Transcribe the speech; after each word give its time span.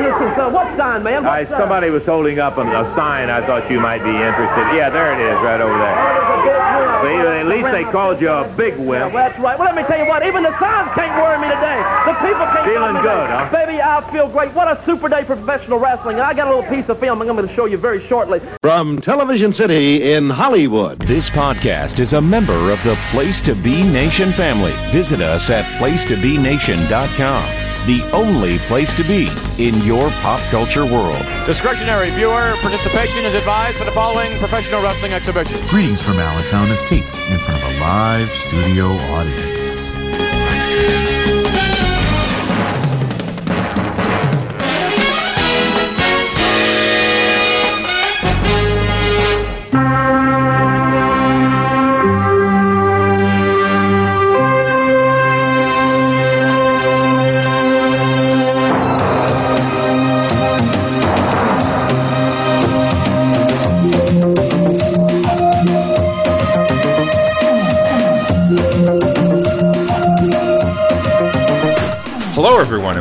listen, 0.00 0.34
son. 0.34 0.52
What 0.52 0.76
sign, 0.76 1.02
man? 1.02 1.24
What 1.24 1.32
I, 1.32 1.44
sign? 1.44 1.58
somebody 1.58 1.90
was 1.90 2.04
holding 2.06 2.38
up 2.38 2.56
a, 2.58 2.62
a 2.62 2.84
sign. 2.94 3.30
I 3.30 3.44
thought 3.46 3.70
you 3.70 3.80
might 3.80 4.02
be 4.02 4.10
interested. 4.10 4.64
Yeah, 4.76 4.90
there 4.90 5.12
it 5.12 5.20
is, 5.20 5.36
right 5.42 5.60
over 5.60 5.76
there. 5.78 5.96
There's 5.98 6.28
a 6.28 6.42
big 6.44 6.56
wimp. 6.58 7.02
See, 7.02 7.16
at 7.38 7.46
least 7.46 7.70
they 7.72 7.84
called 7.90 8.20
you 8.20 8.30
a 8.30 8.48
big 8.56 8.74
Yeah, 8.74 8.84
wimp. 8.84 9.12
well, 9.14 9.28
that's 9.28 9.38
right. 9.38 9.58
Well, 9.58 9.66
let 9.66 9.76
me 9.76 9.82
tell 9.84 9.98
you 9.98 10.08
what. 10.08 10.24
Even 10.26 10.42
the 10.42 10.56
signs 10.58 10.90
can't 10.94 11.14
worry 11.22 11.38
me 11.38 11.48
today. 11.54 11.78
The 12.06 12.14
people 12.26 12.46
can't. 12.46 12.64
Feeling 12.68 12.94
me 12.94 13.00
good, 13.02 13.14
today. 13.22 13.38
huh? 13.38 13.48
Baby, 13.52 13.80
I 13.82 14.00
feel 14.12 14.28
great. 14.28 14.52
What 14.54 14.68
a 14.68 14.76
super 14.84 15.08
day 15.08 15.24
for 15.24 15.36
professional 15.36 15.78
wrestling. 15.78 16.16
And 16.16 16.24
I 16.24 16.34
got 16.34 16.48
a 16.48 16.54
little 16.54 16.68
piece 16.70 16.88
of 16.88 16.98
film 16.98 17.20
I'm 17.22 17.28
going 17.28 17.46
to 17.46 17.52
show 17.54 17.66
you 17.66 17.76
very 17.78 18.00
shortly. 18.06 18.40
From 18.62 18.98
Television 18.98 19.52
City 19.52 20.12
in 20.12 20.30
Hollywood. 20.30 20.98
This 21.00 21.28
podcast 21.30 22.00
is 22.00 22.12
a 22.12 22.20
member 22.20 22.70
of 22.70 22.82
the 22.84 22.96
Place 23.10 23.40
to 23.42 23.54
Be 23.54 23.82
Nation 23.82 24.30
family. 24.32 24.72
Visit 24.92 25.20
us 25.20 25.50
at 25.50 25.64
placetobenation.com. 25.80 27.67
The 27.86 28.02
only 28.12 28.58
place 28.58 28.92
to 28.94 29.04
be 29.04 29.28
in 29.58 29.80
your 29.82 30.10
pop 30.22 30.40
culture 30.50 30.84
world. 30.84 31.22
Discretionary 31.46 32.10
viewer 32.10 32.54
participation 32.60 33.24
is 33.24 33.34
advised 33.34 33.78
for 33.78 33.84
the 33.84 33.92
following 33.92 34.36
professional 34.38 34.82
wrestling 34.82 35.12
exhibition. 35.12 35.64
Greetings 35.68 36.02
from 36.02 36.18
Allentown 36.18 36.68
is 36.68 36.82
taped 36.88 37.06
in 37.06 37.38
front 37.38 37.62
of 37.62 37.70
a 37.70 37.80
live 37.80 38.28
studio 38.28 38.86
audience. 39.14 41.37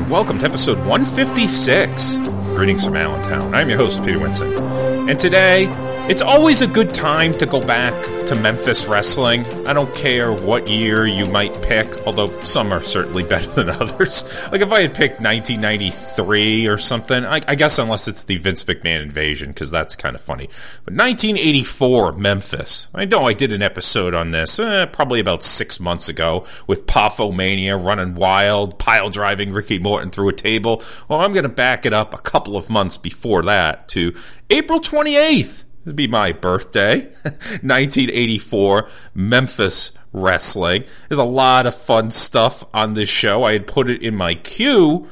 Welcome 0.10 0.38
to 0.38 0.46
episode 0.46 0.78
156 0.86 2.16
of 2.16 2.56
Greetings 2.56 2.86
from 2.86 2.96
Allentown. 2.96 3.54
I'm 3.54 3.68
your 3.68 3.78
host, 3.78 4.06
Peter 4.06 4.18
Winson. 4.18 5.10
And 5.10 5.20
today, 5.20 5.68
it's 6.10 6.22
always 6.22 6.62
a 6.62 6.68
good 6.68 6.94
time 6.94 7.34
to 7.34 7.46
go 7.46 7.60
back 7.60 7.94
to 8.28 8.36
Memphis 8.36 8.90
wrestling. 8.90 9.48
I 9.66 9.72
don't 9.72 9.96
care 9.96 10.34
what 10.34 10.68
year 10.68 11.08
you 11.08 11.26
might 11.26 11.62
pick, 11.62 11.96
although 12.06 12.42
some 12.44 12.74
are 12.74 12.82
certainly 12.82 13.24
better 13.28 13.50
than 13.50 13.70
others. 13.70 14.50
Like 14.52 14.60
if 14.60 14.70
I 14.70 14.82
had 14.82 14.94
picked 14.94 15.22
1993 15.22 16.68
or 16.68 16.78
something, 16.78 17.24
I, 17.24 17.40
I 17.48 17.56
guess 17.56 17.80
unless 17.80 18.10
it's 18.10 18.26
the 18.26 18.36
Vince 18.36 18.66
McMahon 18.66 19.02
invasion, 19.02 19.50
because 19.50 19.72
that's 19.72 19.96
kind 19.96 20.14
of 20.14 20.20
funny. 20.20 20.48
But 20.84 20.96
1984, 20.96 22.14
Memphis. 22.14 22.90
I 22.94 23.06
know 23.06 23.26
I 23.26 23.32
did 23.32 23.54
an 23.54 23.62
episode 23.62 24.14
on 24.14 24.32
this 24.32 24.60
eh, 24.60 24.88
probably 24.88 25.22
about 25.22 25.42
six 25.42 25.80
months 25.80 26.10
ago 26.10 26.46
with 26.68 26.86
Pafo 26.86 27.34
Mania 27.34 27.78
running 27.78 28.16
wild, 28.16 28.78
pile 28.78 29.10
driving 29.10 29.54
Ricky 29.54 29.80
Morton 29.80 30.10
through 30.10 30.28
a 30.28 30.34
table. 30.34 30.84
Well, 31.08 31.22
I'm 31.22 31.32
going 31.32 31.44
to 31.44 31.50
back 31.50 31.86
it 31.86 31.94
up 31.94 32.14
a 32.14 32.18
couple 32.18 32.58
of 32.58 32.70
months 32.70 32.98
before 32.98 33.44
that 33.44 33.88
to 33.90 34.14
April 34.50 34.82
28th. 34.82 35.67
It'd 35.88 35.96
be 35.96 36.10
my 36.10 36.34
birthday, 36.34 37.00
1984, 37.24 38.90
Memphis 39.16 39.94
wrestling. 40.12 40.84
There's 41.08 41.18
a 41.18 41.24
lot 41.24 41.66
of 41.66 41.74
fun 41.74 42.12
stuff 42.12 42.66
on 42.74 42.94
this 42.94 43.08
show. 43.08 43.46
I 43.46 43.54
had 43.54 43.68
put 43.68 43.90
it 43.90 44.02
in 44.02 44.14
my 44.14 44.34
queue 44.34 45.08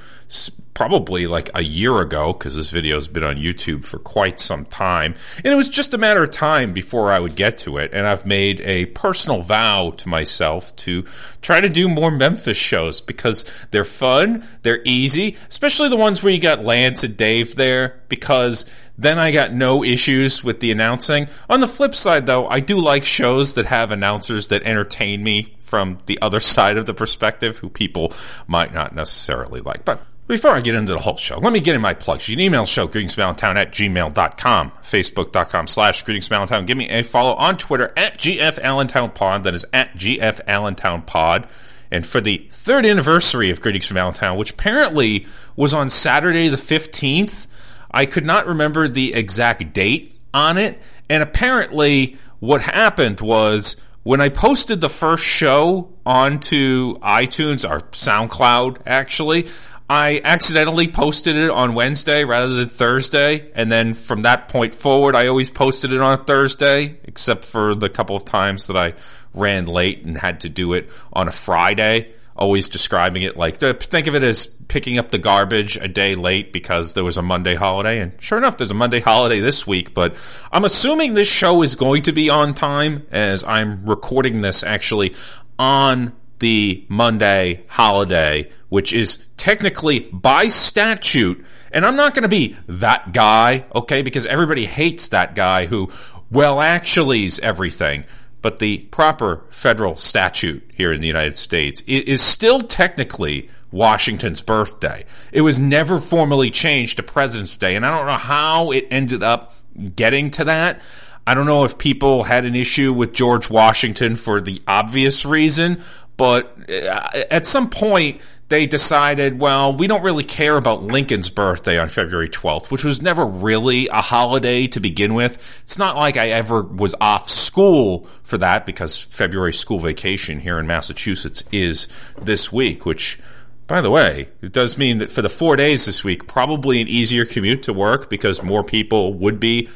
probably 0.73 1.26
like 1.28 1.50
a 1.56 1.64
year 1.64 2.02
ago 2.02 2.34
because 2.34 2.58
this 2.58 2.70
video 2.70 2.96
has 2.96 3.08
been 3.08 3.23
on 3.23 3.38
YouTube 3.38 3.86
for 3.86 3.98
quite 3.98 4.38
some 4.38 4.66
time. 4.66 5.16
And 5.38 5.53
it 5.53 5.56
was 5.56 5.70
just 5.70 5.94
a 5.94 5.98
matter 5.98 6.22
of 6.22 6.31
time 6.31 6.73
before 6.73 7.12
I 7.12 7.19
would 7.19 7.36
get 7.36 7.57
to 7.59 7.78
it. 7.78 7.92
And 7.94 8.06
I've 8.06 8.25
made 8.25 8.59
a 8.62 8.88
personal 8.88 9.42
vow 9.42 9.92
to 9.92 10.09
myself 10.09 10.75
to 10.78 11.03
try 11.42 11.62
to 11.62 11.69
do 11.69 11.88
more 11.88 12.12
Memphis 12.12 12.57
shows 12.57 13.00
because 13.00 13.66
they're 13.72 13.86
fun, 13.86 14.44
they're 14.63 14.81
easy, 14.84 15.38
especially 15.47 15.88
the 15.88 15.96
ones 15.96 16.22
where 16.22 16.34
you 16.34 16.42
got 16.42 16.66
Lance 16.66 17.06
and 17.06 17.16
Dave 17.16 17.56
there 17.56 18.02
because 18.09 18.66
then 18.97 19.19
I 19.19 19.31
got 19.31 19.53
no 19.53 19.83
issues 19.83 20.44
with 20.44 20.59
the 20.59 20.72
announcing. 20.72 21.28
On 21.50 21.59
the 21.59 21.67
flip 21.67 21.94
side, 21.94 22.25
though, 22.25 22.47
I 22.47 22.59
do 22.59 22.78
like 22.78 23.03
shows 23.03 23.56
that 23.56 23.66
have 23.66 23.91
announcers 23.91 24.47
that 24.47 24.63
entertain 24.63 25.23
me 25.23 25.56
from 25.59 25.97
the 26.06 26.19
other 26.22 26.39
side 26.56 26.78
of 26.78 26.85
the 26.85 26.94
perspective, 26.94 27.57
who 27.57 27.69
people 27.69 28.13
might 28.47 28.73
not 28.73 28.95
necessarily 28.95 29.61
like. 29.61 29.85
But 29.85 30.01
before 30.28 30.51
I 30.51 30.61
get 30.61 30.73
into 30.73 30.94
the 30.94 31.00
whole 31.00 31.17
show, 31.17 31.39
let 31.39 31.53
me 31.53 31.59
get 31.59 31.75
in 31.75 31.81
my 31.81 31.94
plugs. 31.94 32.28
You 32.28 32.35
can 32.35 32.44
email 32.44 32.66
show, 32.66 32.88
greetingsmallentown 32.88 33.57
at 33.57 33.72
gmail.com, 33.72 34.72
facebook.com 34.81 35.67
slash 35.67 36.03
greetingsmallentown. 36.03 36.66
Give 36.66 36.77
me 36.77 36.89
a 36.89 37.03
follow 37.03 37.35
on 37.35 37.57
Twitter 37.57 37.94
at 37.95 38.17
gfallentownpod. 38.17 39.44
That 39.44 39.53
is 39.53 39.66
at 39.72 39.94
gfallentownpod. 39.94 41.72
And 41.91 42.06
for 42.06 42.19
the 42.19 42.47
third 42.50 42.85
anniversary 42.85 43.51
of 43.51 43.62
Greetings 43.62 43.88
from 43.88 43.97
Allentown, 43.97 44.38
which 44.38 44.51
apparently 44.51 45.27
was 45.56 45.73
on 45.73 45.91
Saturday 45.91 46.47
the 46.47 46.57
15th, 46.57 47.47
I 47.95 48.06
could 48.06 48.25
not 48.25 48.45
remember 48.45 48.89
the 48.89 49.13
exact 49.13 49.73
date 49.73 50.19
on 50.33 50.57
it. 50.57 50.81
And 51.09 51.23
apparently, 51.23 52.17
what 52.39 52.61
happened 52.61 53.22
was 53.22 53.78
when 54.03 54.19
I 54.19 54.28
posted 54.28 54.81
the 54.81 54.89
first 54.89 55.23
show 55.23 55.94
onto 56.06 57.00
iTunes 57.00 57.67
or 57.67 57.79
SoundCloud, 57.79 58.79
actually, 58.85 59.47
I 59.89 60.19
accidentally 60.25 60.89
posted 60.89 61.38
it 61.38 61.50
on 61.50 61.73
Wednesday 61.73 62.25
rather 62.25 62.53
than 62.53 62.67
Thursday. 62.67 63.50
And 63.56 63.72
then 63.72 63.94
from 63.94 64.23
that 64.23 64.50
point 64.50 64.75
forward, 64.75 65.16
I 65.16 65.27
always 65.27 65.50
posted 65.50 65.94
it 65.94 66.01
on 66.01 66.25
Thursday, 66.25 67.00
except 67.06 67.45
for 67.45 67.75
the 67.75 67.88
couple 67.88 68.17
of 68.17 68.25
times 68.25 68.67
that 68.67 68.75
I 68.75 68.95
ran 69.33 69.67
late 69.67 70.06
and 70.06 70.17
had 70.17 70.41
to 70.41 70.50
do 70.50 70.73
it 70.73 70.89
on 71.13 71.29
a 71.29 71.31
Friday 71.31 72.13
always 72.35 72.68
describing 72.68 73.22
it 73.22 73.38
like 73.38 73.63
uh, 73.63 73.73
think 73.73 74.07
of 74.07 74.16
it 74.16 74.23
as 74.23 74.47
picking 74.68 74.97
up 74.97 75.12
the 75.12 75.18
garbage 75.18 75.78
a 75.78 75.88
day 75.88 76.16
late 76.16 76.51
because 76.51 76.94
there 76.94 77.03
was 77.03 77.18
a 77.18 77.22
Monday 77.22 77.56
holiday. 77.56 78.00
And 78.00 78.22
sure 78.22 78.38
enough, 78.38 78.57
there's 78.57 78.72
a 78.72 78.75
Monday 78.75 79.00
holiday 79.00 79.40
this 79.40 79.66
week, 79.66 79.94
but 79.94 80.16
I'm 80.51 80.66
assuming 80.66 81.13
this 81.13 81.29
show 81.29 81.62
is 81.62 81.75
going 81.75 82.03
to 82.03 82.12
be 82.12 82.29
on 82.29 82.53
time 82.53 83.06
as 83.12 83.44
I'm 83.44 83.85
recording 83.85 84.41
this 84.41 84.63
actually 84.63 85.16
on 85.57 86.13
the 86.40 86.85
Monday 86.90 87.63
holiday, 87.68 88.50
which 88.69 88.91
is 88.91 89.25
technically 89.38 90.01
by 90.12 90.47
statute. 90.47 91.45
And 91.72 91.85
I'm 91.85 91.95
not 91.95 92.13
going 92.13 92.24
to 92.24 92.29
be 92.29 92.57
that 92.68 93.13
guy, 93.13 93.66
okay, 93.74 94.01
because 94.01 94.25
everybody 94.25 94.66
hates 94.66 95.09
that 95.09 95.35
guy 95.35 95.66
who, 95.66 95.90
well, 96.29 96.59
actually's 96.59 97.40
everything 97.40 98.06
but 98.45 98.59
the 98.59 98.78
proper 98.91 99.41
federal 99.50 99.95
statute 99.95 100.61
here 100.72 100.94
in 100.94 101.01
the 101.01 101.07
United 101.07 101.35
States 101.35 101.81
is 101.88 102.22
still 102.22 102.61
technically 102.61 103.50
Washington's 103.72 104.39
birthday. 104.39 105.03
It 105.31 105.41
was 105.41 105.57
never 105.57 106.00
formally 106.00 106.51
changed 106.51 106.97
to 106.97 107.03
President's 107.03 107.57
Day, 107.57 107.75
and 107.75 107.83
I 107.83 107.89
don't 107.89 108.06
know 108.06 108.17
how 108.17 108.69
it 108.69 108.88
ended 108.91 109.23
up 109.23 109.56
getting 109.95 110.29
to 110.29 110.44
that. 110.44 110.83
I 111.25 111.33
don't 111.33 111.47
know 111.47 111.63
if 111.63 111.79
people 111.79 112.22
had 112.22 112.45
an 112.45 112.56
issue 112.56 112.94
with 112.94 113.13
George 113.13 113.50
Washington 113.50 114.16
for 114.16 114.39
the 114.39 114.62
obvious 114.67 115.25
reason, 115.25 115.81
but 116.18 116.70
uh, 116.70 117.09
at 117.30 117.46
some 117.46 117.70
point 117.70 118.22
they 118.48 118.68
decided, 118.68 119.42
well, 119.42 119.74
we 119.74 119.88
don't 119.88 120.03
really 120.03 120.24
care 120.24 120.56
about 120.56 120.84
Lincoln's 120.84 121.30
birthday 121.30 121.80
on 121.80 121.88
February 121.88 122.30
12th, 122.30 122.70
which 122.70 122.84
was 122.84 123.02
never 123.02 123.26
really 123.26 123.88
a 123.88 124.02
holiday 124.02 124.68
to 124.68 124.80
begin 124.80 125.16
with. 125.16 125.62
It's 125.64 125.80
not 125.80 125.96
like 125.96 126.16
I 126.16 126.30
ever 126.30 126.62
was 126.62 126.94
off 127.02 127.28
school 127.28 128.04
for 128.24 128.38
that 128.38 128.66
because 128.68 128.98
February 129.00 129.54
school 129.54 129.80
vacation 129.80 130.40
here 130.40 130.59
in 130.59 130.68
Massachusetts 130.68 131.44
is 131.52 131.88
this 132.22 132.52
week, 132.52 132.86
which 132.86 133.20
by 133.68 133.81
the 133.81 133.90
way, 133.90 134.30
it 134.44 134.52
does 134.52 134.78
mean 134.78 135.00
that 135.00 135.12
for 135.12 135.24
the 135.24 135.30
four 135.30 135.56
days 135.56 135.88
this 135.88 136.04
week, 136.04 136.28
probably 136.28 136.81
an 136.81 136.88
easier 136.88 137.25
commute 137.25 137.63
to 137.63 137.74
work 137.74 138.12
because 138.12 138.44
more 138.44 138.63
people 138.63 139.16
would 139.16 139.39
be 139.39 139.69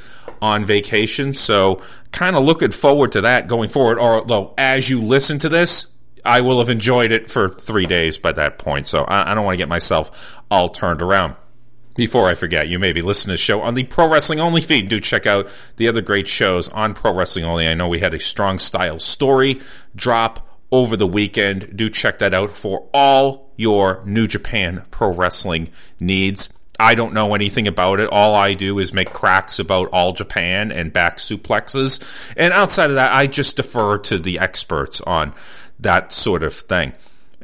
on 0.44 0.64
vacation. 0.64 1.34
So, 1.34 1.82
kind 2.12 2.36
of 2.36 2.44
looking 2.44 2.70
forward 2.70 3.14
to 3.14 3.22
that 3.22 3.48
going 3.48 3.70
forward. 3.70 3.98
Although, 3.98 4.54
as 4.60 4.92
you 4.92 5.02
listen 5.02 5.40
to 5.40 5.50
this, 5.50 5.88
I 6.26 6.42
will 6.42 6.60
have 6.60 6.70
enjoyed 6.70 7.12
it 7.12 7.30
for 7.30 7.50
three 7.50 7.86
days 7.86 8.18
by 8.18 8.32
that 8.34 8.60
point. 8.60 8.88
So, 8.88 9.04
I, 9.04 9.32
I 9.32 9.36
don't 9.36 9.46
want 9.46 9.54
to 9.56 9.62
get 9.62 9.70
myself 9.70 10.42
all 10.50 10.70
turned 10.70 11.02
around. 11.02 11.36
Before 11.96 12.30
I 12.30 12.36
forget, 12.36 12.70
you 12.70 12.80
may 12.80 12.94
be 12.94 13.02
listening 13.02 13.34
to 13.34 13.34
the 13.34 13.44
show 13.44 13.62
on 13.62 13.74
the 13.74 13.84
Pro 13.84 14.08
Wrestling 14.08 14.40
Only 14.40 14.62
feed. 14.62 14.88
Do 14.88 15.02
check 15.02 15.28
out 15.28 15.50
the 15.76 15.90
other 15.90 16.02
great 16.02 16.28
shows 16.28 16.70
on 16.70 16.94
Pro 16.94 17.14
Wrestling 17.14 17.44
Only. 17.44 17.68
I 17.68 17.74
know 17.74 17.90
we 17.90 18.00
had 18.00 18.14
a 18.14 18.20
strong 18.20 18.58
style 18.58 19.00
story 19.00 19.60
drop 19.96 20.48
over 20.72 20.96
the 20.96 21.08
weekend. 21.08 21.76
Do 21.76 21.90
check 21.90 22.20
that 22.20 22.34
out 22.34 22.52
for 22.52 22.88
all 22.94 23.52
your 23.58 24.02
New 24.06 24.28
Japan 24.28 24.86
Pro 24.92 25.14
Wrestling 25.14 25.70
needs. 26.00 26.54
I 26.80 26.96
don't 26.96 27.14
know 27.14 27.36
anything 27.36 27.68
about 27.68 28.00
it. 28.00 28.10
All 28.10 28.34
I 28.34 28.54
do 28.54 28.80
is 28.80 28.94
make 28.94 29.12
cracks 29.12 29.60
about 29.60 29.90
All 29.90 30.14
Japan 30.14 30.72
and 30.72 30.94
back 30.94 31.18
suplexes. 31.18 32.34
And 32.38 32.54
outside 32.54 32.90
of 32.90 32.96
that, 32.96 33.12
I 33.12 33.28
just 33.28 33.58
defer 33.58 33.98
to 33.98 34.18
the 34.18 34.40
experts 34.40 35.02
on 35.02 35.34
that 35.80 36.12
sort 36.12 36.44
of 36.44 36.54
thing. 36.54 36.94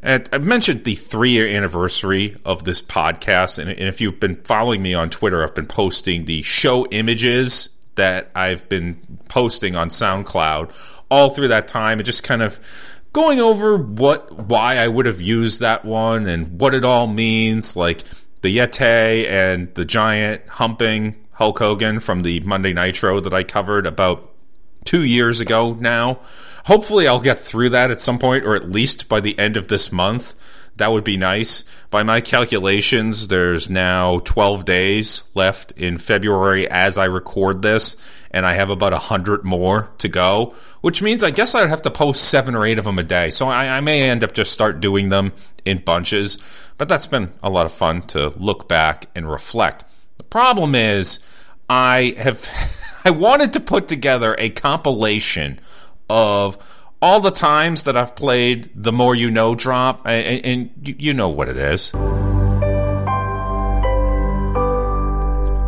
And 0.02 0.28
I've 0.32 0.44
mentioned 0.44 0.84
the 0.84 0.94
three 0.94 1.30
year 1.30 1.48
anniversary 1.48 2.36
of 2.44 2.64
this 2.64 2.82
podcast. 2.82 3.58
And, 3.58 3.70
if 3.70 4.00
you've 4.00 4.20
been 4.20 4.36
following 4.36 4.82
me 4.82 4.94
on 4.94 5.10
Twitter, 5.10 5.42
I've 5.42 5.54
been 5.54 5.66
posting 5.66 6.26
the 6.26 6.42
show 6.42 6.86
images 6.86 7.70
that 7.96 8.30
I've 8.34 8.68
been 8.68 9.00
posting 9.28 9.74
on 9.74 9.88
SoundCloud 9.88 11.00
all 11.10 11.30
through 11.30 11.48
that 11.48 11.66
time 11.66 11.98
and 11.98 12.04
just 12.04 12.24
kind 12.24 12.42
of 12.42 12.60
going 13.12 13.40
over 13.40 13.78
what 13.78 14.30
why 14.32 14.76
I 14.76 14.86
would 14.86 15.06
have 15.06 15.20
used 15.20 15.60
that 15.60 15.84
one 15.84 16.26
and 16.26 16.60
what 16.60 16.74
it 16.74 16.84
all 16.84 17.06
means, 17.06 17.74
like 17.74 18.02
the 18.42 18.58
Yeti 18.58 19.26
and 19.26 19.68
the 19.68 19.84
giant 19.84 20.46
humping 20.46 21.16
Hulk 21.32 21.58
Hogan 21.58 22.00
from 22.00 22.20
the 22.20 22.40
Monday 22.40 22.74
Nitro 22.74 23.20
that 23.20 23.34
I 23.34 23.42
covered 23.42 23.86
about 23.86 24.30
two 24.84 25.02
years 25.02 25.40
ago 25.40 25.74
now. 25.74 26.20
Hopefully, 26.66 27.06
I'll 27.06 27.20
get 27.20 27.38
through 27.38 27.70
that 27.70 27.92
at 27.92 28.00
some 28.00 28.18
point, 28.18 28.44
or 28.44 28.56
at 28.56 28.68
least 28.68 29.08
by 29.08 29.20
the 29.20 29.38
end 29.38 29.56
of 29.56 29.68
this 29.68 29.92
month. 29.92 30.34
That 30.78 30.90
would 30.90 31.04
be 31.04 31.16
nice. 31.16 31.64
By 31.90 32.02
my 32.02 32.20
calculations, 32.20 33.28
there's 33.28 33.70
now 33.70 34.18
12 34.24 34.64
days 34.64 35.22
left 35.36 35.72
in 35.76 35.96
February 35.96 36.68
as 36.68 36.98
I 36.98 37.04
record 37.04 37.62
this, 37.62 37.96
and 38.32 38.44
I 38.44 38.54
have 38.54 38.68
about 38.70 38.90
100 38.90 39.44
more 39.44 39.92
to 39.98 40.08
go, 40.08 40.56
which 40.80 41.02
means 41.02 41.22
I 41.22 41.30
guess 41.30 41.54
I'd 41.54 41.68
have 41.68 41.82
to 41.82 41.90
post 41.90 42.24
seven 42.24 42.56
or 42.56 42.66
eight 42.66 42.78
of 42.78 42.84
them 42.84 42.98
a 42.98 43.04
day. 43.04 43.30
So 43.30 43.46
I, 43.46 43.76
I 43.76 43.80
may 43.80 44.02
end 44.02 44.24
up 44.24 44.32
just 44.32 44.52
start 44.52 44.80
doing 44.80 45.08
them 45.08 45.34
in 45.64 45.78
bunches, 45.78 46.38
but 46.78 46.88
that's 46.88 47.06
been 47.06 47.32
a 47.44 47.48
lot 47.48 47.66
of 47.66 47.72
fun 47.72 48.02
to 48.08 48.30
look 48.30 48.68
back 48.68 49.06
and 49.14 49.30
reflect. 49.30 49.84
The 50.18 50.24
problem 50.24 50.74
is, 50.74 51.20
I 51.70 52.16
have, 52.18 52.50
I 53.04 53.10
wanted 53.10 53.52
to 53.52 53.60
put 53.60 53.86
together 53.86 54.34
a 54.36 54.50
compilation 54.50 55.60
of 56.08 56.58
all 57.02 57.20
the 57.20 57.30
times 57.30 57.84
that 57.84 57.96
I've 57.96 58.16
played 58.16 58.70
the 58.74 58.92
More 58.92 59.14
You 59.14 59.30
Know 59.30 59.54
drop, 59.54 60.06
and, 60.06 60.44
and 60.44 60.94
you 61.00 61.12
know 61.12 61.28
what 61.28 61.48
it 61.48 61.56
is. 61.56 61.92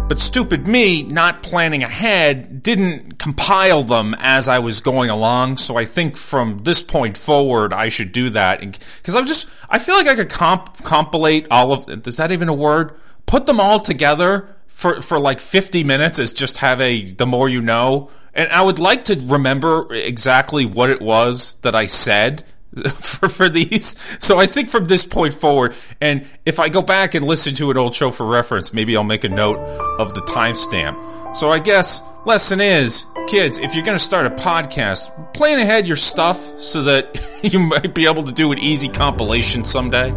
But 0.09 0.19
stupid 0.19 0.67
me, 0.67 1.03
not 1.03 1.43
planning 1.43 1.83
ahead, 1.83 2.63
didn't 2.63 3.19
compile 3.19 3.83
them 3.83 4.17
as 4.19 4.49
I 4.49 4.59
was 4.59 4.81
going 4.81 5.11
along. 5.11 5.59
So 5.59 5.77
I 5.77 5.85
think 5.85 6.17
from 6.17 6.57
this 6.59 6.83
point 6.83 7.19
forward, 7.19 7.75
I 7.75 7.91
should 7.91 8.13
do 8.13 8.31
that. 8.31 8.61
Because 8.61 9.15
I'm 9.15 9.27
just, 9.27 9.51
I 9.69 9.79
feel 9.79 9.97
like 9.97 10.07
I 10.07 10.15
could 10.15 10.31
comp- 10.31 10.83
compilate 10.83 11.47
all 11.51 11.73
of, 11.73 12.07
is 12.07 12.17
that 12.17 12.33
even 12.33 12.49
a 12.49 12.55
word? 12.55 12.97
Put 13.27 13.45
them 13.45 13.61
all 13.61 13.81
together 13.81 14.57
for, 14.67 15.03
for 15.03 15.19
like 15.19 15.41
50 15.41 15.85
minutes 15.85 16.19
as 16.19 16.33
just 16.33 16.57
have 16.59 16.81
a, 16.81 17.13
the 17.13 17.27
more 17.27 17.51
you 17.51 17.61
know. 17.61 18.09
And 18.39 18.53
I 18.53 18.63
would 18.63 18.79
like 18.79 19.07
to 19.07 19.21
remember 19.25 19.93
exactly 19.93 20.65
what 20.65 20.91
it 20.91 21.03
was 21.03 21.57
that 21.63 21.75
I 21.75 21.87
said 21.87 22.45
for, 22.95 23.29
for 23.29 23.49
these. 23.49 23.99
So 24.25 24.39
I 24.39 24.47
think 24.47 24.69
from 24.69 24.85
this 24.85 25.05
point 25.05 25.35
forward, 25.35 25.75
and 26.01 26.25
if 26.47 26.61
I 26.61 26.69
go 26.69 26.81
back 26.81 27.17
and 27.17 27.27
listen 27.27 27.53
to 27.55 27.73
an 27.73 27.77
old 27.77 27.97
show 27.97 28.13
for 28.13 28.25
reference, 28.25 28.73
maybe 28.73 28.97
I'll 28.97 29.03
make 29.03 29.25
a 29.25 29.29
note 29.29 29.59
of 29.99 30.15
the 30.15 30.21
timestamp. 30.21 31.35
So 31.35 31.51
I 31.51 31.59
guess 31.59 32.01
lesson 32.27 32.61
is, 32.61 33.07
kids, 33.27 33.59
if 33.59 33.75
you're 33.75 33.85
going 33.85 33.99
to 33.99 34.03
start 34.03 34.25
a 34.25 34.31
podcast, 34.31 35.35
plan 35.35 35.59
ahead 35.59 35.89
your 35.89 35.97
stuff 35.97 36.37
so 36.61 36.85
that 36.85 37.21
you 37.43 37.59
might 37.59 37.93
be 37.93 38.07
able 38.07 38.23
to 38.23 38.33
do 38.33 38.53
an 38.53 38.61
easy 38.61 38.89
compilation 38.89 39.65
someday. 39.65 40.15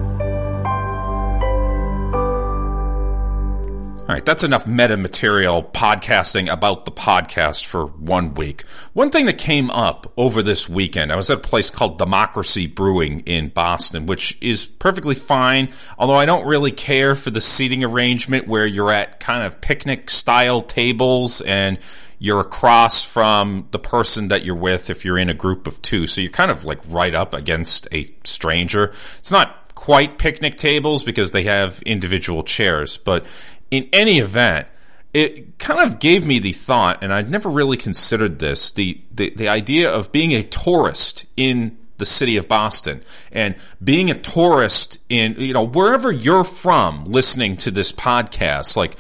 All 4.12 4.16
right, 4.16 4.26
that's 4.26 4.44
enough 4.44 4.68
meta 4.68 4.98
material 4.98 5.64
podcasting 5.64 6.52
about 6.52 6.84
the 6.84 6.92
podcast 6.92 7.66
for 7.66 7.86
one 7.86 8.34
week. 8.34 8.64
One 8.92 9.10
thing 9.10 9.26
that 9.28 9.38
came 9.38 9.72
up 9.72 10.12
over 10.18 10.44
this 10.44 10.68
weekend, 10.68 11.14
I 11.14 11.16
was 11.16 11.30
at 11.30 11.38
a 11.38 11.40
place 11.40 11.70
called 11.70 11.98
Democracy 11.98 12.68
Brewing 12.68 13.22
in 13.22 13.48
Boston, 13.48 14.08
which 14.08 14.38
is 14.42 14.66
perfectly 14.66 15.16
fine, 15.16 15.70
although 15.98 16.18
I 16.18 16.26
don't 16.26 16.46
really 16.46 16.74
care 16.74 17.16
for 17.16 17.30
the 17.30 17.40
seating 17.40 17.86
arrangement 17.86 18.50
where 18.50 18.66
you're 18.66 18.92
at 18.92 19.22
kind 19.22 19.46
of 19.46 19.62
picnic 19.62 20.10
style 20.10 20.60
tables 20.60 21.40
and 21.40 21.80
you're 22.20 22.42
across 22.42 23.10
from 23.10 23.70
the 23.72 23.80
person 23.80 24.28
that 24.28 24.44
you're 24.44 24.56
with 24.56 24.90
if 24.90 25.06
you're 25.06 25.20
in 25.20 25.30
a 25.30 25.34
group 25.34 25.68
of 25.68 25.82
two. 25.82 26.06
So 26.06 26.20
you're 26.20 26.32
kind 26.32 26.52
of 26.52 26.66
like 26.66 26.80
right 26.90 27.16
up 27.16 27.34
against 27.34 27.88
a 27.94 28.14
stranger. 28.26 28.88
It's 29.20 29.32
not 29.32 29.74
quite 29.74 30.18
picnic 30.18 30.58
tables 30.58 31.04
because 31.06 31.32
they 31.32 31.44
have 31.44 31.82
individual 31.84 32.44
chairs, 32.44 32.98
but 32.98 33.26
in 33.72 33.90
any 33.92 34.20
event, 34.20 34.68
it 35.14 35.58
kind 35.60 35.82
of 35.82 36.00
gave 36.00 36.26
me 36.26 36.40
the 36.40 36.52
thought, 36.52 37.04
and 37.04 37.12
I'd 37.12 37.30
never 37.30 37.50
really 37.50 37.78
considered 37.78 38.40
this 38.40 38.72
the, 38.72 39.02
the, 39.14 39.32
the 39.32 39.50
idea 39.50 39.92
of 39.92 40.12
being 40.12 40.32
a 40.32 40.44
tourist 40.44 41.26
in 41.36 41.78
the 41.98 42.06
city 42.06 42.38
of 42.38 42.48
Boston 42.48 43.02
and 43.32 43.56
being 43.84 44.10
a 44.10 44.18
tourist 44.18 45.00
in, 45.10 45.36
you 45.38 45.54
know, 45.54 45.68
wherever 45.68 46.12
you're 46.12 46.44
from 46.44 47.04
listening 47.06 47.58
to 47.58 47.72
this 47.72 47.92
podcast, 47.92 48.76
like, 48.76 48.96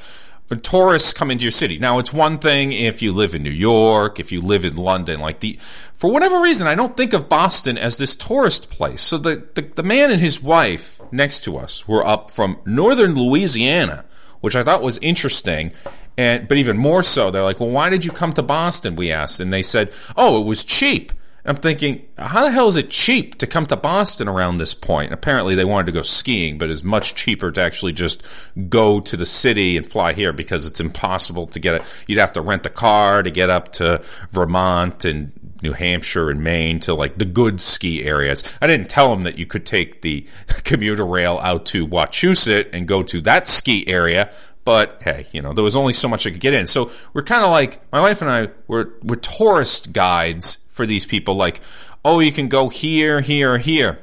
tourists 0.58 1.14
come 1.14 1.32
into 1.32 1.44
your 1.44 1.52
city. 1.52 1.80
Now, 1.80 2.00
it's 2.00 2.12
one 2.12 2.38
thing 2.38 2.74
if 2.74 3.02
you 3.02 3.14
live 3.14 3.36
in 3.36 3.44
New 3.44 3.50
York, 3.50 4.20
if 4.20 4.34
you 4.34 4.42
live 4.42 4.66
in 4.66 4.76
London, 4.76 5.22
like 5.22 5.40
the, 5.40 5.58
for 5.94 6.12
whatever 6.12 6.42
reason, 6.42 6.68
I 6.68 6.76
don't 6.76 6.98
think 6.98 7.14
of 7.14 7.30
Boston 7.30 7.78
as 7.78 7.98
this 7.98 8.16
tourist 8.16 8.70
place. 8.70 9.02
So 9.02 9.18
the, 9.18 9.48
the, 9.56 9.62
the 9.62 9.84
man 9.84 10.12
and 10.12 10.20
his 10.20 10.44
wife 10.44 11.00
next 11.12 11.46
to 11.46 11.58
us 11.58 11.88
were 11.88 12.06
up 12.06 12.32
from 12.32 12.60
northern 12.66 13.16
Louisiana 13.16 14.04
which 14.42 14.56
I 14.56 14.64
thought 14.64 14.82
was 14.82 14.98
interesting. 15.00 15.72
And 16.18 16.48
but 16.48 16.58
even 16.58 16.78
more 16.78 17.04
so, 17.04 17.32
they're 17.32 17.44
like, 17.44 17.60
"Well, 17.60 17.70
why 17.70 17.90
did 17.90 18.04
you 18.04 18.12
come 18.12 18.34
to 18.34 18.44
Boston?" 18.44 18.96
We 18.96 19.12
asked, 19.12 19.40
and 19.40 19.54
they 19.54 19.62
said, 19.62 19.92
"Oh, 20.18 20.42
it 20.42 20.46
was 20.46 20.66
cheap." 20.66 21.14
I'm 21.44 21.56
thinking, 21.56 22.06
how 22.20 22.44
the 22.44 22.52
hell 22.52 22.68
is 22.68 22.78
it 22.78 22.92
cheap 22.92 23.40
to 23.40 23.48
come 23.48 23.66
to 23.66 23.76
Boston 23.76 24.28
around 24.28 24.58
this 24.58 24.76
point? 24.76 25.12
Apparently, 25.12 25.56
they 25.56 25.66
wanted 25.66 25.88
to 25.88 25.92
go 25.92 26.04
skiing, 26.04 26.60
but 26.60 26.70
it's 26.70 26.84
much 26.84 27.16
cheaper 27.16 27.52
to 27.52 27.62
actually 27.62 27.94
just 27.94 28.24
go 28.70 29.00
to 29.00 29.18
the 29.18 29.26
city 29.26 29.76
and 29.76 29.86
fly 29.86 30.14
here 30.14 30.34
because 30.34 30.68
it's 30.68 30.80
impossible 30.80 31.48
to 31.48 31.60
get 31.60 31.76
it. 31.76 32.06
You'd 32.08 32.20
have 32.20 32.34
to 32.34 32.42
rent 32.42 32.68
a 32.68 32.70
car 32.70 33.24
to 33.24 33.32
get 33.32 33.50
up 33.50 33.72
to 33.74 34.02
Vermont 34.30 35.04
and 35.04 35.32
New 35.62 35.74
Hampshire 35.74 36.30
and 36.30 36.44
Maine 36.44 36.80
to 36.82 36.94
like 36.94 37.18
the 37.18 37.26
good 37.26 37.62
ski 37.62 38.04
areas. 38.04 38.58
I 38.62 38.68
didn't 38.68 38.90
tell 38.90 39.12
them 39.12 39.24
that 39.24 39.38
you 39.38 39.46
could 39.46 39.66
take 39.66 40.02
the 40.02 40.26
commuter 40.64 41.06
rail 41.06 41.40
out 41.42 41.66
to 41.68 41.88
Wachusett 41.88 42.70
and 42.74 42.88
go 42.88 43.04
to 43.04 43.22
that 43.22 43.48
ski 43.48 43.88
area. 43.88 44.34
But 44.64 45.02
hey, 45.02 45.26
you 45.32 45.42
know, 45.42 45.54
there 45.54 45.64
was 45.64 45.76
only 45.76 45.94
so 45.94 46.08
much 46.08 46.28
I 46.28 46.32
could 46.32 46.40
get 46.40 46.54
in. 46.54 46.68
So 46.68 46.92
we're 47.14 47.24
kind 47.24 47.44
of 47.44 47.52
like, 47.52 47.80
my 47.92 48.00
wife 48.00 48.22
and 48.22 48.30
I 48.30 48.50
were, 48.68 48.94
were 49.02 49.16
tourist 49.16 49.92
guides 49.92 50.60
for 50.70 50.86
these 50.86 51.06
people. 51.06 51.36
Like, 51.36 51.62
oh, 52.06 52.20
you 52.20 52.32
can 52.32 52.48
go 52.48 52.70
here, 52.70 53.22
here, 53.22 53.58
here. 53.58 54.00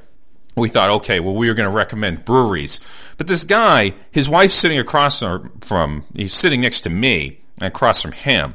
We 0.57 0.69
thought, 0.69 0.91
okay, 0.91 1.21
well, 1.21 1.35
we 1.35 1.49
were 1.49 1.55
going 1.55 1.71
to 1.71 1.75
recommend 1.75 2.25
breweries. 2.25 2.81
But 3.17 3.29
this 3.29 3.45
guy, 3.45 3.95
his 4.11 4.29
wife's 4.29 4.55
sitting 4.55 4.79
across 4.79 5.23
from, 5.61 6.05
he's 6.15 6.33
sitting 6.33 6.61
next 6.61 6.81
to 6.83 6.91
me, 6.91 7.41
across 7.61 8.03
from 8.03 8.13
him. 8.13 8.55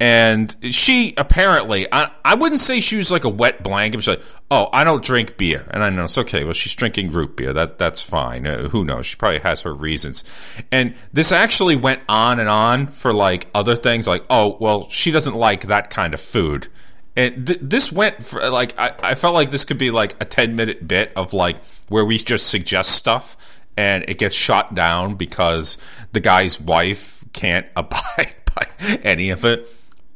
And 0.00 0.54
she 0.72 1.12
apparently, 1.16 1.92
I, 1.92 2.12
I 2.24 2.36
wouldn't 2.36 2.60
say 2.60 2.78
she 2.78 2.96
was 2.96 3.10
like 3.10 3.24
a 3.24 3.28
wet 3.28 3.64
blanket. 3.64 3.98
She's 3.98 4.08
like, 4.08 4.22
oh, 4.48 4.68
I 4.72 4.84
don't 4.84 5.02
drink 5.02 5.36
beer. 5.36 5.66
And 5.70 5.82
I 5.82 5.90
know 5.90 6.04
it's 6.04 6.18
okay. 6.18 6.44
Well, 6.44 6.52
she's 6.52 6.76
drinking 6.76 7.10
root 7.10 7.36
beer. 7.36 7.52
That 7.52 7.78
That's 7.78 8.00
fine. 8.00 8.46
Uh, 8.46 8.68
who 8.68 8.84
knows? 8.84 9.06
She 9.06 9.16
probably 9.16 9.40
has 9.40 9.62
her 9.62 9.74
reasons. 9.74 10.22
And 10.70 10.94
this 11.12 11.32
actually 11.32 11.74
went 11.74 12.02
on 12.08 12.38
and 12.38 12.48
on 12.48 12.86
for 12.86 13.12
like 13.12 13.48
other 13.54 13.74
things 13.74 14.06
like, 14.06 14.24
oh, 14.30 14.56
well, 14.60 14.88
she 14.88 15.10
doesn't 15.10 15.34
like 15.34 15.62
that 15.62 15.90
kind 15.90 16.14
of 16.14 16.20
food. 16.20 16.68
And 17.16 17.48
th- 17.48 17.58
this 17.60 17.90
went 17.90 18.22
for 18.22 18.48
like, 18.50 18.78
I, 18.78 18.94
I 19.02 19.14
felt 19.16 19.34
like 19.34 19.50
this 19.50 19.64
could 19.64 19.78
be 19.78 19.90
like 19.90 20.14
a 20.22 20.24
10 20.24 20.54
minute 20.54 20.86
bit 20.86 21.12
of 21.16 21.32
like 21.32 21.64
where 21.88 22.04
we 22.04 22.18
just 22.18 22.48
suggest 22.48 22.92
stuff 22.92 23.60
and 23.76 24.04
it 24.08 24.18
gets 24.18 24.36
shot 24.36 24.74
down 24.74 25.16
because 25.16 25.78
the 26.12 26.20
guy's 26.20 26.60
wife 26.60 27.24
can't 27.32 27.66
abide 27.76 28.34
by 28.54 28.66
any 29.02 29.30
of 29.30 29.44
it. 29.44 29.66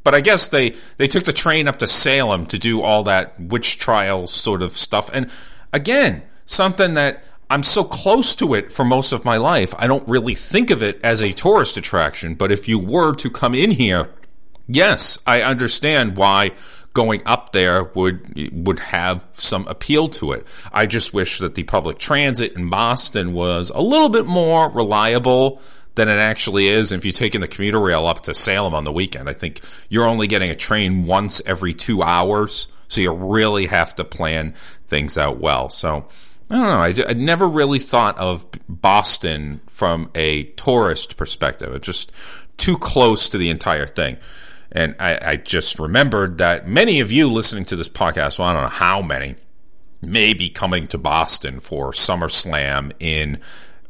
But 0.03 0.13
I 0.13 0.21
guess 0.21 0.49
they, 0.49 0.71
they 0.97 1.07
took 1.07 1.23
the 1.23 1.33
train 1.33 1.67
up 1.67 1.77
to 1.77 1.87
Salem 1.87 2.45
to 2.47 2.59
do 2.59 2.81
all 2.81 3.03
that 3.03 3.39
witch 3.39 3.79
trial 3.79 4.27
sort 4.27 4.61
of 4.61 4.73
stuff. 4.73 5.09
And 5.13 5.29
again, 5.71 6.23
something 6.45 6.95
that 6.95 7.23
I'm 7.49 7.63
so 7.63 7.83
close 7.83 8.35
to 8.37 8.53
it 8.53 8.71
for 8.71 8.83
most 8.83 9.11
of 9.11 9.25
my 9.25 9.37
life, 9.37 9.73
I 9.77 9.87
don't 9.87 10.07
really 10.07 10.35
think 10.35 10.71
of 10.71 10.81
it 10.81 10.99
as 11.03 11.21
a 11.21 11.31
tourist 11.31 11.77
attraction. 11.77 12.35
But 12.35 12.51
if 12.51 12.67
you 12.67 12.79
were 12.79 13.13
to 13.15 13.29
come 13.29 13.53
in 13.53 13.71
here, 13.71 14.09
yes, 14.67 15.19
I 15.25 15.41
understand 15.41 16.17
why 16.17 16.51
going 16.93 17.21
up 17.25 17.51
there 17.51 17.83
would 17.95 18.51
would 18.65 18.79
have 18.79 19.27
some 19.33 19.67
appeal 19.67 20.07
to 20.07 20.31
it. 20.31 20.47
I 20.71 20.85
just 20.85 21.13
wish 21.13 21.39
that 21.39 21.55
the 21.55 21.63
public 21.63 21.97
transit 21.97 22.53
in 22.53 22.69
Boston 22.69 23.33
was 23.33 23.71
a 23.71 23.81
little 23.81 24.09
bit 24.09 24.25
more 24.25 24.69
reliable 24.69 25.61
than 25.95 26.09
it 26.09 26.17
actually 26.17 26.67
is. 26.67 26.91
If 26.91 27.05
you're 27.05 27.11
taking 27.11 27.41
the 27.41 27.47
commuter 27.47 27.79
rail 27.79 28.07
up 28.07 28.21
to 28.23 28.33
Salem 28.33 28.73
on 28.73 28.83
the 28.83 28.91
weekend, 28.91 29.29
I 29.29 29.33
think 29.33 29.61
you're 29.89 30.05
only 30.05 30.27
getting 30.27 30.49
a 30.49 30.55
train 30.55 31.05
once 31.05 31.41
every 31.45 31.73
two 31.73 32.01
hours. 32.01 32.67
So 32.87 33.01
you 33.01 33.11
really 33.11 33.67
have 33.67 33.95
to 33.95 34.03
plan 34.03 34.53
things 34.87 35.17
out 35.17 35.39
well. 35.39 35.69
So 35.69 36.07
I 36.49 36.55
don't 36.55 36.97
know. 36.97 37.03
I, 37.05 37.09
I 37.09 37.13
never 37.13 37.47
really 37.47 37.79
thought 37.79 38.19
of 38.19 38.45
Boston 38.67 39.61
from 39.67 40.11
a 40.13 40.43
tourist 40.43 41.17
perspective. 41.17 41.73
It's 41.73 41.85
just 41.85 42.11
too 42.57 42.77
close 42.77 43.29
to 43.29 43.37
the 43.37 43.49
entire 43.49 43.87
thing. 43.87 44.17
And 44.71 44.95
I, 44.99 45.19
I 45.21 45.35
just 45.35 45.79
remembered 45.79 46.39
that 46.39 46.67
many 46.67 46.99
of 46.99 47.11
you 47.11 47.31
listening 47.31 47.65
to 47.65 47.75
this 47.75 47.89
podcast, 47.89 48.39
well, 48.39 48.49
I 48.49 48.53
don't 48.53 48.63
know 48.63 48.69
how 48.69 49.01
many, 49.01 49.35
may 50.01 50.33
be 50.33 50.49
coming 50.49 50.87
to 50.87 50.97
Boston 50.97 51.59
for 51.59 51.91
SummerSlam 51.91 52.91
in 52.99 53.39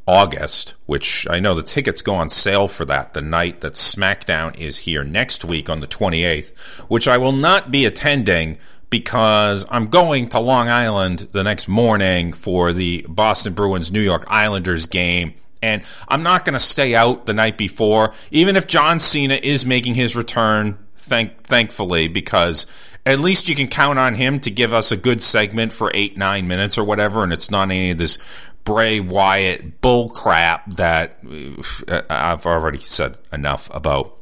August, 0.05 0.75
which 0.85 1.25
I 1.29 1.39
know 1.39 1.53
the 1.53 1.63
tickets 1.63 2.01
go 2.01 2.15
on 2.15 2.29
sale 2.29 2.67
for 2.67 2.85
that 2.85 3.13
the 3.13 3.21
night 3.21 3.61
that 3.61 3.73
SmackDown 3.73 4.57
is 4.57 4.77
here 4.77 5.03
next 5.03 5.45
week 5.45 5.69
on 5.69 5.79
the 5.79 5.87
28th, 5.87 6.79
which 6.89 7.07
I 7.07 7.17
will 7.17 7.31
not 7.31 7.71
be 7.71 7.85
attending 7.85 8.57
because 8.89 9.65
I'm 9.71 9.87
going 9.87 10.29
to 10.29 10.39
Long 10.39 10.69
Island 10.69 11.27
the 11.31 11.43
next 11.43 11.67
morning 11.67 12.33
for 12.33 12.73
the 12.73 13.05
Boston 13.09 13.53
Bruins 13.53 13.91
New 13.91 14.01
York 14.01 14.25
Islanders 14.27 14.87
game. 14.87 15.33
And 15.63 15.83
I'm 16.07 16.21
not 16.21 16.43
going 16.43 16.53
to 16.53 16.59
stay 16.59 16.93
out 16.93 17.25
the 17.25 17.33
night 17.33 17.57
before, 17.57 18.13
even 18.29 18.57
if 18.57 18.67
John 18.67 18.99
Cena 18.99 19.35
is 19.35 19.65
making 19.65 19.95
his 19.95 20.15
return, 20.15 20.77
thank, 20.97 21.41
thankfully, 21.43 22.09
because 22.09 22.67
at 23.05 23.19
least 23.19 23.49
you 23.49 23.55
can 23.55 23.67
count 23.67 23.97
on 23.97 24.13
him 24.13 24.39
to 24.41 24.51
give 24.51 24.73
us 24.73 24.91
a 24.91 24.97
good 24.97 25.21
segment 25.21 25.73
for 25.73 25.89
eight, 25.93 26.17
nine 26.17 26.47
minutes 26.47 26.77
or 26.77 26.83
whatever, 26.83 27.23
and 27.23 27.33
it's 27.33 27.49
not 27.49 27.71
any 27.71 27.91
of 27.91 27.97
this 27.97 28.17
Bray 28.63 28.99
Wyatt 28.99 29.81
bull 29.81 30.09
crap 30.09 30.69
that 30.71 31.19
uh, 31.87 32.01
I've 32.09 32.45
already 32.45 32.77
said 32.77 33.17
enough 33.31 33.69
about 33.73 34.19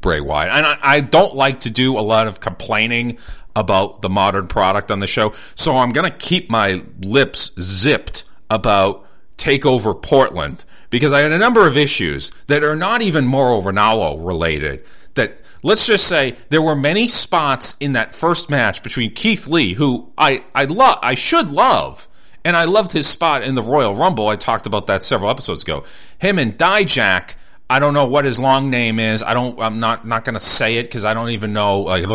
Bray 0.00 0.20
Wyatt. 0.20 0.52
And 0.52 0.66
I, 0.66 0.78
I 0.82 1.00
don't 1.00 1.34
like 1.34 1.60
to 1.60 1.70
do 1.70 1.98
a 1.98 2.00
lot 2.00 2.26
of 2.26 2.40
complaining 2.40 3.18
about 3.54 4.02
the 4.02 4.08
modern 4.08 4.46
product 4.46 4.90
on 4.90 4.98
the 4.98 5.06
show, 5.06 5.32
so 5.54 5.76
I'm 5.76 5.90
going 5.90 6.08
to 6.08 6.16
keep 6.16 6.48
my 6.48 6.82
lips 7.00 7.52
zipped 7.60 8.24
about 8.50 9.06
Takeover 9.36 10.00
Portland 10.00 10.64
because 10.90 11.12
I 11.12 11.20
had 11.20 11.32
a 11.32 11.38
number 11.38 11.66
of 11.66 11.76
issues 11.76 12.30
that 12.46 12.64
are 12.64 12.76
not 12.76 13.02
even 13.02 13.26
Mauro 13.26 13.60
Ranallo 13.60 14.24
related. 14.24 14.84
That 15.14 15.40
let's 15.62 15.86
just 15.86 16.06
say 16.06 16.36
there 16.50 16.62
were 16.62 16.76
many 16.76 17.08
spots 17.08 17.76
in 17.80 17.92
that 17.92 18.14
first 18.14 18.50
match 18.50 18.82
between 18.82 19.12
Keith 19.14 19.46
Lee, 19.48 19.74
who 19.74 20.12
I 20.16 20.44
I 20.54 20.64
love, 20.64 20.98
I 21.02 21.14
should 21.14 21.50
love 21.50 22.07
and 22.48 22.56
I 22.56 22.64
loved 22.64 22.92
his 22.92 23.06
spot 23.06 23.42
in 23.42 23.56
the 23.56 23.60
Royal 23.60 23.94
Rumble. 23.94 24.26
I 24.28 24.36
talked 24.36 24.64
about 24.64 24.86
that 24.86 25.02
several 25.02 25.30
episodes 25.30 25.64
ago. 25.64 25.84
Him 26.18 26.38
and 26.38 26.56
Dijak. 26.56 27.34
I 27.68 27.78
don't 27.78 27.92
know 27.92 28.06
what 28.06 28.24
his 28.24 28.40
long 28.40 28.70
name 28.70 28.98
is. 28.98 29.22
I 29.22 29.34
don't. 29.34 29.60
I'm 29.60 29.80
not 29.80 30.06
not 30.06 30.24
going 30.24 30.32
to 30.32 30.40
say 30.40 30.76
it 30.76 30.84
because 30.84 31.04
I 31.04 31.12
don't 31.12 31.28
even 31.28 31.52
know. 31.52 31.80
Like. 31.80 32.06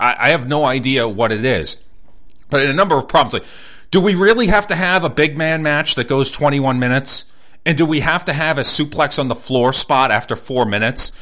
I, 0.00 0.16
I 0.18 0.28
have 0.30 0.48
no 0.48 0.64
idea 0.64 1.06
what 1.06 1.30
it 1.30 1.44
is. 1.44 1.76
But 2.48 2.62
in 2.62 2.70
a 2.70 2.72
number 2.72 2.96
of 2.96 3.06
problems, 3.06 3.34
like, 3.34 3.44
do 3.90 4.00
we 4.00 4.14
really 4.14 4.46
have 4.46 4.68
to 4.68 4.74
have 4.74 5.04
a 5.04 5.10
big 5.10 5.36
man 5.36 5.62
match 5.62 5.96
that 5.96 6.08
goes 6.08 6.32
21 6.32 6.78
minutes? 6.78 7.30
And 7.66 7.76
do 7.76 7.84
we 7.84 8.00
have 8.00 8.24
to 8.24 8.32
have 8.32 8.56
a 8.56 8.62
suplex 8.62 9.18
on 9.18 9.28
the 9.28 9.34
floor 9.34 9.74
spot 9.74 10.10
after 10.10 10.36
four 10.36 10.64
minutes? 10.64 11.12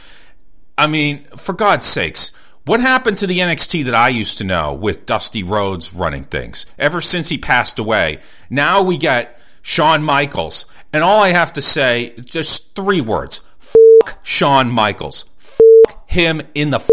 I 0.78 0.86
mean, 0.86 1.24
for 1.36 1.54
God's 1.54 1.86
sakes 1.86 2.30
what 2.68 2.80
happened 2.80 3.16
to 3.16 3.26
the 3.26 3.38
NXT 3.38 3.86
that 3.86 3.94
I 3.94 4.10
used 4.10 4.38
to 4.38 4.44
know 4.44 4.74
with 4.74 5.06
Dusty 5.06 5.42
Rhodes 5.42 5.94
running 5.94 6.24
things 6.24 6.66
ever 6.78 7.00
since 7.00 7.30
he 7.30 7.38
passed 7.38 7.78
away? 7.78 8.18
Now 8.50 8.82
we 8.82 8.98
get 8.98 9.40
Shawn 9.62 10.02
Michaels. 10.02 10.66
And 10.92 11.02
all 11.02 11.22
I 11.22 11.30
have 11.30 11.54
to 11.54 11.62
say, 11.62 12.12
just 12.20 12.76
three 12.76 13.00
words. 13.00 13.40
Fuck 13.58 14.18
Shawn 14.22 14.70
Michaels. 14.70 15.30
Fuck 15.38 16.10
him 16.10 16.42
in 16.54 16.68
the 16.68 16.86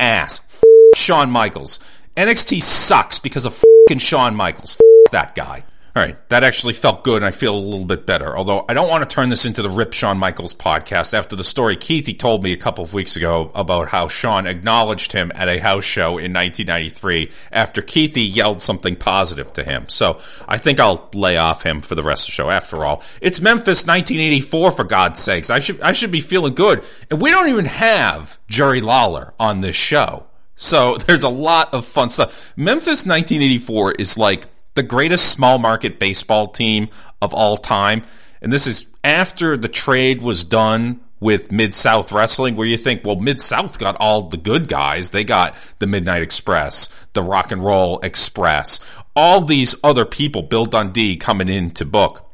ass. 0.00 0.38
Fuck 0.38 0.96
Shawn 0.96 1.32
Michaels. 1.32 1.80
NXT 2.16 2.62
sucks 2.62 3.18
because 3.18 3.46
of 3.46 3.52
fucking 3.52 3.98
Shawn 3.98 4.36
Michaels. 4.36 4.76
Fuck 4.76 5.12
that 5.12 5.34
guy. 5.34 5.64
All 5.96 6.02
right, 6.02 6.28
that 6.28 6.44
actually 6.44 6.74
felt 6.74 7.04
good, 7.04 7.16
and 7.16 7.24
I 7.24 7.30
feel 7.30 7.56
a 7.56 7.58
little 7.58 7.86
bit 7.86 8.04
better. 8.04 8.36
Although 8.36 8.66
I 8.68 8.74
don't 8.74 8.90
want 8.90 9.08
to 9.08 9.14
turn 9.14 9.30
this 9.30 9.46
into 9.46 9.62
the 9.62 9.70
Rip 9.70 9.94
Shawn 9.94 10.18
Michaels 10.18 10.52
podcast 10.52 11.14
after 11.14 11.36
the 11.36 11.42
story 11.42 11.74
Keithy 11.74 12.18
told 12.18 12.44
me 12.44 12.52
a 12.52 12.58
couple 12.58 12.84
of 12.84 12.92
weeks 12.92 13.16
ago 13.16 13.50
about 13.54 13.88
how 13.88 14.06
Shawn 14.06 14.46
acknowledged 14.46 15.12
him 15.12 15.32
at 15.34 15.48
a 15.48 15.58
house 15.58 15.84
show 15.84 16.18
in 16.18 16.34
1993 16.34 17.30
after 17.50 17.80
Keithy 17.80 18.28
yelled 18.30 18.60
something 18.60 18.94
positive 18.94 19.50
to 19.54 19.64
him. 19.64 19.88
So 19.88 20.20
I 20.46 20.58
think 20.58 20.80
I'll 20.80 21.08
lay 21.14 21.38
off 21.38 21.62
him 21.62 21.80
for 21.80 21.94
the 21.94 22.02
rest 22.02 22.28
of 22.28 22.32
the 22.32 22.32
show. 22.32 22.50
After 22.50 22.84
all, 22.84 23.02
it's 23.22 23.40
Memphis 23.40 23.86
1984 23.86 24.72
for 24.72 24.84
God's 24.84 25.22
sakes. 25.22 25.48
I 25.48 25.60
should 25.60 25.80
I 25.80 25.92
should 25.92 26.10
be 26.10 26.20
feeling 26.20 26.54
good, 26.54 26.84
and 27.10 27.22
we 27.22 27.30
don't 27.30 27.48
even 27.48 27.64
have 27.64 28.38
Jerry 28.48 28.82
Lawler 28.82 29.32
on 29.40 29.62
this 29.62 29.76
show. 29.76 30.26
So 30.56 30.96
there's 31.06 31.24
a 31.24 31.30
lot 31.30 31.72
of 31.72 31.86
fun 31.86 32.10
stuff. 32.10 32.52
Memphis 32.54 33.06
1984 33.06 33.92
is 33.92 34.18
like 34.18 34.48
the 34.76 34.82
greatest 34.82 35.32
small 35.32 35.58
market 35.58 35.98
baseball 35.98 36.48
team 36.48 36.88
of 37.20 37.34
all 37.34 37.56
time. 37.56 38.02
And 38.40 38.52
this 38.52 38.66
is 38.66 38.88
after 39.02 39.56
the 39.56 39.68
trade 39.68 40.22
was 40.22 40.44
done 40.44 41.00
with 41.18 41.50
Mid 41.50 41.74
South 41.74 42.12
Wrestling, 42.12 42.56
where 42.56 42.66
you 42.66 42.76
think, 42.76 43.04
well, 43.04 43.16
Mid 43.16 43.40
South 43.40 43.78
got 43.78 43.96
all 43.96 44.22
the 44.22 44.36
good 44.36 44.68
guys. 44.68 45.10
They 45.10 45.24
got 45.24 45.56
the 45.78 45.86
Midnight 45.86 46.22
Express, 46.22 46.88
the 47.14 47.22
Rock 47.22 47.52
and 47.52 47.64
Roll 47.64 47.98
Express, 48.00 48.80
all 49.16 49.40
these 49.40 49.74
other 49.82 50.04
people, 50.04 50.42
Bill 50.42 50.66
Dundee 50.66 51.16
coming 51.16 51.48
in 51.48 51.70
to 51.72 51.86
book. 51.86 52.30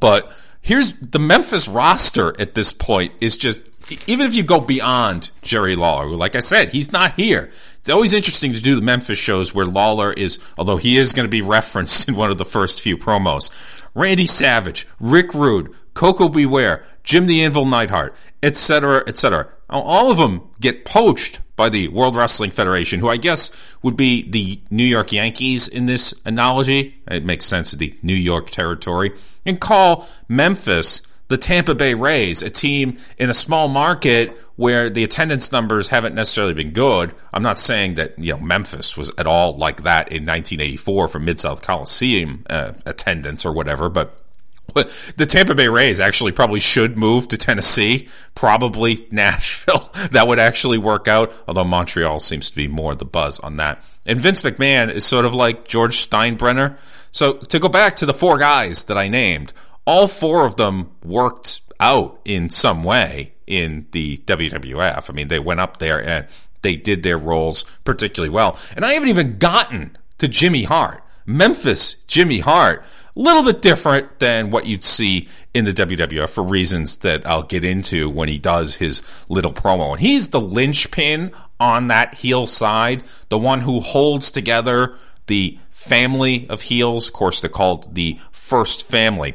But 0.00 0.34
here's 0.62 0.94
the 0.94 1.18
Memphis 1.18 1.68
roster 1.68 2.34
at 2.40 2.54
this 2.54 2.72
point 2.72 3.12
is 3.20 3.36
just 3.36 3.68
even 4.06 4.26
if 4.26 4.34
you 4.34 4.42
go 4.42 4.60
beyond 4.60 5.30
Jerry 5.42 5.76
Lawler, 5.76 6.06
like 6.08 6.36
I 6.36 6.40
said, 6.40 6.70
he's 6.70 6.92
not 6.92 7.14
here. 7.14 7.50
It's 7.84 7.90
always 7.90 8.14
interesting 8.14 8.54
to 8.54 8.62
do 8.62 8.76
the 8.76 8.80
Memphis 8.80 9.18
shows 9.18 9.54
where 9.54 9.66
Lawler 9.66 10.10
is, 10.10 10.38
although 10.56 10.78
he 10.78 10.96
is 10.96 11.12
going 11.12 11.26
to 11.26 11.30
be 11.30 11.42
referenced 11.42 12.08
in 12.08 12.16
one 12.16 12.30
of 12.30 12.38
the 12.38 12.44
first 12.46 12.80
few 12.80 12.96
promos. 12.96 13.50
Randy 13.94 14.26
Savage, 14.26 14.86
Rick 14.98 15.34
Rude, 15.34 15.70
Koko 15.92 16.30
B. 16.30 16.46
Ware, 16.46 16.82
Jim 17.02 17.26
the 17.26 17.44
Anvil 17.44 17.66
Neidhart, 17.66 18.16
etc., 18.42 19.04
etc. 19.06 19.48
All 19.68 20.10
of 20.10 20.16
them 20.16 20.48
get 20.60 20.86
poached 20.86 21.42
by 21.56 21.68
the 21.68 21.88
World 21.88 22.16
Wrestling 22.16 22.52
Federation, 22.52 23.00
who 23.00 23.10
I 23.10 23.18
guess 23.18 23.76
would 23.82 23.98
be 23.98 24.30
the 24.30 24.62
New 24.70 24.82
York 24.82 25.12
Yankees 25.12 25.68
in 25.68 25.84
this 25.84 26.14
analogy. 26.24 27.02
It 27.06 27.26
makes 27.26 27.44
sense 27.44 27.74
of 27.74 27.80
the 27.80 27.94
New 28.02 28.14
York 28.14 28.48
territory. 28.48 29.12
And 29.44 29.60
call 29.60 30.08
Memphis 30.26 31.02
the 31.34 31.38
Tampa 31.38 31.74
Bay 31.74 31.94
Rays, 31.94 32.42
a 32.42 32.48
team 32.48 32.96
in 33.18 33.28
a 33.28 33.34
small 33.34 33.66
market 33.66 34.38
where 34.54 34.88
the 34.88 35.02
attendance 35.02 35.50
numbers 35.50 35.88
haven't 35.88 36.14
necessarily 36.14 36.54
been 36.54 36.70
good. 36.70 37.12
I'm 37.32 37.42
not 37.42 37.58
saying 37.58 37.94
that 37.94 38.16
you 38.20 38.32
know 38.32 38.38
Memphis 38.38 38.96
was 38.96 39.10
at 39.18 39.26
all 39.26 39.56
like 39.56 39.82
that 39.82 40.12
in 40.12 40.24
1984 40.24 41.08
for 41.08 41.18
Mid 41.18 41.40
South 41.40 41.60
Coliseum 41.60 42.46
uh, 42.48 42.74
attendance 42.86 43.44
or 43.44 43.52
whatever, 43.52 43.90
but 43.90 44.16
the 44.74 45.26
Tampa 45.28 45.56
Bay 45.56 45.66
Rays 45.66 45.98
actually 45.98 46.30
probably 46.30 46.60
should 46.60 46.96
move 46.96 47.26
to 47.26 47.36
Tennessee, 47.36 48.06
probably 48.36 49.08
Nashville. 49.10 49.90
that 50.12 50.28
would 50.28 50.38
actually 50.38 50.78
work 50.78 51.08
out, 51.08 51.34
although 51.48 51.64
Montreal 51.64 52.20
seems 52.20 52.48
to 52.50 52.54
be 52.54 52.68
more 52.68 52.94
the 52.94 53.04
buzz 53.04 53.40
on 53.40 53.56
that. 53.56 53.84
And 54.06 54.20
Vince 54.20 54.42
McMahon 54.42 54.88
is 54.88 55.04
sort 55.04 55.24
of 55.24 55.34
like 55.34 55.64
George 55.64 55.96
Steinbrenner. 55.96 56.76
So 57.10 57.34
to 57.34 57.58
go 57.58 57.68
back 57.68 57.96
to 57.96 58.06
the 58.06 58.14
four 58.14 58.38
guys 58.38 58.84
that 58.84 58.96
I 58.96 59.08
named, 59.08 59.52
all 59.86 60.06
four 60.08 60.44
of 60.44 60.56
them 60.56 60.90
worked 61.04 61.62
out 61.80 62.20
in 62.24 62.50
some 62.50 62.82
way 62.84 63.34
in 63.46 63.86
the 63.92 64.16
WWF. 64.18 65.10
I 65.10 65.12
mean, 65.12 65.28
they 65.28 65.38
went 65.38 65.60
up 65.60 65.78
there 65.78 66.02
and 66.02 66.26
they 66.62 66.76
did 66.76 67.02
their 67.02 67.18
roles 67.18 67.64
particularly 67.84 68.30
well. 68.30 68.58
And 68.74 68.84
I 68.84 68.94
haven't 68.94 69.08
even 69.10 69.38
gotten 69.38 69.96
to 70.18 70.28
Jimmy 70.28 70.64
Hart. 70.64 71.02
Memphis 71.26 71.94
Jimmy 72.06 72.40
Hart, 72.40 72.84
a 73.16 73.20
little 73.20 73.44
bit 73.44 73.62
different 73.62 74.18
than 74.18 74.50
what 74.50 74.66
you'd 74.66 74.82
see 74.82 75.28
in 75.54 75.64
the 75.64 75.72
WWF 75.72 76.28
for 76.28 76.42
reasons 76.42 76.98
that 76.98 77.26
I'll 77.26 77.44
get 77.44 77.64
into 77.64 78.10
when 78.10 78.28
he 78.28 78.38
does 78.38 78.74
his 78.74 79.02
little 79.28 79.52
promo. 79.52 79.92
And 79.92 80.00
he's 80.00 80.30
the 80.30 80.40
linchpin 80.40 81.32
on 81.58 81.88
that 81.88 82.14
heel 82.14 82.46
side, 82.46 83.04
the 83.30 83.38
one 83.38 83.60
who 83.60 83.80
holds 83.80 84.30
together 84.32 84.96
the 85.26 85.58
family 85.70 86.46
of 86.50 86.60
heels. 86.60 87.06
Of 87.06 87.14
course, 87.14 87.40
they're 87.40 87.48
called 87.48 87.94
the 87.94 88.18
first 88.30 88.86
family. 88.86 89.34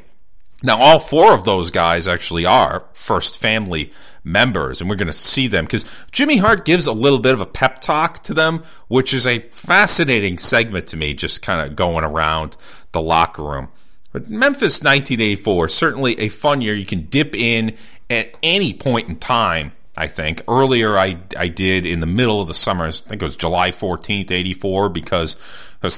Now, 0.62 0.82
all 0.82 1.00
four 1.00 1.34
of 1.34 1.46
those 1.46 1.72
guys 1.72 2.08
actually 2.08 2.46
are 2.46 2.84
first 2.94 3.40
family 3.40 3.92
members, 4.24 4.82
and 4.82 4.90
we're 4.90 4.98
going 4.98 5.08
to 5.08 5.14
see 5.14 5.48
them 5.48 5.66
because 5.66 5.90
Jimmy 6.12 6.38
Hart 6.38 6.66
gives 6.66 6.88
a 6.88 6.92
little 6.92 7.20
bit 7.20 7.34
of 7.34 7.40
a 7.40 7.46
pep 7.46 7.80
talk 7.80 8.24
to 8.24 8.34
them, 8.34 8.64
which 8.90 9.14
is 9.14 9.26
a 9.26 9.40
fascinating 9.40 10.38
segment 10.38 10.88
to 10.88 10.98
me, 10.98 11.14
just 11.14 11.42
kind 11.42 11.66
of 11.66 11.76
going 11.76 12.04
around 12.04 12.58
the 12.92 13.02
locker 13.02 13.44
room. 13.44 13.70
But 14.12 14.30
Memphis 14.30 14.82
1984, 14.82 15.68
certainly 15.70 16.20
a 16.20 16.30
fun 16.30 16.62
year. 16.62 16.76
You 16.76 16.86
can 16.86 17.06
dip 17.06 17.36
in 17.36 17.76
at 18.10 18.38
any 18.42 18.74
point 18.74 19.08
in 19.08 19.18
time 19.18 19.72
I 20.00 20.08
think. 20.08 20.42
Earlier, 20.48 20.98
I, 20.98 21.18
I 21.38 21.50
did 21.50 21.86
in 21.86 22.00
the 22.00 22.06
middle 22.06 22.40
of 22.40 22.48
the 22.48 22.54
summer, 22.54 22.86
I 22.86 22.92
think 22.92 23.22
it 23.22 23.26
was 23.26 23.36
July 23.36 23.72
14th, 23.72 24.32
84, 24.32 24.90
because 24.90 25.36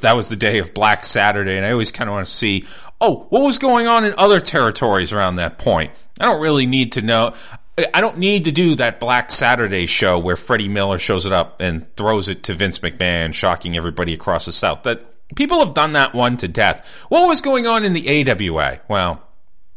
that 0.02 0.16
was 0.16 0.30
the 0.30 0.36
day 0.36 0.58
of 0.58 0.74
Black 0.74 1.04
Saturday, 1.04 1.56
and 1.56 1.66
I 1.66 1.72
always 1.72 1.92
kind 1.92 2.10
of 2.10 2.16
want 2.16 2.26
to 2.26 2.32
see, 2.32 2.66
oh, 3.00 3.28
what 3.30 3.44
was 3.44 3.60
going 3.60 3.86
on 3.86 4.04
in 4.04 4.16
other 4.18 4.40
territories 4.40 5.14
around 5.14 5.36
that 5.36 5.60
point? 5.60 5.92
I 6.20 6.26
don't 6.26 6.42
really 6.42 6.66
need 6.66 6.94
to 6.94 7.04
know. 7.04 7.34
I 7.94 8.02
don't 8.02 8.18
need 8.18 8.46
to 8.46 8.52
do 8.52 8.76
that 8.76 9.00
Black 9.00 9.30
Saturday 9.30 9.86
show 9.86 10.18
where 10.18 10.36
Freddie 10.36 10.68
Miller 10.68 10.98
shows 10.98 11.26
it 11.26 11.32
up 11.32 11.62
and 11.62 11.96
throws 11.96 12.28
it 12.28 12.44
to 12.44 12.56
Vince 12.56 12.80
McMahon, 12.80 13.34
shocking 13.34 13.78
everybody 13.78 14.14
across 14.14 14.46
the 14.46 14.52
South. 14.52 14.84
That 14.84 15.06
people 15.36 15.64
have 15.64 15.74
done 15.76 15.94
that 15.94 16.14
one 16.14 16.38
to 16.38 16.48
death. 16.48 17.06
What 17.10 17.28
was 17.28 17.42
going 17.42 17.68
on 17.68 17.86
in 17.86 17.94
the 17.94 18.30
AWA? 18.30 18.82
Well, 18.88 19.26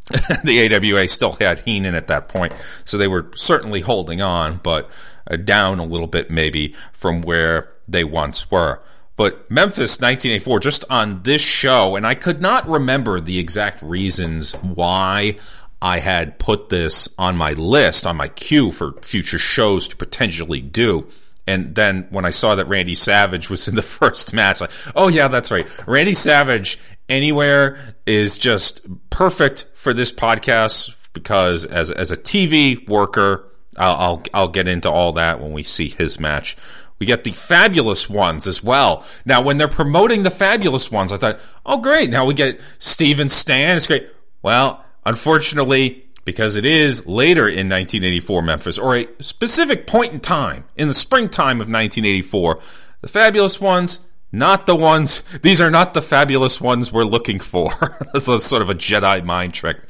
the 0.45 0.75
AWA 0.75 1.09
still 1.09 1.33
had 1.33 1.61
Heenan 1.61 1.95
at 1.95 2.09
that 2.09 2.29
point, 2.29 2.53
so 2.85 2.99
they 2.99 3.09
were 3.09 3.31
certainly 3.35 3.81
holding 3.81 4.21
on, 4.21 4.59
but 4.59 4.91
uh, 5.31 5.37
down 5.37 5.79
a 5.79 5.85
little 5.85 6.07
bit 6.07 6.31
maybe 6.31 6.75
from 6.93 7.23
where 7.23 7.73
they 7.89 8.05
once 8.05 8.51
were. 8.51 8.83
but 9.17 9.51
Memphis 9.51 10.01
1984, 10.01 10.61
just 10.61 10.85
on 10.91 11.23
this 11.23 11.41
show, 11.41 11.97
and 11.97 12.07
I 12.07 12.15
could 12.15 12.43
not 12.43 12.69
remember 12.69 13.21
the 13.21 13.39
exact 13.39 13.81
reasons 13.83 14.55
why 14.55 15.37
I 15.81 15.99
had 15.99 16.39
put 16.39 16.71
this 16.71 17.09
on 17.19 17.37
my 17.37 17.53
list, 17.53 18.07
on 18.07 18.17
my 18.17 18.29
queue 18.29 18.71
for 18.73 18.93
future 19.03 19.39
shows 19.39 19.89
to 19.89 19.97
potentially 19.97 20.61
do. 20.61 21.07
And 21.47 21.75
then 21.75 22.07
when 22.11 22.25
I 22.25 22.31
saw 22.31 22.55
that 22.55 22.69
Randy 22.69 22.95
Savage 22.95 23.51
was 23.51 23.69
in 23.69 23.75
the 23.75 23.83
first 24.01 24.33
match, 24.33 24.61
like, 24.63 24.71
oh 24.97 25.09
yeah, 25.09 25.29
that's 25.29 25.51
right. 25.51 25.67
Randy 25.87 26.15
Savage 26.15 26.79
anywhere 27.09 27.79
is 28.07 28.39
just 28.39 28.87
perfect 29.11 29.67
for 29.75 29.93
this 29.93 30.13
podcast 30.13 30.97
because 31.13 31.65
as 31.65 31.91
as 31.91 32.11
a 32.11 32.17
TV 32.17 32.89
worker, 32.89 33.51
I'll 33.77 33.95
I'll, 33.95 34.23
I'll 34.35 34.49
get 34.49 34.69
into 34.69 34.91
all 34.91 35.13
that 35.13 35.41
when 35.41 35.53
we 35.53 35.63
see 35.63 35.89
his 35.89 36.21
match. 36.21 36.57
We 36.99 37.07
get 37.07 37.25
the 37.25 37.33
fabulous 37.33 38.09
ones 38.09 38.47
as 38.47 38.63
well. 38.63 39.05
Now, 39.25 39.43
when 39.43 39.57
they're 39.57 39.69
promoting 39.69 40.23
the 40.23 40.31
fabulous 40.31 40.93
ones, 40.93 41.13
I 41.13 41.17
thought, 41.17 41.41
oh 41.67 41.79
great, 41.79 42.09
now 42.09 42.25
we 42.25 42.35
get 42.35 42.61
Steven 42.79 43.29
Stan. 43.29 43.77
It's 43.77 43.89
great. 43.89 44.09
Well, 44.43 44.85
unfortunately, 45.05 46.05
because 46.25 46.57
it 46.57 46.65
is 46.65 47.07
later 47.07 47.47
in 47.49 47.69
1984 47.69 48.43
Memphis, 48.43 48.79
or 48.79 48.97
a 48.97 49.09
specific 49.21 49.87
point 49.87 50.13
in 50.13 50.21
time 50.21 50.65
in 50.77 50.89
the 50.89 50.95
springtime 50.95 51.61
of 51.61 51.69
1984. 51.69 52.61
The 53.01 53.09
fabulous 53.09 53.61
ones, 53.61 54.01
not 54.35 54.67
the 54.67 54.77
ones, 54.77 55.23
these 55.39 55.61
are 55.61 55.71
not 55.71 55.95
the 55.95 56.03
fabulous 56.03 56.61
ones 56.61 56.93
we're 56.93 57.05
looking 57.05 57.39
for. 57.39 57.71
this 58.13 58.29
is 58.29 58.45
sort 58.45 58.63
of 58.63 58.71
a 58.71 58.75
Jedi 58.75 59.25
mind 59.25 59.55
trick. 59.55 59.81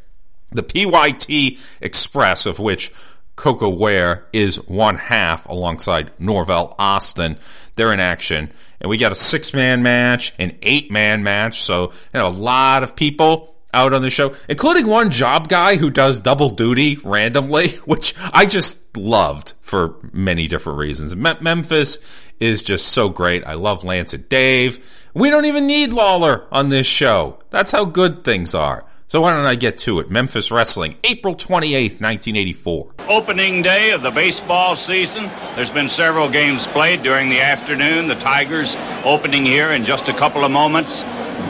The 0.50 0.62
PYT 0.62 1.58
Express, 1.80 2.46
of 2.46 2.58
which 2.58 2.92
Koko 3.36 3.68
Ware 3.68 4.26
is 4.32 4.56
one 4.68 4.96
half 4.96 5.46
alongside 5.46 6.12
Norvell 6.18 6.74
Austin, 6.78 7.38
they're 7.74 7.92
in 7.92 8.00
action. 8.00 8.52
And 8.80 8.90
we 8.90 8.98
got 8.98 9.12
a 9.12 9.16
six 9.16 9.54
man 9.54 9.82
match, 9.82 10.34
an 10.38 10.56
eight 10.62 10.90
man 10.90 11.22
match, 11.22 11.62
so 11.62 11.92
you 12.12 12.20
know, 12.20 12.28
a 12.28 12.28
lot 12.28 12.82
of 12.82 12.94
people 12.94 13.53
out 13.74 13.92
on 13.92 14.02
the 14.02 14.10
show, 14.10 14.34
including 14.48 14.86
one 14.86 15.10
job 15.10 15.48
guy 15.48 15.76
who 15.76 15.90
does 15.90 16.20
double 16.20 16.50
duty 16.50 16.98
randomly, 17.04 17.68
which 17.84 18.14
I 18.32 18.46
just 18.46 18.96
loved 18.96 19.54
for 19.60 19.96
many 20.12 20.48
different 20.48 20.78
reasons. 20.78 21.14
Me- 21.14 21.34
Memphis 21.40 22.30
is 22.40 22.62
just 22.62 22.88
so 22.88 23.08
great. 23.08 23.44
I 23.44 23.54
love 23.54 23.84
Lance 23.84 24.14
and 24.14 24.28
Dave. 24.28 25.08
We 25.14 25.30
don't 25.30 25.44
even 25.44 25.66
need 25.66 25.92
Lawler 25.92 26.46
on 26.50 26.68
this 26.68 26.86
show. 26.86 27.38
That's 27.50 27.72
how 27.72 27.84
good 27.84 28.24
things 28.24 28.54
are. 28.54 28.84
So 29.06 29.20
why 29.20 29.32
don't 29.32 29.46
I 29.46 29.54
get 29.54 29.78
to 29.78 30.00
it? 30.00 30.10
Memphis 30.10 30.50
Wrestling, 30.50 30.96
April 31.04 31.34
28th, 31.34 32.00
1984. 32.00 32.94
Opening 33.08 33.62
day 33.62 33.90
of 33.90 34.02
the 34.02 34.10
baseball 34.10 34.74
season. 34.74 35.30
There's 35.54 35.70
been 35.70 35.88
several 35.88 36.28
games 36.28 36.66
played 36.66 37.02
during 37.02 37.28
the 37.28 37.40
afternoon. 37.40 38.08
The 38.08 38.16
Tigers 38.16 38.74
opening 39.04 39.44
here 39.44 39.70
in 39.70 39.84
just 39.84 40.08
a 40.08 40.14
couple 40.14 40.44
of 40.44 40.50
moments 40.50 41.04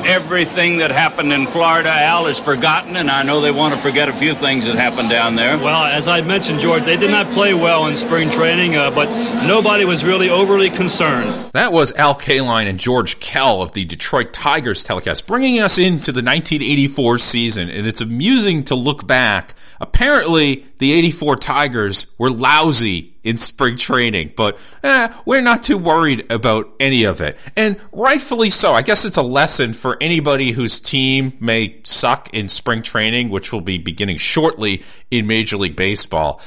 everything 0.06 0.78
that 0.78 0.90
happened 0.90 1.32
in 1.32 1.46
Florida, 1.46 1.88
Al, 1.88 2.26
is 2.26 2.38
forgotten, 2.38 2.96
and 2.96 3.10
I 3.10 3.22
know 3.22 3.40
they 3.40 3.50
want 3.50 3.74
to 3.74 3.80
forget 3.80 4.08
a 4.08 4.12
few 4.12 4.34
things 4.34 4.64
that 4.66 4.76
happened 4.76 5.10
down 5.10 5.36
there. 5.36 5.56
Well, 5.56 5.84
as 5.84 6.06
I 6.08 6.20
mentioned, 6.20 6.60
George, 6.60 6.84
they 6.84 6.96
did 6.96 7.10
not 7.10 7.30
play 7.32 7.54
well 7.54 7.86
in 7.86 7.96
spring 7.96 8.30
training, 8.30 8.76
uh, 8.76 8.90
but 8.90 9.08
nobody 9.46 9.84
was 9.84 10.04
really 10.04 10.28
overly 10.28 10.70
concerned. 10.70 11.52
That 11.52 11.72
was 11.72 11.92
Al 11.92 12.14
Kaline 12.14 12.68
and 12.68 12.78
George 12.78 13.20
Kell 13.20 13.62
of 13.62 13.72
the 13.72 13.84
Detroit 13.84 14.32
Tigers 14.32 14.84
telecast, 14.84 15.26
bringing 15.26 15.60
us 15.60 15.78
into 15.78 16.12
the 16.12 16.22
1984 16.22 17.18
season, 17.18 17.70
and 17.70 17.86
it's 17.86 18.00
amusing 18.00 18.64
to 18.64 18.74
look 18.74 19.06
back. 19.06 19.54
Apparently, 19.80 20.66
the 20.78 20.92
84 20.92 21.36
Tigers 21.36 22.06
were 22.18 22.30
lousy 22.30 23.13
in 23.24 23.38
spring 23.38 23.76
training, 23.76 24.32
but 24.36 24.58
eh, 24.82 25.12
we're 25.24 25.40
not 25.40 25.62
too 25.62 25.78
worried 25.78 26.30
about 26.30 26.70
any 26.78 27.04
of 27.04 27.20
it. 27.20 27.38
And 27.56 27.80
rightfully 27.90 28.50
so. 28.50 28.72
I 28.74 28.82
guess 28.82 29.04
it's 29.04 29.16
a 29.16 29.22
lesson 29.22 29.72
for 29.72 29.96
anybody 30.00 30.52
whose 30.52 30.80
team 30.80 31.36
may 31.40 31.80
suck 31.84 32.32
in 32.34 32.48
spring 32.48 32.82
training, 32.82 33.30
which 33.30 33.52
will 33.52 33.62
be 33.62 33.78
beginning 33.78 34.18
shortly 34.18 34.82
in 35.10 35.26
Major 35.26 35.56
League 35.56 35.76
Baseball. 35.76 36.40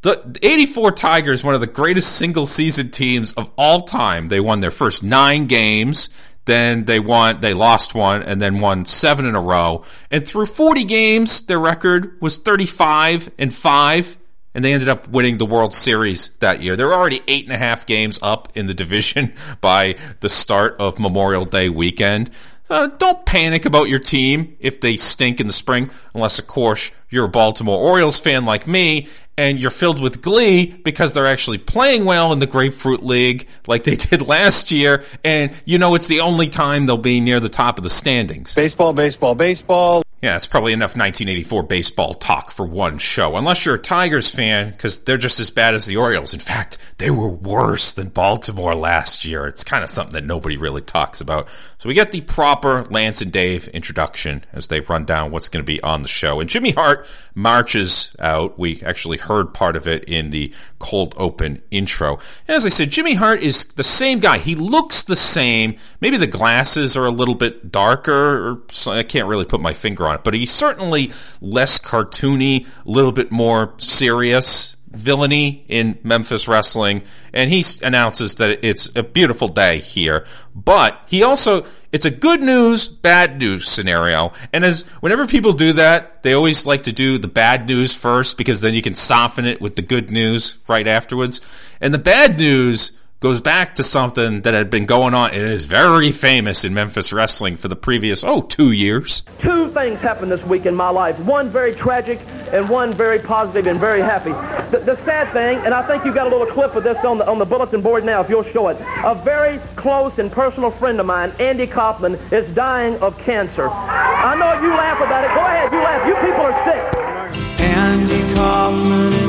The 0.00 0.36
84 0.42 0.92
Tigers, 0.92 1.44
one 1.44 1.54
of 1.54 1.60
the 1.60 1.68
greatest 1.68 2.16
single 2.16 2.46
season 2.46 2.90
teams 2.90 3.34
of 3.34 3.50
all 3.56 3.82
time. 3.82 4.28
They 4.28 4.40
won 4.40 4.58
their 4.58 4.72
first 4.72 5.04
nine 5.04 5.46
games. 5.46 6.10
Then 6.44 6.86
they 6.86 6.98
won, 6.98 7.38
they 7.40 7.54
lost 7.54 7.94
one 7.94 8.24
and 8.24 8.40
then 8.40 8.58
won 8.58 8.84
seven 8.84 9.26
in 9.26 9.36
a 9.36 9.40
row. 9.40 9.84
And 10.10 10.26
through 10.26 10.46
40 10.46 10.84
games, 10.84 11.42
their 11.42 11.60
record 11.60 12.20
was 12.20 12.38
35 12.38 13.30
and 13.38 13.54
five 13.54 14.18
and 14.54 14.64
they 14.64 14.72
ended 14.72 14.88
up 14.88 15.08
winning 15.08 15.38
the 15.38 15.46
World 15.46 15.72
Series 15.74 16.36
that 16.38 16.60
year. 16.62 16.76
They're 16.76 16.94
already 16.94 17.20
eight 17.28 17.44
and 17.44 17.52
a 17.52 17.58
half 17.58 17.86
games 17.86 18.18
up 18.22 18.48
in 18.54 18.66
the 18.66 18.74
division 18.74 19.34
by 19.60 19.96
the 20.20 20.28
start 20.28 20.76
of 20.78 20.98
Memorial 20.98 21.44
Day 21.44 21.68
weekend. 21.68 22.30
Uh, 22.70 22.86
don't 22.86 23.26
panic 23.26 23.66
about 23.66 23.90
your 23.90 23.98
team 23.98 24.56
if 24.58 24.80
they 24.80 24.96
stink 24.96 25.40
in 25.40 25.46
the 25.46 25.52
spring, 25.52 25.90
unless, 26.14 26.38
of 26.38 26.46
course, 26.46 26.90
you're 27.10 27.26
a 27.26 27.28
Baltimore 27.28 27.78
Orioles 27.78 28.18
fan 28.18 28.46
like 28.46 28.66
me 28.66 29.08
and 29.36 29.60
you're 29.60 29.70
filled 29.70 30.00
with 30.00 30.22
glee 30.22 30.74
because 30.84 31.12
they're 31.12 31.26
actually 31.26 31.58
playing 31.58 32.04
well 32.04 32.32
in 32.32 32.38
the 32.38 32.46
Grapefruit 32.46 33.02
League 33.02 33.48
like 33.66 33.84
they 33.84 33.96
did 34.10 34.22
last 34.22 34.70
year, 34.70 35.04
and 35.24 35.52
you 35.64 35.78
know 35.78 35.94
it's 35.94 36.08
the 36.08 36.20
only 36.20 36.48
time 36.48 36.86
they'll 36.86 36.96
be 36.96 37.20
near 37.20 37.40
the 37.40 37.48
top 37.48 37.78
of 37.78 37.82
the 37.82 37.90
standings. 37.90 38.54
Baseball, 38.54 38.92
baseball, 38.92 39.34
baseball. 39.34 40.02
Yeah, 40.22 40.36
it's 40.36 40.46
probably 40.46 40.72
enough 40.72 40.90
1984 40.90 41.64
baseball 41.64 42.14
talk 42.14 42.52
for 42.52 42.64
one 42.64 42.98
show, 42.98 43.34
unless 43.34 43.66
you're 43.66 43.74
a 43.74 43.78
Tigers 43.78 44.30
fan, 44.30 44.70
because 44.70 45.00
they're 45.00 45.16
just 45.16 45.40
as 45.40 45.50
bad 45.50 45.74
as 45.74 45.86
the 45.86 45.96
Orioles. 45.96 46.32
In 46.32 46.38
fact, 46.38 46.78
they 46.98 47.10
were 47.10 47.28
worse 47.28 47.92
than 47.92 48.08
Baltimore 48.08 48.76
last 48.76 49.24
year. 49.24 49.48
It's 49.48 49.64
kind 49.64 49.82
of 49.82 49.90
something 49.90 50.12
that 50.12 50.24
nobody 50.24 50.56
really 50.56 50.80
talks 50.80 51.20
about. 51.20 51.48
So 51.78 51.88
we 51.88 51.94
get 51.94 52.12
the 52.12 52.20
proper 52.20 52.84
Lance 52.84 53.20
and 53.20 53.32
Dave 53.32 53.66
introduction 53.68 54.44
as 54.52 54.68
they 54.68 54.78
run 54.78 55.04
down 55.06 55.32
what's 55.32 55.48
going 55.48 55.64
to 55.64 55.72
be 55.72 55.82
on 55.82 56.02
the 56.02 56.08
show. 56.08 56.38
And 56.38 56.48
Jimmy 56.48 56.70
Hart 56.70 57.04
marches 57.34 58.14
out. 58.20 58.56
We 58.56 58.80
actually 58.82 59.18
heard 59.18 59.52
part 59.52 59.74
of 59.74 59.88
it 59.88 60.04
in 60.04 60.30
the 60.30 60.54
cold 60.78 61.16
open 61.16 61.62
intro. 61.72 62.20
And 62.46 62.54
as 62.54 62.64
I 62.64 62.68
said, 62.68 62.90
Jimmy 62.90 63.14
Hart 63.14 63.42
is 63.42 63.64
the 63.64 63.82
same 63.82 64.20
guy. 64.20 64.38
He 64.38 64.54
looks 64.54 65.02
the 65.02 65.16
same. 65.16 65.74
Maybe 66.00 66.16
the 66.16 66.28
glasses 66.28 66.96
are 66.96 67.06
a 67.06 67.10
little 67.10 67.34
bit 67.34 67.72
darker, 67.72 68.52
or 68.52 68.62
I 68.86 69.02
can't 69.02 69.26
really 69.26 69.46
put 69.46 69.60
my 69.60 69.72
finger 69.72 70.06
on 70.06 70.11
it, 70.14 70.24
but 70.24 70.34
he's 70.34 70.50
certainly 70.50 71.10
less 71.40 71.78
cartoony, 71.80 72.66
a 72.66 72.90
little 72.90 73.12
bit 73.12 73.30
more 73.30 73.74
serious 73.78 74.76
villainy 74.92 75.64
in 75.68 75.98
Memphis 76.02 76.46
wrestling, 76.46 77.02
and 77.32 77.50
he 77.50 77.64
announces 77.82 78.36
that 78.36 78.64
it's 78.64 78.94
a 78.94 79.02
beautiful 79.02 79.48
day 79.48 79.78
here. 79.78 80.26
But 80.54 81.00
he 81.08 81.22
also, 81.22 81.64
it's 81.92 82.04
a 82.04 82.10
good 82.10 82.42
news, 82.42 82.88
bad 82.88 83.38
news 83.38 83.68
scenario. 83.68 84.32
And 84.52 84.64
as 84.64 84.82
whenever 85.00 85.26
people 85.26 85.52
do 85.52 85.72
that, 85.74 86.22
they 86.22 86.34
always 86.34 86.66
like 86.66 86.82
to 86.82 86.92
do 86.92 87.18
the 87.18 87.28
bad 87.28 87.66
news 87.68 87.94
first 87.94 88.36
because 88.36 88.60
then 88.60 88.74
you 88.74 88.82
can 88.82 88.94
soften 88.94 89.46
it 89.46 89.60
with 89.60 89.76
the 89.76 89.82
good 89.82 90.10
news 90.10 90.58
right 90.68 90.86
afterwards. 90.86 91.40
And 91.80 91.92
the 91.92 91.98
bad 91.98 92.38
news 92.38 92.92
goes 93.22 93.40
back 93.40 93.76
to 93.76 93.84
something 93.84 94.42
that 94.42 94.52
had 94.52 94.68
been 94.68 94.84
going 94.84 95.14
on. 95.14 95.30
It 95.30 95.40
is 95.40 95.64
very 95.64 96.10
famous 96.10 96.64
in 96.64 96.74
Memphis 96.74 97.12
wrestling 97.12 97.56
for 97.56 97.68
the 97.68 97.76
previous, 97.76 98.24
oh, 98.24 98.42
two 98.42 98.72
years. 98.72 99.22
Two 99.38 99.68
things 99.68 100.00
happened 100.00 100.32
this 100.32 100.42
week 100.42 100.66
in 100.66 100.74
my 100.74 100.88
life. 100.88 101.16
One 101.20 101.48
very 101.48 101.72
tragic 101.72 102.18
and 102.52 102.68
one 102.68 102.92
very 102.92 103.20
positive 103.20 103.68
and 103.68 103.78
very 103.78 104.00
happy. 104.00 104.32
The, 104.72 104.78
the 104.78 104.96
sad 105.04 105.32
thing, 105.32 105.58
and 105.64 105.72
I 105.72 105.86
think 105.86 106.04
you've 106.04 106.16
got 106.16 106.26
a 106.26 106.30
little 106.30 106.52
clip 106.52 106.74
of 106.74 106.82
this 106.82 106.98
on 107.04 107.18
the, 107.18 107.30
on 107.30 107.38
the 107.38 107.44
bulletin 107.44 107.80
board 107.80 108.04
now 108.04 108.20
if 108.20 108.28
you'll 108.28 108.42
show 108.42 108.68
it. 108.68 108.76
A 109.04 109.14
very 109.14 109.58
close 109.76 110.18
and 110.18 110.30
personal 110.30 110.72
friend 110.72 110.98
of 110.98 111.06
mine, 111.06 111.32
Andy 111.38 111.68
Kaufman, 111.68 112.16
is 112.32 112.52
dying 112.56 113.00
of 113.00 113.16
cancer. 113.18 113.68
I 113.70 114.34
know 114.34 114.60
you 114.60 114.74
laugh 114.74 114.98
about 115.00 115.24
it. 115.24 115.32
Go 115.32 115.40
ahead, 115.40 115.72
you 115.72 115.78
laugh. 115.78 116.06
You 116.08 116.14
people 116.26 116.44
are 116.44 116.64
sick. 116.64 117.60
Andy 117.60 118.34
Kaufman 118.34 119.21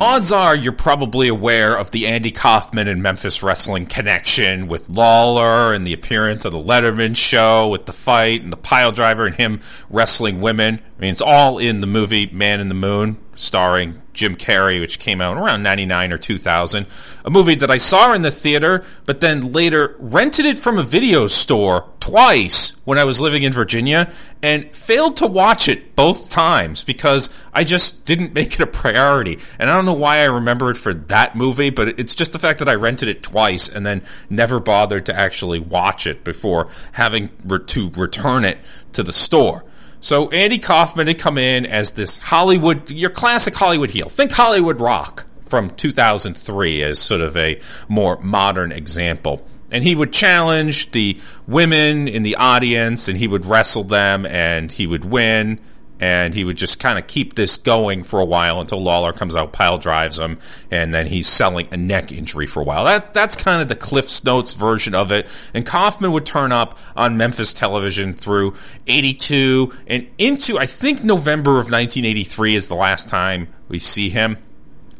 Odds 0.00 0.30
are 0.30 0.54
you're 0.54 0.72
probably 0.72 1.26
aware 1.26 1.76
of 1.76 1.90
the 1.90 2.06
Andy 2.06 2.30
Kaufman 2.30 2.86
and 2.86 3.02
Memphis 3.02 3.42
wrestling 3.42 3.84
connection 3.84 4.68
with 4.68 4.94
Lawler 4.94 5.72
and 5.72 5.84
the 5.84 5.92
appearance 5.92 6.44
of 6.44 6.52
the 6.52 6.58
Letterman 6.58 7.16
show 7.16 7.68
with 7.68 7.84
the 7.86 7.92
fight 7.92 8.42
and 8.42 8.52
the 8.52 8.56
pile 8.56 8.92
driver 8.92 9.26
and 9.26 9.34
him 9.34 9.60
wrestling 9.90 10.40
women. 10.40 10.76
I 10.76 11.00
mean, 11.00 11.10
it's 11.10 11.20
all 11.20 11.58
in 11.58 11.80
the 11.80 11.88
movie 11.88 12.30
Man 12.32 12.60
in 12.60 12.68
the 12.68 12.76
Moon, 12.76 13.18
starring 13.38 14.02
Jim 14.12 14.34
Carrey, 14.34 14.80
which 14.80 14.98
came 14.98 15.20
out 15.20 15.36
around 15.36 15.62
99 15.62 16.12
or 16.12 16.18
2000. 16.18 16.86
A 17.24 17.30
movie 17.30 17.54
that 17.54 17.70
I 17.70 17.78
saw 17.78 18.12
in 18.12 18.22
the 18.22 18.32
theater, 18.32 18.84
but 19.06 19.20
then 19.20 19.52
later 19.52 19.94
rented 20.00 20.44
it 20.44 20.58
from 20.58 20.76
a 20.76 20.82
video 20.82 21.28
store 21.28 21.88
twice 22.00 22.74
when 22.84 22.98
I 22.98 23.04
was 23.04 23.20
living 23.20 23.44
in 23.44 23.52
Virginia 23.52 24.12
and 24.42 24.74
failed 24.74 25.16
to 25.18 25.28
watch 25.28 25.68
it 25.68 25.94
both 25.94 26.30
times 26.30 26.82
because 26.82 27.30
I 27.52 27.62
just 27.62 28.04
didn't 28.04 28.34
make 28.38 28.54
it 28.54 28.60
a 28.60 28.66
priority. 28.66 29.38
And 29.60 29.70
I 29.70 29.76
don't 29.76 29.86
know 29.86 29.92
why 29.92 30.18
I 30.18 30.24
remember 30.24 30.70
it 30.70 30.76
for 30.76 30.92
that 30.92 31.36
movie, 31.36 31.70
but 31.70 32.00
it's 32.00 32.16
just 32.16 32.32
the 32.32 32.40
fact 32.40 32.58
that 32.58 32.68
I 32.68 32.74
rented 32.74 33.08
it 33.08 33.22
twice 33.22 33.68
and 33.68 33.86
then 33.86 34.02
never 34.28 34.58
bothered 34.58 35.06
to 35.06 35.16
actually 35.16 35.60
watch 35.60 36.08
it 36.08 36.24
before 36.24 36.68
having 36.92 37.28
to 37.48 37.90
return 37.90 38.44
it 38.44 38.58
to 38.94 39.04
the 39.04 39.12
store. 39.12 39.64
So 40.00 40.30
Andy 40.30 40.58
Kaufman 40.58 41.06
had 41.06 41.18
come 41.18 41.38
in 41.38 41.66
as 41.66 41.92
this 41.92 42.18
Hollywood, 42.18 42.90
your 42.90 43.10
classic 43.10 43.54
Hollywood 43.54 43.90
heel. 43.90 44.08
Think 44.08 44.32
Hollywood 44.32 44.80
Rock 44.80 45.26
from 45.42 45.70
2003 45.70 46.82
as 46.82 46.98
sort 46.98 47.20
of 47.20 47.36
a 47.36 47.60
more 47.88 48.18
modern 48.20 48.70
example. 48.70 49.46
And 49.70 49.82
he 49.82 49.94
would 49.94 50.12
challenge 50.12 50.92
the 50.92 51.18
women 51.46 52.08
in 52.08 52.22
the 52.22 52.36
audience 52.36 53.08
and 53.08 53.18
he 53.18 53.26
would 53.26 53.44
wrestle 53.44 53.84
them 53.84 54.24
and 54.24 54.70
he 54.70 54.86
would 54.86 55.04
win 55.04 55.60
and 56.00 56.34
he 56.34 56.44
would 56.44 56.56
just 56.56 56.78
kind 56.78 56.98
of 56.98 57.06
keep 57.06 57.34
this 57.34 57.56
going 57.56 58.02
for 58.04 58.20
a 58.20 58.24
while 58.24 58.60
until 58.60 58.80
Lawler 58.80 59.12
comes 59.12 59.34
out, 59.34 59.52
pile 59.52 59.78
drives 59.78 60.18
him, 60.18 60.38
and 60.70 60.94
then 60.94 61.06
he's 61.06 61.26
selling 61.26 61.68
a 61.72 61.76
neck 61.76 62.12
injury 62.12 62.46
for 62.46 62.60
a 62.60 62.64
while. 62.64 62.84
That 62.84 63.14
that's 63.14 63.36
kind 63.36 63.60
of 63.62 63.68
the 63.68 63.76
Cliff's 63.76 64.24
Notes 64.24 64.54
version 64.54 64.94
of 64.94 65.12
it. 65.12 65.28
And 65.54 65.66
Kaufman 65.66 66.12
would 66.12 66.26
turn 66.26 66.52
up 66.52 66.78
on 66.96 67.16
Memphis 67.16 67.52
television 67.52 68.14
through 68.14 68.54
'82 68.86 69.72
and 69.86 70.06
into 70.18 70.58
I 70.58 70.66
think 70.66 71.02
November 71.02 71.52
of 71.52 71.70
1983 71.70 72.54
is 72.54 72.68
the 72.68 72.74
last 72.74 73.08
time 73.08 73.48
we 73.68 73.78
see 73.78 74.08
him. 74.08 74.36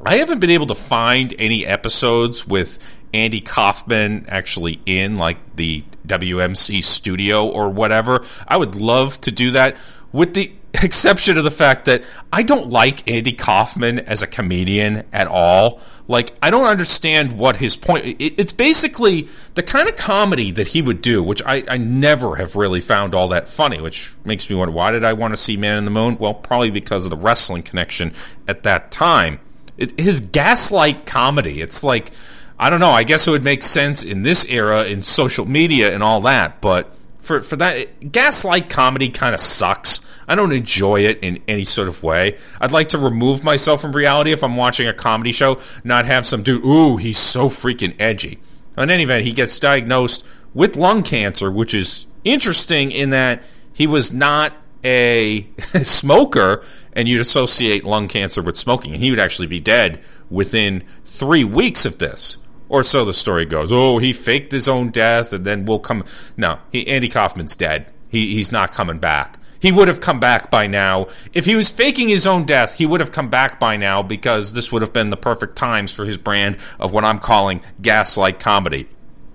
I 0.05 0.19
haven't 0.19 0.41
been 0.41 0.51
able 0.51 0.67
to 0.67 0.77
find 0.77 1.35
any 1.39 1.67
episodes 1.67 2.47
with 2.47 2.79
Andy 3.13 3.41
Kaufman 3.41 4.27
actually 4.29 4.81
in 4.87 5.17
like 5.17 5.57
the 5.57 5.83
WMC 6.07 6.83
studio 6.85 7.49
or 7.49 7.69
whatever. 7.69 8.25
I 8.47 8.57
would 8.57 8.77
love 8.77 9.21
to 9.23 9.33
do 9.33 9.53
that 9.53 9.77
with 10.13 10.35
the 10.35 10.53
exception 10.83 11.39
of 11.39 11.45
the 11.45 11.51
fact 11.51 11.87
that 11.87 12.03
I 12.33 12.43
don't 12.43 12.69
like 12.69 13.11
Andy 13.11 13.33
Kaufman 13.33 14.01
as 14.01 14.23
a 14.23 14.27
comedian 14.27 15.05
at 15.13 15.27
all. 15.27 15.81
Like, 16.07 16.31
I 16.43 16.51
don't 16.51 16.67
understand 16.67 17.39
what 17.39 17.57
his 17.57 17.77
point. 17.77 18.17
It's 18.19 18.53
basically 18.53 19.29
the 19.55 19.63
kind 19.63 19.89
of 19.89 19.97
comedy 19.97 20.53
that 20.53 20.67
he 20.67 20.81
would 20.81 21.03
do, 21.03 21.23
which 21.23 21.43
I, 21.45 21.65
I 21.69 21.77
never 21.77 22.37
have 22.37 22.57
really 22.57 22.81
found 22.81 23.15
all 23.15 23.29
that 23.29 23.49
funny. 23.49 23.81
Which 23.81 24.13
makes 24.25 24.49
me 24.49 24.57
wonder 24.57 24.73
why 24.73 24.91
did 24.91 25.05
I 25.05 25.13
want 25.13 25.33
to 25.33 25.37
see 25.37 25.57
Man 25.57 25.77
in 25.79 25.85
the 25.85 25.91
Moon? 25.91 26.17
Well, 26.19 26.35
probably 26.35 26.71
because 26.71 27.05
of 27.05 27.11
the 27.11 27.17
wrestling 27.17 27.63
connection 27.63 28.13
at 28.47 28.63
that 28.63 28.91
time. 28.91 29.41
It, 29.77 30.01
his 30.01 30.23
gaslight 30.23 31.05
comedy. 31.05 31.61
It's 31.61 31.85
like 31.85 32.11
I 32.59 32.71
don't 32.71 32.81
know. 32.81 32.91
I 32.91 33.05
guess 33.05 33.29
it 33.29 33.31
would 33.31 33.45
make 33.45 33.63
sense 33.63 34.05
in 34.05 34.23
this 34.23 34.47
era 34.47 34.85
in 34.85 35.03
social 35.03 35.45
media 35.45 35.93
and 35.95 36.03
all 36.03 36.23
that, 36.23 36.61
but 36.61 36.93
for 37.21 37.41
for 37.41 37.57
that 37.57 38.13
gaslight 38.13 38.71
comedy 38.71 39.11
kind 39.11 39.35
of 39.35 39.41
sucks. 39.41 40.01
I 40.29 40.35
don't 40.35 40.53
enjoy 40.53 41.01
it 41.01 41.21
in 41.23 41.41
any 41.49 41.65
sort 41.65 41.89
of 41.89 42.03
way. 42.03 42.37
I'd 42.61 42.73
like 42.73 42.89
to 42.89 42.99
remove 42.99 43.43
myself 43.43 43.81
from 43.81 43.93
reality 43.93 44.33
if 44.33 44.45
I'm 44.45 44.57
watching 44.57 44.87
a 44.87 44.93
comedy 44.93 45.33
show, 45.33 45.59
not 45.85 46.07
have 46.07 46.27
some 46.27 46.43
dude, 46.43 46.65
ooh, 46.65 46.97
he's 46.99 47.19
so 47.19 47.49
freaking 47.49 47.95
edgy. 47.99 48.39
In 48.77 48.91
any 48.91 49.05
event, 49.05 49.25
he 49.25 49.33
gets 49.33 49.59
diagnosed 49.59 50.27
with 50.55 50.77
lung 50.77 51.03
cancer, 51.03 51.51
which 51.51 51.75
is 51.75 52.07
interesting 52.25 52.93
in 52.93 53.11
that 53.11 53.43
he 53.73 53.87
was 53.87 54.13
not 54.13 54.53
a 54.85 55.49
smoker, 55.83 56.63
and 56.93 57.09
you'd 57.09 57.21
associate 57.21 57.85
lung 57.85 58.09
cancer 58.09 58.43
with 58.43 58.57
smoking, 58.57 58.93
and 58.93 59.03
he 59.03 59.11
would 59.11 59.19
actually 59.19 59.49
be 59.49 59.61
dead 59.61 60.01
within 60.31 60.85
three 61.05 61.45
weeks 61.45 61.85
of 61.85 61.99
this. 61.99 62.39
Or 62.69 62.83
so 62.83 63.05
the 63.05 63.15
story 63.15 63.47
goes. 63.47 63.73
Oh, 63.73 63.97
he 63.99 64.13
faked 64.13 64.53
his 64.53 64.69
own 64.69 64.91
death, 64.91 65.33
and 65.33 65.45
then 65.45 65.65
we'll 65.65 65.79
come. 65.79 66.05
No, 66.37 66.59
he, 66.71 66.87
Andy 66.87 67.09
Kaufman's 67.09 67.57
dead. 67.57 67.91
He, 68.11 68.35
he's 68.35 68.53
not 68.53 68.73
coming 68.73 68.99
back. 68.99 69.39
He 69.61 69.73
would 69.73 69.89
have 69.89 70.01
come 70.01 70.21
back 70.21 70.51
by 70.51 70.67
now. 70.67 71.09
If 71.33 71.45
he 71.45 71.57
was 71.57 71.71
faking 71.71 72.09
his 72.09 72.27
own 72.27 72.45
death, 72.45 72.79
he 72.79 72.87
would 72.87 73.01
have 73.01 73.13
come 73.13 73.29
back 73.29 73.59
by 73.59 73.77
now 73.77 74.03
because 74.03 74.53
this 74.53 74.71
would 74.71 74.83
have 74.83 74.93
been 74.93 75.11
the 75.11 75.17
perfect 75.17 75.57
times 75.57 75.93
for 75.93 76.05
his 76.05 76.19
brand 76.19 76.59
of 76.79 76.93
what 76.93 77.05
I'm 77.05 77.19
calling 77.19 77.61
gaslight 77.83 78.39
comedy. 78.39 78.89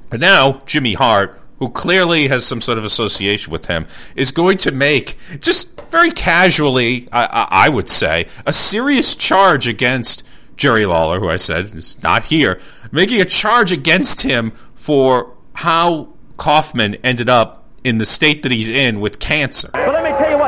But 0.09 0.19
now, 0.19 0.61
Jimmy 0.65 0.93
Hart, 0.93 1.39
who 1.59 1.69
clearly 1.69 2.27
has 2.27 2.45
some 2.45 2.61
sort 2.61 2.77
of 2.77 2.85
association 2.85 3.51
with 3.51 3.65
him, 3.65 3.85
is 4.15 4.31
going 4.31 4.57
to 4.57 4.71
make, 4.71 5.17
just 5.39 5.79
very 5.89 6.11
casually, 6.11 7.09
I, 7.11 7.47
I, 7.49 7.69
would 7.69 7.89
say, 7.89 8.27
a 8.45 8.53
serious 8.53 9.15
charge 9.15 9.67
against 9.67 10.27
Jerry 10.55 10.85
Lawler, 10.85 11.19
who 11.19 11.29
I 11.29 11.37
said 11.37 11.73
is 11.75 12.01
not 12.03 12.23
here, 12.23 12.59
making 12.91 13.21
a 13.21 13.25
charge 13.25 13.71
against 13.71 14.21
him 14.21 14.51
for 14.75 15.35
how 15.53 16.13
Kaufman 16.37 16.95
ended 17.03 17.29
up 17.29 17.63
in 17.83 17.97
the 17.97 18.05
state 18.05 18.43
that 18.43 18.51
he's 18.51 18.69
in 18.69 19.01
with 19.01 19.19
cancer. 19.19 19.69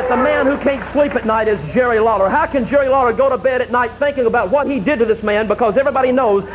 What, 0.06 0.18
the 0.18 0.24
man 0.24 0.46
who 0.46 0.56
can't 0.60 0.88
sleep 0.92 1.16
at 1.16 1.26
night 1.26 1.48
is 1.48 1.60
Jerry 1.74 2.00
Lawler. 2.00 2.30
How 2.30 2.46
can 2.46 2.68
Jerry 2.68 2.88
Lawler 2.88 3.12
go 3.12 3.28
to 3.28 3.40
bed 3.40 3.60
at 3.62 3.72
night 3.72 3.90
thinking 3.94 4.28
about 4.28 4.52
what 4.52 4.68
he 4.68 4.80
did 4.80 5.00
to 5.00 5.06
this 5.06 5.24
man? 5.24 5.48
Because 5.48 5.78
everybody 5.78 6.12
knows 6.12 6.48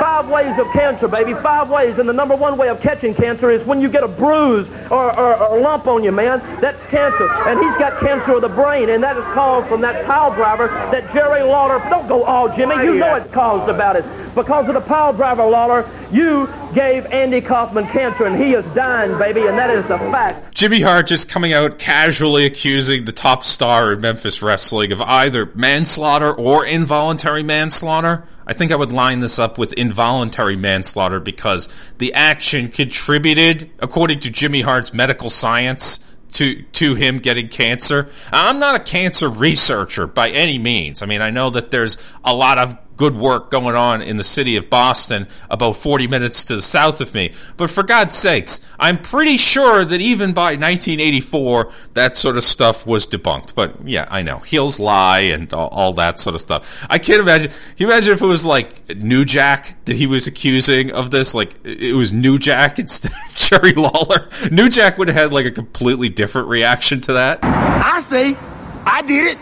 five 0.00 0.26
ways 0.30 0.58
of 0.58 0.66
cancer, 0.72 1.06
baby. 1.06 1.34
Five 1.34 1.68
ways. 1.68 1.98
And 1.98 2.08
the 2.08 2.14
number 2.14 2.34
one 2.34 2.56
way 2.56 2.70
of 2.70 2.80
catching 2.80 3.14
cancer 3.14 3.50
is 3.50 3.62
when 3.66 3.82
you 3.82 3.90
get 3.90 4.04
a 4.04 4.08
bruise 4.08 4.66
or, 4.90 5.14
or, 5.18 5.36
or 5.36 5.58
a 5.58 5.60
lump 5.60 5.86
on 5.86 6.02
you, 6.02 6.12
man. 6.12 6.38
That's 6.62 6.80
cancer. 6.88 7.30
And 7.46 7.60
he's 7.60 7.76
got 7.76 8.00
cancer 8.00 8.36
of 8.36 8.40
the 8.40 8.48
brain, 8.48 8.88
and 8.88 9.02
that 9.02 9.18
is 9.18 9.24
caused 9.34 9.68
from 9.68 9.82
that 9.82 10.06
pile 10.06 10.34
driver 10.34 10.68
that 10.68 11.12
Jerry 11.12 11.42
Lawler. 11.42 11.80
Don't 11.90 12.08
go 12.08 12.24
all, 12.24 12.48
Jimmy. 12.56 12.76
You 12.76 12.94
know 12.94 13.16
it's 13.16 13.30
caused 13.30 13.68
about 13.68 13.96
it. 13.96 14.04
Because 14.34 14.66
of 14.66 14.74
the 14.74 14.80
pile 14.80 15.12
driver, 15.12 15.44
Lawler, 15.44 15.88
you 16.10 16.48
gave 16.74 17.06
Andy 17.06 17.40
Kaufman 17.40 17.86
cancer, 17.86 18.24
and 18.24 18.40
he 18.40 18.54
is 18.54 18.64
dying, 18.74 19.16
baby, 19.18 19.46
and 19.46 19.58
that 19.58 19.70
is 19.70 19.86
the 19.86 19.98
fact. 19.98 20.54
Jimmy 20.54 20.80
Hart 20.80 21.06
just 21.06 21.28
coming 21.28 21.52
out 21.52 21.78
casually 21.78 22.44
accusing 22.44 22.93
the 23.00 23.12
top 23.12 23.42
star 23.42 23.92
in 23.92 24.00
Memphis 24.00 24.42
wrestling 24.42 24.92
of 24.92 25.00
either 25.00 25.50
manslaughter 25.54 26.32
or 26.32 26.64
involuntary 26.64 27.42
manslaughter. 27.42 28.24
I 28.46 28.52
think 28.52 28.72
I 28.72 28.76
would 28.76 28.92
line 28.92 29.20
this 29.20 29.38
up 29.38 29.58
with 29.58 29.72
involuntary 29.74 30.56
manslaughter 30.56 31.20
because 31.20 31.68
the 31.98 32.12
action 32.14 32.68
contributed, 32.68 33.70
according 33.80 34.20
to 34.20 34.30
Jimmy 34.30 34.60
Hart's 34.60 34.92
medical 34.92 35.30
science, 35.30 36.00
to 36.34 36.62
to 36.62 36.94
him 36.94 37.18
getting 37.18 37.48
cancer. 37.48 38.10
I'm 38.32 38.58
not 38.58 38.74
a 38.74 38.80
cancer 38.80 39.28
researcher 39.28 40.06
by 40.06 40.30
any 40.30 40.58
means. 40.58 41.02
I 41.02 41.06
mean, 41.06 41.22
I 41.22 41.30
know 41.30 41.50
that 41.50 41.70
there's 41.70 41.96
a 42.24 42.34
lot 42.34 42.58
of 42.58 42.76
good 42.96 43.16
work 43.16 43.50
going 43.50 43.74
on 43.76 44.02
in 44.02 44.16
the 44.16 44.24
city 44.24 44.56
of 44.56 44.70
Boston, 44.70 45.26
about 45.50 45.76
40 45.76 46.06
minutes 46.08 46.44
to 46.44 46.56
the 46.56 46.62
south 46.62 47.00
of 47.00 47.14
me. 47.14 47.32
But 47.56 47.70
for 47.70 47.82
God's 47.82 48.14
sakes, 48.14 48.64
I'm 48.78 48.98
pretty 48.98 49.36
sure 49.36 49.84
that 49.84 50.00
even 50.00 50.32
by 50.32 50.52
1984, 50.52 51.72
that 51.94 52.16
sort 52.16 52.36
of 52.36 52.44
stuff 52.44 52.86
was 52.86 53.06
debunked. 53.06 53.54
But 53.54 53.86
yeah, 53.86 54.06
I 54.10 54.22
know. 54.22 54.38
Heels 54.38 54.78
lie 54.78 55.20
and 55.20 55.52
all, 55.52 55.68
all 55.68 55.92
that 55.94 56.18
sort 56.18 56.34
of 56.34 56.40
stuff. 56.40 56.86
I 56.88 56.98
can't 56.98 57.20
imagine. 57.20 57.50
Can 57.50 57.58
you 57.78 57.86
imagine 57.86 58.12
if 58.12 58.22
it 58.22 58.26
was 58.26 58.44
like 58.46 58.96
New 58.96 59.24
Jack 59.24 59.84
that 59.84 59.96
he 59.96 60.06
was 60.06 60.26
accusing 60.26 60.90
of 60.92 61.10
this? 61.10 61.34
Like 61.34 61.54
it 61.64 61.94
was 61.94 62.12
New 62.12 62.38
Jack 62.38 62.78
instead 62.78 63.12
of 63.12 63.36
Jerry 63.36 63.72
Lawler? 63.72 64.28
New 64.50 64.68
Jack 64.68 64.98
would 64.98 65.08
have 65.08 65.16
had 65.16 65.32
like 65.32 65.46
a 65.46 65.50
completely 65.50 66.08
different 66.08 66.48
reaction 66.48 67.00
to 67.02 67.14
that. 67.14 67.40
I 67.42 68.00
say, 68.02 68.36
I 68.86 69.02
did 69.02 69.26
it. 69.26 69.38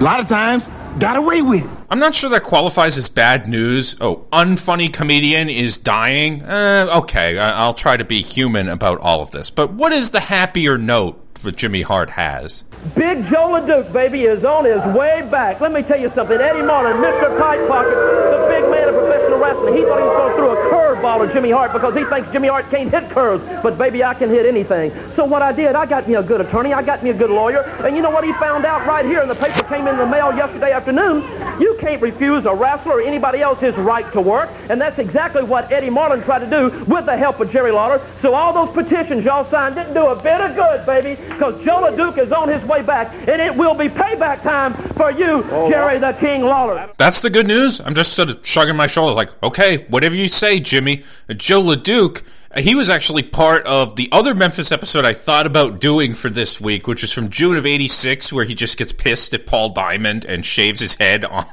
A 0.00 0.02
lot 0.02 0.20
of 0.20 0.28
times, 0.28 0.64
got 0.98 1.16
away 1.16 1.42
with 1.42 1.64
it. 1.64 1.86
I'm 1.88 1.98
not 1.98 2.14
sure 2.14 2.30
that 2.30 2.42
qualifies 2.42 2.98
as 2.98 3.08
bad 3.08 3.46
news. 3.46 3.96
Oh, 4.00 4.26
unfunny 4.32 4.92
comedian 4.92 5.48
is 5.48 5.78
dying. 5.78 6.42
Uh, 6.42 7.00
okay, 7.02 7.38
I'll 7.38 7.74
try 7.74 7.96
to 7.96 8.04
be 8.04 8.22
human 8.22 8.68
about 8.68 8.98
all 9.00 9.22
of 9.22 9.30
this. 9.30 9.50
But 9.50 9.72
what 9.72 9.92
is 9.92 10.10
the 10.10 10.20
happier 10.20 10.78
note 10.78 11.34
that 11.36 11.56
Jimmy 11.56 11.82
Hart 11.82 12.10
has? 12.10 12.64
Big 12.94 13.24
Joe 13.26 13.60
LeDuc, 13.60 13.92
baby, 13.92 14.22
is 14.22 14.42
on 14.42 14.64
his 14.64 14.82
way 14.96 15.26
back. 15.30 15.60
Let 15.60 15.70
me 15.72 15.82
tell 15.82 16.00
you 16.00 16.08
something. 16.10 16.40
Eddie 16.40 16.62
Marlin, 16.62 16.96
Mr. 16.96 17.36
Tight 17.36 17.66
Pocket, 17.68 17.90
the 17.90 18.46
big 18.48 18.70
man 18.70 18.88
of 18.88 18.94
professional 18.94 19.38
wrestling, 19.38 19.74
he 19.74 19.82
thought 19.82 19.98
he 19.98 20.04
was 20.04 20.16
going 20.16 20.30
to 20.30 20.36
throw 20.36 20.52
a 20.52 20.70
curveball 20.70 21.28
at 21.28 21.34
Jimmy 21.34 21.50
Hart 21.50 21.74
because 21.74 21.94
he 21.94 22.04
thinks 22.04 22.32
Jimmy 22.32 22.48
Hart 22.48 22.70
can't 22.70 22.90
hit 22.90 23.10
curves. 23.10 23.44
But, 23.62 23.76
baby, 23.76 24.02
I 24.02 24.14
can 24.14 24.30
hit 24.30 24.46
anything. 24.46 24.92
So 25.14 25.26
what 25.26 25.42
I 25.42 25.52
did, 25.52 25.74
I 25.74 25.84
got 25.84 26.08
me 26.08 26.14
a 26.14 26.22
good 26.22 26.40
attorney. 26.40 26.72
I 26.72 26.82
got 26.82 27.02
me 27.02 27.10
a 27.10 27.14
good 27.14 27.28
lawyer. 27.28 27.64
And 27.84 27.94
you 27.94 28.00
know 28.00 28.08
what 28.08 28.24
he 28.24 28.32
found 28.34 28.64
out 28.64 28.86
right 28.86 29.04
here? 29.04 29.20
And 29.20 29.30
the 29.30 29.34
paper 29.34 29.62
came 29.64 29.86
in 29.86 29.98
the 29.98 30.06
mail 30.06 30.34
yesterday 30.34 30.72
afternoon. 30.72 31.22
You 31.60 31.76
can't 31.78 32.00
refuse 32.00 32.46
a 32.46 32.54
wrestler 32.54 32.94
or 32.94 33.02
anybody 33.02 33.42
else 33.42 33.60
his 33.60 33.76
right 33.76 34.10
to 34.12 34.22
work. 34.22 34.48
And 34.70 34.80
that's 34.80 34.98
exactly 34.98 35.42
what 35.42 35.70
Eddie 35.70 35.90
Marlin 35.90 36.22
tried 36.22 36.38
to 36.38 36.48
do 36.48 36.70
with 36.86 37.04
the 37.04 37.16
help 37.16 37.40
of 37.40 37.50
Jerry 37.50 37.72
Lawler. 37.72 38.00
So 38.22 38.32
all 38.32 38.54
those 38.54 38.74
petitions 38.74 39.22
y'all 39.22 39.44
signed 39.44 39.74
didn't 39.74 39.92
do 39.92 40.06
a 40.06 40.16
bit 40.16 40.40
of 40.40 40.56
good, 40.56 40.86
baby, 40.86 41.20
because 41.28 41.62
Joe 41.62 41.82
LeDuc 41.82 42.16
is 42.16 42.32
on 42.32 42.48
his 42.48 42.64
way 42.64 42.69
back. 42.78 43.12
And 43.28 43.42
it 43.42 43.54
will 43.54 43.74
be 43.74 43.88
payback 43.88 44.42
time 44.42 44.72
for 44.72 45.10
you, 45.10 45.44
oh, 45.50 45.68
Jerry 45.70 45.98
the 45.98 46.12
King 46.12 46.42
Lawler. 46.42 46.90
That's 46.96 47.22
the 47.22 47.30
good 47.30 47.46
news. 47.46 47.80
I'm 47.80 47.94
just 47.94 48.12
sort 48.14 48.30
of 48.30 48.46
shrugging 48.46 48.76
my 48.76 48.86
shoulders 48.86 49.16
like, 49.16 49.42
okay, 49.42 49.84
whatever 49.88 50.14
you 50.14 50.28
say, 50.28 50.60
Jimmy. 50.60 51.02
Joe 51.36 51.60
LeDuc 51.60 52.22
uh, 52.52 52.60
he 52.60 52.74
was 52.74 52.90
actually 52.90 53.22
part 53.22 53.64
of 53.64 53.94
the 53.94 54.08
other 54.10 54.34
Memphis 54.34 54.72
episode 54.72 55.04
I 55.04 55.12
thought 55.12 55.46
about 55.46 55.80
doing 55.80 56.14
for 56.14 56.28
this 56.28 56.60
week, 56.60 56.88
which 56.88 57.04
is 57.04 57.12
from 57.12 57.28
June 57.28 57.56
of 57.56 57.64
'86, 57.64 58.32
where 58.32 58.44
he 58.44 58.56
just 58.56 58.76
gets 58.76 58.92
pissed 58.92 59.32
at 59.34 59.46
Paul 59.46 59.68
Diamond 59.68 60.24
and 60.24 60.44
shaves 60.44 60.80
his 60.80 60.96
head 60.96 61.24
on 61.24 61.44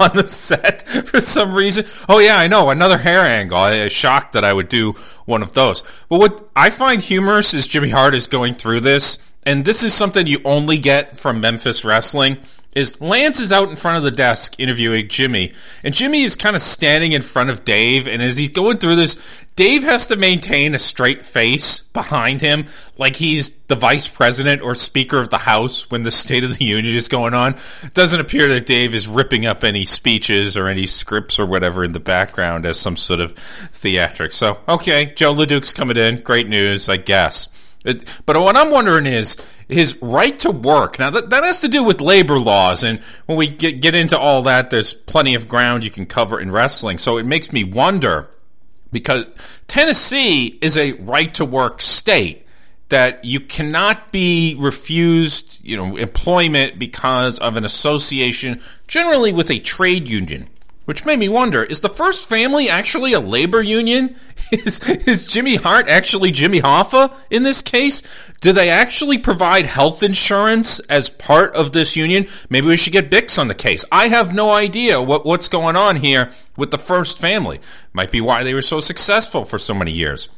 on 0.00 0.10
the 0.14 0.26
set 0.26 0.88
for 0.88 1.20
some 1.20 1.54
reason. 1.54 1.84
Oh 2.08 2.18
yeah, 2.18 2.38
I 2.38 2.48
know 2.48 2.70
another 2.70 2.96
hair 2.96 3.20
angle. 3.20 3.58
I 3.58 3.82
was 3.82 3.92
shocked 3.92 4.32
that 4.32 4.44
I 4.44 4.52
would 4.52 4.70
do 4.70 4.92
one 5.26 5.42
of 5.42 5.52
those. 5.52 5.82
But 6.08 6.18
what 6.18 6.48
I 6.56 6.70
find 6.70 7.02
humorous 7.02 7.52
is 7.52 7.66
Jimmy 7.66 7.90
Hart 7.90 8.14
is 8.14 8.26
going 8.26 8.54
through 8.54 8.80
this, 8.80 9.27
and 9.44 9.64
this 9.64 9.82
is 9.82 9.94
something 9.94 10.26
you 10.26 10.40
only 10.44 10.78
get 10.78 11.18
from 11.18 11.40
Memphis 11.40 11.84
wrestling 11.84 12.38
is 12.74 13.00
Lance 13.00 13.40
is 13.40 13.50
out 13.50 13.68
in 13.68 13.76
front 13.76 13.96
of 13.96 14.02
the 14.02 14.10
desk 14.10 14.60
interviewing 14.60 15.08
Jimmy, 15.08 15.52
and 15.82 15.94
Jimmy 15.94 16.22
is 16.22 16.36
kind 16.36 16.54
of 16.54 16.62
standing 16.62 17.12
in 17.12 17.22
front 17.22 17.50
of 17.50 17.64
Dave, 17.64 18.06
and 18.06 18.22
as 18.22 18.38
he's 18.38 18.50
going 18.50 18.78
through 18.78 18.96
this, 18.96 19.44
Dave 19.56 19.82
has 19.82 20.06
to 20.06 20.16
maintain 20.16 20.74
a 20.74 20.78
straight 20.78 21.24
face 21.24 21.80
behind 21.80 22.40
him, 22.40 22.66
like 22.96 23.16
he's 23.16 23.50
the 23.66 23.74
vice 23.74 24.06
president 24.06 24.62
or 24.62 24.74
speaker 24.74 25.18
of 25.18 25.30
the 25.30 25.38
House 25.38 25.90
when 25.90 26.04
the 26.04 26.10
State 26.12 26.44
of 26.44 26.56
the 26.56 26.64
Union 26.64 26.94
is 26.94 27.08
going 27.08 27.34
on. 27.34 27.54
It 27.82 27.94
doesn't 27.94 28.20
appear 28.20 28.46
that 28.48 28.66
Dave 28.66 28.94
is 28.94 29.08
ripping 29.08 29.46
up 29.46 29.64
any 29.64 29.84
speeches 29.84 30.56
or 30.56 30.68
any 30.68 30.86
scripts 30.86 31.40
or 31.40 31.46
whatever 31.46 31.82
in 31.82 31.92
the 31.92 32.00
background 32.00 32.66
as 32.66 32.78
some 32.78 32.96
sort 32.96 33.18
of 33.18 33.34
theatrics. 33.34 34.34
So, 34.34 34.60
okay, 34.68 35.06
Joe 35.16 35.34
LeDuc's 35.34 35.72
coming 35.72 35.96
in. 35.96 36.20
Great 36.20 36.48
news, 36.48 36.88
I 36.88 36.98
guess. 36.98 37.67
It, 37.88 38.20
but 38.26 38.38
what 38.40 38.56
I'm 38.56 38.70
wondering 38.70 39.06
is 39.06 39.36
his 39.68 39.98
right 40.02 40.38
to 40.40 40.50
work. 40.50 40.98
Now 40.98 41.10
that, 41.10 41.30
that 41.30 41.44
has 41.44 41.62
to 41.62 41.68
do 41.68 41.82
with 41.82 42.00
labor 42.00 42.38
laws, 42.38 42.84
and 42.84 43.00
when 43.26 43.38
we 43.38 43.46
get 43.48 43.80
get 43.80 43.94
into 43.94 44.18
all 44.18 44.42
that, 44.42 44.70
there's 44.70 44.94
plenty 44.94 45.34
of 45.34 45.48
ground 45.48 45.84
you 45.84 45.90
can 45.90 46.06
cover 46.06 46.38
in 46.38 46.50
wrestling. 46.50 46.98
So 46.98 47.18
it 47.18 47.26
makes 47.26 47.52
me 47.52 47.64
wonder 47.64 48.28
because 48.92 49.26
Tennessee 49.66 50.58
is 50.60 50.76
a 50.76 50.92
right 50.92 51.32
to 51.34 51.44
work 51.44 51.82
state 51.82 52.46
that 52.88 53.24
you 53.24 53.40
cannot 53.40 54.12
be 54.12 54.56
refused, 54.58 55.60
you 55.64 55.76
know, 55.76 55.96
employment 55.96 56.78
because 56.78 57.38
of 57.38 57.56
an 57.56 57.64
association, 57.64 58.60
generally 58.86 59.32
with 59.32 59.50
a 59.50 59.58
trade 59.58 60.08
union. 60.08 60.48
Which 60.88 61.04
made 61.04 61.18
me 61.18 61.28
wonder, 61.28 61.62
is 61.62 61.82
the 61.82 61.90
first 61.90 62.30
family 62.30 62.70
actually 62.70 63.12
a 63.12 63.20
labor 63.20 63.60
union? 63.60 64.16
Is, 64.52 64.80
is 65.06 65.26
Jimmy 65.26 65.56
Hart 65.56 65.86
actually 65.88 66.30
Jimmy 66.30 66.62
Hoffa 66.62 67.14
in 67.28 67.42
this 67.42 67.60
case? 67.60 68.32
Do 68.40 68.54
they 68.54 68.70
actually 68.70 69.18
provide 69.18 69.66
health 69.66 70.02
insurance 70.02 70.80
as 70.80 71.10
part 71.10 71.54
of 71.54 71.72
this 71.72 71.96
union? 71.96 72.26
Maybe 72.48 72.68
we 72.68 72.78
should 72.78 72.94
get 72.94 73.10
Bix 73.10 73.38
on 73.38 73.48
the 73.48 73.54
case. 73.54 73.84
I 73.92 74.08
have 74.08 74.34
no 74.34 74.50
idea 74.50 75.02
what, 75.02 75.26
what's 75.26 75.48
going 75.48 75.76
on 75.76 75.96
here 75.96 76.30
with 76.56 76.70
the 76.70 76.78
first 76.78 77.18
family. 77.18 77.60
Might 77.92 78.10
be 78.10 78.22
why 78.22 78.42
they 78.42 78.54
were 78.54 78.62
so 78.62 78.80
successful 78.80 79.44
for 79.44 79.58
so 79.58 79.74
many 79.74 79.92
years. 79.92 80.30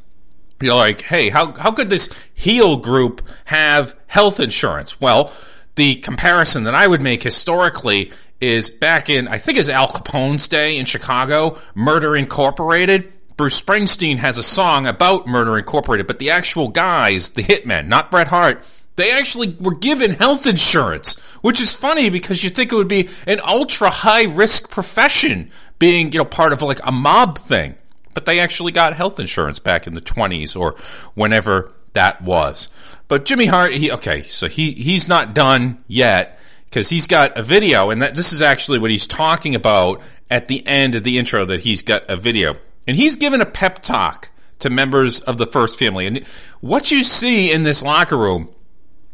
You're 0.61 0.75
like, 0.75 1.03
hey, 1.03 1.29
how, 1.29 1.55
how 1.57 1.71
could 1.71 1.91
this 1.91 2.29
heel 2.35 2.77
group 2.77 3.23
have 3.45 3.95
health 4.09 4.41
insurance? 4.41 5.01
Well, 5.01 5.33
the 5.77 5.97
comparison 5.97 6.65
that 6.65 6.75
I 6.75 6.89
would 6.89 7.01
make 7.01 7.23
historically 7.23 8.11
is 8.40 8.70
back 8.70 9.11
in, 9.11 9.29
I 9.29 9.38
think 9.38 9.59
it's 9.59 9.68
Al 9.68 9.88
Capone's 9.88 10.48
day 10.48 10.79
in 10.79 10.85
Chicago, 10.85 11.59
Murder 11.74 12.16
Incorporated. 12.16 13.12
Bruce 13.37 13.61
Springsteen 13.61 14.16
has 14.16 14.38
a 14.38 14.42
song 14.42 14.87
about 14.87 15.26
Murder 15.26 15.57
Incorporated, 15.57 16.07
but 16.07 16.18
the 16.18 16.31
actual 16.31 16.68
guys, 16.68 17.31
the 17.31 17.42
hitmen, 17.42 17.87
not 17.87 18.11
Bret 18.11 18.29
Hart, 18.29 18.66
they 18.96 19.12
actually 19.12 19.57
were 19.61 19.74
given 19.74 20.12
health 20.12 20.46
insurance, 20.46 21.18
which 21.42 21.61
is 21.61 21.74
funny 21.74 22.11
because 22.11 22.44
you 22.44 22.50
think 22.50 22.72
it 22.72 22.76
would 22.76 22.88
be 22.88 23.09
an 23.26 23.40
ultra 23.46 23.88
high 23.88 24.24
risk 24.24 24.70
profession 24.70 25.50
being, 25.79 26.12
you 26.12 26.18
know, 26.18 26.24
part 26.24 26.53
of 26.53 26.61
like 26.62 26.81
a 26.85 26.92
mob 26.92 27.38
thing. 27.38 27.76
But 28.12 28.26
they 28.26 28.40
actually 28.40 28.72
got 28.72 28.94
health 28.94 29.20
insurance 29.20 29.59
back 29.59 29.87
in 29.87 29.94
the 29.94 30.00
20s 30.00 30.59
or 30.59 30.72
whenever 31.14 31.72
that 31.92 32.20
was. 32.22 32.70
But 33.09 33.24
Jimmy 33.24 33.46
Hart, 33.46 33.72
he 33.72 33.90
okay, 33.92 34.22
so 34.22 34.48
he 34.48 34.72
he's 34.72 35.09
not 35.09 35.35
done 35.35 35.83
yet 35.87 36.39
because 36.70 36.88
he's 36.88 37.06
got 37.06 37.37
a 37.37 37.42
video, 37.42 37.90
and 37.90 38.00
that 38.00 38.14
this 38.14 38.33
is 38.33 38.40
actually 38.40 38.78
what 38.78 38.90
he's 38.90 39.06
talking 39.06 39.54
about 39.54 40.00
at 40.30 40.46
the 40.46 40.64
end 40.66 40.94
of 40.94 41.02
the 41.02 41.18
intro. 41.18 41.44
That 41.44 41.61
he's 41.61 41.83
got 41.83 42.09
a 42.09 42.16
video, 42.16 42.56
and 42.87 42.96
he's 42.96 43.16
given 43.16 43.40
a 43.40 43.46
pep 43.46 43.80
talk 43.80 44.30
to 44.61 44.70
members 44.70 45.20
of 45.20 45.37
the 45.38 45.46
first 45.46 45.78
family. 45.78 46.06
And 46.06 46.24
what 46.61 46.90
you 46.90 47.02
see 47.02 47.52
in 47.52 47.64
this 47.64 47.83
locker 47.83 48.16
room 48.16 48.50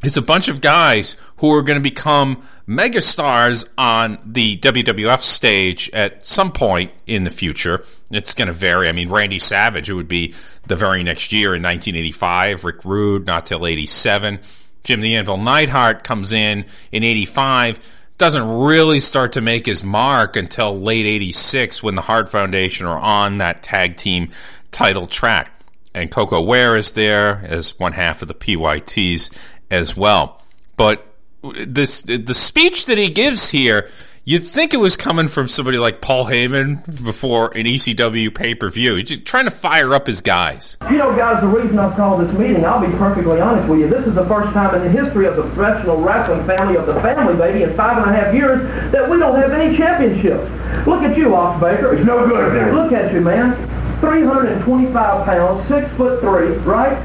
is 0.05 0.17
a 0.17 0.23
bunch 0.23 0.49
of 0.49 0.61
guys 0.61 1.17
who 1.37 1.53
are 1.55 1.63
going 1.63 1.79
to 1.79 1.83
become 1.83 2.43
megastars 2.69 3.69
on 3.79 4.19
the 4.25 4.57
WWF 4.59 5.21
stage 5.21 5.91
at 5.91 6.23
some 6.23 6.53
point 6.53 6.93
in 7.07 7.25
the 7.25 7.31
future. 7.31 7.83
It's 8.11 8.35
going 8.35 8.49
to 8.49 8.55
vary. 8.55 8.89
I 8.89 8.93
mean, 8.93 9.09
Randy 9.09 9.39
Savage, 9.39 9.89
it 9.89 9.95
would 9.95 10.09
be 10.09 10.35
the 10.67 10.77
very 10.77 11.03
next 11.03 11.33
year 11.33 11.55
in 11.55 11.63
1985. 11.63 12.65
Rick 12.65 12.85
Rude, 12.85 13.27
not 13.27 13.47
till 13.47 13.67
87. 13.67 14.41
Jim 14.87 15.01
the 15.01 15.17
Anvil 15.17 15.37
Neidhart 15.37 16.05
comes 16.05 16.33
in 16.33 16.65
in 16.93 17.03
85 17.03 18.05
doesn't 18.19 18.49
really 18.49 19.01
start 19.01 19.33
to 19.33 19.41
make 19.41 19.67
his 19.67 19.83
mark 19.83 20.37
until 20.37 20.79
late 20.79 21.05
86 21.05 21.83
when 21.83 21.97
the 21.97 22.03
Hart 22.03 22.29
Foundation 22.29 22.87
are 22.87 22.99
on 22.99 23.39
that 23.39 23.65
tag 23.65 23.97
team 23.97 24.31
title 24.71 25.09
track. 25.09 25.53
And 25.93 26.09
Koko 26.11 26.41
Ware 26.41 26.77
is 26.77 26.93
there 26.93 27.45
as 27.45 27.79
one 27.81 27.93
half 27.93 28.23
of 28.23 28.29
the 28.29 28.35
PYTs 28.35 29.37
as 29.73 29.97
well. 29.97 30.41
But 30.77 31.05
this 31.43 32.03
the 32.03 32.35
speech 32.35 32.87
that 32.87 32.97
he 32.97 33.11
gives 33.11 33.51
here 33.51 33.91
You'd 34.29 34.43
think 34.43 34.75
it 34.75 34.79
was 34.79 34.97
coming 34.97 35.29
from 35.29 35.47
somebody 35.47 35.79
like 35.79 36.01
Paul 36.01 36.25
Heyman 36.25 36.85
before 37.05 37.57
an 37.57 37.65
ECW 37.65 38.35
pay 38.35 38.57
per 38.57 38.69
view. 38.69 38.97
He's 38.97 39.05
just 39.05 39.25
trying 39.25 39.45
to 39.45 39.53
fire 39.53 39.95
up 39.95 40.09
his 40.09 40.21
guys. 40.21 40.77
You 40.91 40.97
know, 40.97 41.15
guys, 41.15 41.41
the 41.41 41.47
reason 41.47 41.79
I've 41.79 41.95
called 41.95 42.27
this 42.27 42.37
meeting, 42.37 42.65
I'll 42.65 42.85
be 42.85 42.91
perfectly 42.99 43.41
honest 43.41 43.69
with 43.69 43.79
you, 43.79 43.89
this 43.89 44.05
is 44.05 44.17
the 44.17 44.25
first 44.25 44.53
time 44.53 44.75
in 44.75 44.83
the 44.83 44.91
history 44.91 45.27
of 45.27 45.37
the 45.37 45.45
professional 45.45 46.01
wrestling 46.01 46.45
family 46.45 46.75
of 46.77 46.87
the 46.87 47.01
family, 47.03 47.37
baby, 47.37 47.63
in 47.63 47.73
five 47.77 47.99
and 47.99 48.11
a 48.11 48.21
half 48.21 48.35
years 48.35 48.63
that 48.91 49.09
we 49.09 49.17
don't 49.21 49.37
have 49.37 49.53
any 49.53 49.77
championships. 49.77 50.51
Look 50.89 51.05
at 51.05 51.17
you, 51.17 51.33
Ox 51.33 51.61
Baker. 51.61 51.95
It's 51.95 52.05
no 52.05 52.27
good, 52.27 52.53
man. 52.53 52.75
Look 52.75 52.91
at 52.91 53.13
you, 53.13 53.21
man. 53.21 53.55
325 54.01 55.25
pounds, 55.25 55.69
six 55.69 55.89
foot 55.93 56.19
three, 56.19 56.49
right? 56.65 56.99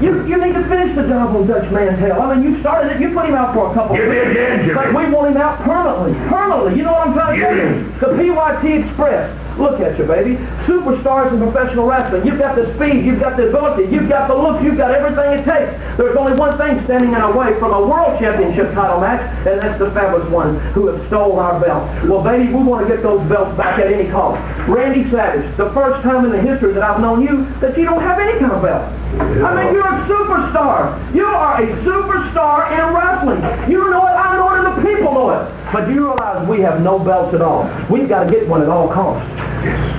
You, 0.00 0.26
you 0.26 0.42
need 0.42 0.54
to 0.54 0.64
finish 0.64 0.96
the 0.96 1.06
job 1.06 1.36
on 1.36 1.46
Dutch 1.46 1.70
Mantell. 1.70 2.22
I 2.22 2.34
mean, 2.34 2.42
you 2.42 2.60
started 2.60 2.92
it. 2.92 3.00
You 3.02 3.12
put 3.12 3.26
him 3.26 3.34
out 3.34 3.52
for 3.52 3.70
a 3.70 3.74
couple 3.74 3.96
Give 3.96 4.08
of 4.08 4.32
Jimmy. 4.32 4.72
But 4.72 4.88
we 4.88 5.10
want 5.10 5.30
him 5.30 5.36
out 5.36 5.58
permanently. 5.58 6.14
Permanently. 6.28 6.76
You 6.76 6.84
know 6.84 6.92
what 6.92 7.08
I'm 7.08 7.12
trying 7.12 7.38
to 7.38 7.98
say? 7.98 8.06
The 8.06 8.16
PYT 8.16 8.84
Express. 8.84 9.39
Look 9.60 9.78
at 9.80 9.98
you, 9.98 10.06
baby. 10.06 10.36
Superstars 10.64 11.34
in 11.34 11.38
professional 11.38 11.84
wrestling. 11.86 12.26
You've 12.26 12.38
got 12.38 12.56
the 12.56 12.72
speed. 12.74 13.04
You've 13.04 13.20
got 13.20 13.36
the 13.36 13.50
ability. 13.50 13.94
You've 13.94 14.08
got 14.08 14.26
the 14.28 14.34
look. 14.34 14.62
You've 14.62 14.78
got 14.78 14.90
everything 14.90 15.38
it 15.38 15.44
takes. 15.44 15.76
There's 15.98 16.16
only 16.16 16.32
one 16.32 16.56
thing 16.56 16.82
standing 16.84 17.10
in 17.10 17.16
our 17.16 17.36
way 17.36 17.52
from 17.58 17.74
a 17.74 17.86
world 17.86 18.18
championship 18.18 18.72
title 18.72 19.00
match, 19.00 19.20
and 19.46 19.60
that's 19.60 19.78
the 19.78 19.90
fabulous 19.90 20.26
one 20.30 20.58
who 20.72 20.86
have 20.86 21.06
stolen 21.08 21.38
our 21.38 21.60
belt. 21.60 21.84
Well, 22.08 22.24
baby, 22.24 22.50
we 22.50 22.62
want 22.62 22.88
to 22.88 22.94
get 22.94 23.02
those 23.02 23.20
belts 23.28 23.54
back 23.58 23.78
at 23.78 23.92
any 23.92 24.10
cost. 24.10 24.40
Randy 24.66 25.08
Savage, 25.10 25.54
the 25.58 25.70
first 25.72 26.02
time 26.02 26.24
in 26.24 26.30
the 26.30 26.40
history 26.40 26.72
that 26.72 26.82
I've 26.82 27.02
known 27.02 27.20
you 27.20 27.44
that 27.60 27.76
you 27.76 27.84
don't 27.84 28.00
have 28.00 28.18
any 28.18 28.38
kind 28.38 28.52
of 28.52 28.62
belt. 28.62 28.88
I 29.20 29.62
mean, 29.62 29.74
you're 29.74 29.86
a 29.86 30.06
superstar. 30.08 30.96
You 31.14 31.26
are 31.26 31.62
a 31.62 31.66
superstar 31.84 32.72
in 32.72 32.94
wrestling. 32.94 33.70
You 33.70 33.90
know 33.90 34.06
it, 34.06 34.16
I 34.16 34.36
know 34.36 34.54
it, 34.54 34.64
and 34.64 34.78
the 34.78 34.88
people 34.88 35.12
know 35.12 35.30
it. 35.30 35.59
But 35.72 35.86
do 35.86 35.94
you 35.94 36.06
realize 36.06 36.48
we 36.48 36.60
have 36.60 36.82
no 36.82 36.98
belts 36.98 37.32
at 37.32 37.40
all? 37.40 37.70
We've 37.88 38.08
got 38.08 38.24
to 38.24 38.30
get 38.30 38.48
one 38.48 38.62
at 38.62 38.68
all 38.68 38.88
costs. 38.88 39.28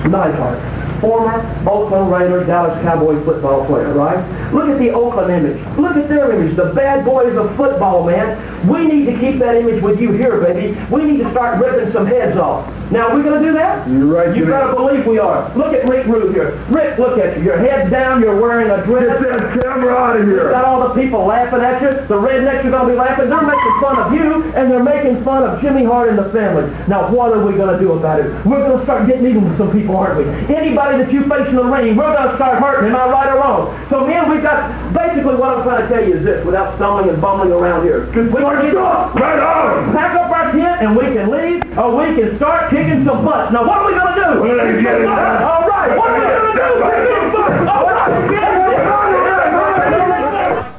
Neidhart, 0.04 1.00
former 1.00 1.40
Oakland 1.68 2.12
Raiders, 2.12 2.46
Dallas 2.46 2.80
Cowboy 2.82 3.22
football 3.24 3.64
player, 3.64 3.92
right? 3.92 4.18
Look 4.52 4.68
at 4.68 4.78
the 4.78 4.90
Oakland 4.90 5.30
image. 5.32 5.78
Look 5.78 5.96
at 5.96 6.08
their 6.08 6.32
image. 6.32 6.56
The 6.56 6.72
bad 6.74 7.04
boys 7.04 7.36
of 7.36 7.56
football, 7.56 8.06
man. 8.06 8.68
We 8.68 8.86
need 8.86 9.06
to 9.06 9.18
keep 9.18 9.38
that 9.38 9.56
image 9.56 9.82
with 9.82 10.00
you 10.00 10.12
here, 10.12 10.40
baby. 10.40 10.78
We 10.90 11.04
need 11.04 11.18
to 11.18 11.30
start 11.30 11.64
ripping 11.64 11.90
some 11.92 12.06
heads 12.06 12.36
off. 12.36 12.66
Now, 12.92 13.08
we're 13.08 13.22
we 13.22 13.22
going 13.22 13.40
to 13.42 13.48
do 13.48 13.54
that? 13.54 13.88
You're 13.88 14.04
right, 14.04 14.36
You 14.36 14.44
better 14.44 14.74
believe 14.74 15.06
we 15.06 15.18
are. 15.18 15.48
Look 15.56 15.72
at 15.72 15.88
Rick 15.88 16.06
Rude 16.06 16.34
here. 16.34 16.52
Rick, 16.68 16.98
look 16.98 17.18
at 17.18 17.38
you. 17.38 17.44
Your 17.44 17.56
head's 17.56 17.90
down. 17.90 18.20
You're 18.20 18.38
wearing 18.38 18.68
a 18.70 18.84
dress. 18.84 19.18
Get 19.22 19.32
that 19.32 19.62
camera 19.62 19.94
out 19.94 20.20
of 20.20 20.26
here. 20.26 20.44
You 20.44 20.50
got 20.50 20.66
all 20.66 20.86
the 20.88 21.00
people 21.00 21.24
laughing 21.24 21.60
at 21.60 21.80
you. 21.80 21.88
The 22.06 22.20
rednecks 22.20 22.64
are 22.66 22.70
going 22.70 22.86
to 22.88 22.92
be 22.92 22.98
laughing. 22.98 23.30
They're 23.30 23.40
making 23.40 23.80
fun 23.80 23.98
of 23.98 24.12
you, 24.12 24.44
and 24.52 24.70
they're 24.70 24.84
making 24.84 25.24
fun 25.24 25.42
of 25.48 25.60
Jimmy 25.62 25.84
Hart 25.84 26.10
and 26.10 26.18
the 26.18 26.28
family. 26.30 26.68
Now, 26.86 27.10
what 27.10 27.32
are 27.32 27.46
we 27.46 27.54
going 27.56 27.72
to 27.72 27.80
do 27.82 27.92
about 27.92 28.20
it? 28.20 28.26
We're 28.44 28.60
going 28.60 28.76
to 28.76 28.84
start 28.84 29.06
getting 29.08 29.24
even 29.26 29.48
with 29.48 29.56
some 29.56 29.72
people, 29.72 29.96
aren't 29.96 30.18
we? 30.18 30.54
Anybody 30.54 30.98
that 31.02 31.10
you 31.10 31.24
face 31.24 31.48
in 31.48 31.56
the 31.56 31.64
ring, 31.64 31.96
we're 31.96 32.12
going 32.14 32.28
to 32.28 32.34
start 32.36 32.60
hurting. 32.62 32.90
Am 32.90 32.96
I 32.96 33.08
right 33.08 33.32
or 33.32 33.40
wrong? 33.40 33.88
So, 33.88 34.06
men, 34.06 34.28
we've 34.30 34.42
got 34.42 34.68
basically 34.92 35.36
what 35.36 35.56
I'm 35.56 35.62
trying 35.62 35.80
to 35.80 35.88
tell 35.88 36.06
you 36.06 36.14
is 36.14 36.24
this, 36.24 36.44
without 36.44 36.74
stumbling 36.76 37.08
and 37.08 37.20
bumbling 37.22 37.52
around 37.52 37.84
here. 37.84 38.04
We 38.06 38.12
can 38.12 38.28
get 38.28 38.74
Right 38.74 39.40
on. 39.40 39.92
pack 39.94 40.14
up 40.14 40.30
our 40.30 40.52
tent 40.52 40.82
and 40.82 40.94
we 40.96 41.04
can 41.14 41.30
leave, 41.30 41.78
or 41.78 41.96
we 41.96 42.14
can 42.20 42.36
start 42.36 42.68
kicking 42.68 42.81
some 43.04 43.24
butts. 43.24 43.52
Now, 43.52 43.66
what 43.66 43.78
are 43.78 43.86
we 43.86 43.92
going 43.98 44.14
to 44.14 44.20
do? 44.20 44.42
Well, 44.42 44.56
let's 44.56 44.82
get 44.82 45.00
it. 45.00 45.06
All 45.06 45.68
right. 45.68 45.96
What 45.96 46.10
are 46.10 46.18
we 46.18 46.24
going 46.26 46.40
to 46.40 46.58
do? 46.58 46.62
Kick 47.02 47.32
some 47.32 47.64
butts. 47.66 47.68
All 47.68 47.86
right. 47.86 48.02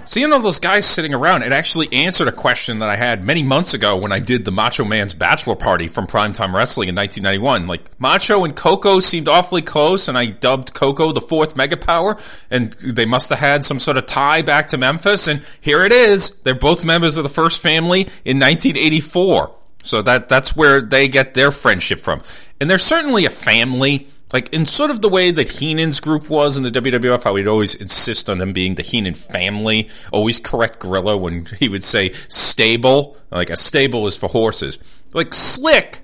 Seeing 0.06 0.32
all 0.32 0.40
those 0.40 0.60
guys 0.60 0.86
sitting 0.86 1.14
around, 1.14 1.44
it 1.44 1.52
actually 1.52 1.92
answered 1.92 2.28
a 2.28 2.32
question 2.32 2.80
that 2.80 2.90
I 2.90 2.96
had 2.96 3.24
many 3.24 3.42
months 3.42 3.74
ago 3.74 3.96
when 3.98 4.12
I 4.12 4.20
did 4.20 4.46
the 4.46 4.52
Macho 4.52 4.84
Man's 4.86 5.16
bachelor 5.16 5.56
party 5.56 5.88
from 5.88 6.06
Primetime 6.06 6.54
Wrestling 6.54 6.90
in 6.90 6.96
1991. 6.96 7.66
Like 7.66 8.00
Macho 8.00 8.44
and 8.44 8.56
Koko 8.56 9.00
seemed 9.00 9.28
awfully 9.28 9.64
close, 9.64 10.10
and 10.10 10.18
I 10.18 10.28
dubbed 10.28 10.74
Koko 10.76 11.14
the 11.14 11.22
fourth 11.22 11.56
mega 11.56 11.78
power, 11.78 12.18
and 12.52 12.74
they 12.74 13.06
must 13.08 13.30
have 13.30 13.40
had 13.40 13.64
some 13.64 13.80
sort 13.80 13.98
of 13.98 14.06
tie 14.06 14.44
back 14.44 14.68
to 14.68 14.78
Memphis. 14.78 15.28
And 15.28 15.42
here 15.62 15.84
it 15.84 15.92
is. 15.92 16.36
They're 16.42 16.54
both 16.54 16.86
members 16.86 17.18
of 17.18 17.24
the 17.24 17.30
first 17.30 17.62
family 17.64 18.02
in 18.24 18.40
1984. 18.40 19.56
So 19.84 20.02
that 20.02 20.30
that's 20.30 20.56
where 20.56 20.82
they 20.82 21.08
get 21.08 21.34
their 21.36 21.52
friendship 21.52 22.00
from. 22.00 22.22
And 22.60 22.70
they're 22.70 22.78
certainly 22.78 23.26
a 23.26 23.30
family 23.30 24.08
like 24.34 24.52
in 24.52 24.66
sort 24.66 24.90
of 24.90 25.00
the 25.02 25.10
way 25.10 25.30
that 25.30 25.48
Heenan's 25.48 26.00
group 26.00 26.28
was 26.28 26.58
in 26.58 26.64
the 26.64 26.72
WWF, 26.72 27.24
how 27.24 27.36
he'd 27.36 27.48
always 27.48 27.76
insist 27.76 28.30
on 28.30 28.40
them 28.40 28.52
being 28.52 28.74
the 28.76 28.82
Heenan 28.82 29.14
family, 29.14 29.90
always 30.12 30.40
correct 30.40 30.80
Gorilla 30.80 31.16
when 31.16 31.46
he 31.60 31.70
would 31.70 31.84
say 31.84 32.10
stable, 32.10 33.16
like 33.32 33.52
a 33.52 33.56
stable 33.56 34.08
is 34.08 34.18
for 34.18 34.28
horses. 34.28 35.04
Like 35.14 35.36
Slick, 35.36 36.02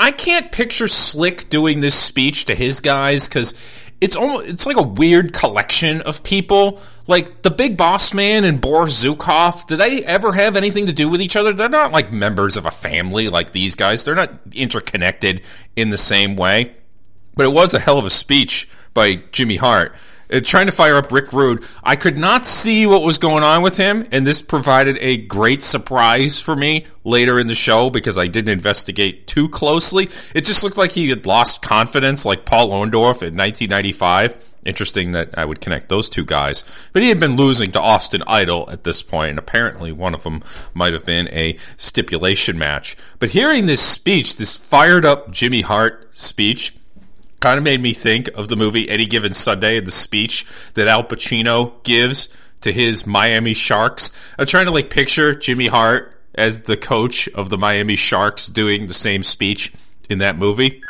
I 0.00 0.10
can't 0.10 0.50
picture 0.50 0.88
Slick 0.88 1.48
doing 1.48 1.78
this 1.78 1.94
speech 1.94 2.46
to 2.46 2.56
his 2.56 2.80
guys 2.80 3.28
because 3.28 3.56
it's 4.00 4.16
almost 4.16 4.48
it's 4.48 4.66
like 4.66 4.76
a 4.76 4.82
weird 4.82 5.32
collection 5.32 6.00
of 6.02 6.22
people. 6.22 6.80
Like 7.06 7.42
the 7.42 7.50
Big 7.50 7.76
Boss 7.76 8.12
Man 8.14 8.44
and 8.44 8.60
Boris 8.60 9.04
Zhukov, 9.04 9.66
do 9.66 9.76
they 9.76 10.04
ever 10.04 10.32
have 10.32 10.56
anything 10.56 10.86
to 10.86 10.92
do 10.92 11.08
with 11.08 11.22
each 11.22 11.36
other? 11.36 11.52
They're 11.52 11.68
not 11.68 11.92
like 11.92 12.12
members 12.12 12.56
of 12.56 12.66
a 12.66 12.70
family 12.70 13.28
like 13.28 13.52
these 13.52 13.74
guys. 13.74 14.04
They're 14.04 14.14
not 14.14 14.32
interconnected 14.54 15.42
in 15.74 15.90
the 15.90 15.98
same 15.98 16.36
way. 16.36 16.74
But 17.34 17.46
it 17.46 17.52
was 17.52 17.72
a 17.72 17.78
hell 17.78 17.98
of 17.98 18.06
a 18.06 18.10
speech 18.10 18.68
by 18.94 19.16
Jimmy 19.32 19.56
Hart. 19.56 19.94
Uh, 20.30 20.40
trying 20.40 20.66
to 20.66 20.72
fire 20.72 20.96
up 20.96 21.10
Rick 21.10 21.32
Rude. 21.32 21.64
I 21.82 21.96
could 21.96 22.18
not 22.18 22.46
see 22.46 22.86
what 22.86 23.02
was 23.02 23.18
going 23.18 23.42
on 23.42 23.62
with 23.62 23.76
him, 23.76 24.06
and 24.12 24.26
this 24.26 24.42
provided 24.42 24.98
a 25.00 25.16
great 25.16 25.62
surprise 25.62 26.40
for 26.40 26.54
me 26.54 26.86
later 27.04 27.38
in 27.38 27.46
the 27.46 27.54
show 27.54 27.88
because 27.88 28.18
I 28.18 28.26
didn't 28.26 28.52
investigate 28.52 29.26
too 29.26 29.48
closely. 29.48 30.04
It 30.34 30.44
just 30.44 30.62
looked 30.62 30.76
like 30.76 30.92
he 30.92 31.08
had 31.08 31.26
lost 31.26 31.62
confidence, 31.62 32.24
like 32.24 32.44
Paul 32.44 32.70
Orndorff 32.70 33.22
in 33.22 33.36
1995. 33.36 34.54
Interesting 34.66 35.12
that 35.12 35.38
I 35.38 35.46
would 35.46 35.62
connect 35.62 35.88
those 35.88 36.10
two 36.10 36.26
guys. 36.26 36.90
But 36.92 37.02
he 37.02 37.08
had 37.08 37.18
been 37.18 37.36
losing 37.36 37.70
to 37.72 37.80
Austin 37.80 38.22
Idol 38.26 38.68
at 38.70 38.84
this 38.84 39.02
point, 39.02 39.30
and 39.30 39.38
apparently 39.38 39.92
one 39.92 40.14
of 40.14 40.24
them 40.24 40.42
might 40.74 40.92
have 40.92 41.06
been 41.06 41.28
a 41.28 41.56
stipulation 41.78 42.58
match. 42.58 42.96
But 43.18 43.30
hearing 43.30 43.64
this 43.64 43.80
speech, 43.80 44.36
this 44.36 44.56
fired 44.56 45.06
up 45.06 45.30
Jimmy 45.30 45.62
Hart 45.62 46.14
speech, 46.14 46.74
kind 47.40 47.58
of 47.58 47.64
made 47.64 47.80
me 47.80 47.92
think 47.92 48.28
of 48.34 48.48
the 48.48 48.56
movie 48.56 48.88
Any 48.88 49.06
Given 49.06 49.32
Sunday 49.32 49.78
and 49.78 49.86
the 49.86 49.92
speech 49.92 50.46
that 50.74 50.88
Al 50.88 51.04
Pacino 51.04 51.82
gives 51.84 52.28
to 52.60 52.72
his 52.72 53.06
Miami 53.06 53.54
Sharks. 53.54 54.10
I'm 54.38 54.46
trying 54.46 54.66
to 54.66 54.72
like 54.72 54.90
picture 54.90 55.34
Jimmy 55.34 55.66
Hart 55.66 56.14
as 56.34 56.62
the 56.62 56.76
coach 56.76 57.28
of 57.28 57.50
the 57.50 57.58
Miami 57.58 57.96
Sharks 57.96 58.48
doing 58.48 58.86
the 58.86 58.94
same 58.94 59.22
speech 59.22 59.72
in 60.08 60.18
that 60.18 60.36
movie. 60.36 60.82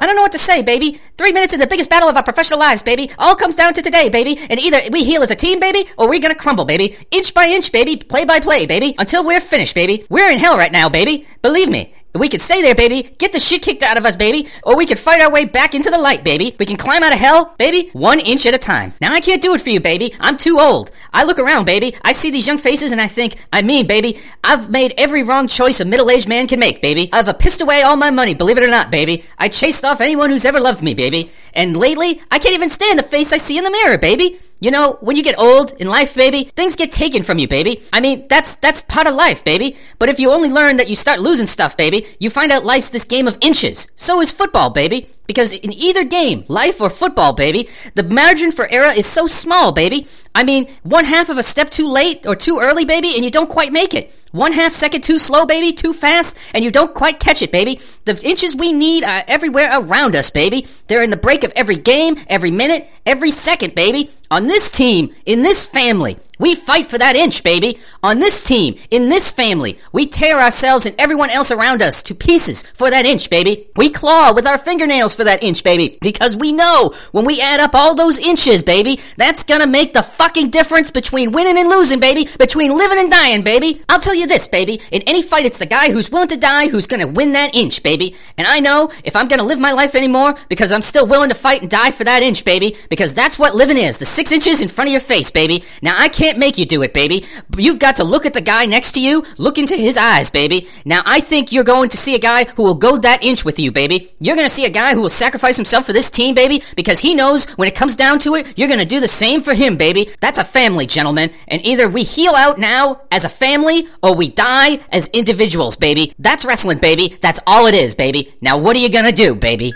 I 0.00 0.06
don't 0.06 0.14
know 0.14 0.22
what 0.22 0.32
to 0.32 0.38
say, 0.38 0.62
baby. 0.62 1.00
Three 1.16 1.32
minutes 1.32 1.52
in 1.52 1.60
the 1.60 1.66
biggest 1.66 1.90
battle 1.90 2.08
of 2.08 2.16
our 2.16 2.22
professional 2.22 2.60
lives, 2.60 2.82
baby. 2.82 3.10
All 3.18 3.34
comes 3.34 3.56
down 3.56 3.74
to 3.74 3.82
today, 3.82 4.08
baby. 4.08 4.38
And 4.48 4.58
either 4.60 4.80
we 4.90 5.04
heal 5.04 5.22
as 5.22 5.30
a 5.30 5.36
team, 5.36 5.58
baby, 5.60 5.88
or 5.96 6.08
we're 6.08 6.20
gonna 6.20 6.34
crumble, 6.34 6.64
baby. 6.64 6.96
Inch 7.10 7.34
by 7.34 7.46
inch, 7.46 7.72
baby. 7.72 7.96
Play 7.96 8.24
by 8.24 8.40
play, 8.40 8.66
baby. 8.66 8.94
Until 8.98 9.24
we're 9.24 9.40
finished, 9.40 9.74
baby. 9.74 10.04
We're 10.08 10.30
in 10.30 10.38
hell 10.38 10.56
right 10.56 10.72
now, 10.72 10.88
baby. 10.88 11.26
Believe 11.42 11.68
me. 11.68 11.94
We 12.14 12.28
could 12.30 12.40
stay 12.40 12.62
there, 12.62 12.74
baby, 12.74 13.02
get 13.18 13.32
the 13.32 13.38
shit 13.38 13.62
kicked 13.62 13.82
out 13.82 13.98
of 13.98 14.06
us, 14.06 14.16
baby, 14.16 14.48
or 14.62 14.76
we 14.76 14.86
could 14.86 14.98
fight 14.98 15.20
our 15.20 15.30
way 15.30 15.44
back 15.44 15.74
into 15.74 15.90
the 15.90 15.98
light, 15.98 16.24
baby. 16.24 16.56
We 16.58 16.64
can 16.64 16.76
climb 16.76 17.02
out 17.02 17.12
of 17.12 17.18
hell, 17.18 17.54
baby, 17.58 17.90
one 17.92 18.18
inch 18.18 18.46
at 18.46 18.54
a 18.54 18.58
time. 18.58 18.94
Now 19.00 19.12
I 19.12 19.20
can't 19.20 19.42
do 19.42 19.54
it 19.54 19.60
for 19.60 19.68
you, 19.68 19.78
baby. 19.78 20.14
I'm 20.18 20.38
too 20.38 20.56
old. 20.58 20.90
I 21.12 21.24
look 21.24 21.38
around, 21.38 21.66
baby. 21.66 21.94
I 22.02 22.12
see 22.12 22.30
these 22.30 22.46
young 22.46 22.56
faces 22.58 22.92
and 22.92 23.00
I 23.00 23.08
think, 23.08 23.36
I 23.52 23.60
mean, 23.60 23.86
baby, 23.86 24.18
I've 24.42 24.70
made 24.70 24.94
every 24.96 25.22
wrong 25.22 25.48
choice 25.48 25.80
a 25.80 25.84
middle-aged 25.84 26.28
man 26.28 26.48
can 26.48 26.58
make, 26.58 26.80
baby. 26.80 27.10
I've 27.12 27.28
uh, 27.28 27.34
pissed 27.34 27.60
away 27.60 27.82
all 27.82 27.96
my 27.96 28.10
money, 28.10 28.34
believe 28.34 28.56
it 28.56 28.64
or 28.64 28.68
not, 28.68 28.90
baby. 28.90 29.24
I 29.38 29.48
chased 29.48 29.84
off 29.84 30.00
anyone 30.00 30.30
who's 30.30 30.46
ever 30.46 30.60
loved 30.60 30.82
me, 30.82 30.94
baby. 30.94 31.30
And 31.52 31.76
lately, 31.76 32.22
I 32.30 32.38
can't 32.38 32.54
even 32.54 32.70
stand 32.70 32.98
the 32.98 33.02
face 33.02 33.32
I 33.34 33.36
see 33.36 33.58
in 33.58 33.64
the 33.64 33.70
mirror, 33.70 33.98
baby. 33.98 34.38
You 34.60 34.72
know, 34.72 34.98
when 35.00 35.16
you 35.16 35.22
get 35.22 35.38
old 35.38 35.72
in 35.78 35.86
life, 35.86 36.14
baby, 36.16 36.44
things 36.44 36.74
get 36.74 36.90
taken 36.90 37.22
from 37.22 37.38
you, 37.38 37.46
baby. 37.46 37.80
I 37.92 38.00
mean, 38.00 38.26
that's 38.28 38.56
that's 38.56 38.82
part 38.82 39.06
of 39.06 39.14
life, 39.14 39.44
baby. 39.44 39.76
But 39.98 40.08
if 40.08 40.18
you 40.18 40.30
only 40.30 40.50
learn 40.50 40.76
that 40.78 40.88
you 40.88 40.96
start 40.96 41.20
losing 41.20 41.46
stuff, 41.46 41.76
baby, 41.76 42.06
you 42.18 42.28
find 42.28 42.50
out 42.50 42.64
life's 42.64 42.90
this 42.90 43.04
game 43.04 43.28
of 43.28 43.38
inches. 43.40 43.90
So 43.94 44.20
is 44.20 44.32
football, 44.32 44.70
baby. 44.70 45.06
Because 45.28 45.52
in 45.52 45.72
either 45.74 46.04
game, 46.04 46.44
life 46.48 46.80
or 46.80 46.88
football, 46.88 47.34
baby, 47.34 47.68
the 47.94 48.02
margin 48.02 48.50
for 48.50 48.66
error 48.66 48.90
is 48.90 49.06
so 49.06 49.26
small, 49.26 49.72
baby. 49.72 50.06
I 50.34 50.42
mean, 50.42 50.68
one 50.82 51.04
half 51.04 51.28
of 51.28 51.36
a 51.36 51.42
step 51.42 51.68
too 51.68 51.86
late 51.86 52.26
or 52.26 52.34
too 52.34 52.58
early, 52.60 52.86
baby, 52.86 53.14
and 53.14 53.22
you 53.22 53.30
don't 53.30 53.50
quite 53.50 53.70
make 53.70 53.92
it. 53.92 54.10
One 54.32 54.52
half 54.52 54.72
second 54.72 55.02
too 55.02 55.18
slow, 55.18 55.44
baby, 55.44 55.72
too 55.72 55.92
fast, 55.92 56.38
and 56.54 56.64
you 56.64 56.70
don't 56.70 56.94
quite 56.94 57.20
catch 57.20 57.42
it, 57.42 57.52
baby. 57.52 57.78
The 58.06 58.18
inches 58.24 58.56
we 58.56 58.72
need 58.72 59.04
are 59.04 59.22
everywhere 59.28 59.70
around 59.72 60.16
us, 60.16 60.30
baby. 60.30 60.66
They're 60.86 61.02
in 61.02 61.10
the 61.10 61.16
break 61.16 61.44
of 61.44 61.52
every 61.54 61.76
game, 61.76 62.16
every 62.26 62.50
minute, 62.50 62.88
every 63.04 63.30
second, 63.30 63.74
baby. 63.74 64.10
On 64.30 64.46
this 64.46 64.70
team, 64.70 65.14
in 65.26 65.42
this 65.42 65.66
family, 65.66 66.16
we 66.38 66.54
fight 66.54 66.86
for 66.86 66.98
that 66.98 67.16
inch, 67.16 67.42
baby. 67.42 67.78
On 68.02 68.18
this 68.18 68.44
team, 68.44 68.76
in 68.90 69.08
this 69.08 69.32
family, 69.32 69.78
we 69.92 70.06
tear 70.06 70.38
ourselves 70.38 70.86
and 70.86 70.94
everyone 70.98 71.30
else 71.30 71.50
around 71.50 71.82
us 71.82 72.02
to 72.04 72.14
pieces 72.14 72.62
for 72.62 72.90
that 72.90 73.06
inch, 73.06 73.28
baby. 73.28 73.68
We 73.76 73.90
claw 73.90 74.32
with 74.32 74.46
our 74.46 74.58
fingernails 74.58 75.14
for 75.14 75.24
that 75.24 75.42
inch, 75.42 75.64
baby. 75.64 75.98
Because 76.00 76.36
we 76.36 76.52
know 76.52 76.94
when 77.12 77.24
we 77.24 77.40
add 77.40 77.60
up 77.60 77.74
all 77.74 77.94
those 77.94 78.18
inches, 78.18 78.62
baby, 78.62 79.00
that's 79.16 79.44
gonna 79.44 79.66
make 79.66 79.94
the 79.94 80.02
fucking 80.02 80.50
difference 80.50 80.90
between 80.90 81.32
winning 81.32 81.58
and 81.58 81.68
losing, 81.68 82.00
baby. 82.00 82.28
Between 82.38 82.76
living 82.76 82.98
and 82.98 83.10
dying, 83.10 83.42
baby. 83.42 83.82
I'll 83.88 83.98
tell 83.98 84.14
you 84.14 84.26
this, 84.26 84.46
baby. 84.46 84.80
In 84.92 85.02
any 85.02 85.22
fight, 85.22 85.46
it's 85.46 85.58
the 85.58 85.66
guy 85.66 85.90
who's 85.90 86.10
willing 86.10 86.28
to 86.28 86.36
die 86.36 86.68
who's 86.68 86.86
gonna 86.86 87.06
win 87.06 87.32
that 87.32 87.54
inch, 87.54 87.82
baby. 87.82 88.14
And 88.36 88.46
I 88.46 88.60
know 88.60 88.92
if 89.04 89.16
I'm 89.16 89.26
gonna 89.26 89.42
live 89.42 89.58
my 89.58 89.72
life 89.72 89.94
anymore 89.94 90.34
because 90.48 90.72
I'm 90.72 90.82
still 90.82 91.06
willing 91.06 91.30
to 91.30 91.34
fight 91.34 91.62
and 91.62 91.70
die 91.70 91.90
for 91.90 92.04
that 92.04 92.22
inch, 92.22 92.44
baby. 92.44 92.76
Because 92.88 93.14
that's 93.14 93.38
what 93.38 93.54
living 93.54 93.76
is. 93.76 93.98
The 93.98 94.04
six 94.04 94.30
inches 94.30 94.60
in 94.60 94.68
front 94.68 94.88
of 94.88 94.92
your 94.92 95.00
face, 95.00 95.30
baby. 95.30 95.64
Now 95.82 95.96
I 95.98 96.08
can't 96.08 96.27
can't 96.28 96.38
make 96.38 96.58
you 96.58 96.66
do 96.66 96.82
it, 96.82 96.92
baby. 96.92 97.24
You've 97.56 97.78
got 97.78 97.96
to 97.96 98.04
look 98.04 98.26
at 98.26 98.34
the 98.34 98.42
guy 98.42 98.66
next 98.66 98.92
to 98.92 99.00
you, 99.00 99.24
look 99.38 99.56
into 99.56 99.74
his 99.76 99.96
eyes, 99.96 100.30
baby. 100.30 100.68
Now, 100.84 101.00
I 101.06 101.20
think 101.20 101.52
you're 101.52 101.64
going 101.64 101.88
to 101.88 101.96
see 101.96 102.14
a 102.14 102.18
guy 102.18 102.44
who 102.44 102.64
will 102.64 102.74
go 102.74 102.98
that 102.98 103.24
inch 103.24 103.46
with 103.46 103.58
you, 103.58 103.72
baby. 103.72 104.10
You're 104.20 104.36
going 104.36 104.46
to 104.46 104.52
see 104.52 104.66
a 104.66 104.70
guy 104.70 104.92
who 104.92 105.00
will 105.00 105.08
sacrifice 105.08 105.56
himself 105.56 105.86
for 105.86 105.94
this 105.94 106.10
team, 106.10 106.34
baby, 106.34 106.62
because 106.76 106.98
he 106.98 107.14
knows 107.14 107.46
when 107.52 107.66
it 107.66 107.74
comes 107.74 107.96
down 107.96 108.18
to 108.20 108.34
it, 108.34 108.58
you're 108.58 108.68
going 108.68 108.78
to 108.80 108.84
do 108.84 109.00
the 109.00 109.08
same 109.08 109.40
for 109.40 109.54
him, 109.54 109.78
baby. 109.78 110.10
That's 110.20 110.36
a 110.36 110.44
family, 110.44 110.84
gentlemen. 110.84 111.30
And 111.46 111.64
either 111.64 111.88
we 111.88 112.02
heal 112.02 112.34
out 112.34 112.58
now 112.58 113.00
as 113.10 113.24
a 113.24 113.30
family 113.30 113.88
or 114.02 114.14
we 114.14 114.28
die 114.28 114.80
as 114.92 115.06
individuals, 115.08 115.76
baby. 115.76 116.12
That's 116.18 116.44
wrestling, 116.44 116.78
baby. 116.78 117.16
That's 117.22 117.40
all 117.46 117.66
it 117.66 117.74
is, 117.74 117.94
baby. 117.94 118.34
Now, 118.42 118.58
what 118.58 118.76
are 118.76 118.80
you 118.80 118.90
going 118.90 119.06
to 119.06 119.12
do, 119.12 119.34
baby? 119.34 119.72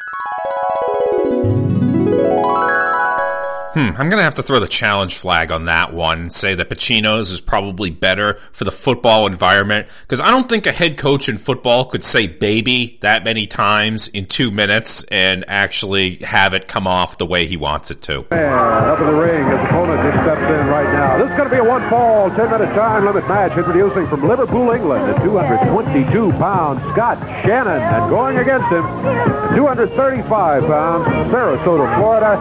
Hmm, 3.74 3.88
I'm 3.96 4.10
going 4.10 4.18
to 4.18 4.22
have 4.22 4.34
to 4.34 4.42
throw 4.42 4.60
the 4.60 4.68
challenge 4.68 5.16
flag 5.16 5.50
on 5.50 5.64
that 5.64 5.94
one. 5.94 6.28
Say 6.28 6.54
that 6.54 6.68
Pacino's 6.68 7.30
is 7.30 7.40
probably 7.40 7.88
better 7.88 8.34
for 8.52 8.64
the 8.64 8.70
football 8.70 9.26
environment 9.26 9.88
because 10.02 10.20
I 10.20 10.30
don't 10.30 10.46
think 10.46 10.66
a 10.66 10.72
head 10.72 10.98
coach 10.98 11.30
in 11.30 11.38
football 11.38 11.86
could 11.86 12.04
say 12.04 12.26
baby 12.26 12.98
that 13.00 13.24
many 13.24 13.46
times 13.46 14.08
in 14.08 14.26
two 14.26 14.50
minutes 14.50 15.04
and 15.04 15.46
actually 15.48 16.16
have 16.16 16.52
it 16.52 16.68
come 16.68 16.86
off 16.86 17.16
the 17.16 17.24
way 17.24 17.46
he 17.46 17.56
wants 17.56 17.90
it 17.90 18.02
to. 18.02 18.26
And 18.30 18.54
up 18.54 19.00
in 19.00 19.06
the 19.06 19.14
ring, 19.14 19.44
his 19.46 19.60
opponent 19.60 20.02
just 20.02 20.22
steps 20.22 20.42
in 20.42 20.66
right 20.68 20.92
now. 20.92 21.11
This 21.22 21.30
is 21.30 21.36
going 21.36 21.50
to 21.50 21.54
be 21.54 21.60
a 21.60 21.64
one 21.64 21.88
fall, 21.88 22.30
10 22.30 22.50
minute 22.50 22.74
time 22.74 23.04
limit 23.04 23.28
match 23.28 23.56
introducing 23.56 24.08
from 24.08 24.26
Liverpool, 24.26 24.72
England, 24.72 25.08
at 25.08 25.22
222 25.22 26.32
pounds, 26.32 26.82
Scott 26.90 27.16
Shannon, 27.44 27.80
and 27.80 28.10
going 28.10 28.38
against 28.38 28.66
him, 28.72 28.82
235 29.54 30.66
pounds, 30.66 31.06
Sarasota, 31.30 31.86
Florida, 31.94 32.36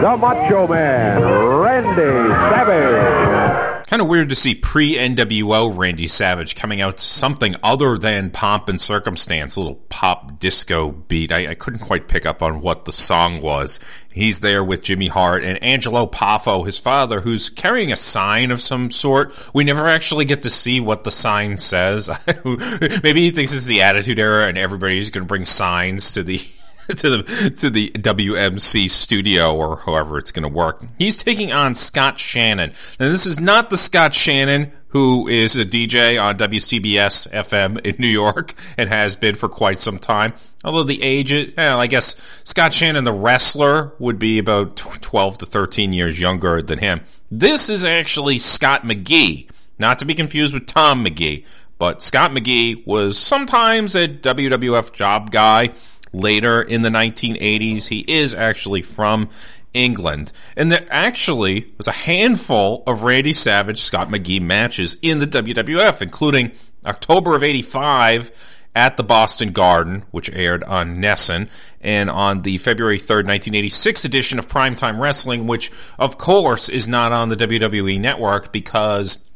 the 0.00 0.16
Macho 0.16 0.68
Man, 0.68 1.22
Randy. 1.58 2.43
Kind 3.86 4.00
of 4.00 4.08
weird 4.08 4.30
to 4.30 4.34
see 4.34 4.54
pre 4.54 4.94
NWO 4.94 5.76
Randy 5.76 6.06
Savage 6.06 6.56
coming 6.56 6.80
out 6.80 6.96
to 6.96 7.04
something 7.04 7.54
other 7.62 7.98
than 7.98 8.30
pomp 8.30 8.70
and 8.70 8.80
circumstance, 8.80 9.56
a 9.56 9.60
little 9.60 9.74
pop 9.90 10.38
disco 10.38 10.90
beat. 10.90 11.30
I, 11.30 11.50
I, 11.50 11.54
couldn't 11.54 11.80
quite 11.80 12.08
pick 12.08 12.24
up 12.24 12.42
on 12.42 12.62
what 12.62 12.86
the 12.86 12.92
song 12.92 13.42
was. 13.42 13.80
He's 14.10 14.40
there 14.40 14.64
with 14.64 14.82
Jimmy 14.82 15.08
Hart 15.08 15.44
and 15.44 15.62
Angelo 15.62 16.06
Poffo, 16.06 16.64
his 16.64 16.78
father, 16.78 17.20
who's 17.20 17.50
carrying 17.50 17.92
a 17.92 17.96
sign 17.96 18.50
of 18.50 18.60
some 18.60 18.90
sort. 18.90 19.34
We 19.52 19.64
never 19.64 19.86
actually 19.86 20.24
get 20.24 20.42
to 20.42 20.50
see 20.50 20.80
what 20.80 21.04
the 21.04 21.10
sign 21.10 21.58
says. 21.58 22.08
Maybe 23.02 23.20
he 23.20 23.30
thinks 23.32 23.54
it's 23.54 23.66
the 23.66 23.82
Attitude 23.82 24.18
Era 24.18 24.46
and 24.46 24.56
everybody's 24.56 25.10
going 25.10 25.24
to 25.24 25.28
bring 25.28 25.44
signs 25.44 26.12
to 26.12 26.22
the 26.22 26.38
to 26.96 27.10
the 27.10 27.54
to 27.56 27.70
the 27.70 27.90
WMC 27.90 28.90
studio 28.90 29.54
or 29.54 29.76
however 29.76 30.18
it's 30.18 30.32
going 30.32 30.42
to 30.42 30.54
work. 30.54 30.84
He's 30.98 31.22
taking 31.22 31.52
on 31.52 31.74
Scott 31.74 32.18
Shannon. 32.18 32.70
Now 33.00 33.08
this 33.08 33.26
is 33.26 33.40
not 33.40 33.70
the 33.70 33.76
Scott 33.76 34.12
Shannon 34.12 34.72
who 34.94 35.26
is 35.26 35.56
a 35.56 35.64
DJ 35.64 36.22
on 36.22 36.38
WCBS 36.38 37.28
FM 37.32 37.84
in 37.84 37.96
New 37.98 38.06
York 38.06 38.54
and 38.78 38.88
has 38.88 39.16
been 39.16 39.34
for 39.34 39.48
quite 39.48 39.80
some 39.80 39.98
time. 39.98 40.32
Although 40.64 40.84
the 40.84 41.02
age, 41.02 41.52
well, 41.56 41.80
I 41.80 41.88
guess 41.88 42.40
Scott 42.44 42.72
Shannon, 42.72 43.02
the 43.02 43.12
wrestler, 43.12 43.92
would 43.98 44.20
be 44.20 44.38
about 44.38 44.76
12 44.76 45.38
to 45.38 45.46
13 45.46 45.92
years 45.92 46.20
younger 46.20 46.62
than 46.62 46.78
him. 46.78 47.00
This 47.28 47.68
is 47.68 47.84
actually 47.84 48.38
Scott 48.38 48.84
McGee, 48.84 49.50
not 49.80 49.98
to 49.98 50.04
be 50.04 50.14
confused 50.14 50.54
with 50.54 50.68
Tom 50.68 51.02
Magee. 51.02 51.44
But 51.76 52.00
Scott 52.00 52.30
McGee 52.30 52.86
was 52.86 53.18
sometimes 53.18 53.96
a 53.96 54.06
WWF 54.06 54.92
job 54.92 55.32
guy 55.32 55.70
later 56.14 56.62
in 56.62 56.82
the 56.82 56.88
1980s. 56.88 57.88
He 57.88 58.04
is 58.06 58.34
actually 58.34 58.82
from 58.82 59.28
England. 59.74 60.32
And 60.56 60.70
there 60.70 60.86
actually 60.88 61.72
was 61.76 61.88
a 61.88 61.92
handful 61.92 62.84
of 62.86 63.02
Randy 63.02 63.32
Savage 63.32 63.80
Scott 63.80 64.08
McGee 64.08 64.40
matches 64.40 64.96
in 65.02 65.18
the 65.18 65.26
WWF, 65.26 66.00
including 66.00 66.52
October 66.86 67.34
of 67.34 67.42
85 67.42 68.62
at 68.76 68.96
the 68.96 69.04
Boston 69.04 69.52
Garden, 69.52 70.04
which 70.10 70.30
aired 70.32 70.64
on 70.64 70.96
NESN, 70.96 71.48
and 71.80 72.10
on 72.10 72.42
the 72.42 72.58
February 72.58 72.98
3rd, 72.98 73.26
1986 73.26 74.04
edition 74.04 74.38
of 74.38 74.48
Primetime 74.48 74.98
Wrestling, 74.98 75.46
which, 75.46 75.70
of 75.98 76.18
course, 76.18 76.68
is 76.68 76.88
not 76.88 77.12
on 77.12 77.28
the 77.28 77.36
WWE 77.36 78.00
network 78.00 78.52
because 78.52 79.30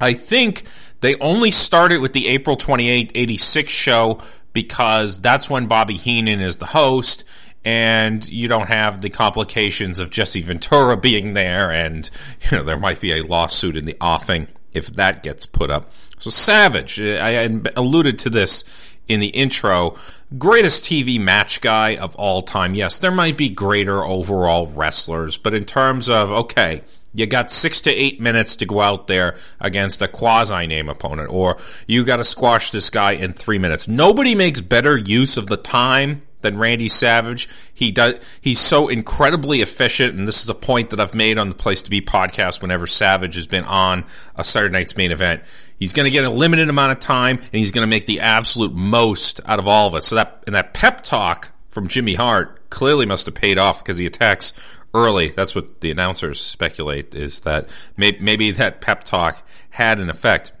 I 0.00 0.14
think 0.14 0.62
they 1.00 1.16
only 1.16 1.50
started 1.50 2.00
with 2.00 2.12
the 2.12 2.28
April 2.28 2.56
28, 2.56 3.12
86 3.14 3.72
show 3.72 4.18
because 4.58 5.20
that's 5.20 5.48
when 5.48 5.68
Bobby 5.68 5.94
Heenan 5.94 6.40
is 6.40 6.56
the 6.56 6.66
host 6.66 7.24
and 7.64 8.28
you 8.28 8.48
don't 8.48 8.68
have 8.68 9.00
the 9.00 9.08
complications 9.08 10.00
of 10.00 10.10
Jesse 10.10 10.42
Ventura 10.42 10.96
being 10.96 11.32
there, 11.34 11.70
and 11.70 12.10
you 12.50 12.58
know 12.58 12.64
there 12.64 12.76
might 12.76 13.00
be 13.00 13.12
a 13.12 13.22
lawsuit 13.22 13.76
in 13.76 13.84
the 13.84 13.96
offing 14.00 14.48
if 14.74 14.88
that 14.96 15.22
gets 15.22 15.46
put 15.46 15.70
up. 15.70 15.92
So 16.18 16.30
Savage, 16.30 17.00
I 17.00 17.48
alluded 17.76 18.18
to 18.20 18.30
this 18.30 18.96
in 19.06 19.20
the 19.20 19.28
intro, 19.28 19.94
greatest 20.36 20.82
TV 20.82 21.20
match 21.20 21.60
guy 21.60 21.96
of 21.98 22.16
all 22.16 22.42
time. 22.42 22.74
Yes, 22.74 22.98
there 22.98 23.12
might 23.12 23.36
be 23.36 23.48
greater 23.48 24.04
overall 24.04 24.66
wrestlers, 24.66 25.38
but 25.38 25.54
in 25.54 25.64
terms 25.64 26.10
of 26.10 26.32
okay, 26.32 26.82
you 27.14 27.26
got 27.26 27.50
six 27.50 27.80
to 27.82 27.90
eight 27.90 28.20
minutes 28.20 28.56
to 28.56 28.66
go 28.66 28.80
out 28.80 29.06
there 29.06 29.36
against 29.60 30.02
a 30.02 30.08
quasi 30.08 30.66
name 30.66 30.88
opponent, 30.88 31.30
or 31.30 31.56
you 31.86 32.04
got 32.04 32.16
to 32.16 32.24
squash 32.24 32.70
this 32.70 32.90
guy 32.90 33.12
in 33.12 33.32
three 33.32 33.58
minutes. 33.58 33.88
Nobody 33.88 34.34
makes 34.34 34.60
better 34.60 34.96
use 34.96 35.36
of 35.36 35.46
the 35.46 35.56
time 35.56 36.22
than 36.40 36.58
Randy 36.58 36.88
Savage. 36.88 37.48
He 37.74 37.90
does. 37.90 38.38
He's 38.40 38.60
so 38.60 38.88
incredibly 38.88 39.60
efficient, 39.60 40.18
and 40.18 40.28
this 40.28 40.42
is 40.42 40.48
a 40.48 40.54
point 40.54 40.90
that 40.90 41.00
I've 41.00 41.14
made 41.14 41.38
on 41.38 41.48
the 41.48 41.56
Place 41.56 41.82
to 41.82 41.90
Be 41.90 42.00
podcast. 42.00 42.62
Whenever 42.62 42.86
Savage 42.86 43.34
has 43.34 43.46
been 43.46 43.64
on 43.64 44.04
a 44.36 44.44
Saturday 44.44 44.72
Night's 44.72 44.96
Main 44.96 45.10
Event, 45.10 45.42
he's 45.78 45.92
going 45.92 46.04
to 46.04 46.10
get 46.10 46.24
a 46.24 46.30
limited 46.30 46.68
amount 46.68 46.92
of 46.92 47.00
time, 47.00 47.38
and 47.38 47.50
he's 47.52 47.72
going 47.72 47.86
to 47.86 47.90
make 47.90 48.06
the 48.06 48.20
absolute 48.20 48.72
most 48.72 49.40
out 49.46 49.58
of 49.58 49.66
all 49.66 49.88
of 49.88 49.94
it. 49.94 50.04
So 50.04 50.16
that 50.16 50.42
and 50.46 50.54
that 50.54 50.74
pep 50.74 51.00
talk 51.02 51.50
from 51.68 51.88
Jimmy 51.88 52.14
Hart 52.14 52.70
clearly 52.70 53.06
must 53.06 53.26
have 53.26 53.34
paid 53.34 53.58
off 53.58 53.82
because 53.82 53.98
he 53.98 54.06
attacks 54.06 54.52
early. 54.98 55.28
That's 55.28 55.54
what 55.54 55.80
the 55.80 55.90
announcers 55.90 56.40
speculate 56.40 57.14
is 57.14 57.40
that 57.40 57.70
maybe 57.96 58.50
that 58.52 58.80
pep 58.80 59.04
talk 59.04 59.46
had 59.70 59.98
an 59.98 60.10
effect. 60.10 60.52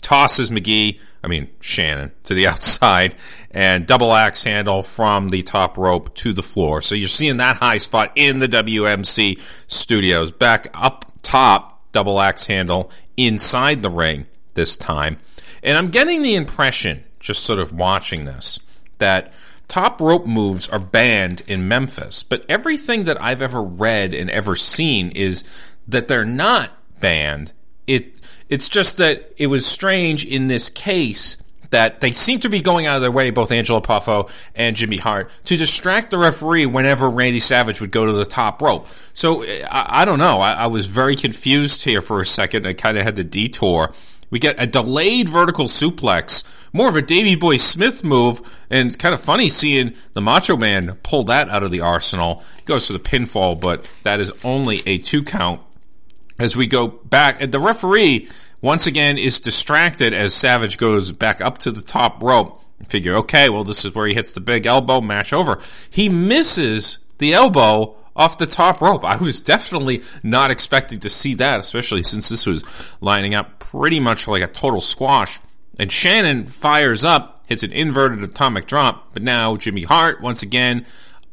Tosses 0.00 0.50
McGee, 0.50 0.98
I 1.22 1.28
mean 1.28 1.48
Shannon, 1.60 2.12
to 2.24 2.34
the 2.34 2.46
outside 2.48 3.14
and 3.50 3.86
double 3.86 4.12
axe 4.12 4.44
handle 4.44 4.82
from 4.82 5.28
the 5.28 5.42
top 5.42 5.78
rope 5.78 6.14
to 6.16 6.32
the 6.32 6.42
floor. 6.42 6.82
So 6.82 6.94
you're 6.94 7.08
seeing 7.08 7.38
that 7.38 7.56
high 7.56 7.78
spot 7.78 8.12
in 8.16 8.38
the 8.38 8.48
WMC 8.48 9.38
studios. 9.70 10.32
Back 10.32 10.68
up 10.74 11.04
top, 11.22 11.92
double 11.92 12.20
axe 12.20 12.46
handle 12.46 12.90
inside 13.16 13.80
the 13.80 13.90
ring 13.90 14.26
this 14.54 14.76
time. 14.76 15.18
And 15.62 15.76
I'm 15.76 15.88
getting 15.88 16.22
the 16.22 16.36
impression, 16.36 17.04
just 17.18 17.44
sort 17.44 17.60
of 17.60 17.72
watching 17.72 18.24
this, 18.24 18.58
that 18.98 19.32
top 19.70 20.00
rope 20.00 20.26
moves 20.26 20.68
are 20.68 20.78
banned 20.78 21.42
in 21.46 21.68
Memphis, 21.68 22.22
but 22.22 22.44
everything 22.48 23.04
that 23.04 23.22
I've 23.22 23.40
ever 23.40 23.62
read 23.62 24.12
and 24.12 24.28
ever 24.28 24.56
seen 24.56 25.12
is 25.12 25.44
that 25.88 26.08
they're 26.08 26.24
not 26.24 26.72
banned. 27.00 27.52
It 27.86 28.20
it's 28.48 28.68
just 28.68 28.98
that 28.98 29.32
it 29.36 29.46
was 29.46 29.64
strange 29.64 30.24
in 30.26 30.48
this 30.48 30.68
case 30.68 31.38
that 31.70 32.00
they 32.00 32.12
seem 32.12 32.40
to 32.40 32.48
be 32.48 32.60
going 32.60 32.86
out 32.86 32.96
of 32.96 33.02
their 33.02 33.10
way, 33.10 33.30
both 33.30 33.52
Angelo 33.52 33.80
Poffo 33.80 34.30
and 34.54 34.76
Jimmy 34.76 34.96
Hart, 34.96 35.30
to 35.44 35.56
distract 35.56 36.10
the 36.10 36.18
referee 36.18 36.66
whenever 36.66 37.08
Randy 37.08 37.38
Savage 37.38 37.80
would 37.80 37.90
go 37.90 38.06
to 38.06 38.12
the 38.12 38.24
top 38.24 38.60
rope. 38.60 38.88
So 39.14 39.42
eh, 39.42 39.66
I, 39.70 40.02
I 40.02 40.04
don't 40.04 40.18
know. 40.18 40.40
I, 40.40 40.52
I 40.52 40.66
was 40.66 40.86
very 40.86 41.16
confused 41.16 41.84
here 41.84 42.02
for 42.02 42.20
a 42.20 42.26
second. 42.26 42.66
I 42.66 42.72
kind 42.72 42.98
of 42.98 43.04
had 43.04 43.16
the 43.16 43.24
detour 43.24 43.92
we 44.30 44.38
get 44.38 44.62
a 44.62 44.66
delayed 44.66 45.28
vertical 45.28 45.66
suplex, 45.66 46.68
more 46.72 46.88
of 46.88 46.96
a 46.96 47.02
Davey 47.02 47.34
Boy 47.34 47.56
Smith 47.56 48.04
move, 48.04 48.40
and 48.70 48.96
kind 48.96 49.12
of 49.12 49.20
funny 49.20 49.48
seeing 49.48 49.94
the 50.12 50.20
Macho 50.20 50.56
Man 50.56 50.96
pull 51.02 51.24
that 51.24 51.48
out 51.48 51.64
of 51.64 51.70
the 51.70 51.80
arsenal. 51.80 52.42
Goes 52.64 52.86
for 52.86 52.92
the 52.92 53.00
pinfall, 53.00 53.60
but 53.60 53.90
that 54.04 54.20
is 54.20 54.32
only 54.44 54.82
a 54.86 54.98
two 54.98 55.24
count. 55.24 55.60
As 56.38 56.56
we 56.56 56.66
go 56.66 56.88
back, 56.88 57.42
and 57.42 57.52
the 57.52 57.58
referee 57.58 58.28
once 58.62 58.86
again 58.86 59.18
is 59.18 59.40
distracted 59.40 60.12
as 60.12 60.34
Savage 60.34 60.78
goes 60.78 61.12
back 61.12 61.40
up 61.40 61.58
to 61.58 61.70
the 61.70 61.82
top 61.82 62.22
rope. 62.22 62.62
Figure, 62.86 63.16
okay, 63.16 63.50
well, 63.50 63.64
this 63.64 63.84
is 63.84 63.94
where 63.94 64.06
he 64.06 64.14
hits 64.14 64.32
the 64.32 64.40
big 64.40 64.66
elbow, 64.66 65.00
match 65.00 65.32
over. 65.32 65.60
He 65.90 66.08
misses 66.08 66.98
the 67.18 67.34
elbow 67.34 67.96
off 68.16 68.38
the 68.38 68.46
top 68.46 68.80
rope. 68.80 69.04
I 69.04 69.16
was 69.16 69.40
definitely 69.40 70.02
not 70.22 70.50
expecting 70.50 70.98
to 71.00 71.08
see 71.08 71.34
that, 71.34 71.60
especially 71.60 72.02
since 72.02 72.28
this 72.28 72.46
was 72.46 72.96
lining 73.00 73.34
up 73.34 73.58
pretty 73.58 74.00
much 74.00 74.26
like 74.26 74.42
a 74.42 74.46
total 74.46 74.80
squash. 74.80 75.40
And 75.78 75.90
Shannon 75.90 76.46
fires 76.46 77.04
up, 77.04 77.44
hits 77.48 77.62
an 77.62 77.72
inverted 77.72 78.22
atomic 78.22 78.66
drop, 78.66 79.12
but 79.12 79.22
now 79.22 79.56
Jimmy 79.56 79.82
Hart, 79.82 80.20
once 80.20 80.42
again, 80.42 80.84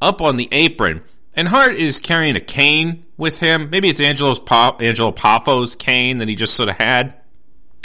up 0.02 0.22
on 0.22 0.38
the 0.38 0.50
apron. 0.52 1.02
And 1.38 1.48
Hart 1.48 1.76
is 1.76 2.00
carrying 2.00 2.36
a 2.36 2.42
cane 2.42 3.06
with 3.16 3.40
him. 3.40 3.70
Maybe 3.70 3.90
it's 3.90 4.02
Angelo's 4.02 4.40
Angelo 4.40 5.12
Poffo's 5.12 5.76
cane 5.76 6.18
that 6.18 6.28
he 6.28 6.36
just 6.36 6.56
sort 6.56 6.68
of 6.68 6.78
had. 6.78 7.14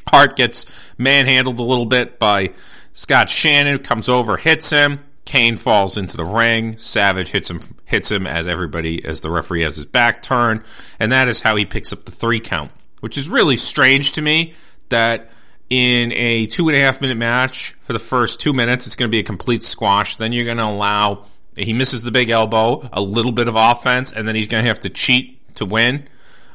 Hart 0.09 0.37
gets 0.37 0.95
manhandled 0.97 1.59
a 1.59 1.63
little 1.63 1.85
bit 1.85 2.19
by 2.19 2.55
Scott 2.95 3.29
Shannon, 3.29 3.81
comes 3.81 4.09
over, 4.09 4.39
hits 4.39 4.71
him. 4.71 5.01
Kane 5.27 5.59
falls 5.59 5.99
into 5.99 6.17
the 6.17 6.25
ring. 6.25 6.79
Savage 6.79 7.31
hits 7.31 7.51
him, 7.51 7.61
hits 7.85 8.11
him 8.11 8.27
as 8.27 8.49
everybody, 8.49 9.05
as 9.05 9.21
the 9.21 9.31
referee 9.31 9.63
has 9.63 9.77
his 9.77 9.87
back 9.87 10.23
turned, 10.23 10.63
and 10.99 11.13
that 11.13 11.29
is 11.29 11.43
how 11.43 11.55
he 11.55 11.65
picks 11.67 11.93
up 11.93 12.07
the 12.07 12.11
three 12.11 12.41
count. 12.41 12.73
Which 13.01 13.19
is 13.19 13.29
really 13.29 13.57
strange 13.57 14.13
to 14.13 14.23
me 14.23 14.55
that 14.89 15.31
in 15.69 16.13
a 16.13 16.47
two 16.47 16.69
and 16.69 16.77
a 16.77 16.81
half 16.81 17.01
minute 17.01 17.19
match 17.19 17.73
for 17.81 17.93
the 17.93 17.99
first 17.99 18.41
two 18.41 18.53
minutes, 18.53 18.87
it's 18.87 18.97
going 18.97 19.11
to 19.11 19.15
be 19.15 19.21
a 19.21 19.25
complete 19.25 19.63
squash. 19.63 20.17
Then 20.17 20.33
you're 20.33 20.45
going 20.45 20.57
to 20.57 20.65
allow 20.65 21.27
he 21.57 21.73
misses 21.73 22.03
the 22.03 22.11
big 22.11 22.31
elbow, 22.31 22.89
a 22.93 23.01
little 23.01 23.33
bit 23.33 23.49
of 23.49 23.57
offense, 23.57 24.13
and 24.13 24.27
then 24.27 24.35
he's 24.35 24.49
going 24.49 24.63
to 24.65 24.69
have 24.69 24.81
to 24.81 24.91
cheat 24.91 25.55
to 25.57 25.67
win. 25.67 26.09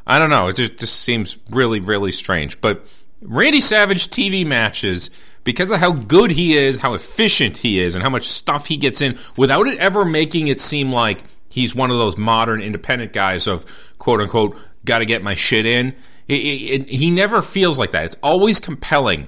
I 0.06 0.20
don't 0.20 0.30
know. 0.30 0.48
It 0.48 0.56
just, 0.56 0.78
just 0.78 1.02
seems 1.02 1.38
really, 1.52 1.80
really 1.80 2.12
strange. 2.12 2.62
But 2.62 2.88
Randy 3.22 3.62
Savage 3.62 4.08
TV 4.08 4.46
matches 4.46 5.10
because 5.44 5.72
of 5.72 5.80
how 5.80 5.94
good 5.94 6.32
he 6.32 6.58
is, 6.58 6.80
how 6.80 6.94
efficient 6.94 7.56
he 7.56 7.80
is, 7.80 7.96
and 7.96 8.04
how 8.04 8.10
much 8.10 8.28
stuff 8.28 8.68
he 8.68 8.76
gets 8.76 9.02
in 9.02 9.18
without 9.38 9.66
it 9.68 9.78
ever 9.80 10.04
making 10.04 10.50
it 10.50 10.60
seem 10.60 10.92
like 10.92 11.22
he's 11.50 11.74
one 11.74 11.90
of 11.90 11.98
those 11.98 12.18
modern 12.18 12.62
independent 12.62 13.14
guys 13.14 13.48
of 13.48 13.66
quote 13.98 14.20
unquote, 14.20 14.58
got 14.84 15.00
to 15.00 15.06
get 15.06 15.24
my 15.24 15.36
shit 15.36 15.66
in. 15.66 15.96
It, 16.28 16.34
it, 16.34 16.82
it, 16.82 16.90
he 16.90 17.12
never 17.12 17.42
feels 17.42 17.80
like 17.80 17.92
that. 17.92 18.06
It's 18.06 18.18
always 18.22 18.60
compelling 18.60 19.28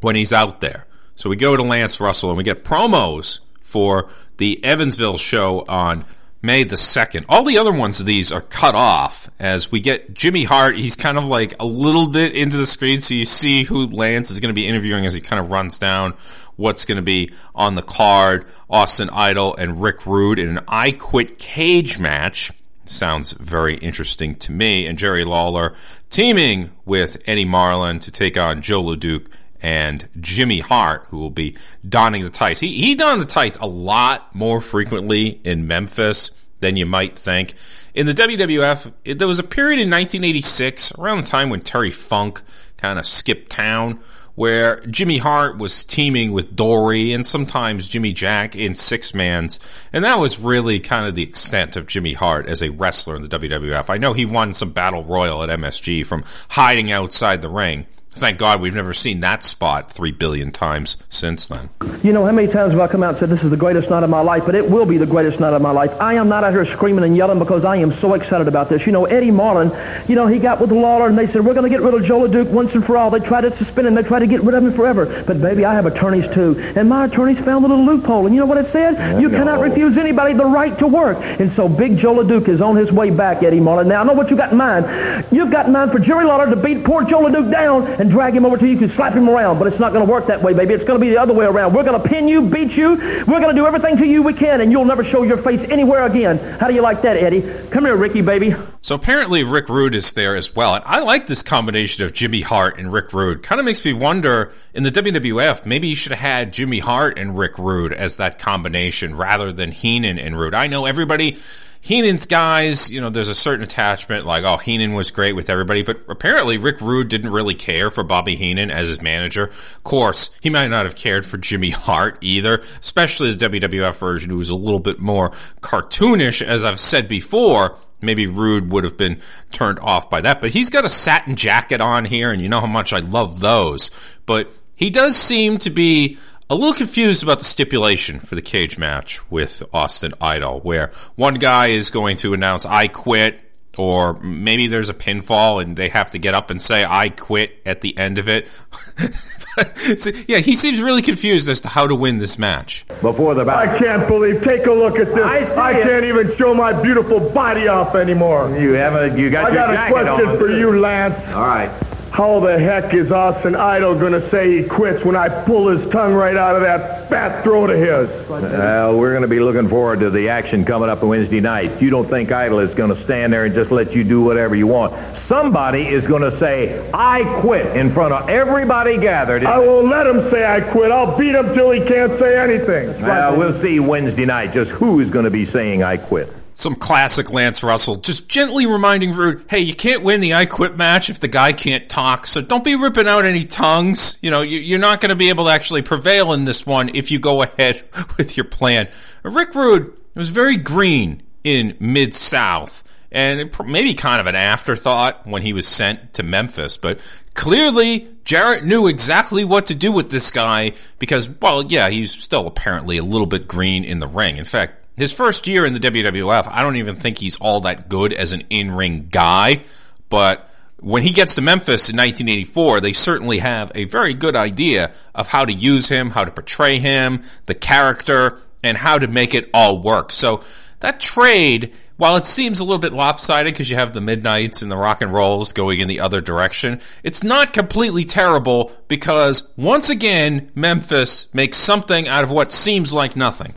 when 0.00 0.16
he's 0.16 0.32
out 0.32 0.60
there. 0.60 0.86
So 1.16 1.28
we 1.28 1.36
go 1.36 1.56
to 1.56 1.62
Lance 1.62 2.00
Russell 2.00 2.30
and 2.30 2.38
we 2.38 2.44
get 2.44 2.64
promos 2.64 3.40
for 3.60 4.08
the 4.42 4.64
Evansville 4.64 5.18
show 5.18 5.64
on 5.68 6.04
May 6.42 6.64
the 6.64 6.74
2nd. 6.74 7.26
All 7.28 7.44
the 7.44 7.58
other 7.58 7.70
ones 7.70 8.00
of 8.00 8.06
these 8.06 8.32
are 8.32 8.40
cut 8.40 8.74
off 8.74 9.30
as 9.38 9.70
we 9.70 9.78
get 9.78 10.14
Jimmy 10.14 10.42
Hart. 10.42 10.76
He's 10.76 10.96
kind 10.96 11.16
of 11.16 11.26
like 11.26 11.54
a 11.60 11.64
little 11.64 12.08
bit 12.08 12.34
into 12.34 12.56
the 12.56 12.66
screen, 12.66 13.00
so 13.00 13.14
you 13.14 13.24
see 13.24 13.62
who 13.62 13.86
Lance 13.86 14.32
is 14.32 14.40
going 14.40 14.52
to 14.52 14.60
be 14.60 14.66
interviewing 14.66 15.06
as 15.06 15.12
he 15.12 15.20
kind 15.20 15.38
of 15.38 15.52
runs 15.52 15.78
down 15.78 16.14
what's 16.56 16.84
going 16.84 16.96
to 16.96 17.02
be 17.02 17.30
on 17.54 17.76
the 17.76 17.82
card. 17.82 18.46
Austin 18.68 19.10
Idol 19.10 19.54
and 19.54 19.80
Rick 19.80 20.06
Rude 20.06 20.40
in 20.40 20.58
an 20.58 20.64
I 20.66 20.90
Quit 20.90 21.38
Cage 21.38 22.00
match. 22.00 22.50
Sounds 22.84 23.34
very 23.34 23.76
interesting 23.76 24.34
to 24.34 24.50
me. 24.50 24.88
And 24.88 24.98
Jerry 24.98 25.22
Lawler 25.22 25.72
teaming 26.10 26.72
with 26.84 27.16
Eddie 27.26 27.44
Marlin 27.44 28.00
to 28.00 28.10
take 28.10 28.36
on 28.36 28.60
Joe 28.60 28.82
LeDuc 28.82 29.28
and 29.62 30.08
Jimmy 30.20 30.58
Hart, 30.58 31.06
who 31.08 31.18
will 31.18 31.30
be 31.30 31.54
donning 31.88 32.24
the 32.24 32.30
tights. 32.30 32.60
He, 32.60 32.72
he 32.72 32.96
donned 32.96 33.22
the 33.22 33.26
tights 33.26 33.58
a 33.58 33.66
lot 33.66 34.34
more 34.34 34.60
frequently 34.60 35.40
in 35.44 35.68
Memphis 35.68 36.32
than 36.60 36.76
you 36.76 36.84
might 36.84 37.16
think. 37.16 37.54
In 37.94 38.06
the 38.06 38.14
WWF, 38.14 38.92
it, 39.04 39.18
there 39.18 39.28
was 39.28 39.38
a 39.38 39.44
period 39.44 39.80
in 39.80 39.90
1986, 39.90 40.98
around 40.98 41.18
the 41.18 41.28
time 41.28 41.48
when 41.48 41.60
Terry 41.60 41.90
Funk 41.90 42.42
kind 42.76 42.98
of 42.98 43.06
skipped 43.06 43.50
town, 43.50 44.00
where 44.34 44.76
Jimmy 44.86 45.18
Hart 45.18 45.58
was 45.58 45.84
teaming 45.84 46.32
with 46.32 46.56
Dory 46.56 47.12
and 47.12 47.24
sometimes 47.24 47.88
Jimmy 47.88 48.12
Jack 48.12 48.56
in 48.56 48.74
six 48.74 49.14
mans. 49.14 49.60
And 49.92 50.04
that 50.04 50.18
was 50.18 50.40
really 50.40 50.80
kind 50.80 51.06
of 51.06 51.14
the 51.14 51.22
extent 51.22 51.76
of 51.76 51.86
Jimmy 51.86 52.14
Hart 52.14 52.48
as 52.48 52.62
a 52.62 52.70
wrestler 52.70 53.14
in 53.14 53.22
the 53.22 53.28
WWF. 53.28 53.90
I 53.90 53.98
know 53.98 54.14
he 54.14 54.24
won 54.24 54.54
some 54.54 54.72
Battle 54.72 55.04
Royal 55.04 55.42
at 55.42 55.50
MSG 55.50 56.06
from 56.06 56.24
hiding 56.48 56.90
outside 56.90 57.42
the 57.42 57.50
ring. 57.50 57.86
Thank 58.14 58.38
God 58.38 58.60
we've 58.60 58.74
never 58.74 58.92
seen 58.92 59.20
that 59.20 59.42
spot 59.42 59.90
three 59.90 60.12
billion 60.12 60.50
times 60.50 60.98
since 61.08 61.48
then. 61.48 61.70
You 62.02 62.12
know, 62.12 62.26
how 62.26 62.32
many 62.32 62.46
times 62.46 62.72
have 62.72 62.80
I 62.80 62.86
come 62.86 63.02
out 63.02 63.10
and 63.10 63.18
said, 63.18 63.30
this 63.30 63.42
is 63.42 63.50
the 63.50 63.56
greatest 63.56 63.88
night 63.88 64.02
of 64.02 64.10
my 64.10 64.20
life, 64.20 64.44
but 64.44 64.54
it 64.54 64.70
will 64.70 64.84
be 64.84 64.98
the 64.98 65.06
greatest 65.06 65.40
night 65.40 65.54
of 65.54 65.62
my 65.62 65.70
life. 65.70 65.98
I 65.98 66.14
am 66.14 66.28
not 66.28 66.44
out 66.44 66.52
here 66.52 66.66
screaming 66.66 67.04
and 67.04 67.16
yelling 67.16 67.38
because 67.38 67.64
I 67.64 67.76
am 67.76 67.90
so 67.90 68.12
excited 68.12 68.48
about 68.48 68.68
this. 68.68 68.84
You 68.84 68.92
know, 68.92 69.06
Eddie 69.06 69.30
Marlin, 69.30 69.72
you 70.08 70.14
know, 70.14 70.26
he 70.26 70.38
got 70.38 70.60
with 70.60 70.70
Lawler 70.70 71.06
and 71.06 71.16
they 71.16 71.26
said, 71.26 71.44
we're 71.44 71.54
going 71.54 71.68
to 71.68 71.70
get 71.70 71.80
rid 71.80 71.94
of 71.94 72.04
Joe 72.04 72.20
LeDuc 72.20 72.50
once 72.50 72.74
and 72.74 72.84
for 72.84 72.98
all. 72.98 73.10
They 73.10 73.18
tried 73.18 73.40
to 73.42 73.52
suspend 73.52 73.86
him. 73.86 73.94
They 73.94 74.02
tried 74.02 74.20
to 74.20 74.26
get 74.26 74.42
rid 74.42 74.54
of 74.54 74.62
him 74.62 74.74
forever. 74.74 75.24
But, 75.26 75.40
baby, 75.40 75.64
I 75.64 75.72
have 75.72 75.86
attorneys, 75.86 76.28
too. 76.28 76.54
And 76.76 76.90
my 76.90 77.06
attorneys 77.06 77.38
found 77.38 77.64
a 77.64 77.68
little 77.68 77.84
loophole. 77.84 78.26
And 78.26 78.34
you 78.34 78.40
know 78.40 78.46
what 78.46 78.58
it 78.58 78.68
said? 78.68 78.94
Yeah, 78.94 79.18
you 79.20 79.30
no. 79.30 79.38
cannot 79.38 79.60
refuse 79.60 79.96
anybody 79.96 80.34
the 80.34 80.44
right 80.44 80.78
to 80.80 80.86
work. 80.86 81.16
And 81.40 81.50
so 81.52 81.66
Big 81.66 81.96
Joe 81.96 82.16
LeDuc 82.16 82.48
is 82.48 82.60
on 82.60 82.76
his 82.76 82.92
way 82.92 83.08
back, 83.08 83.42
Eddie 83.42 83.58
Marlin. 83.58 83.88
Now, 83.88 84.02
I 84.02 84.04
know 84.04 84.12
what 84.12 84.30
you 84.30 84.36
got 84.36 84.52
in 84.52 84.58
mind. 84.58 85.26
You've 85.32 85.50
got 85.50 85.66
in 85.66 85.72
mind 85.72 85.92
for 85.92 85.98
Jerry 85.98 86.24
Lawler 86.24 86.50
to 86.50 86.56
beat 86.56 86.84
poor 86.84 87.04
Joe 87.04 87.22
LeDuc 87.22 87.50
down 87.50 88.01
and 88.02 88.10
drag 88.10 88.34
him 88.34 88.44
over 88.44 88.56
to 88.56 88.66
you. 88.66 88.72
You 88.72 88.78
can 88.78 88.90
slap 88.90 89.12
him 89.14 89.28
around, 89.28 89.60
but 89.60 89.68
it's 89.68 89.78
not 89.78 89.92
going 89.92 90.04
to 90.04 90.10
work 90.10 90.26
that 90.26 90.42
way, 90.42 90.52
baby. 90.52 90.74
It's 90.74 90.82
going 90.82 90.98
to 90.98 91.04
be 91.04 91.10
the 91.10 91.18
other 91.18 91.32
way 91.32 91.46
around. 91.46 91.72
We're 91.72 91.84
going 91.84 92.02
to 92.02 92.08
pin 92.08 92.26
you, 92.26 92.42
beat 92.42 92.76
you. 92.76 92.96
We're 92.96 93.40
going 93.40 93.54
to 93.54 93.54
do 93.54 93.64
everything 93.64 93.96
to 93.98 94.04
you 94.04 94.24
we 94.24 94.34
can, 94.34 94.60
and 94.60 94.72
you'll 94.72 94.84
never 94.84 95.04
show 95.04 95.22
your 95.22 95.38
face 95.38 95.60
anywhere 95.70 96.04
again. 96.04 96.36
How 96.58 96.66
do 96.66 96.74
you 96.74 96.82
like 96.82 97.02
that, 97.02 97.16
Eddie? 97.16 97.42
Come 97.70 97.84
here, 97.84 97.94
Ricky, 97.94 98.20
baby. 98.20 98.56
So 98.80 98.96
apparently 98.96 99.44
Rick 99.44 99.68
Rude 99.68 99.94
is 99.94 100.14
there 100.14 100.34
as 100.34 100.52
well. 100.56 100.74
And 100.74 100.84
I 100.84 100.98
like 100.98 101.28
this 101.28 101.44
combination 101.44 102.04
of 102.04 102.12
Jimmy 102.12 102.40
Hart 102.40 102.76
and 102.76 102.92
Rick 102.92 103.12
Rude. 103.12 103.44
Kind 103.44 103.60
of 103.60 103.64
makes 103.64 103.84
me 103.84 103.92
wonder 103.92 104.52
in 104.74 104.82
the 104.82 104.90
WWF, 104.90 105.64
maybe 105.64 105.86
you 105.86 105.94
should 105.94 106.10
have 106.10 106.20
had 106.20 106.52
Jimmy 106.52 106.80
Hart 106.80 107.20
and 107.20 107.38
Rick 107.38 107.56
Rude 107.56 107.92
as 107.92 108.16
that 108.16 108.40
combination 108.40 109.14
rather 109.14 109.52
than 109.52 109.70
Heenan 109.70 110.18
and 110.18 110.36
Rude. 110.36 110.54
I 110.54 110.66
know 110.66 110.86
everybody 110.86 111.36
Heenan's 111.82 112.26
guys, 112.26 112.92
you 112.92 113.00
know, 113.00 113.10
there's 113.10 113.28
a 113.28 113.34
certain 113.34 113.64
attachment, 113.64 114.24
like, 114.24 114.44
oh, 114.44 114.56
Heenan 114.56 114.94
was 114.94 115.10
great 115.10 115.34
with 115.34 115.50
everybody, 115.50 115.82
but 115.82 115.98
apparently 116.08 116.56
Rick 116.56 116.80
Rude 116.80 117.08
didn't 117.08 117.32
really 117.32 117.56
care 117.56 117.90
for 117.90 118.04
Bobby 118.04 118.36
Heenan 118.36 118.70
as 118.70 118.86
his 118.86 119.02
manager. 119.02 119.46
Of 119.46 119.82
course, 119.82 120.30
he 120.40 120.48
might 120.48 120.68
not 120.68 120.86
have 120.86 120.94
cared 120.94 121.26
for 121.26 121.38
Jimmy 121.38 121.70
Hart 121.70 122.18
either, 122.20 122.62
especially 122.78 123.34
the 123.34 123.48
WWF 123.48 123.98
version, 123.98 124.30
who 124.30 124.38
was 124.38 124.50
a 124.50 124.54
little 124.54 124.78
bit 124.78 125.00
more 125.00 125.30
cartoonish, 125.60 126.40
as 126.40 126.64
I've 126.64 126.78
said 126.78 127.08
before. 127.08 127.76
Maybe 128.00 128.28
Rude 128.28 128.70
would 128.70 128.84
have 128.84 128.96
been 128.96 129.20
turned 129.50 129.80
off 129.80 130.08
by 130.08 130.20
that, 130.20 130.40
but 130.40 130.50
he's 130.50 130.70
got 130.70 130.84
a 130.84 130.88
satin 130.88 131.34
jacket 131.34 131.80
on 131.80 132.04
here, 132.04 132.30
and 132.30 132.40
you 132.40 132.48
know 132.48 132.60
how 132.60 132.66
much 132.68 132.92
I 132.92 133.00
love 133.00 133.40
those. 133.40 133.90
But 134.24 134.52
he 134.76 134.90
does 134.90 135.16
seem 135.16 135.58
to 135.58 135.70
be 135.70 136.18
a 136.52 136.54
little 136.54 136.74
confused 136.74 137.22
about 137.22 137.38
the 137.38 137.46
stipulation 137.46 138.20
for 138.20 138.34
the 138.34 138.42
cage 138.42 138.76
match 138.76 139.30
with 139.30 139.62
Austin 139.72 140.12
Idol, 140.20 140.60
where 140.60 140.90
one 141.16 141.34
guy 141.34 141.68
is 141.68 141.88
going 141.88 142.18
to 142.18 142.34
announce, 142.34 142.66
I 142.66 142.88
quit, 142.88 143.40
or 143.78 144.20
maybe 144.20 144.66
there's 144.66 144.90
a 144.90 144.94
pinfall 144.94 145.62
and 145.62 145.74
they 145.78 145.88
have 145.88 146.10
to 146.10 146.18
get 146.18 146.34
up 146.34 146.50
and 146.50 146.60
say, 146.60 146.84
I 146.84 147.08
quit 147.08 147.58
at 147.64 147.80
the 147.80 147.96
end 147.96 148.18
of 148.18 148.28
it. 148.28 148.50
yeah, 150.28 150.40
he 150.40 150.54
seems 150.54 150.82
really 150.82 151.00
confused 151.00 151.48
as 151.48 151.62
to 151.62 151.68
how 151.68 151.86
to 151.86 151.94
win 151.94 152.18
this 152.18 152.38
match. 152.38 152.86
Before 153.00 153.34
the 153.34 153.50
I 153.50 153.78
can't 153.78 154.06
believe, 154.06 154.44
take 154.44 154.66
a 154.66 154.72
look 154.72 154.98
at 154.98 155.06
this. 155.06 155.24
I, 155.24 155.70
I 155.70 155.72
can't 155.72 156.04
even 156.04 156.36
show 156.36 156.52
my 156.52 156.78
beautiful 156.82 157.30
body 157.30 157.66
off 157.66 157.94
anymore. 157.94 158.54
You 158.58 158.72
haven't, 158.72 159.16
you 159.16 159.30
got 159.30 159.46
I 159.46 159.48
your 159.48 159.74
got 159.74 159.88
a 159.88 159.90
question 159.90 160.38
for 160.38 160.50
you, 160.50 160.78
Lance. 160.78 161.18
All 161.32 161.46
right. 161.46 161.70
How 162.12 162.40
the 162.40 162.58
heck 162.58 162.92
is 162.92 163.10
Austin 163.10 163.56
Idol 163.56 163.94
going 163.94 164.12
to 164.12 164.28
say 164.28 164.58
he 164.58 164.68
quits 164.68 165.02
when 165.02 165.16
I 165.16 165.30
pull 165.46 165.68
his 165.68 165.88
tongue 165.88 166.12
right 166.12 166.36
out 166.36 166.54
of 166.54 166.60
that 166.60 167.08
fat 167.08 167.42
throat 167.42 167.70
of 167.70 167.78
his? 167.78 168.28
Well, 168.28 168.98
we're 168.98 169.12
going 169.12 169.22
to 169.22 169.28
be 169.28 169.40
looking 169.40 169.66
forward 169.66 170.00
to 170.00 170.10
the 170.10 170.28
action 170.28 170.66
coming 170.66 170.90
up 170.90 171.02
on 171.02 171.08
Wednesday 171.08 171.40
night. 171.40 171.80
You 171.80 171.88
don't 171.88 172.06
think 172.06 172.30
Idol 172.30 172.58
is 172.58 172.74
going 172.74 172.94
to 172.94 173.00
stand 173.00 173.32
there 173.32 173.46
and 173.46 173.54
just 173.54 173.70
let 173.70 173.94
you 173.94 174.04
do 174.04 174.20
whatever 174.20 174.54
you 174.54 174.66
want. 174.66 174.92
Somebody 175.20 175.88
is 175.88 176.06
going 176.06 176.20
to 176.20 176.38
say, 176.38 176.86
I 176.92 177.24
quit 177.40 177.74
in 177.74 177.90
front 177.90 178.12
of 178.12 178.28
everybody 178.28 178.98
gathered. 178.98 179.42
I 179.46 179.58
won't 179.58 179.88
let 179.88 180.06
him 180.06 180.30
say 180.30 180.44
I 180.44 180.60
quit. 180.60 180.92
I'll 180.92 181.16
beat 181.16 181.34
him 181.34 181.54
till 181.54 181.70
he 181.70 181.80
can't 181.80 182.18
say 182.18 182.38
anything. 182.38 183.00
Well, 183.00 183.38
we'll 183.38 183.58
see 183.62 183.80
Wednesday 183.80 184.26
night 184.26 184.52
just 184.52 184.70
who 184.70 185.00
is 185.00 185.08
going 185.08 185.24
to 185.24 185.30
be 185.30 185.46
saying 185.46 185.82
I 185.82 185.96
quit. 185.96 186.30
Some 186.54 186.74
classic 186.74 187.30
Lance 187.32 187.62
Russell, 187.62 187.96
just 187.96 188.28
gently 188.28 188.66
reminding 188.66 189.14
Rude, 189.14 189.44
hey, 189.48 189.60
you 189.60 189.74
can't 189.74 190.02
win 190.02 190.20
the 190.20 190.34
I 190.34 190.46
Quit 190.46 190.76
match 190.76 191.08
if 191.08 191.20
the 191.20 191.28
guy 191.28 191.52
can't 191.52 191.88
talk, 191.88 192.26
so 192.26 192.40
don't 192.40 192.62
be 192.64 192.74
ripping 192.74 193.08
out 193.08 193.24
any 193.24 193.44
tongues. 193.44 194.18
You 194.20 194.30
know, 194.30 194.42
you're 194.42 194.78
not 194.78 195.00
going 195.00 195.10
to 195.10 195.16
be 195.16 195.30
able 195.30 195.46
to 195.46 195.50
actually 195.50 195.82
prevail 195.82 196.32
in 196.32 196.44
this 196.44 196.66
one 196.66 196.90
if 196.94 197.10
you 197.10 197.18
go 197.18 197.42
ahead 197.42 197.82
with 198.18 198.36
your 198.36 198.44
plan. 198.44 198.88
Rick 199.22 199.54
Rude 199.54 199.94
was 200.14 200.28
very 200.28 200.56
green 200.56 201.22
in 201.42 201.76
Mid 201.80 202.14
South, 202.14 202.84
and 203.10 203.50
maybe 203.66 203.94
kind 203.94 204.20
of 204.20 204.26
an 204.26 204.34
afterthought 204.34 205.26
when 205.26 205.42
he 205.42 205.52
was 205.52 205.66
sent 205.66 206.14
to 206.14 206.22
Memphis, 206.22 206.76
but 206.76 207.00
clearly 207.34 208.08
Jarrett 208.24 208.64
knew 208.64 208.86
exactly 208.86 209.44
what 209.44 209.66
to 209.66 209.74
do 209.74 209.90
with 209.90 210.10
this 210.10 210.30
guy 210.30 210.72
because, 210.98 211.28
well, 211.28 211.64
yeah, 211.64 211.88
he's 211.88 212.12
still 212.12 212.46
apparently 212.46 212.96
a 212.98 213.04
little 213.04 213.26
bit 213.26 213.48
green 213.48 213.84
in 213.84 213.98
the 213.98 214.06
ring. 214.06 214.36
In 214.36 214.44
fact, 214.44 214.81
his 215.02 215.12
first 215.12 215.46
year 215.48 215.66
in 215.66 215.74
the 215.74 215.80
WWF, 215.80 216.48
I 216.50 216.62
don't 216.62 216.76
even 216.76 216.94
think 216.94 217.18
he's 217.18 217.38
all 217.38 217.60
that 217.62 217.88
good 217.88 218.12
as 218.12 218.32
an 218.32 218.44
in 218.50 218.70
ring 218.70 219.08
guy, 219.10 219.64
but 220.08 220.48
when 220.78 221.02
he 221.02 221.12
gets 221.12 221.34
to 221.34 221.42
Memphis 221.42 221.90
in 221.90 221.96
1984, 221.96 222.80
they 222.80 222.92
certainly 222.92 223.38
have 223.38 223.70
a 223.74 223.84
very 223.84 224.14
good 224.14 224.34
idea 224.34 224.92
of 225.14 225.28
how 225.28 225.44
to 225.44 225.52
use 225.52 225.88
him, 225.88 226.10
how 226.10 226.24
to 226.24 226.30
portray 226.30 226.78
him, 226.78 227.22
the 227.46 227.54
character, 227.54 228.40
and 228.64 228.76
how 228.76 228.98
to 228.98 229.08
make 229.08 229.34
it 229.34 229.50
all 229.52 229.80
work. 229.80 230.10
So 230.10 230.42
that 230.80 230.98
trade, 230.98 231.72
while 231.96 232.16
it 232.16 232.26
seems 232.26 232.58
a 232.58 232.64
little 232.64 232.80
bit 232.80 232.92
lopsided 232.92 233.52
because 233.52 233.70
you 233.70 233.76
have 233.76 233.92
the 233.92 234.00
Midnights 234.00 234.62
and 234.62 234.70
the 234.70 234.76
Rock 234.76 235.00
and 235.00 235.12
Rolls 235.12 235.52
going 235.52 235.80
in 235.80 235.86
the 235.86 236.00
other 236.00 236.20
direction, 236.20 236.80
it's 237.04 237.22
not 237.22 237.52
completely 237.52 238.04
terrible 238.04 238.72
because 238.88 239.48
once 239.56 239.90
again, 239.90 240.50
Memphis 240.54 241.32
makes 241.32 241.58
something 241.58 242.08
out 242.08 242.24
of 242.24 242.30
what 242.32 242.50
seems 242.50 242.92
like 242.92 243.14
nothing. 243.14 243.54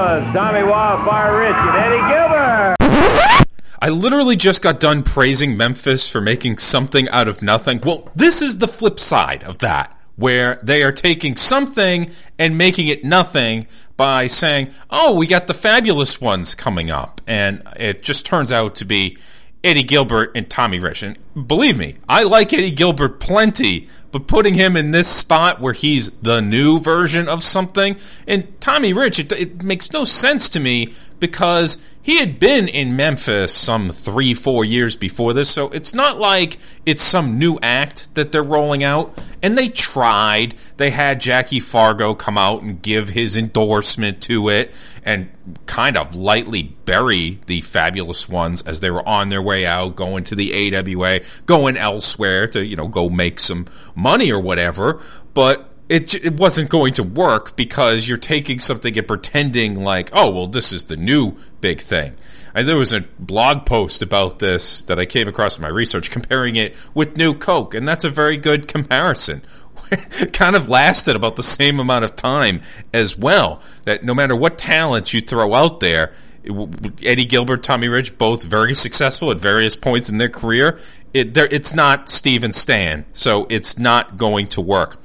Tommy 0.00 0.62
Wildfire 0.62 1.40
Rich 1.40 1.56
and 1.56 1.76
Eddie 1.76 1.98
Gilbert. 2.08 2.76
I 3.82 3.90
literally 3.90 4.34
just 4.34 4.62
got 4.62 4.80
done 4.80 5.02
praising 5.02 5.58
Memphis 5.58 6.10
for 6.10 6.22
making 6.22 6.56
something 6.56 7.06
out 7.10 7.28
of 7.28 7.42
nothing. 7.42 7.80
Well, 7.84 8.08
this 8.16 8.40
is 8.40 8.58
the 8.58 8.68
flip 8.68 8.98
side 8.98 9.44
of 9.44 9.58
that, 9.58 9.94
where 10.16 10.58
they 10.62 10.82
are 10.82 10.92
taking 10.92 11.36
something 11.36 12.10
and 12.38 12.56
making 12.56 12.88
it 12.88 13.04
nothing 13.04 13.66
by 13.98 14.26
saying, 14.26 14.70
oh, 14.88 15.14
we 15.14 15.26
got 15.26 15.46
the 15.46 15.54
fabulous 15.54 16.18
ones 16.18 16.54
coming 16.54 16.90
up. 16.90 17.20
And 17.26 17.62
it 17.76 18.02
just 18.02 18.24
turns 18.24 18.50
out 18.50 18.76
to 18.76 18.86
be 18.86 19.18
Eddie 19.62 19.82
Gilbert 19.82 20.32
and 20.34 20.48
Tommy 20.48 20.78
Rich. 20.78 21.02
And 21.02 21.18
believe 21.46 21.76
me, 21.78 21.96
I 22.08 22.22
like 22.22 22.52
Eddie 22.52 22.70
Gilbert 22.70 23.20
plenty, 23.20 23.88
but 24.10 24.26
putting 24.26 24.54
him 24.54 24.76
in 24.76 24.90
this 24.90 25.08
spot 25.08 25.60
where 25.60 25.72
he's 25.72 26.10
the 26.10 26.40
new 26.40 26.78
version 26.78 27.28
of 27.28 27.42
something, 27.42 27.96
and 28.26 28.60
Tommy 28.60 28.92
Rich, 28.92 29.18
it, 29.18 29.32
it 29.32 29.62
makes 29.62 29.92
no 29.92 30.04
sense 30.04 30.48
to 30.50 30.60
me 30.60 30.88
because 31.20 31.78
he 32.02 32.18
had 32.18 32.38
been 32.38 32.66
in 32.66 32.96
Memphis 32.96 33.52
some 33.52 33.90
three, 33.90 34.32
four 34.32 34.64
years 34.64 34.96
before 34.96 35.32
this, 35.34 35.50
so 35.50 35.68
it's 35.68 35.92
not 35.92 36.18
like 36.18 36.56
it's 36.86 37.02
some 37.02 37.38
new 37.38 37.58
act 37.62 38.14
that 38.14 38.32
they're 38.32 38.42
rolling 38.42 38.82
out. 38.82 39.16
And 39.42 39.56
they 39.56 39.68
tried. 39.68 40.54
They 40.76 40.90
had 40.90 41.20
Jackie 41.20 41.60
Fargo 41.60 42.14
come 42.14 42.36
out 42.36 42.62
and 42.62 42.82
give 42.82 43.10
his 43.10 43.36
endorsement 43.36 44.22
to 44.22 44.48
it 44.48 44.74
and 45.04 45.30
kind 45.66 45.96
of 45.96 46.14
lightly 46.14 46.62
bury 46.84 47.38
the 47.46 47.60
fabulous 47.60 48.28
ones 48.28 48.62
as 48.62 48.80
they 48.80 48.90
were 48.90 49.06
on 49.08 49.28
their 49.28 49.42
way 49.42 49.66
out, 49.66 49.96
going 49.96 50.24
to 50.24 50.34
the 50.34 50.74
AWA, 50.74 51.20
going 51.46 51.76
elsewhere 51.76 52.46
to, 52.48 52.64
you 52.64 52.76
know, 52.76 52.88
go 52.88 53.08
make 53.08 53.40
some 53.40 53.66
money 53.94 54.30
or 54.32 54.40
whatever. 54.40 55.00
But 55.32 55.69
it, 55.90 56.14
it 56.14 56.38
wasn't 56.38 56.70
going 56.70 56.94
to 56.94 57.02
work 57.02 57.56
because 57.56 58.08
you're 58.08 58.16
taking 58.16 58.60
something 58.60 58.96
and 58.96 59.08
pretending 59.08 59.74
like, 59.74 60.08
oh, 60.12 60.30
well, 60.30 60.46
this 60.46 60.72
is 60.72 60.84
the 60.84 60.96
new 60.96 61.34
big 61.60 61.80
thing. 61.80 62.14
And 62.54 62.66
there 62.68 62.76
was 62.76 62.92
a 62.92 63.00
blog 63.18 63.66
post 63.66 64.00
about 64.00 64.38
this 64.38 64.84
that 64.84 65.00
I 65.00 65.04
came 65.04 65.26
across 65.26 65.58
in 65.58 65.62
my 65.62 65.68
research 65.68 66.12
comparing 66.12 66.54
it 66.54 66.76
with 66.94 67.16
New 67.16 67.34
Coke, 67.34 67.74
and 67.74 67.88
that's 67.88 68.04
a 68.04 68.08
very 68.08 68.36
good 68.36 68.68
comparison. 68.68 69.42
kind 70.32 70.54
of 70.54 70.68
lasted 70.68 71.16
about 71.16 71.34
the 71.34 71.42
same 71.42 71.80
amount 71.80 72.04
of 72.04 72.14
time 72.14 72.62
as 72.94 73.18
well. 73.18 73.60
That 73.84 74.04
no 74.04 74.14
matter 74.14 74.36
what 74.36 74.58
talents 74.58 75.12
you 75.12 75.20
throw 75.20 75.54
out 75.54 75.80
there, 75.80 76.12
Eddie 77.02 77.24
Gilbert, 77.24 77.64
Tommy 77.64 77.88
Rich, 77.88 78.16
both 78.16 78.44
very 78.44 78.76
successful 78.76 79.32
at 79.32 79.40
various 79.40 79.74
points 79.74 80.08
in 80.08 80.18
their 80.18 80.28
career. 80.28 80.78
It, 81.12 81.36
it's 81.36 81.74
not 81.74 82.08
Steve 82.08 82.44
and 82.44 82.54
Stan, 82.54 83.06
so 83.12 83.48
it's 83.50 83.76
not 83.76 84.18
going 84.18 84.46
to 84.48 84.60
work. 84.60 84.96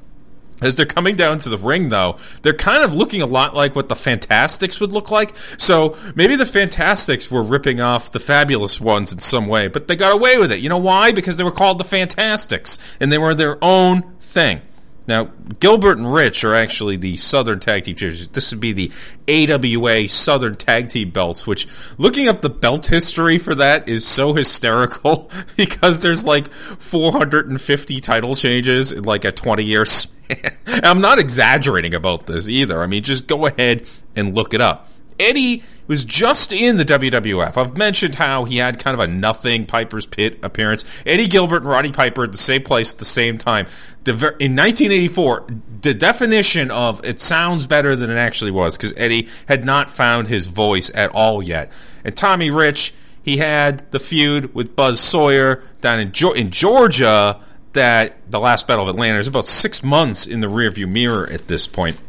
As 0.66 0.76
they're 0.76 0.86
coming 0.86 1.16
down 1.16 1.38
to 1.39 1.49
the 1.49 1.57
ring, 1.57 1.89
though, 1.89 2.18
they're 2.41 2.53
kind 2.53 2.84
of 2.84 2.95
looking 2.95 3.22
a 3.22 3.26
lot 3.26 3.55
like 3.55 3.76
what 3.76 3.88
the 3.88 3.95
Fantastics 3.95 4.80
would 4.80 4.91
look 4.91 5.11
like. 5.11 5.36
So 5.36 5.95
maybe 6.16 6.36
the 6.36 6.45
Fantastics 6.45 7.30
were 7.30 7.43
ripping 7.43 7.80
off 7.80 8.11
the 8.11 8.20
Fabulous 8.20 8.82
Ones 8.82 9.13
in 9.13 9.20
some 9.20 9.47
way, 9.47 9.68
but 9.68 9.88
they 9.88 9.95
got 9.95 10.13
away 10.13 10.38
with 10.38 10.51
it. 10.51 10.59
You 10.59 10.70
know 10.70 10.78
why? 10.78 11.11
Because 11.11 11.38
they 11.38 11.43
were 11.43 11.51
called 11.51 11.78
the 11.78 11.84
Fantastics, 11.84 12.97
and 12.99 13.11
they 13.11 13.18
were 13.18 13.36
their 13.36 13.63
own 13.63 14.01
thing. 14.20 14.61
Now, 15.07 15.29
Gilbert 15.59 15.97
and 15.97 16.11
Rich 16.11 16.43
are 16.43 16.55
actually 16.55 16.97
the 16.97 17.17
Southern 17.17 17.59
Tag 17.59 17.83
Team. 17.83 17.95
This 17.95 18.51
would 18.51 18.59
be 18.59 18.73
the 18.73 18.91
AWA 19.27 20.07
Southern 20.09 20.55
Tag 20.55 20.87
Team 20.89 21.11
belts, 21.11 21.45
which 21.45 21.67
looking 21.99 22.27
up 22.27 22.41
the 22.41 22.49
belt 22.49 22.87
history 22.87 23.37
for 23.37 23.55
that 23.55 23.87
is 23.87 24.05
so 24.05 24.33
hysterical 24.33 25.29
because 25.57 26.01
there's 26.01 26.25
like 26.25 26.51
450 26.51 27.99
title 28.01 28.35
changes 28.35 28.91
in 28.91 29.03
like 29.03 29.25
a 29.25 29.31
20 29.31 29.63
year 29.63 29.85
span. 29.85 30.57
I'm 30.83 31.01
not 31.01 31.19
exaggerating 31.19 31.93
about 31.93 32.25
this 32.25 32.49
either. 32.49 32.81
I 32.81 32.87
mean, 32.87 33.03
just 33.03 33.27
go 33.27 33.45
ahead 33.45 33.87
and 34.15 34.33
look 34.33 34.53
it 34.53 34.61
up. 34.61 34.89
Eddie 35.19 35.63
was 35.88 36.03
just 36.03 36.51
in 36.51 36.77
the 36.77 36.86
WWF. 36.86 37.57
I've 37.57 37.77
mentioned 37.77 38.15
how 38.15 38.45
he 38.45 38.57
had 38.57 38.79
kind 38.79 38.93
of 38.93 38.99
a 38.99 39.07
nothing 39.07 39.65
Piper's 39.65 40.05
Pit 40.05 40.39
appearance. 40.41 41.03
Eddie 41.05 41.27
Gilbert 41.27 41.57
and 41.57 41.67
Roddy 41.67 41.91
Piper 41.91 42.23
at 42.23 42.31
the 42.31 42.38
same 42.38 42.63
place 42.63 42.93
at 42.93 42.99
the 42.99 43.05
same 43.05 43.38
time. 43.38 43.65
The, 44.03 44.13
in 44.39 44.55
1984, 44.55 45.47
the 45.81 45.93
definition 45.93 46.71
of 46.71 47.03
it 47.03 47.19
sounds 47.19 47.67
better 47.67 47.95
than 47.95 48.09
it 48.09 48.17
actually 48.17 48.51
was 48.51 48.77
because 48.77 48.93
Eddie 48.97 49.27
had 49.47 49.65
not 49.65 49.89
found 49.89 50.27
his 50.27 50.47
voice 50.47 50.91
at 50.93 51.11
all 51.11 51.43
yet. 51.43 51.71
And 52.03 52.15
Tommy 52.15 52.49
Rich, 52.49 52.93
he 53.23 53.38
had 53.38 53.91
the 53.91 53.99
feud 53.99 54.53
with 54.53 54.75
Buzz 54.75 54.99
Sawyer 54.99 55.63
down 55.81 55.99
in, 55.99 56.11
in 56.36 56.49
Georgia 56.51 57.39
that 57.73 58.15
the 58.31 58.39
last 58.39 58.67
Battle 58.67 58.88
of 58.88 58.95
Atlanta 58.95 59.19
is 59.19 59.27
about 59.27 59.45
six 59.45 59.83
months 59.83 60.25
in 60.25 60.39
the 60.39 60.47
rearview 60.47 60.89
mirror 60.89 61.29
at 61.31 61.47
this 61.47 61.67
point. 61.67 62.01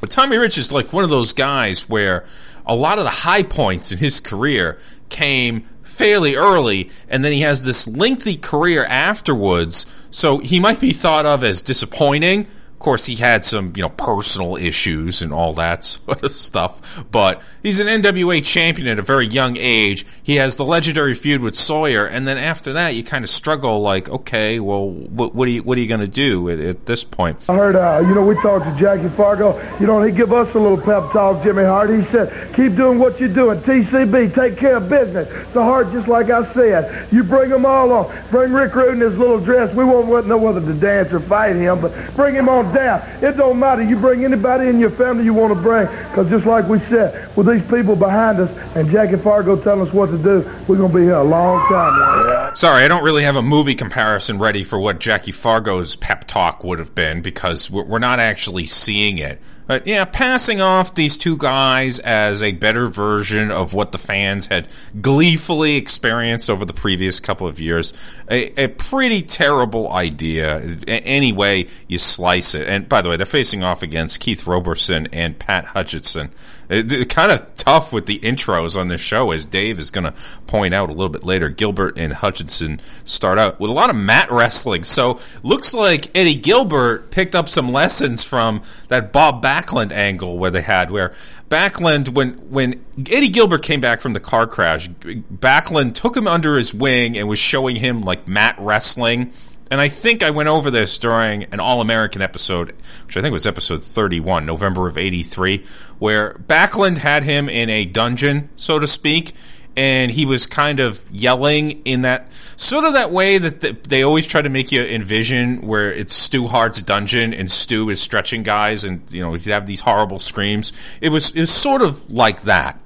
But 0.00 0.10
Tommy 0.10 0.36
Rich 0.36 0.58
is 0.58 0.72
like 0.72 0.92
one 0.92 1.04
of 1.04 1.10
those 1.10 1.32
guys 1.32 1.88
where 1.88 2.24
a 2.66 2.74
lot 2.74 2.98
of 2.98 3.04
the 3.04 3.10
high 3.10 3.42
points 3.42 3.92
in 3.92 3.98
his 3.98 4.20
career 4.20 4.78
came 5.08 5.68
fairly 5.82 6.36
early, 6.36 6.90
and 7.08 7.24
then 7.24 7.32
he 7.32 7.42
has 7.42 7.64
this 7.64 7.86
lengthy 7.86 8.36
career 8.36 8.84
afterwards. 8.84 9.86
So 10.10 10.38
he 10.38 10.58
might 10.60 10.80
be 10.80 10.92
thought 10.92 11.26
of 11.26 11.44
as 11.44 11.60
disappointing 11.62 12.48
course, 12.82 13.06
he 13.06 13.16
had 13.16 13.44
some, 13.44 13.72
you 13.76 13.82
know, 13.82 13.88
personal 13.88 14.56
issues 14.56 15.22
and 15.22 15.32
all 15.32 15.54
that 15.54 15.84
sort 15.84 16.22
of 16.22 16.32
stuff. 16.32 17.04
But 17.10 17.42
he's 17.62 17.80
an 17.80 17.86
NWA 17.86 18.44
champion 18.44 18.88
at 18.88 18.98
a 18.98 19.02
very 19.02 19.26
young 19.26 19.56
age. 19.58 20.04
He 20.22 20.36
has 20.36 20.56
the 20.56 20.64
legendary 20.64 21.14
feud 21.14 21.40
with 21.40 21.54
Sawyer, 21.54 22.06
and 22.06 22.26
then 22.26 22.38
after 22.38 22.74
that, 22.74 22.94
you 22.94 23.04
kind 23.04 23.24
of 23.24 23.30
struggle. 23.30 23.80
Like, 23.80 24.10
okay, 24.10 24.60
well, 24.60 24.90
what, 24.90 25.34
what 25.34 25.48
are 25.48 25.50
you 25.50 25.62
what 25.62 25.78
are 25.78 25.80
you 25.80 25.88
going 25.88 26.00
to 26.00 26.10
do 26.10 26.50
at, 26.50 26.58
at, 26.58 26.86
this 26.86 27.04
point? 27.04 27.38
I 27.48 27.54
heard, 27.54 27.76
uh, 27.76 28.04
you 28.06 28.14
know, 28.14 28.26
we 28.26 28.34
talked 28.36 28.64
to 28.64 28.76
Jackie 28.78 29.08
Fargo. 29.08 29.60
You 29.78 29.86
know, 29.86 30.02
he 30.02 30.12
give 30.12 30.32
us 30.32 30.54
a 30.54 30.58
little 30.58 30.76
pep 30.76 31.12
talk, 31.12 31.42
Jimmy 31.42 31.64
Hart. 31.64 31.90
He 31.90 32.02
said, 32.02 32.54
keep 32.54 32.74
doing 32.74 32.98
what 32.98 33.20
you're 33.20 33.32
doing. 33.32 33.58
TCB, 33.60 34.34
take 34.34 34.56
care 34.56 34.76
of 34.76 34.88
business. 34.88 35.28
So 35.52 35.62
Hart, 35.62 35.92
just 35.92 36.08
like 36.08 36.30
I 36.30 36.44
said, 36.52 37.12
you 37.12 37.22
bring 37.22 37.50
them 37.50 37.64
all 37.64 37.92
on. 37.92 38.18
Bring 38.30 38.52
Rick 38.52 38.74
Rude 38.74 38.94
in 38.94 39.00
his 39.00 39.16
little 39.16 39.38
dress. 39.38 39.74
We 39.74 39.84
won't 39.84 40.26
know 40.26 40.38
whether 40.38 40.60
to 40.60 40.74
dance 40.74 41.12
or 41.12 41.20
fight 41.20 41.56
him, 41.56 41.80
but 41.80 41.92
bring 42.16 42.34
him 42.34 42.48
on 42.48 42.71
down. 42.72 43.02
It 43.22 43.36
don't 43.36 43.58
matter. 43.58 43.82
You 43.82 43.96
bring 43.96 44.24
anybody 44.24 44.68
in 44.68 44.78
your 44.78 44.90
family 44.90 45.24
you 45.24 45.34
want 45.34 45.54
to 45.54 45.60
bring, 45.60 45.86
because 46.08 46.28
just 46.28 46.46
like 46.46 46.68
we 46.68 46.78
said, 46.80 47.34
with 47.36 47.46
these 47.46 47.64
people 47.68 47.96
behind 47.96 48.40
us 48.40 48.76
and 48.76 48.88
Jackie 48.90 49.16
Fargo 49.16 49.60
telling 49.60 49.86
us 49.86 49.92
what 49.92 50.10
to 50.10 50.18
do, 50.18 50.40
we're 50.66 50.76
going 50.76 50.90
to 50.92 50.98
be 50.98 51.04
here 51.04 51.14
a 51.14 51.24
long 51.24 51.66
time. 51.68 52.54
Sorry, 52.54 52.84
I 52.84 52.88
don't 52.88 53.04
really 53.04 53.22
have 53.22 53.36
a 53.36 53.42
movie 53.42 53.74
comparison 53.74 54.38
ready 54.38 54.62
for 54.62 54.78
what 54.78 55.00
Jackie 55.00 55.32
Fargo's 55.32 55.96
pep 55.96 56.24
talk 56.26 56.64
would 56.64 56.78
have 56.78 56.94
been 56.94 57.22
because 57.22 57.70
we're 57.70 57.98
not 57.98 58.20
actually 58.20 58.66
seeing 58.66 59.18
it. 59.18 59.40
But 59.72 59.86
yeah, 59.86 60.04
passing 60.04 60.60
off 60.60 60.94
these 60.94 61.16
two 61.16 61.38
guys 61.38 61.98
as 61.98 62.42
a 62.42 62.52
better 62.52 62.88
version 62.88 63.50
of 63.50 63.72
what 63.72 63.90
the 63.90 63.96
fans 63.96 64.48
had 64.48 64.68
gleefully 65.00 65.76
experienced 65.76 66.50
over 66.50 66.66
the 66.66 66.74
previous 66.74 67.20
couple 67.20 67.46
of 67.46 67.58
years, 67.58 67.94
a, 68.30 68.64
a 68.64 68.68
pretty 68.68 69.22
terrible 69.22 69.90
idea. 69.90 70.58
Any 70.86 71.32
way 71.32 71.68
you 71.88 71.96
slice 71.96 72.54
it. 72.54 72.68
And 72.68 72.86
by 72.86 73.00
the 73.00 73.08
way, 73.08 73.16
they're 73.16 73.24
facing 73.24 73.64
off 73.64 73.82
against 73.82 74.20
Keith 74.20 74.46
Roberson 74.46 75.08
and 75.10 75.38
Pat 75.38 75.64
Hutchinson. 75.64 76.32
It's 76.68 77.14
kind 77.14 77.32
of 77.32 77.54
tough 77.54 77.92
with 77.92 78.06
the 78.06 78.18
intros 78.20 78.80
on 78.80 78.88
this 78.88 79.00
show, 79.00 79.30
as 79.30 79.44
Dave 79.44 79.78
is 79.78 79.90
going 79.90 80.04
to 80.04 80.14
point 80.46 80.74
out 80.74 80.88
a 80.88 80.92
little 80.92 81.08
bit 81.08 81.24
later. 81.24 81.48
Gilbert 81.48 81.98
and 81.98 82.12
Hutchinson 82.12 82.80
start 83.04 83.38
out 83.38 83.60
with 83.60 83.70
a 83.70 83.74
lot 83.74 83.90
of 83.90 83.96
mat 83.96 84.30
wrestling. 84.30 84.84
So 84.84 85.20
looks 85.42 85.74
like 85.74 86.16
Eddie 86.16 86.36
Gilbert 86.36 87.10
picked 87.10 87.34
up 87.34 87.48
some 87.48 87.70
lessons 87.70 88.24
from 88.24 88.62
that 88.88 89.12
Bob 89.12 89.42
Backlund 89.42 89.92
angle 89.92 90.38
where 90.38 90.50
they 90.50 90.62
had 90.62 90.90
where 90.90 91.14
Backlund 91.48 92.08
when 92.10 92.32
when 92.50 92.84
Eddie 93.10 93.28
Gilbert 93.28 93.62
came 93.62 93.80
back 93.80 94.00
from 94.00 94.14
the 94.14 94.20
car 94.20 94.46
crash, 94.46 94.88
Backlund 94.88 95.94
took 95.94 96.16
him 96.16 96.26
under 96.26 96.56
his 96.56 96.72
wing 96.72 97.18
and 97.18 97.28
was 97.28 97.38
showing 97.38 97.76
him 97.76 98.02
like 98.02 98.26
mat 98.26 98.56
wrestling 98.58 99.32
and 99.72 99.80
I 99.80 99.88
think 99.88 100.22
I 100.22 100.28
went 100.28 100.50
over 100.50 100.70
this 100.70 100.98
during 100.98 101.44
an 101.44 101.58
All 101.58 101.80
American 101.80 102.20
episode, 102.20 102.74
which 103.06 103.16
I 103.16 103.22
think 103.22 103.32
was 103.32 103.46
episode 103.46 103.82
31, 103.82 104.44
November 104.44 104.86
of 104.86 104.98
83, 104.98 105.64
where 105.98 106.34
Backlund 106.34 106.98
had 106.98 107.22
him 107.22 107.48
in 107.48 107.70
a 107.70 107.86
dungeon, 107.86 108.50
so 108.54 108.78
to 108.78 108.86
speak, 108.86 109.32
and 109.74 110.10
he 110.10 110.26
was 110.26 110.46
kind 110.46 110.78
of 110.78 111.00
yelling 111.10 111.80
in 111.86 112.02
that 112.02 112.30
sort 112.34 112.84
of 112.84 112.92
that 112.92 113.12
way 113.12 113.38
that 113.38 113.84
they 113.84 114.02
always 114.02 114.26
try 114.26 114.42
to 114.42 114.50
make 114.50 114.72
you 114.72 114.82
envision 114.82 115.66
where 115.66 115.90
it's 115.90 116.12
Stu 116.12 116.48
Hart's 116.48 116.82
dungeon 116.82 117.32
and 117.32 117.50
Stu 117.50 117.88
is 117.88 117.98
stretching 117.98 118.42
guys 118.42 118.84
and 118.84 119.00
you 119.10 119.22
know 119.22 119.32
he'd 119.32 119.50
have 119.50 119.64
these 119.64 119.80
horrible 119.80 120.18
screams. 120.18 120.74
It 121.00 121.08
was 121.08 121.30
it 121.30 121.40
was 121.40 121.50
sort 121.50 121.80
of 121.80 122.12
like 122.12 122.42
that. 122.42 122.78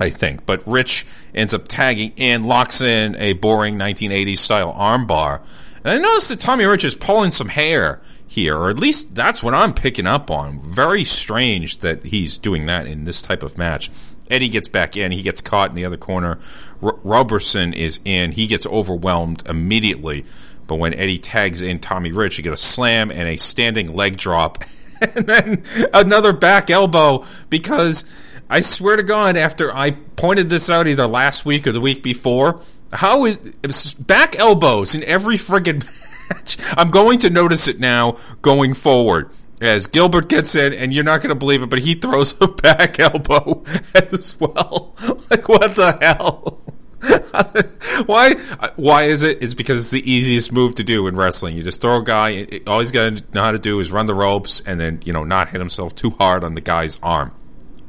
I 0.00 0.10
think, 0.10 0.46
but 0.46 0.64
Rich 0.66 1.06
ends 1.34 1.54
up 1.54 1.66
tagging 1.66 2.12
in, 2.16 2.44
locks 2.44 2.80
in 2.80 3.16
a 3.16 3.32
boring 3.32 3.76
1980s 3.78 4.38
style 4.38 4.72
armbar, 4.72 5.40
and 5.88 5.98
I 5.98 6.02
noticed 6.06 6.28
that 6.28 6.40
Tommy 6.40 6.66
Rich 6.66 6.84
is 6.84 6.94
pulling 6.94 7.30
some 7.30 7.48
hair 7.48 8.02
here, 8.26 8.58
or 8.58 8.68
at 8.68 8.78
least 8.78 9.14
that's 9.14 9.42
what 9.42 9.54
I'm 9.54 9.72
picking 9.72 10.06
up 10.06 10.30
on. 10.30 10.60
Very 10.60 11.02
strange 11.02 11.78
that 11.78 12.04
he's 12.04 12.36
doing 12.36 12.66
that 12.66 12.86
in 12.86 13.04
this 13.04 13.22
type 13.22 13.42
of 13.42 13.56
match. 13.56 13.90
Eddie 14.30 14.50
gets 14.50 14.68
back 14.68 14.98
in. 14.98 15.12
He 15.12 15.22
gets 15.22 15.40
caught 15.40 15.70
in 15.70 15.76
the 15.76 15.86
other 15.86 15.96
corner. 15.96 16.38
R- 16.82 16.98
Roberson 17.02 17.72
is 17.72 18.00
in. 18.04 18.32
He 18.32 18.46
gets 18.46 18.66
overwhelmed 18.66 19.48
immediately. 19.48 20.26
But 20.66 20.74
when 20.74 20.92
Eddie 20.92 21.18
tags 21.18 21.62
in 21.62 21.78
Tommy 21.78 22.12
Rich, 22.12 22.36
you 22.36 22.44
get 22.44 22.52
a 22.52 22.58
slam 22.58 23.10
and 23.10 23.26
a 23.26 23.38
standing 23.38 23.94
leg 23.94 24.18
drop. 24.18 24.64
and 25.00 25.26
then 25.26 25.62
another 25.94 26.34
back 26.34 26.68
elbow 26.68 27.24
because 27.48 28.04
I 28.50 28.60
swear 28.60 28.96
to 28.96 29.02
God, 29.02 29.38
after 29.38 29.74
I 29.74 29.92
pointed 29.92 30.50
this 30.50 30.68
out 30.68 30.86
either 30.86 31.06
last 31.06 31.46
week 31.46 31.66
or 31.66 31.72
the 31.72 31.80
week 31.80 32.02
before, 32.02 32.60
how 32.92 33.24
is 33.26 33.94
back 33.94 34.38
elbows 34.38 34.94
in 34.94 35.04
every 35.04 35.36
friggin' 35.36 35.84
match? 36.30 36.58
I'm 36.76 36.90
going 36.90 37.20
to 37.20 37.30
notice 37.30 37.68
it 37.68 37.78
now 37.78 38.16
going 38.42 38.74
forward. 38.74 39.30
As 39.60 39.88
Gilbert 39.88 40.28
gets 40.28 40.54
in, 40.54 40.72
and 40.72 40.92
you're 40.92 41.02
not 41.02 41.20
going 41.20 41.30
to 41.30 41.34
believe 41.34 41.62
it, 41.64 41.70
but 41.70 41.80
he 41.80 41.94
throws 41.94 42.40
a 42.40 42.46
back 42.46 43.00
elbow 43.00 43.64
as 43.94 44.38
well. 44.38 44.94
like, 45.30 45.48
what 45.48 45.74
the 45.74 45.98
hell? 46.00 46.62
why? 48.06 48.34
Why 48.76 49.04
is 49.04 49.22
it? 49.22 49.42
It's 49.42 49.54
because 49.54 49.80
it's 49.80 49.90
the 49.90 50.10
easiest 50.10 50.52
move 50.52 50.76
to 50.76 50.84
do 50.84 51.06
in 51.06 51.16
wrestling. 51.16 51.56
You 51.56 51.62
just 51.62 51.80
throw 51.80 51.98
a 52.00 52.04
guy. 52.04 52.46
All 52.66 52.80
he's 52.80 52.90
got 52.90 53.16
to 53.16 53.24
know 53.34 53.42
how 53.42 53.52
to 53.52 53.58
do 53.58 53.78
is 53.80 53.92
run 53.92 54.06
the 54.06 54.14
ropes, 54.14 54.60
and 54.60 54.80
then 54.80 55.00
you 55.04 55.12
know 55.12 55.24
not 55.24 55.48
hit 55.48 55.60
himself 55.60 55.94
too 55.94 56.10
hard 56.10 56.44
on 56.44 56.54
the 56.54 56.60
guy's 56.60 56.98
arm. 57.02 57.34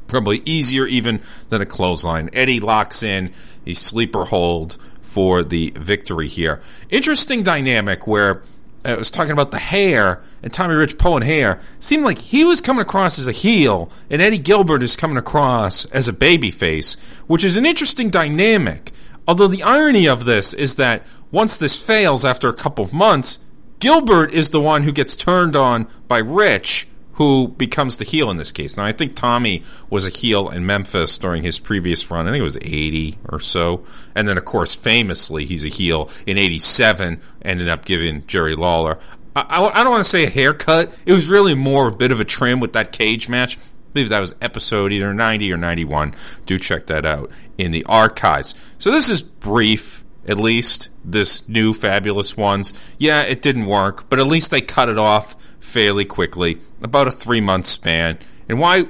Probably 0.06 0.42
easier 0.44 0.86
even 0.86 1.20
than 1.48 1.60
a 1.60 1.66
clothesline. 1.66 2.30
Eddie 2.32 2.60
locks 2.60 3.02
in. 3.02 3.32
He 3.64 3.74
sleeper 3.74 4.24
hold 4.24 4.78
for 5.10 5.42
the 5.42 5.72
victory 5.74 6.28
here. 6.28 6.60
Interesting 6.88 7.42
dynamic 7.42 8.06
where 8.06 8.42
uh, 8.84 8.90
I 8.90 8.94
was 8.94 9.10
talking 9.10 9.32
about 9.32 9.50
the 9.50 9.58
hair 9.58 10.22
and 10.40 10.52
Tommy 10.52 10.74
Rich 10.74 10.98
pulling 10.98 11.24
hair. 11.24 11.60
Seemed 11.80 12.04
like 12.04 12.18
he 12.18 12.44
was 12.44 12.60
coming 12.60 12.80
across 12.80 13.18
as 13.18 13.26
a 13.26 13.32
heel, 13.32 13.90
and 14.08 14.22
Eddie 14.22 14.38
Gilbert 14.38 14.84
is 14.84 14.94
coming 14.94 15.16
across 15.16 15.84
as 15.86 16.06
a 16.06 16.12
babyface, 16.12 16.98
which 17.26 17.42
is 17.42 17.56
an 17.56 17.66
interesting 17.66 18.08
dynamic. 18.08 18.92
Although 19.26 19.48
the 19.48 19.64
irony 19.64 20.06
of 20.06 20.24
this 20.24 20.54
is 20.54 20.76
that 20.76 21.02
once 21.32 21.58
this 21.58 21.84
fails 21.84 22.24
after 22.24 22.48
a 22.48 22.54
couple 22.54 22.84
of 22.84 22.94
months, 22.94 23.40
Gilbert 23.80 24.32
is 24.32 24.50
the 24.50 24.60
one 24.60 24.84
who 24.84 24.92
gets 24.92 25.16
turned 25.16 25.56
on 25.56 25.88
by 26.06 26.18
Rich 26.18 26.86
who 27.14 27.48
becomes 27.48 27.98
the 27.98 28.04
heel 28.04 28.30
in 28.30 28.36
this 28.36 28.52
case. 28.52 28.76
Now, 28.76 28.84
I 28.84 28.92
think 28.92 29.14
Tommy 29.14 29.62
was 29.88 30.06
a 30.06 30.10
heel 30.10 30.48
in 30.48 30.64
Memphis 30.66 31.18
during 31.18 31.42
his 31.42 31.58
previous 31.58 32.10
run. 32.10 32.26
I 32.26 32.30
think 32.30 32.40
it 32.40 32.44
was 32.44 32.58
80 32.58 33.18
or 33.28 33.38
so. 33.38 33.84
And 34.14 34.26
then, 34.28 34.38
of 34.38 34.44
course, 34.44 34.74
famously, 34.74 35.44
he's 35.44 35.64
a 35.64 35.68
heel 35.68 36.10
in 36.26 36.38
87, 36.38 37.20
ended 37.42 37.68
up 37.68 37.84
giving 37.84 38.26
Jerry 38.26 38.54
Lawler. 38.54 38.98
I, 39.36 39.40
I, 39.42 39.80
I 39.80 39.82
don't 39.82 39.92
want 39.92 40.04
to 40.04 40.10
say 40.10 40.24
a 40.24 40.30
haircut. 40.30 40.98
It 41.06 41.12
was 41.12 41.28
really 41.28 41.54
more 41.54 41.88
a 41.88 41.92
bit 41.92 42.12
of 42.12 42.20
a 42.20 42.24
trim 42.24 42.60
with 42.60 42.72
that 42.74 42.92
cage 42.92 43.28
match. 43.28 43.58
I 43.58 43.92
believe 43.92 44.08
that 44.10 44.20
was 44.20 44.34
episode 44.40 44.92
either 44.92 45.12
90 45.12 45.52
or 45.52 45.56
91. 45.56 46.14
Do 46.46 46.58
check 46.58 46.86
that 46.86 47.04
out 47.04 47.30
in 47.58 47.72
the 47.72 47.84
archives. 47.88 48.54
So 48.78 48.90
this 48.90 49.10
is 49.10 49.20
brief, 49.20 50.04
at 50.30 50.38
least, 50.38 50.90
this 51.04 51.48
new 51.48 51.74
Fabulous 51.74 52.36
Ones. 52.36 52.72
Yeah, 52.98 53.22
it 53.22 53.42
didn't 53.42 53.66
work, 53.66 54.08
but 54.08 54.20
at 54.20 54.26
least 54.26 54.52
they 54.52 54.60
cut 54.60 54.88
it 54.88 54.96
off 54.96 55.34
fairly 55.58 56.04
quickly, 56.04 56.58
about 56.80 57.08
a 57.08 57.10
three 57.10 57.40
month 57.40 57.66
span. 57.66 58.16
And 58.48 58.60
why, 58.60 58.86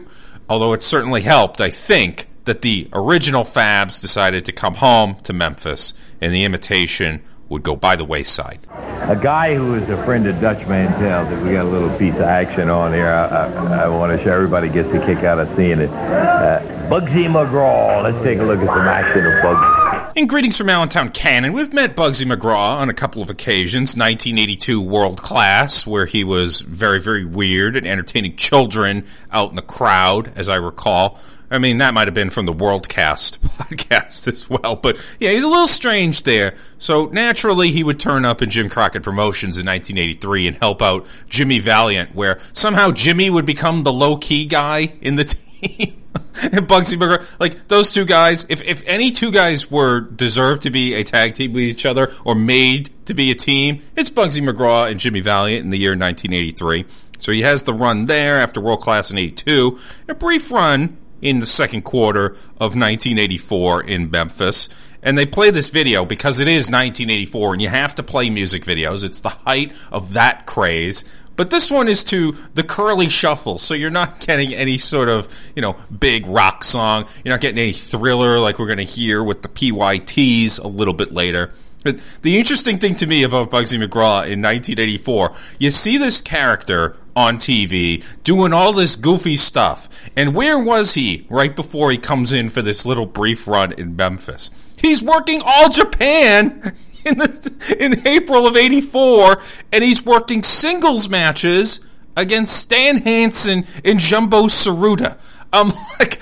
although 0.51 0.75
it 0.75 0.83
certainly 0.83 1.23
helped, 1.23 1.63
I 1.63 1.71
think, 1.71 2.27
that 2.45 2.61
the 2.61 2.89
original 2.93 3.43
Fabs 3.43 4.01
decided 4.01 4.45
to 4.45 4.53
come 4.53 4.75
home 4.75 5.15
to 5.23 5.33
Memphis 5.33 5.95
and 6.21 6.35
the 6.35 6.45
imitation 6.45 7.23
would 7.49 7.63
go 7.63 7.75
by 7.75 7.97
the 7.97 8.05
wayside. 8.05 8.61
A 9.09 9.19
guy 9.21 9.55
who 9.55 9.75
is 9.75 9.89
a 9.89 10.03
friend 10.05 10.27
of 10.27 10.41
Dutch 10.41 10.67
Mantell 10.69 11.25
that 11.25 11.43
we 11.43 11.53
got 11.53 11.65
a 11.65 11.69
little 11.69 11.97
piece 11.99 12.15
of 12.15 12.21
action 12.21 12.69
on 12.69 12.93
here. 12.93 13.09
I, 13.09 13.27
I, 13.27 13.85
I 13.85 13.89
want 13.89 14.17
to 14.17 14.23
show 14.23 14.33
everybody 14.33 14.69
gets 14.69 14.93
a 14.93 15.05
kick 15.05 15.25
out 15.25 15.39
of 15.39 15.51
seeing 15.57 15.81
it. 15.81 15.91
Uh, 15.91 16.61
Bugsy 16.89 17.27
McGraw. 17.27 18.03
Let's 18.03 18.23
take 18.23 18.39
a 18.39 18.45
look 18.45 18.61
at 18.61 18.67
some 18.67 18.87
action 18.87 19.25
of 19.25 19.33
Bugsy. 19.43 19.80
And 20.21 20.29
greetings 20.29 20.59
from 20.59 20.69
Allentown 20.69 21.09
Cannon. 21.09 21.55
We've 21.55 21.73
met 21.73 21.97
Bugsy 21.97 22.31
McGraw 22.31 22.77
on 22.77 22.91
a 22.91 22.93
couple 22.93 23.23
of 23.23 23.31
occasions. 23.31 23.97
1982 23.97 24.79
World 24.79 25.17
Class, 25.17 25.87
where 25.87 26.05
he 26.05 26.25
was 26.25 26.61
very, 26.61 27.01
very 27.01 27.25
weird 27.25 27.75
and 27.75 27.87
entertaining 27.87 28.37
children 28.37 29.07
out 29.33 29.49
in 29.49 29.57
the 29.57 29.63
crowd, 29.63 30.31
as 30.37 30.51
I 30.51 30.57
recall. 30.57 31.19
I 31.51 31.57
mean, 31.57 31.79
that 31.79 31.95
might 31.95 32.07
have 32.07 32.13
been 32.13 32.29
from 32.29 32.45
the 32.45 32.53
Worldcast 32.53 33.39
podcast 33.39 34.29
as 34.29 34.51
well. 34.51 34.77
But 34.77 34.99
yeah, 35.21 35.31
he's 35.31 35.43
a 35.43 35.49
little 35.49 35.67
strange 35.67 36.25
there. 36.25 36.55
So 36.77 37.07
naturally, 37.07 37.71
he 37.71 37.83
would 37.83 37.99
turn 37.99 38.27
up 38.27 38.43
in 38.43 38.51
Jim 38.51 38.69
Crockett 38.69 39.03
Promotions 39.03 39.57
in 39.57 39.65
1983 39.65 40.49
and 40.49 40.57
help 40.59 40.83
out 40.83 41.07
Jimmy 41.31 41.61
Valiant, 41.61 42.15
where 42.15 42.39
somehow 42.53 42.91
Jimmy 42.91 43.31
would 43.31 43.47
become 43.47 43.85
the 43.85 43.93
low 43.93 44.19
key 44.19 44.45
guy 44.45 44.93
in 45.01 45.17
the 45.17 45.25
team. 45.63 46.00
and 46.43 46.67
Bugsy 46.67 46.99
McGraw, 46.99 47.39
like 47.39 47.69
those 47.69 47.93
two 47.93 48.05
guys, 48.05 48.47
if, 48.49 48.63
if 48.65 48.83
any 48.87 49.11
two 49.11 49.31
guys 49.31 49.71
were 49.71 50.01
deserved 50.01 50.63
to 50.63 50.71
be 50.71 50.95
a 50.95 51.05
tag 51.05 51.35
team 51.35 51.53
with 51.53 51.63
each 51.63 51.87
other 51.87 52.13
or 52.25 52.35
made 52.35 52.91
to 53.07 53.15
be 53.15 53.31
a 53.31 53.35
team, 53.35 53.83
it's 53.97 54.11
Bugsy 54.11 54.43
McGraw 54.43 54.91
and 54.91 54.99
Jimmy 54.99 55.21
Valiant 55.21 55.65
in 55.65 55.71
the 55.71 55.79
year 55.79 55.93
1983. 55.93 56.85
So 57.19 57.33
he 57.33 57.43
has 57.43 57.63
the 57.63 57.75
run 57.75 58.07
there 58.07 58.39
after 58.39 58.61
World 58.61 58.81
Class 58.81 59.11
in 59.11 59.19
82, 59.19 59.79
a 60.09 60.15
brief 60.15 60.51
run 60.51 60.97
in 61.23 61.41
the 61.41 61.47
second 61.47 61.83
quarter 61.83 62.27
of 62.27 62.77
1984 62.77 63.83
in 63.83 64.11
Memphis. 64.11 64.69
And 65.03 65.17
they 65.17 65.27
play 65.27 65.51
this 65.51 65.71
video 65.71 66.05
because 66.05 66.41
it 66.41 66.49
is 66.49 66.67
1984 66.71 67.55
and 67.55 67.63
you 67.63 67.69
have 67.69 67.95
to 67.97 68.03
play 68.03 68.31
music 68.31 68.65
videos. 68.65 69.05
It's 69.05 69.21
the 69.21 69.31
height 69.31 69.73
of 69.91 70.15
that 70.15 70.47
craze. 70.47 71.05
But 71.41 71.49
this 71.49 71.71
one 71.71 71.89
is 71.89 72.05
to 72.05 72.33
the 72.53 72.63
curly 72.63 73.09
shuffle, 73.09 73.57
so 73.57 73.73
you're 73.73 73.89
not 73.89 74.21
getting 74.21 74.53
any 74.53 74.77
sort 74.77 75.09
of, 75.09 75.27
you 75.57 75.63
know, 75.63 75.75
big 75.99 76.27
rock 76.27 76.63
song. 76.63 77.07
You're 77.25 77.33
not 77.33 77.41
getting 77.41 77.59
any 77.59 77.73
thriller 77.73 78.39
like 78.39 78.59
we're 78.59 78.67
going 78.67 78.77
to 78.77 78.85
hear 78.85 79.25
with 79.25 79.41
the 79.41 79.49
PYTs 79.49 80.63
a 80.63 80.69
little 80.69 80.93
bit 80.93 81.13
later. 81.13 81.51
But 81.83 81.97
the 82.21 82.37
interesting 82.37 82.77
thing 82.77 82.95
to 82.97 83.07
me 83.07 83.23
about 83.23 83.51
Bugsy 83.51 83.83
McGraw 83.83 84.29
in 84.29 84.43
1984, 84.43 85.33
you 85.59 85.71
see 85.71 85.97
this 85.97 86.21
character 86.21 86.99
on 87.17 87.37
TV 87.37 88.05
doing 88.23 88.53
all 88.53 88.75
this 88.75 88.97
goofy 88.97 89.39
stuff. 89.39 90.11
And 90.19 90.35
where 90.35 90.63
was 90.63 90.93
he 90.93 91.27
right 91.31 91.57
before 91.57 91.91
he 91.91 91.97
comes 91.97 92.35
in 92.35 92.51
for 92.51 92.61
this 92.61 92.85
little 92.85 93.07
brief 93.07 93.49
run 93.49 93.73
in 93.73 93.97
Memphis? 93.97 94.77
He's 94.79 95.03
working 95.03 95.41
all 95.43 95.71
Japan 95.71 96.61
in, 97.11 97.19
the, 97.19 97.77
in 97.79 98.07
April 98.07 98.47
of 98.47 98.57
84, 98.57 99.41
and 99.73 99.85
he's 99.85 100.05
working 100.05 100.43
singles 100.43 101.09
matches 101.09 101.81
against 102.17 102.57
Stan 102.57 102.99
Hansen 103.03 103.65
and 103.85 103.99
Jumbo 103.99 104.45
Tsuruta. 104.45 105.19
I'm 105.53 105.69
like, 105.99 106.21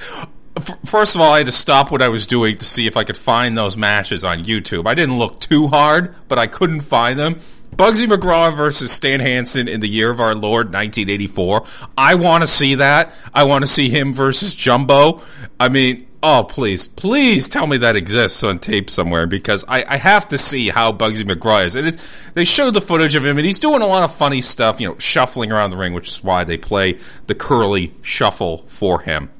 first 0.86 1.14
of 1.14 1.20
all, 1.20 1.32
I 1.32 1.38
had 1.38 1.46
to 1.46 1.52
stop 1.52 1.90
what 1.90 2.02
I 2.02 2.08
was 2.08 2.26
doing 2.26 2.56
to 2.56 2.64
see 2.64 2.86
if 2.86 2.96
I 2.96 3.04
could 3.04 3.16
find 3.16 3.56
those 3.56 3.76
matches 3.76 4.24
on 4.24 4.44
YouTube. 4.44 4.86
I 4.86 4.94
didn't 4.94 5.18
look 5.18 5.40
too 5.40 5.68
hard, 5.68 6.14
but 6.28 6.38
I 6.38 6.46
couldn't 6.46 6.80
find 6.80 7.18
them. 7.18 7.36
Bugsy 7.76 8.08
McGraw 8.08 8.56
versus 8.56 8.90
Stan 8.90 9.20
Hansen 9.20 9.68
in 9.68 9.78
the 9.78 9.88
year 9.88 10.10
of 10.10 10.20
our 10.20 10.34
Lord 10.34 10.72
1984. 10.72 11.64
I 11.96 12.16
want 12.16 12.42
to 12.42 12.46
see 12.46 12.76
that. 12.76 13.14
I 13.32 13.44
want 13.44 13.62
to 13.62 13.68
see 13.68 13.88
him 13.88 14.12
versus 14.12 14.56
Jumbo. 14.56 15.20
I 15.60 15.68
mean, 15.68 16.07
oh 16.22 16.44
please, 16.48 16.88
please 16.88 17.48
tell 17.48 17.66
me 17.66 17.78
that 17.78 17.96
exists 17.96 18.42
on 18.42 18.58
tape 18.58 18.90
somewhere 18.90 19.26
because 19.26 19.64
I, 19.68 19.84
I 19.86 19.96
have 19.96 20.28
to 20.28 20.38
see 20.38 20.68
how 20.68 20.92
Bugsy 20.92 21.24
McGraw 21.24 21.64
is. 21.64 21.76
It's, 21.76 22.30
they 22.30 22.44
showed 22.44 22.74
the 22.74 22.80
footage 22.80 23.14
of 23.14 23.24
him 23.24 23.36
and 23.36 23.46
he's 23.46 23.60
doing 23.60 23.82
a 23.82 23.86
lot 23.86 24.04
of 24.04 24.14
funny 24.14 24.40
stuff, 24.40 24.80
you 24.80 24.88
know, 24.88 24.98
shuffling 24.98 25.52
around 25.52 25.70
the 25.70 25.76
ring, 25.76 25.92
which 25.92 26.08
is 26.08 26.24
why 26.24 26.44
they 26.44 26.56
play 26.56 26.98
the 27.26 27.34
curly 27.34 27.92
shuffle 28.02 28.58
for 28.58 29.00
him. 29.00 29.30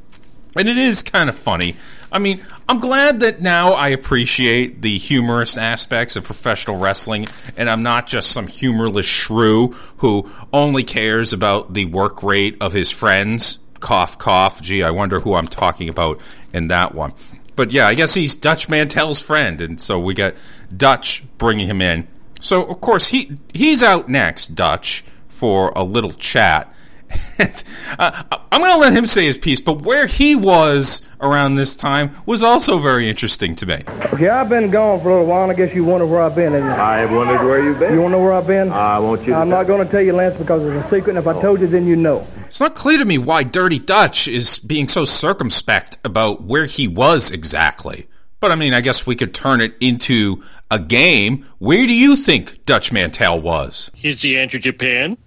And 0.57 0.69
it 0.69 0.79
is 0.79 1.03
kind 1.03 1.29
of 1.29 1.37
funny. 1.37 1.77
I 2.11 2.19
mean, 2.19 2.43
I'm 2.69 2.81
glad 2.81 3.21
that 3.21 3.41
now 3.41 3.75
I 3.75 3.89
appreciate 3.89 4.83
the 4.83 4.97
humorous 4.97 5.57
aspects 5.57 6.17
of 6.17 6.25
professional 6.25 6.79
wrestling, 6.79 7.29
and 7.57 7.69
I'm 7.69 7.83
not 7.83 8.07
just 8.07 8.31
some 8.31 8.47
humorless 8.47 9.07
shrew 9.07 9.69
who 9.99 10.29
only 10.53 10.85
cares 10.85 11.33
about 11.33 11.75
the 11.75 11.85
work 11.85 12.23
rate 12.23 12.57
of 12.61 12.73
his 12.73 12.91
friends. 12.91 13.59
Cough, 13.81 14.19
cough. 14.19 14.63
Gee, 14.63 14.83
I 14.83 14.91
wonder 14.91 15.21
who 15.21 15.35
I'm 15.35 15.47
talking 15.47 15.89
about 15.89 16.21
in 16.53 16.69
that 16.69 16.95
one. 16.95 17.13
But 17.57 17.73
yeah, 17.73 17.89
I 17.89 17.95
guess 17.95 18.15
he's 18.15 18.37
Dutch 18.37 18.69
Mantell's 18.69 19.21
friend, 19.21 19.61
and 19.61 19.81
so 19.81 19.99
we 19.99 20.15
got 20.15 20.35
Dutch 20.75 21.25
bringing 21.39 21.67
him 21.67 21.83
in. 21.83 22.07
So 22.41 22.65
of 22.65 22.81
course 22.81 23.09
he 23.09 23.37
he's 23.53 23.83
out 23.83 24.09
next, 24.09 24.55
Dutch, 24.55 25.03
for 25.29 25.73
a 25.75 25.83
little 25.83 26.13
chat. 26.13 26.73
uh, 27.99 28.23
I'm 28.53 28.61
going 28.61 28.73
to 28.73 28.79
let 28.79 28.93
him 28.93 29.07
say 29.07 29.25
his 29.25 29.39
piece, 29.39 29.61
but 29.61 29.83
where 29.83 30.07
he 30.07 30.37
was 30.37 31.09
around 31.21 31.57
this 31.57 31.77
time 31.77 32.11
was 32.27 32.43
also 32.43 32.79
very 32.79 33.09
interesting 33.09 33.55
to 33.57 33.67
me. 33.67 33.83
Okay, 34.13 34.29
I've 34.29 34.49
been 34.49 34.71
gone 34.71 35.01
for 35.01 35.09
a 35.09 35.13
little 35.13 35.27
while, 35.27 35.43
and 35.45 35.53
I 35.53 35.55
guess 35.55 35.75
you 35.75 35.85
wonder 35.85 36.07
where 36.07 36.23
I've 36.23 36.35
been, 36.35 36.53
isn't 36.55 36.67
you? 36.67 36.73
I 36.73 37.05
wondered 37.07 37.45
where 37.45 37.63
you've 37.63 37.79
been. 37.79 37.95
You 37.95 38.01
want 38.01 38.13
to 38.13 38.19
know 38.19 38.25
where 38.25 38.33
I've 38.35 38.47
been? 38.47 38.71
I 38.71 38.99
want 38.99 39.27
you 39.27 39.35
I'm 39.35 39.49
not 39.49 39.67
going 39.67 39.85
to 39.85 39.91
tell 39.91 40.03
you, 40.03 40.13
Lance, 40.13 40.37
because 40.37 40.63
it's 40.63 40.87
a 40.87 40.89
secret, 40.89 41.17
and 41.17 41.19
if 41.19 41.27
I 41.27 41.41
told 41.41 41.61
you, 41.61 41.67
then 41.67 41.87
you 41.87 41.97
know. 41.97 42.27
It's 42.47 42.61
not 42.61 42.75
clear 42.75 42.99
to 42.99 43.05
me 43.05 43.19
why 43.19 43.43
Dirty 43.43 43.79
Dutch 43.79 44.29
is 44.29 44.59
being 44.59 44.89
so 44.89 45.05
circumspect 45.05 45.99
about 46.05 46.43
where 46.43 46.65
he 46.65 46.89
was 46.89 47.31
exactly. 47.31 48.09
But 48.41 48.53
I 48.53 48.55
mean, 48.55 48.73
I 48.73 48.81
guess 48.81 49.07
we 49.07 49.17
could 49.17 49.35
turn 49.35 49.61
it 49.61 49.75
into 49.81 50.43
a 50.71 50.79
game. 50.79 51.45
Where 51.59 51.87
do 51.87 51.95
you 51.95 52.15
think 52.15 52.65
Dutch 52.65 52.93
Mantell 52.93 53.41
was? 53.41 53.91
Is 54.03 54.23
the 54.23 54.39
answer 54.39 54.59
Japan? 54.59 55.19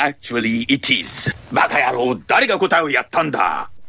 Actually, 0.00 0.62
it 0.62 0.90
is. 0.90 1.30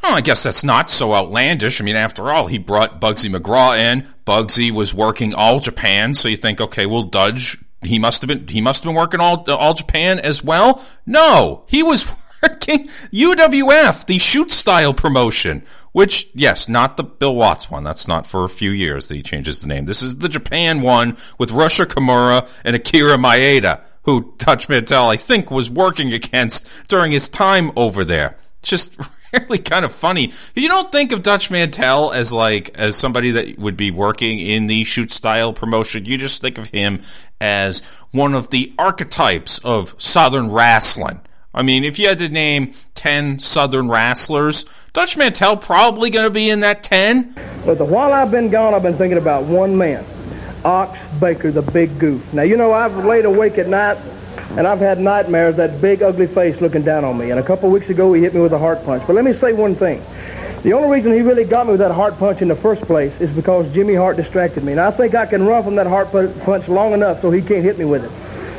Well, 0.04 0.14
I 0.14 0.20
guess 0.20 0.44
that's 0.44 0.62
not 0.62 0.90
so 0.90 1.14
outlandish. 1.14 1.80
I 1.80 1.86
mean, 1.86 1.96
after 1.96 2.30
all, 2.30 2.48
he 2.48 2.58
brought 2.58 3.00
Bugsy 3.00 3.34
McGraw 3.34 3.80
in. 3.80 4.06
Bugsy 4.26 4.72
was 4.72 4.94
working 4.94 5.34
all 5.34 5.60
Japan, 5.60 6.14
so 6.14 6.28
you 6.28 6.36
think, 6.36 6.60
okay, 6.60 6.86
well, 6.86 7.04
Dutch, 7.04 7.58
he 7.82 7.98
must 7.98 8.22
have 8.24 8.28
been 8.28 8.46
he 8.50 8.60
must 8.60 8.84
have 8.84 8.90
been 8.90 8.98
working 8.98 9.22
all 9.22 9.50
all 9.50 9.74
Japan 9.74 10.20
as 10.20 10.44
well. 10.44 10.84
No, 11.06 11.64
he 11.70 11.82
was 11.82 12.14
working 12.44 12.88
UWF, 12.88 14.06
the 14.06 14.20
shoot 14.20 14.52
style 14.52 14.94
promotion, 14.94 15.64
which 15.94 16.28
yes, 16.34 16.68
not 16.68 16.98
the 16.98 17.06
Bill 17.06 17.36
Watts 17.36 17.72
one. 17.72 17.86
That's 17.86 18.10
not 18.10 18.28
for 18.28 18.44
a 18.44 18.50
few 18.50 18.72
years 18.72 19.08
that 19.08 19.16
he 19.16 19.24
changes 19.24 19.62
the 19.62 19.68
name. 19.70 19.86
This 19.86 20.02
is 20.02 20.18
the 20.18 20.28
Japan 20.28 20.82
one 20.82 21.16
with 21.38 21.54
Rusher 21.54 21.86
Kimura 21.86 22.50
and 22.66 22.76
Akira 22.76 23.16
Maeda 23.16 23.86
who 24.04 24.34
Dutch 24.38 24.68
Mantell, 24.70 25.10
I 25.10 25.18
think, 25.18 25.52
was 25.52 25.70
working 25.70 26.14
against 26.14 26.88
during 26.88 27.12
his 27.12 27.30
time 27.30 27.72
over 27.76 28.04
there. 28.04 28.36
Just 28.64 29.00
really 29.34 29.60
kind 29.60 29.86
of 29.86 29.92
funny. 29.92 30.32
You 30.56 30.68
don't 30.68 30.92
think 30.92 31.12
of 31.12 31.22
Dutch 31.22 31.52
Mantell 31.52 32.12
as 32.12 32.34
like 32.34 32.72
as 32.76 32.96
somebody 32.96 33.32
that 33.32 33.58
would 33.58 33.78
be 33.78 33.92
working 33.92 34.40
in 34.40 34.68
the 34.68 34.84
shoot 34.84 35.12
style 35.12 35.54
promotion. 35.54 36.06
You 36.06 36.18
just 36.18 36.42
think 36.42 36.58
of 36.58 36.68
him 36.68 37.02
as 37.40 37.86
one 38.12 38.34
of 38.34 38.50
the 38.50 38.74
archetypes 38.78 39.60
of 39.60 39.96
Southern 40.02 40.52
wrestling. 40.52 41.22
I 41.54 41.64
mean, 41.64 41.84
if 41.84 42.00
you 42.00 42.08
had 42.08 42.18
to 42.20 42.30
name 42.30 42.74
10 42.96 43.40
Southern 43.40 43.90
wrestlers, 43.90 44.64
Dutch 44.94 45.18
Mantell 45.18 45.58
probably 45.58 46.10
going 46.10 46.26
to 46.26 46.32
be 46.32 46.50
in 46.50 46.62
that 46.62 46.82
10. 46.84 47.36
But 47.66 47.78
the 47.78 47.84
while 47.84 48.14
I've 48.14 48.32
been 48.32 48.50
gone, 48.50 48.74
I've 48.74 48.84
been 48.84 48.96
thinking 48.96 49.18
about 49.18 49.44
one 49.44 49.78
man. 49.78 50.06
Ox 50.64 51.00
Baker, 51.20 51.52
the 51.52 51.62
big 51.62 51.98
goof. 52.00 52.34
Now, 52.34 52.44
you 52.44 52.58
know, 52.58 52.72
I've 52.74 53.06
laid 53.06 53.26
awake 53.26 53.58
at 53.58 53.68
night 53.68 53.98
and 54.52 54.68
I've 54.68 54.80
had 54.80 55.00
nightmares, 55.00 55.56
that 55.58 55.82
big 55.82 56.04
ugly 56.04 56.28
face 56.28 56.62
looking 56.62 56.84
down 56.84 57.04
on 57.04 57.18
me. 57.18 57.32
And 57.32 57.40
a 57.40 57.44
couple 57.44 57.70
weeks 57.70 57.90
ago, 57.90 58.14
he 58.14 58.22
hit 58.22 58.34
me 58.34 58.42
with 58.42 58.54
a 58.54 58.60
heart 58.60 58.84
punch. 58.84 59.04
But 59.08 59.16
let 59.16 59.26
me 59.26 59.34
say 59.34 59.54
one 59.54 59.76
thing. 59.76 60.02
The 60.64 60.74
only 60.74 60.96
reason 60.96 61.12
he 61.12 61.22
really 61.22 61.46
got 61.46 61.66
me 61.66 61.72
with 61.72 61.80
that 61.80 61.92
heart 61.92 62.18
punch 62.20 62.42
in 62.42 62.48
the 62.48 62.56
first 62.56 62.84
place 62.84 63.20
is 63.20 63.32
because 63.32 63.72
Jimmy 63.74 63.96
Hart 63.96 64.18
distracted 64.18 64.64
me. 64.64 64.74
And 64.74 64.82
I 64.82 64.92
think 64.92 65.16
I 65.16 65.26
can 65.26 65.44
run 65.46 65.64
from 65.64 65.76
that 65.76 65.88
heart 65.88 66.12
punch 66.12 66.68
long 66.68 66.94
enough 66.94 67.22
so 67.22 67.32
he 67.32 67.42
can't 67.42 67.64
hit 67.64 67.80
me 67.80 67.86
with 67.86 68.04
it. 68.04 68.12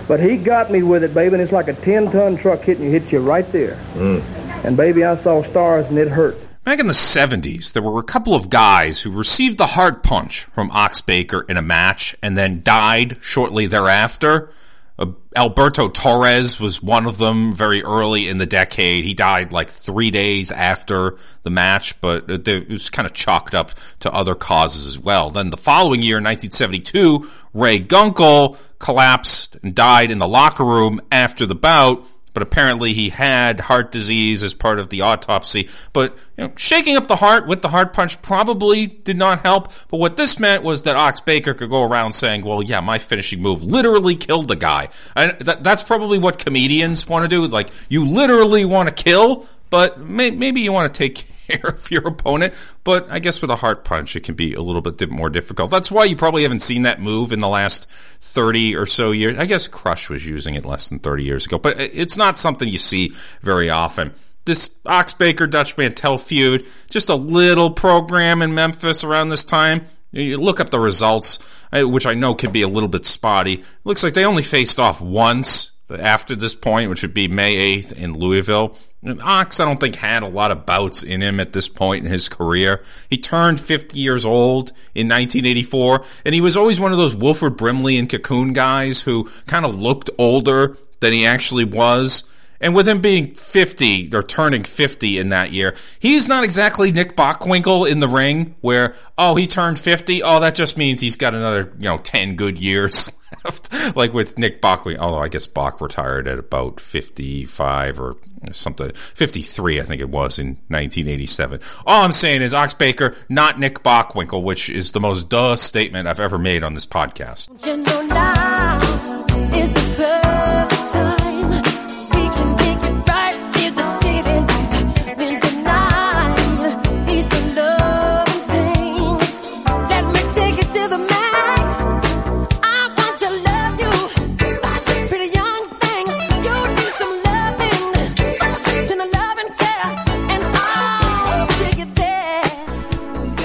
But 0.09 0.19
he 0.19 0.37
got 0.37 0.71
me 0.71 0.83
with 0.83 1.05
it, 1.05 1.15
baby, 1.15 1.35
and 1.35 1.43
it's 1.43 1.53
like 1.53 1.69
a 1.69 1.75
10-ton 1.75 2.37
truck 2.39 2.61
hitting 2.61 2.85
you, 2.85 2.91
hits 2.91 3.13
you 3.13 3.21
right 3.21 3.47
there. 3.53 3.77
Mm. 3.95 4.65
And, 4.65 4.77
baby, 4.77 5.05
I 5.05 5.17
saw 5.23 5.45
stars, 5.45 5.87
and 5.87 5.97
it 5.97 6.09
hurt. 6.09 6.37
Back 6.65 6.79
in 6.79 6.87
the 6.87 6.93
70s, 6.93 7.73
there 7.73 7.83
were 7.83 7.99
a 7.99 8.05
couple 8.05 8.37
of 8.37 8.49
guys 8.49 9.03
who 9.03 9.11
received 9.11 9.59
the 9.59 9.67
heart 9.67 10.05
punch 10.05 10.43
from 10.43 10.71
Ox 10.71 11.01
Baker 11.01 11.45
in 11.49 11.57
a 11.57 11.63
match 11.63 12.15
and 12.23 12.39
then 12.39 12.63
died 12.63 13.17
shortly 13.21 13.67
thereafter. 13.67 14.49
Uh, 14.97 15.07
Alberto 15.35 15.89
Torres 15.89 16.61
was 16.61 16.81
one 16.81 17.07
of 17.07 17.19
them 17.19 17.53
very 17.53 17.83
early 17.83 18.29
in 18.29 18.39
the 18.39 18.47
decade. 18.47 19.05
He 19.05 19.13
died 19.13 19.51
like 19.51 19.71
three 19.71 20.13
days 20.13 20.53
after 20.53 21.17
the 21.43 21.51
match, 21.51 22.01
but 22.01 22.31
it 22.31 22.69
was 22.69 22.91
kind 22.91 23.07
of 23.07 23.13
chalked 23.13 23.57
up 23.57 23.73
to 23.99 24.13
other 24.13 24.37
causes 24.37 24.87
as 24.87 25.01
well. 25.01 25.31
Then 25.31 25.51
the 25.51 25.57
following 25.57 26.01
year, 26.01 26.19
1972, 26.19 27.29
Ray 27.55 27.81
Gunkel 27.81 28.57
collapsed 28.79 29.57
and 29.65 29.75
died 29.75 30.13
in 30.13 30.19
the 30.19 30.29
locker 30.29 30.65
room 30.65 31.01
after 31.11 31.45
the 31.45 31.57
bout 31.57 32.07
but 32.35 32.43
apparently 32.43 32.93
he 32.93 33.09
had 33.09 33.61
heart 33.61 33.93
disease 33.93 34.43
as 34.43 34.55
part 34.55 34.79
of 34.79 34.89
the 34.89 35.03
autopsy. 35.03 35.69
But 35.93 36.17
you 36.37 36.45
know, 36.45 36.53
shaking 36.57 36.97
up 36.97 37.07
the 37.07 37.17
heart 37.17 37.47
with 37.47 37.63
the 37.63 37.69
heart 37.69 37.93
punch 37.93 38.21
probably 38.23 38.87
did 38.87 39.17
not 39.17 39.41
help. 39.41 39.69
But 39.89 39.99
what 39.99 40.17
this 40.17 40.39
meant 40.39 40.63
was 40.63 40.83
that 40.83 40.97
Ox 40.97 41.21
Baker 41.21 41.55
could 41.55 41.71
go 41.71 41.83
around 41.83 42.13
saying, 42.13 42.45
"Well, 42.45 42.63
yeah, 42.63 42.81
my 42.81 42.99
finishing 42.99 43.43
move 43.43 43.65
literally 43.65 44.17
killed 44.17 44.49
the 44.49 44.57
guy." 44.57 44.89
And 45.15 45.39
that, 45.41 45.63
that's 45.63 45.83
probably 45.83 46.19
what 46.19 46.39
comedians 46.39 47.09
want 47.09 47.25
to 47.25 47.29
do. 47.29 47.47
Like 47.47 47.71
you 47.89 48.05
literally 48.05 48.65
want 48.65 48.89
to 48.89 48.95
kill, 48.95 49.47
but 49.71 50.01
may, 50.01 50.31
maybe 50.31 50.61
you 50.61 50.73
want 50.73 50.93
to 50.93 50.99
take 50.99 51.27
care 51.53 51.71
of 51.71 51.91
your 51.91 52.07
opponent. 52.07 52.55
But 52.85 53.11
I 53.11 53.19
guess 53.19 53.41
with 53.41 53.51
a 53.51 53.57
heart 53.57 53.85
punch, 53.85 54.17
it 54.17 54.25
can 54.25 54.35
be 54.35 54.55
a 54.55 54.61
little 54.61 54.83
bit 54.83 55.11
more 55.11 55.31
difficult. 55.31 55.71
That's 55.71 55.91
why 55.91 56.05
you 56.05 56.17
probably 56.17 56.43
haven't 56.43 56.61
seen 56.61 56.83
that 56.83 57.01
move 57.01 57.33
in 57.33 57.41
the 57.41 57.49
last 57.49 57.91
30 57.91 58.77
or 58.77 58.87
so 58.87 59.11
years. 59.11 59.39
I 59.39 59.47
guess 59.47 59.69
Crush 59.69 60.11
was 60.11 60.27
using 60.27 60.55
it 60.55 60.65
less 60.65 60.89
than 60.89 60.99
30 60.99 61.25
years 61.25 61.47
ago, 61.47 61.59
but 61.59 61.81
it's 61.81 62.17
not 62.17 62.37
something 62.37 62.69
you 62.69 62.79
see 62.79 63.13
very 63.41 63.71
often. 63.71 64.13
this 64.45 64.77
Ox 64.87 65.13
Baker 65.15 65.47
Dutch 65.47 65.77
Mantell 65.77 66.19
feud, 66.19 66.67
just 66.91 67.09
a 67.09 67.15
little 67.15 67.71
program 67.71 68.43
in 68.43 68.55
Memphis 68.55 69.05
around 69.05 69.29
this 69.29 69.45
time. 69.45 69.85
You 70.11 70.37
look 70.37 70.61
up 70.61 70.69
the 70.69 70.81
results, 70.81 71.39
uh, 71.73 71.89
which 71.89 72.07
I 72.07 72.15
know 72.15 72.35
can 72.35 72.53
be 72.53 72.63
a 72.63 72.69
little 72.69 72.89
bit 72.89 73.07
spotty. 73.07 73.55
It 73.55 73.65
looks 73.85 74.05
like 74.05 74.13
they 74.13 74.27
only 74.27 74.43
faced 74.43 74.79
off 74.79 75.01
once 75.01 75.73
after 75.91 76.37
this 76.37 76.55
point, 76.55 76.91
which 76.91 77.03
would 77.03 77.15
be 77.15 77.29
May 77.29 77.79
8th 77.79 77.97
in 77.97 78.13
Louisville. 78.13 78.77
Ox, 79.05 79.59
I 79.59 79.65
don't 79.65 79.81
think, 79.81 79.97
had 79.97 80.23
a 80.23 80.29
lot 80.29 80.53
of 80.53 80.65
bouts 80.65 81.03
in 81.03 81.23
him 81.23 81.41
at 81.41 81.53
this 81.53 81.69
point 81.69 82.05
in 82.05 82.13
his 82.13 82.29
career. 82.29 82.83
He 83.11 83.17
turned 83.17 83.61
50 83.61 83.99
years 83.99 84.25
old 84.25 84.69
in 84.95 85.09
1984, 85.09 86.05
and 86.25 86.35
he 86.35 86.41
was 86.41 86.57
always 86.57 86.79
one 86.79 86.93
of 86.93 86.99
those 86.99 87.15
Wilford 87.15 87.57
Brimley 87.57 87.99
and 87.99 88.09
Cocoon 88.09 88.53
guys 88.53 89.03
who 89.03 89.29
kind 89.49 89.65
of 89.65 89.75
looked 89.79 90.11
older 90.19 90.77
than 91.01 91.13
he 91.13 91.27
actually 91.27 91.65
was. 91.65 92.25
And 92.63 92.75
with 92.77 92.87
him 92.87 93.01
being 93.01 93.35
50 93.35 94.11
or 94.15 94.23
turning 94.23 94.63
50 94.63 95.19
in 95.19 95.31
that 95.31 95.51
year, 95.53 95.75
he's 95.99 96.29
not 96.29 96.45
exactly 96.45 96.93
Nick 96.93 97.17
Bockwinkel 97.17 97.91
in 97.91 97.99
the 98.01 98.09
ring 98.09 98.55
where, 98.61 98.95
oh, 99.19 99.35
he 99.35 99.47
turned 99.49 99.79
50. 99.79 100.23
Oh, 100.23 100.41
that 100.41 100.55
just 100.55 100.79
means 100.79 101.01
he's 101.01 101.17
got 101.17 101.35
another, 101.35 101.73
you 101.79 101.85
know, 101.85 101.99
10 101.99 102.37
good 102.37 102.63
years 102.63 103.11
left. 103.45 103.97
like 103.97 104.13
with 104.13 104.39
Nick 104.39 104.63
Bockwinkel, 104.63 104.99
although 104.99 105.19
I 105.19 105.29
guess 105.29 105.49
Bock 105.49 105.81
retired 105.81 106.29
at 106.29 106.39
about 106.39 106.79
55 106.79 108.01
or 108.01 108.17
something, 108.53 108.93
53, 108.93 109.81
I 109.81 109.83
think 109.83 110.01
it 110.01 110.09
was 110.09 110.39
in 110.39 110.51
1987. 110.69 111.61
All 111.85 112.05
I'm 112.05 112.13
saying 112.13 112.43
is 112.43 112.55
Ox 112.55 112.75
Baker, 112.75 113.17
not 113.29 113.59
Nick 113.59 113.83
Bockwinkel, 113.83 114.43
which 114.43 114.71
is 114.71 114.93
the 114.93 115.01
most 115.01 115.29
duh 115.29 115.57
statement 115.57 116.07
I've 116.07 116.21
ever 116.21 116.39
made 116.39 116.63
on 116.63 116.75
this 116.75 116.87
podcast. 116.87 117.49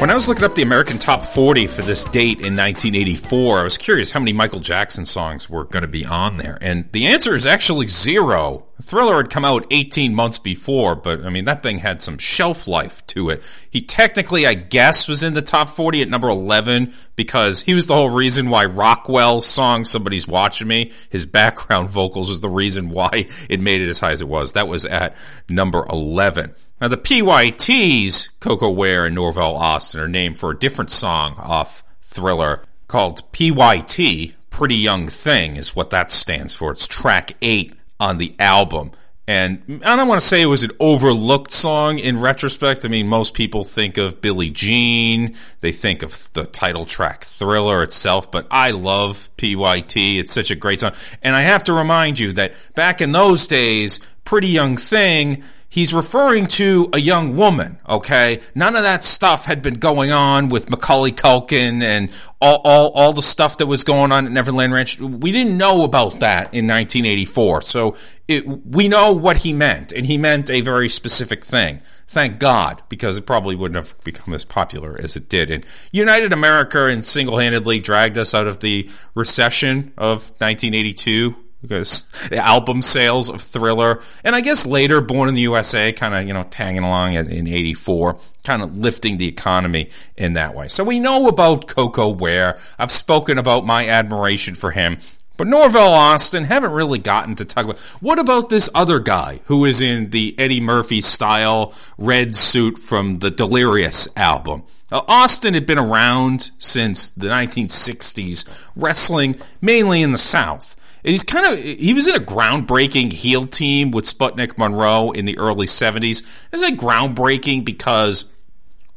When 0.08 0.14
I 0.14 0.16
was 0.16 0.30
looking 0.30 0.46
up 0.46 0.56
the 0.56 0.62
American 0.62 0.98
Top 0.98 1.26
40 1.26 1.68
for 1.68 1.82
this 1.82 2.06
date 2.06 2.40
in 2.40 2.56
1984, 2.56 3.60
I 3.60 3.64
was 3.64 3.78
curious 3.78 4.10
how 4.10 4.22
many 4.22 4.32
Michael 4.32 4.62
Jackson 4.62 5.04
songs 5.04 5.50
were 5.50 5.66
going 5.66 5.82
to 5.82 5.90
be 5.90 6.06
on 6.06 6.38
there. 6.38 6.58
And 6.62 6.90
the 6.94 7.08
answer 7.08 7.36
is 7.36 7.46
actually 7.46 7.88
zero. 7.88 8.68
Thriller 8.82 9.18
had 9.18 9.30
come 9.30 9.44
out 9.44 9.68
18 9.70 10.16
months 10.16 10.40
before, 10.40 10.96
but 10.96 11.26
I 11.26 11.30
mean, 11.30 11.44
that 11.44 11.62
thing 11.62 11.80
had 11.80 12.00
some 12.00 12.18
shelf 12.18 12.70
life 12.70 13.06
to 13.08 13.32
it. 13.32 13.44
He 13.70 13.82
technically, 13.82 14.48
I 14.48 14.54
guess, 14.54 15.10
was 15.10 15.24
in 15.24 15.34
the 15.34 15.42
top 15.42 15.68
40 15.68 16.04
at 16.04 16.10
number 16.10 16.30
11 16.30 16.94
because 17.18 17.64
he 17.64 17.74
was 17.74 17.88
the 17.88 17.96
whole 17.96 18.10
reason 18.10 18.50
why 18.50 18.64
Rockwell's 18.64 19.46
song, 19.46 19.84
Somebody's 19.84 20.26
Watching 20.26 20.70
Me, 20.70 20.94
his 21.10 21.26
background 21.26 21.90
vocals 21.90 22.30
was 22.30 22.40
the 22.40 22.48
reason 22.48 22.88
why 22.92 23.28
it 23.50 23.60
made 23.60 23.82
it 23.82 23.90
as 23.90 24.00
high 24.00 24.12
as 24.12 24.22
it 24.22 24.30
was. 24.30 24.54
That 24.54 24.70
was 24.70 24.86
at 24.86 25.18
number 25.50 25.86
11. 25.90 26.56
Now, 26.80 26.90
the 26.90 26.98
PYTs, 26.98 28.40
Koko 28.40 28.70
Ware 28.70 29.06
and 29.06 29.16
Norvell 29.16 29.56
Austin, 29.56 30.00
are 30.00 30.08
named 30.08 30.38
for 30.38 30.52
a 30.52 30.58
different 30.58 30.92
song 30.92 31.34
off 31.38 31.84
Thriller 32.02 32.62
called 32.88 33.32
PYT, 33.32 34.36
Pretty 34.52 34.76
Young 34.76 35.08
Thing, 35.08 35.56
is 35.56 35.76
what 35.76 35.90
that 35.90 36.12
stands 36.12 36.54
for. 36.54 36.72
It's 36.72 36.88
track 36.88 37.34
eight 37.42 37.74
on 38.00 38.20
the 38.20 38.36
album. 38.40 38.92
And 39.30 39.82
I 39.84 39.98
don't 39.98 40.08
want 40.08 40.22
to 40.22 40.26
say 40.26 40.42
it 40.42 40.46
was 40.46 40.64
an 40.64 40.72
overlooked 40.80 41.52
song 41.52 42.00
in 42.00 42.22
retrospect. 42.22 42.86
I 42.86 42.88
mean, 42.88 43.10
most 43.10 43.34
people 43.34 43.66
think 43.66 43.98
of 43.98 44.22
Billie 44.22 44.52
Jean. 44.52 45.36
They 45.60 45.74
think 45.74 46.02
of 46.02 46.32
the 46.32 46.46
title 46.46 46.86
track 46.86 47.26
Thriller 47.26 47.84
itself, 47.84 48.32
but 48.32 48.48
I 48.52 48.72
love 48.72 49.30
PYT. 49.36 49.98
It's 50.20 50.32
such 50.32 50.50
a 50.50 50.56
great 50.56 50.80
song. 50.80 50.94
And 51.22 51.36
I 51.36 51.42
have 51.42 51.66
to 51.66 51.74
remind 51.74 52.20
you 52.20 52.32
that 52.34 52.70
back 52.74 53.02
in 53.02 53.12
those 53.12 53.48
days, 53.48 54.00
Pretty 54.24 54.48
Young 54.48 54.78
Thing, 54.78 55.44
he's 55.78 55.94
referring 55.94 56.48
to 56.48 56.90
a 56.92 57.00
young 57.00 57.38
woman, 57.38 57.78
okay? 57.88 58.40
None 58.56 58.76
of 58.76 58.82
that 58.82 59.04
stuff 59.04 59.46
had 59.46 59.62
been 59.62 59.76
going 59.76 60.10
on 60.10 60.50
with 60.50 60.72
Macaulay 60.72 61.12
Culkin 61.12 61.84
and 61.84 62.10
all, 62.42 62.62
all, 62.64 62.90
all 62.94 63.14
the 63.14 63.22
stuff 63.22 63.60
that 63.60 63.68
was 63.68 63.84
going 63.84 64.12
on 64.12 64.26
at 64.26 64.32
Neverland 64.32 64.74
Ranch. 64.74 65.00
We 65.00 65.32
didn't 65.32 65.56
know 65.56 65.84
about 65.84 66.22
that 66.22 66.46
in 66.46 66.66
1984. 66.66 67.62
So 67.62 67.96
it, 68.28 68.48
we 68.48 68.88
know 68.88 69.12
what 69.12 69.38
he 69.38 69.54
meant, 69.54 69.92
and 69.92 70.04
he 70.04 70.18
meant 70.18 70.50
a 70.50 70.62
very 70.62 70.90
specific 70.90 71.46
thing. 71.46 71.84
Thank 72.08 72.40
God, 72.40 72.82
because 72.90 73.20
it 73.20 73.28
probably 73.28 73.56
wouldn't 73.56 73.76
have 73.76 74.04
become 74.04 74.34
as 74.34 74.46
popular 74.46 75.00
as 75.00 75.16
it 75.16 75.30
did. 75.30 75.52
And 75.52 75.64
United 75.92 76.34
America 76.34 76.88
and 76.88 77.06
single-handedly 77.06 77.82
dragged 77.82 78.18
us 78.18 78.34
out 78.34 78.48
of 78.48 78.62
the 78.62 78.90
recession 79.14 79.94
of 79.96 80.32
1982 80.40 81.36
because 81.62 82.04
the 82.30 82.38
album 82.38 82.82
sales 82.82 83.30
of 83.30 83.42
Thriller, 83.42 84.02
and 84.24 84.36
I 84.36 84.42
guess 84.42 84.66
later 84.66 85.02
Born 85.02 85.30
in 85.30 85.36
the 85.36 85.42
USA, 85.42 85.92
kind 85.92 86.14
of 86.14 86.28
you 86.28 86.34
know 86.34 86.44
tagging 86.44 86.84
along 86.84 87.14
in, 87.14 87.30
in 87.30 87.48
'84, 87.48 88.20
kind 88.46 88.62
of 88.62 88.78
lifting 88.78 89.18
the 89.18 89.28
economy 89.28 89.90
in 90.16 90.34
that 90.34 90.56
way. 90.56 90.68
So 90.68 90.84
we 90.84 91.00
know 91.00 91.28
about 91.28 91.68
Koko 91.68 92.10
Ware. 92.10 92.58
I've 92.78 92.92
spoken 92.92 93.38
about 93.38 93.66
my 93.66 93.88
admiration 93.88 94.56
for 94.56 94.72
him. 94.72 94.98
But 95.38 95.46
Norvell 95.46 95.94
Austin 95.94 96.46
haven't 96.46 96.72
really 96.72 96.98
gotten 96.98 97.36
to 97.36 97.46
talk 97.46 97.66
about. 97.66 97.80
What 98.02 98.18
about 98.18 98.50
this 98.50 98.72
other 98.74 99.00
guy 99.00 99.40
who 99.46 99.66
is 99.66 99.82
in 99.82 100.10
the 100.10 100.34
Eddie 100.40 100.62
Murphy 100.62 101.00
style 101.02 101.76
red 102.00 102.36
suit 102.36 102.80
from 102.80 103.20
the 103.20 103.30
Delirious 103.30 104.08
album? 104.18 104.64
Austin 104.92 105.54
had 105.54 105.66
been 105.66 105.78
around 105.78 106.52
since 106.58 107.12
the 107.12 107.28
1960s, 107.28 108.70
wrestling 108.76 109.36
mainly 109.62 110.02
in 110.02 110.12
the 110.12 110.18
South. 110.18 110.76
And 111.04 111.12
he's 111.12 111.24
kind 111.24 111.54
of 111.54 111.64
he 111.64 111.94
was 111.94 112.08
in 112.08 112.16
a 112.16 112.20
groundbreaking 112.20 113.14
heel 113.14 113.46
team 113.46 113.92
with 113.92 114.06
Sputnik 114.06 114.58
Monroe 114.58 115.12
in 115.12 115.26
the 115.26 115.38
early 115.38 115.68
70s. 115.68 116.48
Is 116.52 116.62
it 116.62 116.78
groundbreaking 116.78 117.66
because 117.66 118.26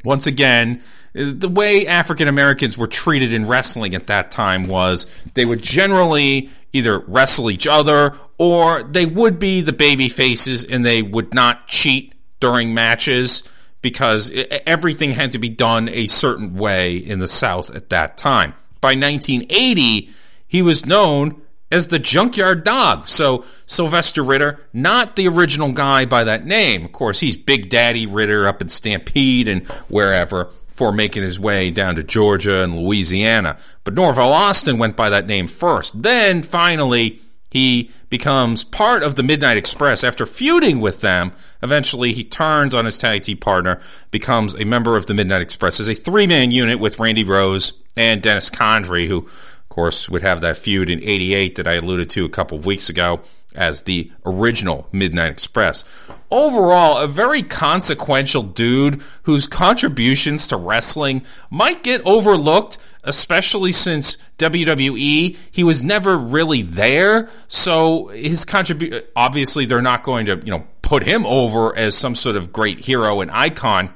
once 0.05 0.27
again, 0.27 0.83
the 1.13 1.49
way 1.49 1.87
African 1.87 2.29
Americans 2.29 2.79
were 2.79 2.87
treated 2.87 3.33
in 3.33 3.47
wrestling 3.47 3.95
at 3.95 4.07
that 4.07 4.31
time 4.31 4.65
was 4.65 5.07
they 5.35 5.45
would 5.45 5.63
generally 5.63 6.51
either 6.73 7.01
wrestle 7.01 7.51
each 7.51 7.67
other 7.67 8.15
or 8.39 8.83
they 8.85 9.07
would 9.07 9.39
be 9.39 9.61
the 9.61 9.73
baby 9.73 10.09
faces 10.09 10.65
and 10.65 10.85
they 10.85 11.03
would 11.03 11.35
not 11.35 11.67
cheat 11.67 12.15
during 12.39 12.75
matches 12.75 13.43
because 13.83 14.31
everything 14.67 15.13
had 15.13 15.33
to 15.33 15.39
be 15.39 15.49
done 15.49 15.89
a 15.89 16.07
certain 16.07 16.55
way 16.55 16.97
in 16.97 17.19
the 17.19 17.29
South 17.29 17.75
at 17.75 17.89
that 17.91 18.17
time. 18.17 18.55
By 18.81 18.95
1980, 18.95 20.11
he 20.47 20.63
was 20.63 20.87
known 20.87 21.43
as 21.71 21.89
the 21.89 21.99
Junkyard 21.99 22.65
Dog. 22.65 23.07
So 23.09 23.45
Sylvester 23.67 24.23
Ritter, 24.23 24.59
not 24.73 25.17
the 25.17 25.29
original 25.29 25.73
guy 25.73 26.05
by 26.05 26.25
that 26.25 26.47
name. 26.47 26.85
Of 26.85 26.93
course, 26.93 27.21
he's 27.21 27.37
Big 27.37 27.69
Daddy 27.69 28.07
Ritter 28.07 28.47
up 28.47 28.61
in 28.61 28.69
Stampede 28.69 29.49
and 29.49 29.67
wherever 29.89 30.51
for 30.73 30.93
making 30.93 31.23
his 31.23 31.39
way 31.39 31.71
down 31.71 31.95
to 31.97 32.03
Georgia 32.03 32.63
and 32.63 32.79
Louisiana. 32.79 33.59
But 33.85 33.95
Norvell 33.95 34.33
Austin 34.33 34.79
went 34.79 34.97
by 34.97 35.11
that 35.11 35.27
name 35.27 35.47
first. 35.47 36.03
Then 36.03 36.43
finally, 36.43 37.21
he 37.51 37.91
becomes 38.09 38.63
part 38.63 39.03
of 39.03 39.17
the 39.17 39.23
Midnight 39.23 39.57
Express 39.57 40.05
after 40.05 40.25
feuding 40.25 40.81
with 40.81 41.01
them. 41.01 41.33
Eventually, 41.63 42.13
he 42.13 42.25
turns 42.25 42.75
on 42.75 42.85
his 42.85 42.97
tag 42.97 43.25
team 43.25 43.39
partner, 43.39 43.81
becomes 44.11 44.55
a 44.55 44.65
member 44.65 44.97
of 44.97 45.07
the 45.07 45.15
Midnight 45.15 45.43
Express 45.43 45.81
as 45.81 45.89
a 45.89 45.95
three 45.95 46.27
man 46.27 46.51
unit 46.53 46.79
with 46.79 47.01
Randy 47.01 47.25
Rose 47.25 47.75
and 47.97 48.23
Dennis 48.23 48.51
Condrey, 48.51 49.09
who 49.09 49.29
course, 49.71 50.11
would 50.11 50.23
have 50.23 50.43
that 50.43 50.59
feud 50.59 50.91
in 50.91 51.03
88 51.03 51.57
that 51.57 51.67
I 51.67 51.75
alluded 51.75 52.11
to 52.11 52.27
a 52.27 52.29
couple 52.29 52.59
of 52.59 52.67
weeks 52.67 52.91
ago 52.91 53.21
as 53.55 53.83
the 53.83 54.13
original 54.25 54.87
Midnight 54.93 55.31
Express. 55.31 55.85
Overall, 56.31 56.99
a 56.99 57.09
very 57.09 57.43
consequential 57.43 58.43
dude 58.43 59.03
whose 59.25 59.47
contributions 59.47 60.47
to 60.49 60.57
wrestling 60.57 61.23
might 61.51 61.83
get 61.83 62.01
overlooked, 62.05 62.79
especially 63.03 63.73
since 63.73 64.19
WWE, 64.39 65.37
he 65.51 65.65
was 65.65 65.83
never 65.83 66.17
really 66.17 66.63
there. 66.63 67.29
So 67.49 68.09
his 68.09 68.45
contribution, 68.45 69.03
obviously, 69.17 69.67
they're 69.67 69.83
not 69.83 70.05
going 70.05 70.27
to, 70.27 70.37
you 70.45 70.53
know, 70.53 70.67
put 70.83 71.03
him 71.03 71.27
over 71.27 71.77
as 71.77 71.97
some 71.97 72.15
sort 72.15 72.37
of 72.37 72.53
great 72.53 72.81
hero 72.81 73.21
and 73.21 73.31
icon 73.31 73.93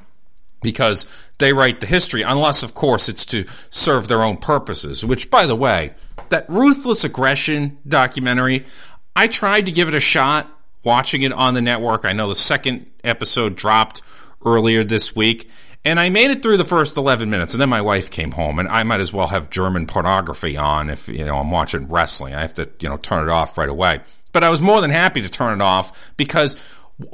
because 0.63 1.24
they 1.39 1.53
write 1.53 1.81
the 1.81 1.87
history, 1.87 2.23
unless, 2.23 2.63
of 2.63 2.75
course, 2.75 3.09
it's 3.09 3.27
to 3.27 3.45
serve 3.71 4.09
their 4.09 4.23
own 4.23 4.37
purposes. 4.37 5.05
Which, 5.05 5.31
by 5.31 5.47
the 5.47 5.57
way, 5.57 5.93
that 6.29 6.49
Ruthless 6.49 7.05
Aggression 7.05 7.79
documentary, 7.87 8.65
I 9.17 9.27
tried 9.27 9.67
to 9.67 9.73
give 9.73 9.89
it 9.89 9.95
a 9.95 10.01
shot 10.01 10.51
watching 10.85 11.23
it 11.23 11.33
on 11.33 11.55
the 11.55 11.63
network. 11.63 12.05
I 12.05 12.13
know 12.13 12.29
the 12.29 12.35
second 12.35 12.87
episode 13.03 13.57
dropped 13.57 14.03
earlier 14.45 14.85
this 14.85 15.17
week, 15.17 15.51
and 15.85 15.99
I 15.99 16.09
made 16.09 16.31
it 16.31 16.43
through 16.43 16.57
the 16.57 16.65
first 16.65 16.97
11 16.97 17.29
minutes, 17.31 17.55
and 17.55 17.61
then 17.61 17.69
my 17.69 17.81
wife 17.81 18.11
came 18.11 18.31
home, 18.31 18.59
and 18.59 18.69
I 18.69 18.83
might 18.85 19.01
as 19.01 19.13
well 19.13 19.27
have 19.27 19.51
German 19.51 19.87
pornography 19.87 20.57
on 20.57 20.89
if, 20.89 21.09
you 21.09 21.25
know, 21.25 21.39
I'm 21.39 21.51
watching 21.51 21.89
wrestling. 21.89 22.35
I 22.35 22.41
have 22.41 22.55
to, 22.55 22.69
you 22.81 22.89
know, 22.89 22.97
turn 22.97 23.27
it 23.27 23.31
off 23.31 23.59
right 23.59 23.69
away. 23.69 24.01
But 24.33 24.45
I 24.45 24.51
was 24.51 24.63
more 24.63 24.81
than 24.81 24.91
happy 24.91 25.23
to 25.23 25.29
turn 25.29 25.61
it 25.61 25.63
off 25.63 26.13
because 26.17 26.57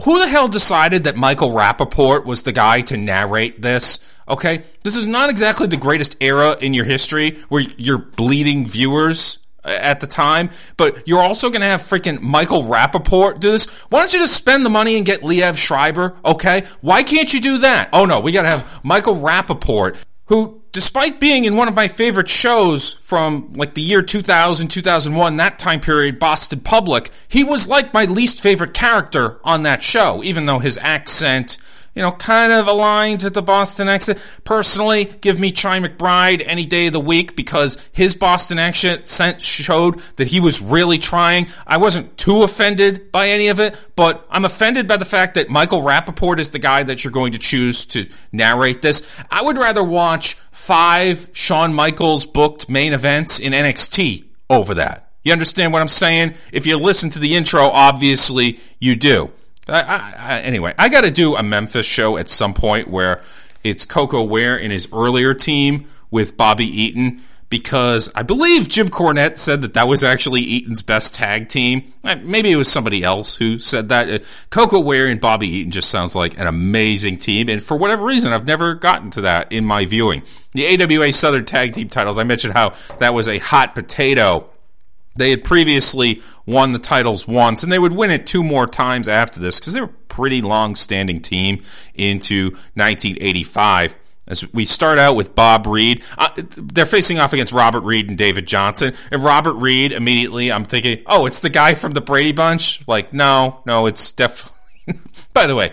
Who 0.05 0.19
the 0.19 0.29
hell 0.29 0.49
decided 0.49 1.05
that 1.05 1.17
Michael 1.17 1.51
Rapaport 1.51 2.27
was 2.27 2.43
the 2.43 2.53
guy 2.53 2.83
to 2.83 2.99
narrate 2.99 3.63
this? 3.63 3.99
Okay, 4.29 4.63
this 4.85 4.97
is 4.97 5.09
not 5.09 5.31
exactly 5.31 5.67
the 5.67 5.79
greatest 5.79 6.19
era 6.21 6.57
in 6.61 6.75
your 6.75 6.85
history 6.85 7.37
where 7.49 7.63
you're 7.79 7.99
bleeding 7.99 8.67
viewers 8.67 9.39
uh, 9.65 9.71
at 9.71 10.01
the 10.01 10.07
time, 10.07 10.51
but 10.77 11.09
you're 11.09 11.23
also 11.23 11.49
going 11.49 11.63
to 11.63 11.67
have 11.67 11.81
freaking 11.81 12.21
Michael 12.21 12.63
Rapaport 12.65 13.41
do 13.41 13.51
this. 13.51 13.69
Why 13.91 14.01
don't 14.01 14.13
you 14.13 14.19
just 14.21 14.37
spend 14.37 14.67
the 14.67 14.71
money 14.71 14.97
and 14.97 15.07
get 15.07 15.23
Liev 15.23 15.57
Schreiber? 15.57 16.15
Okay, 16.25 16.65
why 16.83 17.03
can't 17.03 17.33
you 17.33 17.41
do 17.41 17.59
that? 17.59 17.89
Oh 17.93 18.05
no, 18.05 18.21
we 18.21 18.33
got 18.33 18.43
to 18.43 18.49
have 18.49 18.85
Michael 18.85 19.17
Rapaport, 19.17 20.03
who, 20.27 20.60
despite 20.73 21.21
being 21.21 21.45
in 21.45 21.57
one 21.57 21.69
of 21.69 21.75
my 21.75 21.89
favorite 21.89 22.29
shows 22.29 22.95
from 22.95 23.53
like 23.55 23.75
the 23.75 23.83
year 23.83 24.03
2000, 24.03 24.69
2001, 24.69 25.37
that 25.37 25.59
time 25.59 25.81
period, 25.81 26.19
Boston 26.19 26.61
Public, 26.61 27.11
he 27.29 27.45
was 27.45 27.69
like 27.69 27.93
my 27.93 28.05
least 28.05 28.43
favorite 28.43 28.75
character 28.75 29.41
on 29.45 29.65
that 29.65 29.83
show, 29.83 30.23
even 30.23 30.47
though 30.47 30.59
his 30.59 30.79
accent, 30.79 31.59
you 31.95 32.03
know, 32.03 32.13
kind 32.13 32.53
of 32.53 32.69
aligned 32.69 33.23
with 33.23 33.35
the 33.35 33.43
Boston 33.43 33.89
accent. 33.89 34.19
Personally, 34.45 35.07
give 35.21 35.41
me 35.41 35.51
Chi 35.51 35.81
McBride 35.81 36.45
any 36.47 36.67
day 36.67 36.87
of 36.87 36.93
the 36.93 37.01
week 37.01 37.35
because 37.35 37.89
his 37.93 38.15
Boston 38.15 38.59
accent 38.59 39.09
showed 39.41 39.99
that 40.17 40.29
he 40.29 40.41
was 40.41 40.63
really 40.63 40.99
trying. 40.99 41.49
I 41.67 41.79
wasn't 41.79 42.17
too 42.17 42.43
offended 42.43 43.11
by 43.11 43.29
any 43.29 43.49
of 43.49 43.59
it, 43.61 43.89
but 43.97 44.27
I'm 44.31 44.45
offended 44.45 44.87
by 44.87 44.99
the 44.99 45.05
fact 45.05 45.35
that 45.35 45.51
Michael 45.51 45.83
Rapaport 45.83 46.39
is 46.39 46.51
the 46.51 46.59
guy 46.59 46.83
that 46.85 47.03
you're 47.03 47.13
going 47.13 47.33
to 47.33 47.39
choose 47.39 47.87
to 47.87 48.07
narrate 48.33 48.83
this. 48.83 49.23
I 49.31 49.43
would 49.43 49.59
rather 49.59 49.83
watch 49.83 50.35
five 50.53 51.31
Shawn 51.33 51.75
Michaels 51.75 52.25
booked 52.25 52.69
main 52.69 52.93
events 52.93 53.41
in 53.41 53.53
NXT 53.53 54.25
over 54.49 54.75
that. 54.75 55.11
You 55.23 55.33
understand 55.33 55.73
what 55.73 55.83
I'm 55.83 55.89
saying? 55.89 56.35
If 56.53 56.67
you 56.67 56.79
listen 56.79 57.11
to 57.11 57.19
the 57.19 57.35
intro, 57.35 57.65
obviously 57.65 58.59
you 58.79 58.97
do. 58.97 59.31
I, 59.71 60.15
I, 60.17 60.41
anyway, 60.41 60.75
I 60.79 60.89
got 60.89 61.03
to 61.03 61.11
do 61.11 61.37
a 61.37 61.43
Memphis 61.43 61.87
show 61.87 62.17
at 62.17 62.29
some 62.29 62.55
point 62.55 62.89
where 62.89 63.23
it's 63.65 63.87
Koko 63.87 64.23
Ware 64.25 64.57
in 64.57 64.71
his 64.71 64.89
earlier 64.93 65.35
team 65.35 65.87
with 66.11 66.37
Bobby 66.37 66.67
Eaton 66.67 67.21
because 67.51 68.11
I 68.15 68.23
believe 68.23 68.69
Jim 68.69 68.89
Cornette 68.89 69.37
said 69.37 69.63
that 69.63 69.75
that 69.75 69.89
was 69.89 70.05
actually 70.05 70.41
Eaton's 70.41 70.83
best 70.83 71.15
tag 71.15 71.49
team. 71.49 71.93
Uh, 72.05 72.17
Maybe 72.23 72.53
it 72.53 72.57
was 72.57 72.71
somebody 72.71 73.03
else 73.03 73.37
who 73.37 73.59
said 73.59 73.89
that. 73.91 74.09
Uh, 74.09 74.25
Koko 74.51 74.81
Ware 74.81 75.09
and 75.09 75.21
Bobby 75.21 75.49
Eaton 75.49 75.73
just 75.73 75.91
sounds 75.91 76.15
like 76.15 76.39
an 76.39 76.47
amazing 76.47 77.19
team, 77.19 77.49
and 77.49 77.63
for 77.63 77.77
whatever 77.77 78.05
reason, 78.05 78.33
I've 78.33 78.47
never 78.47 78.75
gotten 78.75 79.11
to 79.11 79.23
that 79.23 79.53
in 79.53 79.65
my 79.65 79.85
viewing. 79.85 80.23
The 80.53 80.81
AWA 80.81 81.13
Southern 81.13 81.45
Tag 81.45 81.73
Team 81.73 81.89
titles, 81.89 82.19
I 82.19 82.23
mentioned 82.23 82.55
how 82.55 82.75
that 82.99 83.13
was 83.13 83.27
a 83.27 83.39
hot 83.39 83.75
potato 83.75 84.49
they 85.21 85.31
had 85.31 85.45
previously 85.45 86.23
won 86.47 86.73
the 86.73 86.79
titles 86.79 87.29
once, 87.29 87.63
and 87.63 87.71
they 87.71 87.79
would 87.79 87.93
win 87.93 88.11
it 88.11 88.27
two 88.27 88.43
more 88.43 88.67
times 88.67 89.09
after 89.09 89.41
this 89.41 89.61
because 89.61 89.73
they 89.73 89.81
were 89.81 89.87
a 89.87 90.05
pretty 90.09 90.43
long 90.43 90.75
standing 90.75 91.21
team 91.21 91.63
into 91.95 92.51
1985. 92.75 93.97
As 94.27 94.53
we 94.53 94.65
start 94.65 95.01
out 95.01 95.17
with 95.17 95.35
Bob 95.35 95.67
Reed, 95.67 96.05
uh, 96.17 96.29
they're 96.37 96.87
facing 96.87 97.19
off 97.19 97.33
against 97.33 97.53
Robert 97.53 97.81
Reed 97.81 98.09
and 98.09 98.17
David 98.17 98.47
Johnson. 98.47 98.95
And 99.11 99.25
Robert 99.25 99.55
Reed, 99.55 99.91
immediately, 99.91 100.53
I'm 100.53 100.65
thinking, 100.65 101.03
oh, 101.07 101.27
it's 101.27 101.41
the 101.41 101.51
guy 101.51 101.75
from 101.75 101.93
the 101.93 102.01
Brady 102.01 102.33
Bunch. 102.33 102.87
Like, 102.87 103.13
no, 103.13 103.61
no, 103.67 103.87
it's 103.87 104.13
definitely. 104.13 104.57
By 105.35 105.49
the 105.49 105.57
way, 105.57 105.73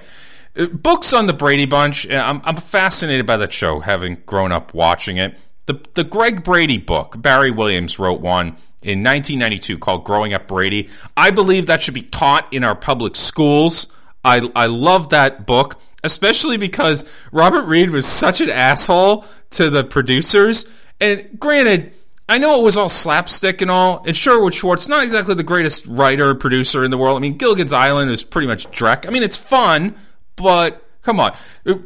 uh, 0.58 0.66
books 0.68 1.14
on 1.14 1.28
the 1.28 1.34
Brady 1.34 1.68
Bunch. 1.68 2.10
uh, 2.10 2.16
I'm, 2.16 2.42
I'm 2.44 2.56
fascinated 2.56 3.28
by 3.28 3.38
that 3.38 3.52
show, 3.52 3.80
having 3.80 4.16
grown 4.26 4.52
up 4.52 4.74
watching 4.74 5.18
it. 5.18 5.40
The 5.68 5.80
the 5.94 6.04
Greg 6.04 6.44
Brady 6.44 6.80
book, 6.80 7.22
Barry 7.22 7.52
Williams 7.52 8.00
wrote 8.00 8.22
one 8.22 8.56
in 8.82 9.04
1992 9.04 9.78
called 9.78 10.06
Growing 10.06 10.34
Up 10.34 10.48
Brady. 10.48 10.90
I 11.16 11.32
believe 11.32 11.68
that 11.68 11.82
should 11.82 11.94
be 11.94 12.02
taught 12.02 12.52
in 12.52 12.64
our 12.64 12.76
public 12.76 13.16
schools. 13.16 13.88
I 14.24 14.50
I 14.56 14.68
love 14.68 15.10
that 15.10 15.46
book, 15.46 15.76
especially 16.04 16.58
because 16.58 17.28
Robert 17.32 17.64
Reed 17.64 17.92
was 17.92 18.06
such 18.06 18.42
an 18.42 18.50
asshole 18.50 19.26
to 19.52 19.70
the 19.70 19.84
producers. 19.84 20.66
And 21.00 21.38
granted, 21.40 21.94
I 22.30 22.38
know 22.38 22.60
it 22.60 22.64
was 22.64 22.78
all 22.78 22.90
slapstick 22.90 23.62
and 23.62 23.70
all, 23.70 24.04
and 24.06 24.16
Sherwood 24.16 24.54
Schwartz, 24.54 24.88
not 24.88 25.04
exactly 25.04 25.36
the 25.36 25.44
greatest 25.44 25.88
writer 25.88 26.36
producer 26.36 26.84
in 26.84 26.92
the 26.92 26.98
world. 26.98 27.18
I 27.18 27.22
mean, 27.22 27.38
Gilligan's 27.38 27.74
Island 27.74 28.12
is 28.12 28.24
pretty 28.24 28.48
much 28.48 28.70
Drek. 28.72 29.08
I 29.08 29.12
mean, 29.12 29.24
it's 29.24 29.38
fun, 29.38 29.96
but 30.36 30.87
come 31.08 31.22
on. 31.22 31.34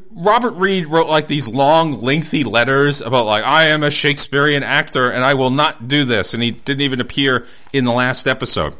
Robert 0.09 0.55
Reed 0.55 0.87
wrote 0.87 1.07
like 1.07 1.27
these 1.27 1.47
long, 1.47 2.01
lengthy 2.01 2.43
letters 2.43 3.01
about 3.01 3.27
like, 3.27 3.43
I 3.43 3.65
am 3.65 3.83
a 3.83 3.91
Shakespearean 3.91 4.63
actor 4.63 5.11
and 5.11 5.23
I 5.23 5.35
will 5.35 5.51
not 5.51 5.87
do 5.87 6.05
this. 6.05 6.33
And 6.33 6.41
he 6.41 6.49
didn't 6.49 6.81
even 6.81 6.99
appear 6.99 7.45
in 7.71 7.85
the 7.85 7.91
last 7.91 8.25
episode. 8.25 8.73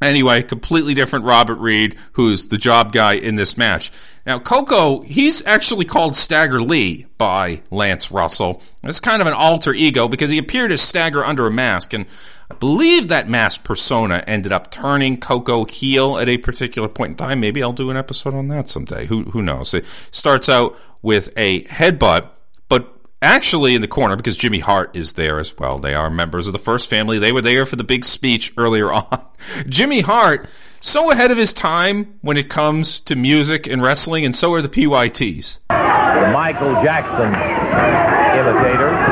Anyway, 0.00 0.42
completely 0.42 0.94
different 0.94 1.24
Robert 1.24 1.56
Reed, 1.56 1.96
who's 2.12 2.46
the 2.46 2.58
job 2.58 2.92
guy 2.92 3.14
in 3.14 3.34
this 3.34 3.58
match. 3.58 3.90
Now, 4.24 4.38
Koko, 4.38 5.00
he's 5.00 5.44
actually 5.46 5.84
called 5.84 6.14
Stagger 6.14 6.62
Lee 6.62 7.06
by 7.18 7.62
Lance 7.72 8.12
Russell. 8.12 8.62
It's 8.84 9.00
kind 9.00 9.20
of 9.20 9.26
an 9.26 9.34
alter 9.34 9.72
ego 9.72 10.06
because 10.06 10.30
he 10.30 10.38
appeared 10.38 10.70
as 10.70 10.80
Stagger 10.80 11.24
under 11.24 11.46
a 11.46 11.52
mask, 11.52 11.92
and 11.92 12.06
I 12.52 12.54
believe 12.54 13.08
that 13.08 13.30
mask 13.30 13.64
persona 13.64 14.22
ended 14.26 14.52
up 14.52 14.70
turning 14.70 15.18
Koko 15.18 15.64
heel 15.64 16.18
at 16.18 16.28
a 16.28 16.36
particular 16.36 16.86
point 16.86 17.12
in 17.12 17.16
time. 17.16 17.40
Maybe 17.40 17.62
I'll 17.62 17.72
do 17.72 17.88
an 17.88 17.96
episode 17.96 18.34
on 18.34 18.48
that 18.48 18.68
someday. 18.68 19.06
Who 19.06 19.22
who 19.22 19.40
knows? 19.40 19.72
It 19.72 19.86
starts 19.86 20.50
out 20.50 20.76
with 21.00 21.30
a 21.38 21.62
headbutt, 21.64 22.28
but 22.68 22.94
actually 23.22 23.74
in 23.74 23.80
the 23.80 23.88
corner 23.88 24.16
because 24.16 24.36
Jimmy 24.36 24.58
Hart 24.58 24.94
is 24.94 25.14
there 25.14 25.38
as 25.38 25.56
well. 25.56 25.78
They 25.78 25.94
are 25.94 26.10
members 26.10 26.46
of 26.46 26.52
the 26.52 26.58
first 26.58 26.90
family. 26.90 27.18
They 27.18 27.32
were 27.32 27.40
there 27.40 27.64
for 27.64 27.76
the 27.76 27.84
big 27.84 28.04
speech 28.04 28.52
earlier 28.58 28.92
on. 28.92 29.26
Jimmy 29.70 30.02
Hart, 30.02 30.46
so 30.82 31.10
ahead 31.10 31.30
of 31.30 31.38
his 31.38 31.54
time 31.54 32.18
when 32.20 32.36
it 32.36 32.50
comes 32.50 33.00
to 33.00 33.16
music 33.16 33.66
and 33.66 33.82
wrestling, 33.82 34.26
and 34.26 34.36
so 34.36 34.52
are 34.52 34.60
the 34.60 34.68
PYTs. 34.68 35.60
The 35.70 36.32
Michael 36.34 36.74
Jackson 36.82 37.32
imitators. 38.38 39.11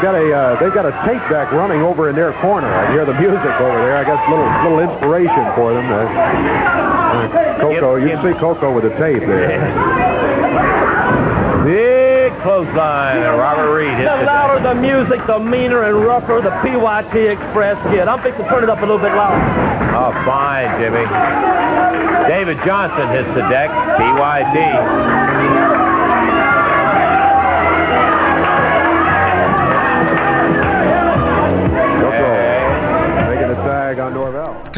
Well, 0.00 0.08
they've 0.12 0.12
got 0.12 0.14
a 0.14 0.32
uh, 0.32 0.60
they've 0.60 0.72
got 0.74 0.86
a 0.86 0.92
tape 1.06 1.22
deck 1.28 1.50
running 1.52 1.82
over 1.82 2.08
in 2.08 2.14
their 2.14 2.32
corner. 2.34 2.68
I 2.68 2.92
hear 2.92 3.04
the 3.04 3.14
music 3.14 3.50
over 3.60 3.78
there. 3.82 3.96
I 3.96 4.04
guess 4.04 4.20
a 4.26 4.30
little 4.30 4.46
little 4.62 4.80
inspiration 4.92 5.44
for 5.56 5.74
them. 5.74 5.90
Uh, 5.90 6.06
uh, 6.06 7.58
Koko, 7.60 7.96
you 7.96 8.08
can 8.08 8.22
see 8.22 8.32
Koko 8.38 8.72
with 8.74 8.84
the 8.84 8.90
tape 8.96 9.20
there. 9.20 9.58
Big 11.64 12.32
clothesline, 12.40 13.16
and 13.18 13.36
Robert 13.38 13.74
Reed 13.76 13.90
hits 13.90 14.08
The 14.08 14.22
it. 14.22 14.26
louder 14.26 14.62
the 14.62 14.74
music, 14.80 15.20
the 15.26 15.38
meaner 15.40 15.82
and 15.82 16.04
rougher 16.06 16.40
the 16.40 16.50
PYT 16.62 17.14
Express 17.32 17.76
get. 17.92 18.08
I'm 18.08 18.20
fixing 18.22 18.44
to 18.44 18.48
turn 18.50 18.62
it 18.62 18.70
up 18.70 18.78
a 18.78 18.86
little 18.86 18.98
bit 18.98 19.12
louder. 19.14 19.42
Oh, 19.98 20.12
fine, 20.24 20.68
Jimmy. 20.80 21.04
David 22.28 22.56
Johnson 22.64 23.08
hits 23.08 23.28
the 23.34 23.42
deck. 23.50 23.68
PYT. 23.98 24.54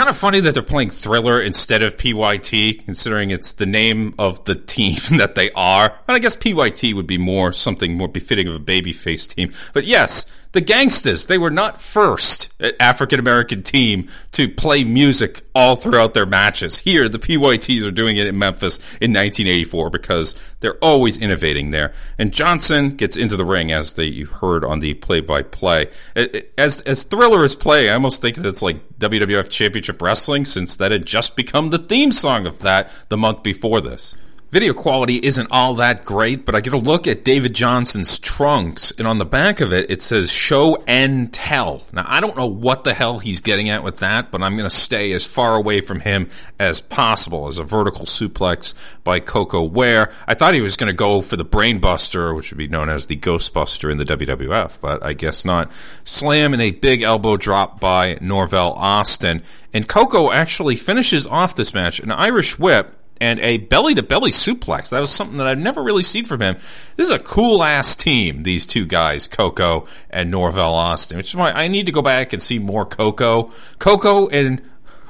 Kind 0.01 0.09
of 0.09 0.17
funny 0.17 0.41
that 0.41 0.55
they're 0.55 0.63
playing 0.63 0.89
Thriller 0.89 1.43
instead 1.43 1.83
of 1.83 1.99
PYT, 1.99 2.87
considering 2.87 3.31
it's 3.31 3.53
the 3.53 3.67
name 3.67 4.15
of 4.19 4.43
the 4.47 4.55
team 4.55 4.97
that 5.19 5.35
they 5.35 5.51
are. 5.53 5.95
And 6.09 6.17
I 6.17 6.19
guess 6.19 6.35
PYT 6.35 6.95
would 6.95 7.07
be 7.07 7.19
more 7.19 7.53
something 7.53 7.99
more 7.99 8.09
befitting 8.09 8.49
of 8.49 8.55
a 8.55 8.59
babyface 8.59 9.29
team. 9.29 9.53
But 9.75 9.85
yes, 9.85 10.40
the 10.53 10.61
Gangsters, 10.61 11.27
they 11.27 11.39
were 11.39 11.51
not 11.51 11.81
first 11.81 12.53
uh, 12.61 12.73
African 12.81 13.21
American 13.21 13.63
team 13.63 14.09
to 14.33 14.49
play 14.49 14.83
music 14.83 15.43
all 15.55 15.77
throughout 15.77 16.15
their 16.15 16.27
matches. 16.27 16.79
Here, 16.79 17.09
the 17.09 17.19
PYTs 17.19 17.87
are 17.87 17.93
doing 17.93 18.17
it 18.17 18.27
in 18.27 18.39
Memphis 18.39 18.79
in 19.01 19.13
1984 19.13 19.91
because 19.91 20.41
they're 20.61 20.79
always 20.79 21.19
innovating 21.19 21.71
there. 21.71 21.93
And 22.19 22.33
Johnson 22.33 22.97
gets 22.97 23.17
into 23.17 23.37
the 23.37 23.45
ring 23.45 23.71
as 23.71 23.95
they 23.95 24.05
you 24.05 24.27
heard 24.27 24.65
on 24.65 24.81
the 24.81 24.95
play-by-play. 24.95 25.89
Uh, 26.17 26.21
uh, 26.21 26.41
as 26.59 26.81
as 26.83 27.05
Thriller 27.05 27.45
is 27.45 27.55
playing, 27.55 27.91
I 27.91 27.95
almost 27.95 28.21
think 28.21 28.37
that 28.37 28.47
it's 28.47 28.63
like 28.63 28.99
WWF 28.99 29.51
Championship 29.51 30.03
Wrestling 30.03 30.45
since 30.45 30.77
that 30.77 30.91
had 30.91 31.07
just 31.07 31.37
become 31.37 31.71
the 31.71 31.79
theme 31.79 32.13
song 32.13 32.47
of 32.47 32.59
that 32.61 32.93
the 33.09 33.17
month 33.17 33.43
before 33.43 33.81
this. 33.81 34.17
Video 34.51 34.75
quality 34.75 35.15
isn't 35.23 35.47
all 35.53 35.75
that 35.75 36.05
great, 36.05 36.45
but 36.45 36.57
I 36.57 36.61
get 36.61 36.73
a 36.73 36.77
look 36.77 37.07
at 37.07 37.23
David 37.23 37.55
Johnson's 37.55 38.19
trunks, 38.19 38.91
and 38.99 39.07
on 39.07 39.19
the 39.19 39.25
back 39.25 39.61
of 39.61 39.73
it, 39.73 39.89
it 39.93 40.03
says 40.03 40.33
show 40.33 40.83
and 40.89 41.33
tell. 41.33 41.85
Now, 41.93 42.05
I 42.05 42.19
don't 42.19 42.37
know 42.37 42.49
what 42.49 42.83
the 42.83 42.93
hell 42.93 43.21
he's 43.21 43.43
getting 43.43 43.69
at 43.69 43.85
with 43.85 43.99
that, 43.99 44.33
but 44.33 44.43
I'm 44.43 44.57
going 44.57 44.69
to 44.69 44.75
stay 44.75 45.13
as 45.13 45.25
far 45.25 45.55
away 45.55 45.81
from 45.81 46.01
him 46.01 46.29
as 46.59 46.81
possible 46.81 47.47
as 47.47 47.61
a 47.61 47.63
vertical 47.63 48.07
suplex 48.07 48.75
by 49.05 49.21
Koko 49.21 49.63
Ware. 49.63 50.11
I 50.27 50.35
thought 50.35 50.55
he 50.55 50.61
was 50.61 50.77
going 50.77 50.91
to 50.91 50.97
go 50.97 51.21
for 51.21 51.37
the 51.37 51.45
Brainbuster, 51.45 52.35
which 52.35 52.51
would 52.51 52.59
be 52.59 52.67
known 52.67 52.89
as 52.89 53.07
the 53.07 53.17
Ghostbuster 53.17 53.89
in 53.89 53.99
the 53.99 54.05
WWF, 54.05 54.81
but 54.81 55.01
I 55.01 55.13
guess 55.13 55.45
not. 55.45 55.71
Slam 56.03 56.55
and 56.55 56.63
a 56.63 56.73
big 56.73 57.03
elbow 57.03 57.37
drop 57.37 57.79
by 57.79 58.19
Norvell 58.21 58.73
Austin, 58.73 59.45
and 59.73 59.87
Koko 59.87 60.33
actually 60.33 60.75
finishes 60.75 61.25
off 61.29 61.55
this 61.55 61.73
match, 61.73 62.01
an 62.01 62.11
Irish 62.11 62.59
whip, 62.59 62.97
and 63.21 63.39
a 63.41 63.59
belly 63.59 63.95
to 63.95 64.03
belly 64.03 64.31
suplex. 64.31 64.91
That 64.91 65.01
was 65.01 65.11
something 65.11 65.39
that 65.39 65.47
I've 65.47 65.59
never 65.59 65.83
really 65.83 66.03
seen 66.03 66.25
from 66.25 66.41
him. 66.41 66.55
This 66.97 67.09
is 67.09 67.11
a 67.11 67.19
cool 67.19 67.63
ass 67.63 67.95
team, 67.95 68.43
these 68.43 68.67
two 68.67 68.87
guys, 68.87 69.29
Koko 69.29 69.87
and 70.09 70.31
Norvell 70.31 70.75
Austin, 70.75 71.17
which 71.19 71.29
is 71.29 71.37
why 71.37 71.51
I 71.51 71.69
need 71.69 71.87
to 71.87 71.93
go 71.93 72.03
back 72.03 72.33
and 72.33 72.41
see 72.41 72.59
more 72.59 72.87
Koko. 72.87 73.53
Koko 73.79 74.29
and 74.29 74.63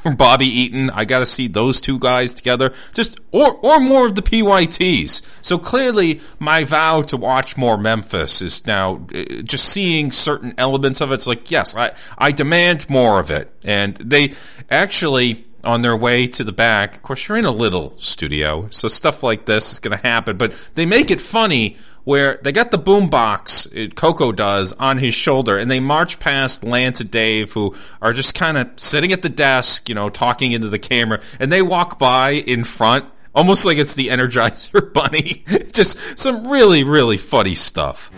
Bobby 0.17 0.47
Eaton. 0.47 0.91
I 0.91 1.05
got 1.05 1.21
to 1.21 1.27
see 1.27 1.49
those 1.49 1.81
two 1.81 1.99
guys 1.99 2.35
together, 2.35 2.73
just 2.95 3.21
or 3.33 3.55
or 3.57 3.81
more 3.81 4.07
of 4.07 4.15
the 4.15 4.23
PYTs. 4.23 5.45
So 5.45 5.59
clearly, 5.59 6.21
my 6.39 6.65
vow 6.65 7.03
to 7.03 7.17
watch 7.17 7.57
more 7.57 7.77
Memphis 7.77 8.43
is 8.43 8.67
now 8.67 9.07
uh, 9.15 9.43
just 9.43 9.67
seeing 9.67 10.11
certain 10.11 10.55
elements 10.59 11.01
of 11.01 11.11
it. 11.11 11.15
It's 11.15 11.27
like 11.27 11.51
yes, 11.51 11.77
I 11.77 11.95
I 12.19 12.33
demand 12.33 12.89
more 12.89 13.21
of 13.21 13.31
it, 13.31 13.53
and 13.65 13.95
they 13.97 14.33
actually 14.71 15.45
on 15.65 15.83
their 15.83 15.97
way 15.97 16.27
to 16.29 16.45
the 16.45 16.53
back. 16.53 16.97
Of 16.97 17.03
course, 17.03 17.29
you're 17.29 17.39
in 17.39 17.45
a 17.45 17.51
little 17.51 17.95
studio, 17.99 18.67
so 18.71 18.89
stuff 18.89 19.23
like 19.23 19.47
this 19.47 19.73
is 19.73 19.81
going 19.81 19.97
to 19.97 20.03
happen. 20.03 20.37
But 20.37 20.71
they 20.75 20.87
make 20.87 21.11
it 21.11 21.21
funny 21.21 21.77
where 22.05 22.39
they 22.43 22.51
got 22.53 22.71
the 22.71 22.79
boombox, 22.79 23.71
it- 23.75 23.95
Koko 23.95 24.33
does, 24.33 24.73
on 24.75 24.99
his 24.99 25.15
shoulder, 25.15 25.59
and 25.59 25.71
they 25.71 25.81
march 25.81 26.19
past 26.19 26.65
Lance 26.65 27.01
and 27.01 27.11
Dave, 27.11 27.53
who 27.53 27.75
are 28.01 28.13
just 28.13 28.35
kind 28.35 28.57
of 28.57 28.71
sitting 28.77 29.13
at 29.13 29.23
the 29.23 29.29
desk, 29.29 29.89
you 29.89 29.95
know, 29.95 30.09
talking 30.09 30.53
into 30.53 30.69
the 30.69 30.79
camera, 30.79 31.21
and 31.39 31.53
they 31.53 31.63
walk 31.63 31.99
by 31.99 32.31
in 32.31 32.65
front. 32.65 33.05
Almost 33.35 33.65
like 33.67 33.79
it's 33.79 33.95
the 33.95 34.09
Energizer 34.09 34.93
Bunny. 34.95 35.45
just 35.73 36.19
some 36.19 36.45
really, 36.51 36.83
really 36.85 37.17
funny 37.17 37.55
stuff. 37.55 38.11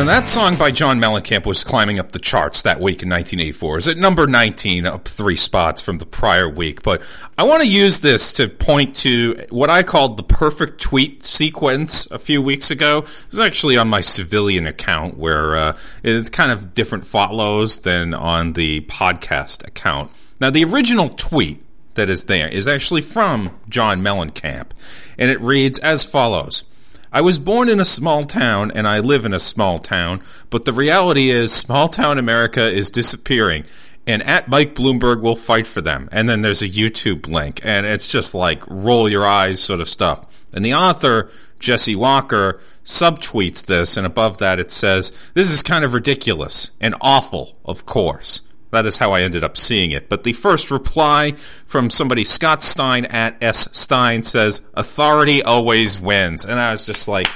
Now, 0.00 0.06
that 0.06 0.26
song 0.26 0.56
by 0.56 0.70
John 0.70 0.98
Mellencamp 0.98 1.44
was 1.44 1.62
climbing 1.62 1.98
up 1.98 2.12
the 2.12 2.18
charts 2.18 2.62
that 2.62 2.80
week 2.80 3.02
in 3.02 3.10
1984. 3.10 3.76
It's 3.76 3.86
at 3.86 3.98
number 3.98 4.26
19, 4.26 4.86
up 4.86 5.06
three 5.06 5.36
spots 5.36 5.82
from 5.82 5.98
the 5.98 6.06
prior 6.06 6.48
week. 6.48 6.82
But 6.82 7.02
I 7.36 7.42
want 7.42 7.62
to 7.62 7.68
use 7.68 8.00
this 8.00 8.32
to 8.34 8.48
point 8.48 8.96
to 8.96 9.44
what 9.50 9.68
I 9.68 9.82
called 9.82 10.16
the 10.16 10.22
perfect 10.22 10.80
tweet 10.80 11.22
sequence 11.22 12.10
a 12.10 12.18
few 12.18 12.40
weeks 12.40 12.70
ago. 12.70 13.00
It 13.00 13.26
was 13.26 13.40
actually 13.40 13.76
on 13.76 13.90
my 13.90 14.00
civilian 14.00 14.66
account 14.66 15.18
where 15.18 15.54
uh, 15.54 15.76
it's 16.02 16.30
kind 16.30 16.50
of 16.50 16.72
different 16.72 17.04
follows 17.04 17.80
than 17.80 18.14
on 18.14 18.54
the 18.54 18.80
podcast 18.80 19.68
account. 19.68 20.12
Now, 20.40 20.48
the 20.48 20.64
original 20.64 21.10
tweet 21.10 21.62
that 21.92 22.08
is 22.08 22.24
there 22.24 22.48
is 22.48 22.66
actually 22.66 23.02
from 23.02 23.54
John 23.68 24.00
Mellencamp, 24.00 24.70
and 25.18 25.30
it 25.30 25.42
reads 25.42 25.78
as 25.80 26.06
follows. 26.06 26.64
I 27.12 27.22
was 27.22 27.40
born 27.40 27.68
in 27.68 27.80
a 27.80 27.84
small 27.84 28.22
town 28.22 28.70
and 28.72 28.86
I 28.86 29.00
live 29.00 29.24
in 29.24 29.32
a 29.32 29.40
small 29.40 29.78
town, 29.78 30.22
but 30.48 30.64
the 30.64 30.72
reality 30.72 31.30
is 31.30 31.52
small 31.52 31.88
town 31.88 32.18
America 32.18 32.70
is 32.70 32.88
disappearing. 32.88 33.64
And 34.06 34.22
at 34.22 34.48
Mike 34.48 34.74
Bloomberg 34.74 35.22
will 35.22 35.36
fight 35.36 35.66
for 35.66 35.80
them. 35.80 36.08
And 36.12 36.28
then 36.28 36.42
there's 36.42 36.62
a 36.62 36.68
YouTube 36.68 37.28
link, 37.28 37.60
and 37.62 37.86
it's 37.86 38.10
just 38.10 38.34
like 38.34 38.62
roll 38.66 39.08
your 39.08 39.26
eyes 39.26 39.62
sort 39.62 39.80
of 39.80 39.88
stuff. 39.88 40.44
And 40.54 40.64
the 40.64 40.74
author, 40.74 41.30
Jesse 41.58 41.94
Walker, 41.94 42.60
subtweets 42.84 43.66
this, 43.66 43.96
and 43.96 44.06
above 44.06 44.38
that 44.38 44.58
it 44.58 44.70
says, 44.70 45.10
This 45.34 45.50
is 45.50 45.62
kind 45.62 45.84
of 45.84 45.94
ridiculous 45.94 46.72
and 46.80 46.94
awful, 47.00 47.58
of 47.64 47.86
course. 47.86 48.42
That 48.70 48.86
is 48.86 48.98
how 48.98 49.12
I 49.12 49.22
ended 49.22 49.42
up 49.42 49.56
seeing 49.56 49.90
it. 49.90 50.08
But 50.08 50.22
the 50.22 50.32
first 50.32 50.70
reply 50.70 51.32
from 51.66 51.90
somebody, 51.90 52.24
Scott 52.24 52.62
Stein 52.62 53.04
at 53.06 53.42
S. 53.42 53.68
Stein, 53.76 54.22
says, 54.22 54.62
Authority 54.74 55.42
always 55.42 56.00
wins. 56.00 56.44
And 56.44 56.60
I 56.60 56.70
was 56.70 56.86
just 56.86 57.08
like, 57.08 57.26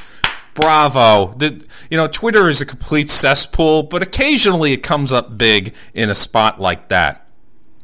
bravo. 0.55 1.35
The, 1.35 1.65
you 1.91 1.97
know, 1.97 2.07
Twitter 2.07 2.49
is 2.49 2.61
a 2.61 2.67
complete 2.67 3.09
cesspool, 3.09 3.85
but 3.85 4.03
occasionally 4.03 4.73
it 4.73 4.83
comes 4.83 5.13
up 5.13 5.37
big 5.37 5.75
in 5.93 6.09
a 6.09 6.15
spot 6.15 6.61
like 6.61 6.89
that. 6.89 7.21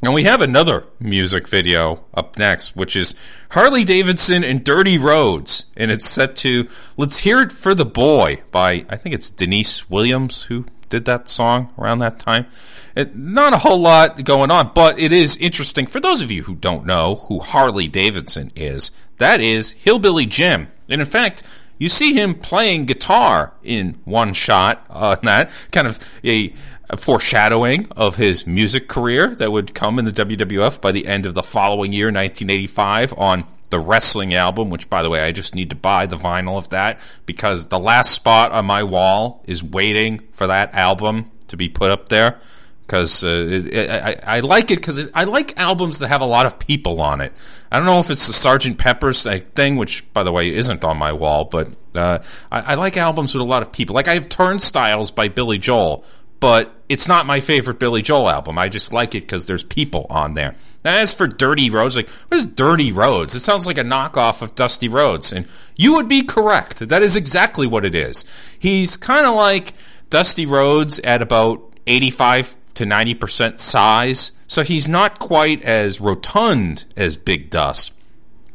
And 0.02 0.14
we 0.14 0.22
have 0.22 0.40
another 0.40 0.86
music 0.98 1.46
video 1.46 2.06
up 2.14 2.38
next, 2.38 2.74
which 2.74 2.96
is 2.96 3.14
Harley 3.50 3.84
Davidson 3.84 4.42
and 4.44 4.64
Dirty 4.64 4.96
Rhodes. 4.96 5.66
And 5.76 5.90
it's 5.90 6.08
set 6.08 6.36
to 6.36 6.68
Let's 6.96 7.18
Hear 7.18 7.42
It 7.42 7.52
for 7.52 7.74
the 7.74 7.84
Boy 7.84 8.40
by, 8.50 8.86
I 8.88 8.96
think 8.96 9.14
it's 9.14 9.28
Deniece 9.28 9.90
Williams 9.90 10.44
who 10.44 10.64
did 10.90 11.06
that 11.06 11.28
song 11.28 11.72
around 11.78 12.00
that 12.00 12.18
time. 12.18 12.46
It, 12.94 13.16
not 13.16 13.54
a 13.54 13.58
whole 13.58 13.80
lot 13.80 14.22
going 14.24 14.50
on, 14.50 14.72
but 14.74 14.98
it 14.98 15.12
is 15.12 15.36
interesting. 15.38 15.86
For 15.86 16.00
those 16.00 16.20
of 16.20 16.30
you 16.30 16.42
who 16.42 16.54
don't 16.54 16.84
know 16.84 17.14
who 17.14 17.38
Harley 17.38 17.88
Davidson 17.88 18.50
is, 18.54 18.90
that 19.18 19.40
is 19.40 19.70
Hillbilly 19.72 20.26
Jim. 20.26 20.68
And 20.88 21.00
in 21.00 21.06
fact, 21.06 21.42
you 21.78 21.88
see 21.88 22.12
him 22.12 22.34
playing 22.34 22.84
guitar 22.84 23.54
in 23.62 23.96
one 24.04 24.34
shot 24.34 24.84
on 24.90 25.18
that, 25.22 25.68
kind 25.72 25.86
of 25.86 26.20
a, 26.22 26.52
a 26.90 26.96
foreshadowing 26.96 27.86
of 27.96 28.16
his 28.16 28.46
music 28.46 28.86
career 28.86 29.34
that 29.36 29.50
would 29.50 29.72
come 29.72 29.98
in 29.98 30.04
the 30.04 30.12
WWF 30.12 30.80
by 30.80 30.92
the 30.92 31.06
end 31.06 31.24
of 31.24 31.34
the 31.34 31.42
following 31.42 31.92
year, 31.92 32.08
1985, 32.08 33.14
on 33.16 33.44
the 33.70 33.78
wrestling 33.78 34.34
album, 34.34 34.68
which 34.70 34.90
by 34.90 35.02
the 35.02 35.10
way, 35.10 35.20
I 35.20 35.32
just 35.32 35.54
need 35.54 35.70
to 35.70 35.76
buy 35.76 36.06
the 36.06 36.16
vinyl 36.16 36.58
of 36.58 36.68
that 36.70 37.00
because 37.24 37.68
the 37.68 37.78
last 37.78 38.12
spot 38.12 38.52
on 38.52 38.66
my 38.66 38.82
wall 38.82 39.42
is 39.46 39.62
waiting 39.62 40.20
for 40.32 40.48
that 40.48 40.74
album 40.74 41.30
to 41.48 41.56
be 41.56 41.68
put 41.68 41.90
up 41.90 42.08
there. 42.08 42.38
Because 42.82 43.22
uh, 43.22 44.16
I, 44.26 44.38
I 44.38 44.40
like 44.40 44.72
it 44.72 44.80
because 44.80 45.08
I 45.14 45.22
like 45.22 45.56
albums 45.56 46.00
that 46.00 46.08
have 46.08 46.22
a 46.22 46.26
lot 46.26 46.46
of 46.46 46.58
people 46.58 47.00
on 47.00 47.20
it. 47.20 47.32
I 47.70 47.76
don't 47.76 47.86
know 47.86 48.00
if 48.00 48.10
it's 48.10 48.26
the 48.26 48.32
Sergeant 48.32 48.78
Pepper's 48.78 49.22
thing, 49.54 49.76
which 49.76 50.12
by 50.12 50.24
the 50.24 50.32
way 50.32 50.52
isn't 50.52 50.84
on 50.84 50.98
my 50.98 51.12
wall, 51.12 51.44
but 51.44 51.68
uh, 51.94 52.18
I, 52.50 52.60
I 52.60 52.74
like 52.74 52.96
albums 52.96 53.32
with 53.32 53.42
a 53.42 53.44
lot 53.44 53.62
of 53.62 53.70
people. 53.70 53.94
Like 53.94 54.08
I 54.08 54.14
have 54.14 54.28
Turnstiles 54.28 55.12
by 55.12 55.28
Billy 55.28 55.58
Joel, 55.58 56.04
but 56.40 56.74
it's 56.88 57.06
not 57.06 57.26
my 57.26 57.38
favorite 57.38 57.78
Billy 57.78 58.02
Joel 58.02 58.28
album. 58.28 58.58
I 58.58 58.68
just 58.68 58.92
like 58.92 59.14
it 59.14 59.20
because 59.20 59.46
there's 59.46 59.62
people 59.62 60.08
on 60.10 60.34
there. 60.34 60.56
As 60.84 61.14
for 61.14 61.26
Dirty 61.26 61.68
Rhodes, 61.68 61.96
like, 61.96 62.08
what 62.08 62.38
is 62.38 62.46
Dirty 62.46 62.90
Rhodes? 62.90 63.34
It 63.34 63.40
sounds 63.40 63.66
like 63.66 63.76
a 63.76 63.82
knockoff 63.82 64.40
of 64.40 64.54
Dusty 64.54 64.88
Rhodes. 64.88 65.32
And 65.32 65.46
you 65.76 65.94
would 65.94 66.08
be 66.08 66.22
correct. 66.22 66.88
That 66.88 67.02
is 67.02 67.16
exactly 67.16 67.66
what 67.66 67.84
it 67.84 67.94
is. 67.94 68.56
He's 68.58 68.96
kind 68.96 69.26
of 69.26 69.34
like 69.34 69.74
Dusty 70.08 70.46
Rhodes 70.46 70.98
at 71.00 71.20
about 71.20 71.62
85 71.86 72.56
to 72.74 72.84
90% 72.84 73.58
size. 73.58 74.32
So 74.46 74.62
he's 74.62 74.88
not 74.88 75.18
quite 75.18 75.62
as 75.62 76.00
rotund 76.00 76.86
as 76.96 77.16
Big 77.16 77.50
Dust. 77.50 77.94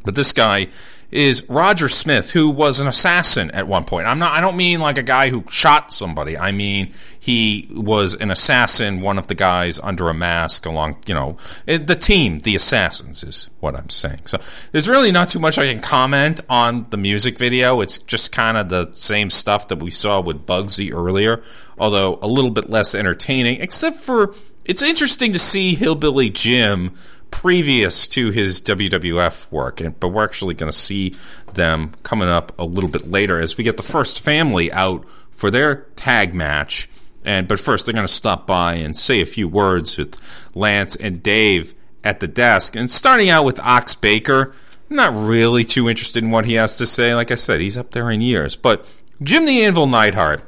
But 0.03 0.15
this 0.15 0.33
guy 0.33 0.67
is 1.15 1.47
Roger 1.47 1.87
Smith, 1.87 2.31
who 2.31 2.49
was 2.49 2.81
an 2.81 2.87
assassin 2.87 3.49
at 3.51 3.67
one 3.67 3.85
point. 3.85 4.05
I'm 4.05 4.19
not. 4.19 4.33
I 4.33 4.41
don't 4.41 4.57
mean 4.57 4.81
like 4.81 4.97
a 4.97 5.03
guy 5.03 5.29
who 5.29 5.45
shot 5.49 5.91
somebody. 5.91 6.37
I 6.37 6.51
mean 6.51 6.91
he 7.19 7.69
was 7.71 8.15
an 8.15 8.31
assassin, 8.31 8.99
one 8.99 9.17
of 9.17 9.27
the 9.27 9.33
guys 9.33 9.79
under 9.79 10.09
a 10.09 10.13
mask 10.13 10.65
along. 10.65 10.97
You 11.07 11.13
know, 11.13 11.37
eh, 11.67 11.77
the 11.77 11.95
team, 11.95 12.39
the 12.41 12.55
assassins, 12.55 13.23
is 13.23 13.49
what 13.61 13.75
I'm 13.75 13.89
saying. 13.89 14.21
So 14.25 14.39
there's 14.73 14.89
really 14.89 15.11
not 15.11 15.29
too 15.29 15.39
much 15.39 15.57
I 15.57 15.71
can 15.71 15.81
comment 15.81 16.41
on 16.49 16.85
the 16.89 16.97
music 16.97 17.37
video. 17.37 17.79
It's 17.79 17.97
just 17.99 18.33
kind 18.33 18.57
of 18.57 18.67
the 18.67 18.91
same 18.95 19.29
stuff 19.29 19.69
that 19.69 19.81
we 19.81 19.91
saw 19.91 20.19
with 20.19 20.45
Bugsy 20.45 20.93
earlier, 20.93 21.41
although 21.79 22.19
a 22.21 22.27
little 22.27 22.51
bit 22.51 22.69
less 22.69 22.93
entertaining. 22.93 23.61
Except 23.61 23.95
for 23.95 24.33
it's 24.65 24.81
interesting 24.81 25.31
to 25.31 25.39
see 25.39 25.75
Hillbilly 25.75 26.29
Jim 26.29 26.91
previous 27.31 28.07
to 28.09 28.31
his 28.31 28.61
WWF 28.61 29.51
work, 29.51 29.81
but 29.99 30.09
we're 30.09 30.23
actually 30.23 30.53
going 30.53 30.71
to 30.71 30.77
see 30.77 31.15
them 31.53 31.91
coming 32.03 32.29
up 32.29 32.57
a 32.59 32.65
little 32.65 32.89
bit 32.89 33.09
later 33.09 33.39
as 33.39 33.57
we 33.57 33.63
get 33.63 33.77
the 33.77 33.83
first 33.83 34.23
family 34.23 34.71
out 34.71 35.07
for 35.31 35.51
their 35.51 35.87
tag 35.95 36.33
match. 36.33 36.89
And 37.23 37.47
but 37.47 37.59
first, 37.59 37.85
they're 37.85 37.93
going 37.93 38.07
to 38.07 38.13
stop 38.13 38.45
by 38.45 38.75
and 38.75 38.95
say 38.95 39.21
a 39.21 39.25
few 39.25 39.47
words 39.47 39.97
with 39.97 40.51
Lance 40.55 40.95
and 40.95 41.21
Dave 41.23 41.73
at 42.03 42.19
the 42.19 42.27
desk. 42.27 42.75
And 42.75 42.89
starting 42.89 43.29
out 43.29 43.45
with 43.45 43.59
Ox 43.59 43.95
Baker, 43.95 44.53
I'm 44.89 44.95
not 44.95 45.13
really 45.27 45.63
too 45.63 45.89
interested 45.89 46.23
in 46.23 46.31
what 46.31 46.45
he 46.45 46.53
has 46.53 46.77
to 46.77 46.85
say. 46.85 47.15
Like 47.15 47.31
I 47.31 47.35
said, 47.35 47.59
he's 47.59 47.77
up 47.77 47.91
there 47.91 48.11
in 48.11 48.21
years. 48.21 48.55
But 48.55 48.87
Jim 49.23 49.45
the 49.45 49.63
Anvil 49.63 49.87
Neidhart, 49.87 50.43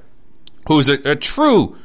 who's 0.68 0.90
a, 0.90 1.12
a 1.12 1.16
true, 1.16 1.76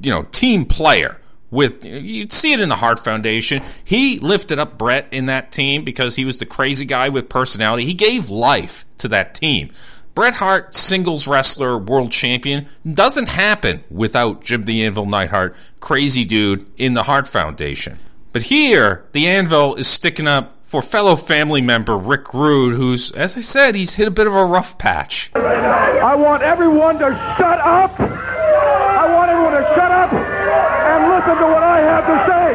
you 0.00 0.12
know, 0.12 0.22
team 0.30 0.64
player 0.64 1.20
with 1.50 1.84
you'd 1.84 2.32
see 2.32 2.52
it 2.52 2.60
in 2.60 2.68
the 2.68 2.76
Hart 2.76 3.00
Foundation. 3.00 3.62
He 3.84 4.18
lifted 4.18 4.58
up 4.58 4.78
Bret 4.78 5.08
in 5.12 5.26
that 5.26 5.52
team 5.52 5.84
because 5.84 6.16
he 6.16 6.24
was 6.24 6.38
the 6.38 6.46
crazy 6.46 6.84
guy 6.84 7.08
with 7.08 7.28
personality. 7.28 7.84
He 7.84 7.94
gave 7.94 8.30
life 8.30 8.84
to 8.98 9.08
that 9.08 9.34
team. 9.34 9.70
Bret 10.14 10.34
Hart, 10.34 10.74
singles 10.74 11.28
wrestler, 11.28 11.76
world 11.76 12.10
champion, 12.10 12.66
doesn't 12.90 13.28
happen 13.28 13.84
without 13.90 14.42
Jim 14.42 14.64
the 14.64 14.86
Anvil 14.86 15.04
Neidhart, 15.04 15.54
crazy 15.80 16.24
dude 16.24 16.66
in 16.78 16.94
the 16.94 17.02
Hart 17.02 17.28
Foundation. 17.28 17.98
But 18.32 18.44
here, 18.44 19.04
the 19.12 19.26
Anvil 19.26 19.74
is 19.74 19.88
sticking 19.88 20.26
up 20.26 20.56
for 20.62 20.80
fellow 20.80 21.16
family 21.16 21.60
member 21.60 21.96
Rick 21.98 22.32
Rude, 22.32 22.74
who's, 22.74 23.10
as 23.12 23.36
I 23.36 23.40
said, 23.40 23.74
he's 23.74 23.94
hit 23.94 24.08
a 24.08 24.10
bit 24.10 24.26
of 24.26 24.34
a 24.34 24.44
rough 24.44 24.78
patch. 24.78 25.30
I 25.34 26.14
want 26.14 26.42
everyone 26.42 26.98
to 26.98 27.10
shut 27.36 27.60
up. 27.60 28.00
I 28.00 29.12
want 29.12 29.30
everyone 29.30 29.52
to 29.52 29.74
shut 29.74 29.92
up 29.92 30.75
listen 31.16 31.36
to 31.40 31.48
what 31.48 31.64
I 31.64 31.80
have 31.80 32.04
to 32.04 32.16
say. 32.28 32.46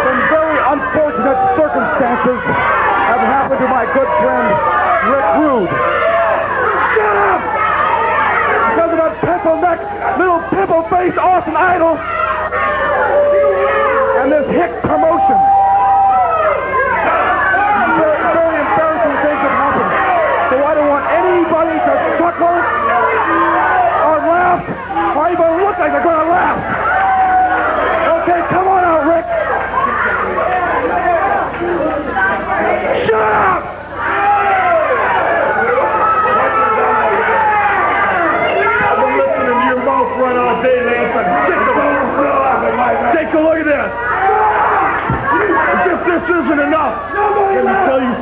Some 0.00 0.20
very 0.32 0.56
unfortunate 0.64 1.36
circumstances 1.52 2.40
have 2.40 3.20
happened 3.20 3.60
to 3.60 3.68
my 3.68 3.84
good 3.92 4.08
friend 4.24 4.48
Rick 5.12 5.28
Rude. 5.36 5.68
Shut 6.96 7.16
up! 7.20 7.42
Because 8.72 8.90
of 8.92 8.98
that 9.04 9.12
pencil 9.20 9.60
neck, 9.60 9.78
little 10.16 10.40
pimple 10.48 10.82
faced 10.88 11.18
Austin 11.18 11.54
Idol 11.54 12.00
and 14.24 14.32
this 14.32 14.48
hick 14.56 14.85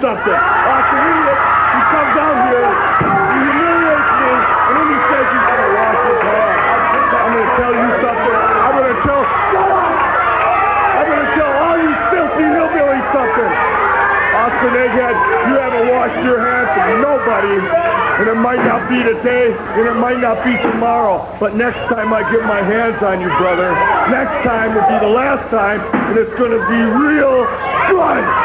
something. 0.05 0.37
Austin, 0.37 1.01
idiot. 1.01 1.41
He 1.73 1.81
comes 1.89 2.15
out 2.21 2.37
here, 2.45 2.69
he 3.01 3.41
humiliates 3.41 4.13
me, 4.21 4.33
and 4.37 4.73
then 4.77 4.89
he 4.93 4.99
says 5.01 5.25
he's 5.33 5.47
to 5.49 5.69
wash 5.81 6.01
his 6.05 6.21
hands. 6.29 7.09
I'm 7.09 7.31
going 7.33 7.49
to 7.49 7.55
tell 7.57 7.73
you 7.73 7.89
something. 8.05 8.37
I'm 8.37 8.75
going 8.77 8.93
to 8.93 9.01
tell! 9.01 9.23
I'm 10.93 11.07
going 11.09 11.25
to 11.25 11.33
tell 11.41 11.53
all 11.57 11.79
you 11.81 11.93
filthy 12.13 12.47
hillbillies 12.53 13.07
something. 13.17 13.53
Austin 14.45 14.75
Egghead, 14.77 15.17
you 15.49 15.55
haven't 15.57 15.87
washed 15.89 16.21
your 16.21 16.37
hands 16.37 16.69
from 16.77 17.01
nobody. 17.01 17.57
And 18.21 18.29
it 18.29 18.37
might 18.37 18.61
not 18.61 18.85
be 18.87 19.03
today, 19.03 19.57
and 19.57 19.89
it 19.89 19.97
might 19.97 20.21
not 20.21 20.45
be 20.45 20.53
tomorrow. 20.69 21.25
But 21.41 21.57
next 21.57 21.81
time 21.89 22.13
I 22.13 22.21
get 22.31 22.45
my 22.45 22.61
hands 22.61 23.03
on 23.03 23.25
you, 23.25 23.29
brother, 23.41 23.73
next 24.13 24.37
time 24.45 24.77
will 24.77 24.87
be 24.87 25.01
the 25.01 25.11
last 25.11 25.49
time, 25.49 25.81
and 26.13 26.19
it's 26.19 26.31
going 26.37 26.53
to 26.53 26.63
be 26.69 26.81
real 26.93 27.49
good. 27.89 28.44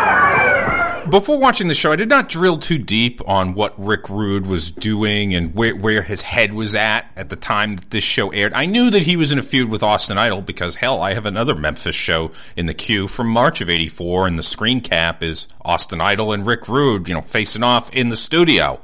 Before 1.10 1.40
watching 1.40 1.70
the 1.70 1.74
show, 1.74 1.92
I 1.92 1.96
did 1.96 2.10
not 2.10 2.30
drill 2.30 2.58
too 2.58 2.78
deep 2.78 3.20
on 3.28 3.56
what 3.56 3.74
Rick 3.78 4.10
Rude 4.10 4.46
was 4.46 4.72
doing 4.72 5.34
and 5.34 5.56
where, 5.56 5.76
where 5.76 6.04
his 6.04 6.22
head 6.22 6.54
was 6.54 6.76
at 6.76 7.10
at 7.16 7.30
the 7.30 7.36
time 7.36 7.74
that 7.74 7.90
this 7.90 8.04
show 8.04 8.30
aired. 8.30 8.54
I 8.54 8.68
knew 8.68 8.92
that 8.92 9.04
he 9.04 9.16
was 9.16 9.32
in 9.32 9.40
a 9.40 9.42
feud 9.42 9.70
with 9.70 9.82
Austin 9.82 10.20
Idol 10.20 10.42
because, 10.42 10.76
hell, 10.76 11.02
I 11.02 11.16
have 11.16 11.26
another 11.26 11.56
Memphis 11.56 11.96
show 11.96 12.30
in 12.56 12.68
the 12.68 12.76
queue 12.76 13.08
from 13.08 13.28
March 13.28 13.60
of 13.62 13.72
84, 13.72 14.28
and 14.28 14.38
the 14.38 14.44
screen 14.44 14.82
cap 14.82 15.24
is 15.24 15.48
Austin 15.66 16.00
Idol 16.00 16.32
and 16.32 16.46
Rick 16.46 16.68
Rude, 16.68 17.08
you 17.08 17.16
know, 17.16 17.22
facing 17.22 17.64
off 17.64 17.92
in 17.92 18.10
the 18.10 18.16
studio. 18.16 18.80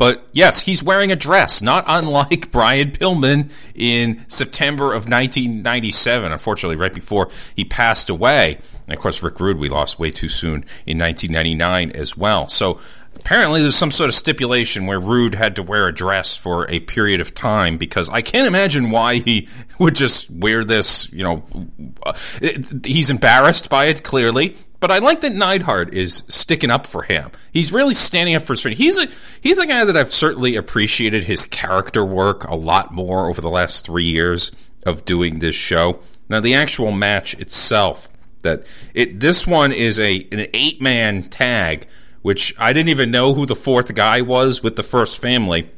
But 0.00 0.26
yes, 0.32 0.64
he's 0.64 0.82
wearing 0.82 1.12
a 1.12 1.16
dress, 1.16 1.60
not 1.60 1.84
unlike 1.86 2.50
Brian 2.52 2.92
Pillman 2.92 3.52
in 3.74 4.24
September 4.30 4.86
of 4.86 5.04
1997, 5.04 6.32
unfortunately, 6.32 6.76
right 6.76 6.94
before 6.94 7.28
he 7.54 7.66
passed 7.66 8.08
away. 8.08 8.56
And 8.86 8.96
of 8.96 8.98
course, 8.98 9.22
Rick 9.22 9.38
Rude, 9.40 9.58
we 9.58 9.68
lost 9.68 9.98
way 9.98 10.10
too 10.10 10.28
soon 10.28 10.64
in 10.86 10.98
1999 10.98 11.90
as 11.90 12.16
well. 12.16 12.48
So 12.48 12.80
apparently, 13.20 13.62
there's 13.62 13.76
some 13.76 13.90
sort 13.90 14.08
of 14.08 14.14
stipulation 14.14 14.86
where 14.86 14.98
Rude 14.98 15.34
had 15.34 15.56
to 15.56 15.62
wear 15.62 15.86
a 15.86 15.94
dress 15.94 16.36
for 16.36 16.68
a 16.70 16.80
period 16.80 17.20
of 17.20 17.34
time 17.34 17.78
because 17.78 18.08
I 18.08 18.22
can't 18.22 18.46
imagine 18.46 18.90
why 18.90 19.16
he 19.16 19.48
would 19.78 19.94
just 19.94 20.30
wear 20.30 20.64
this. 20.64 21.12
You 21.12 21.24
know, 21.24 21.44
uh, 22.04 22.12
it, 22.40 22.86
he's 22.86 23.10
embarrassed 23.10 23.70
by 23.70 23.86
it, 23.86 24.02
clearly. 24.02 24.56
But 24.80 24.90
I 24.90 24.98
like 24.98 25.20
that 25.20 25.34
Neidhart 25.34 25.92
is 25.92 26.24
sticking 26.28 26.70
up 26.70 26.86
for 26.86 27.02
him. 27.02 27.30
He's 27.52 27.70
really 27.70 27.92
standing 27.92 28.34
up 28.34 28.42
for 28.42 28.54
his 28.54 28.62
friend. 28.62 28.76
He's 28.76 28.98
a 28.98 29.06
he's 29.42 29.58
a 29.58 29.66
guy 29.66 29.84
that 29.84 29.96
I've 29.96 30.12
certainly 30.12 30.56
appreciated 30.56 31.24
his 31.24 31.44
character 31.44 32.04
work 32.04 32.44
a 32.44 32.54
lot 32.54 32.92
more 32.92 33.28
over 33.28 33.42
the 33.42 33.50
last 33.50 33.84
three 33.84 34.04
years 34.04 34.70
of 34.86 35.04
doing 35.04 35.38
this 35.38 35.54
show. 35.54 36.00
Now 36.30 36.40
the 36.40 36.54
actual 36.54 36.92
match 36.92 37.34
itself, 37.34 38.08
that 38.42 38.64
it 38.94 39.20
this 39.20 39.46
one 39.46 39.72
is 39.72 40.00
a 40.00 40.26
an 40.32 40.46
eight 40.54 40.80
man 40.80 41.24
tag, 41.24 41.86
which 42.22 42.54
I 42.58 42.72
didn't 42.72 42.90
even 42.90 43.10
know 43.10 43.34
who 43.34 43.46
the 43.46 43.56
fourth 43.56 43.94
guy 43.94 44.22
was 44.22 44.62
with 44.62 44.76
the 44.76 44.82
first 44.82 45.20
family. 45.20 45.70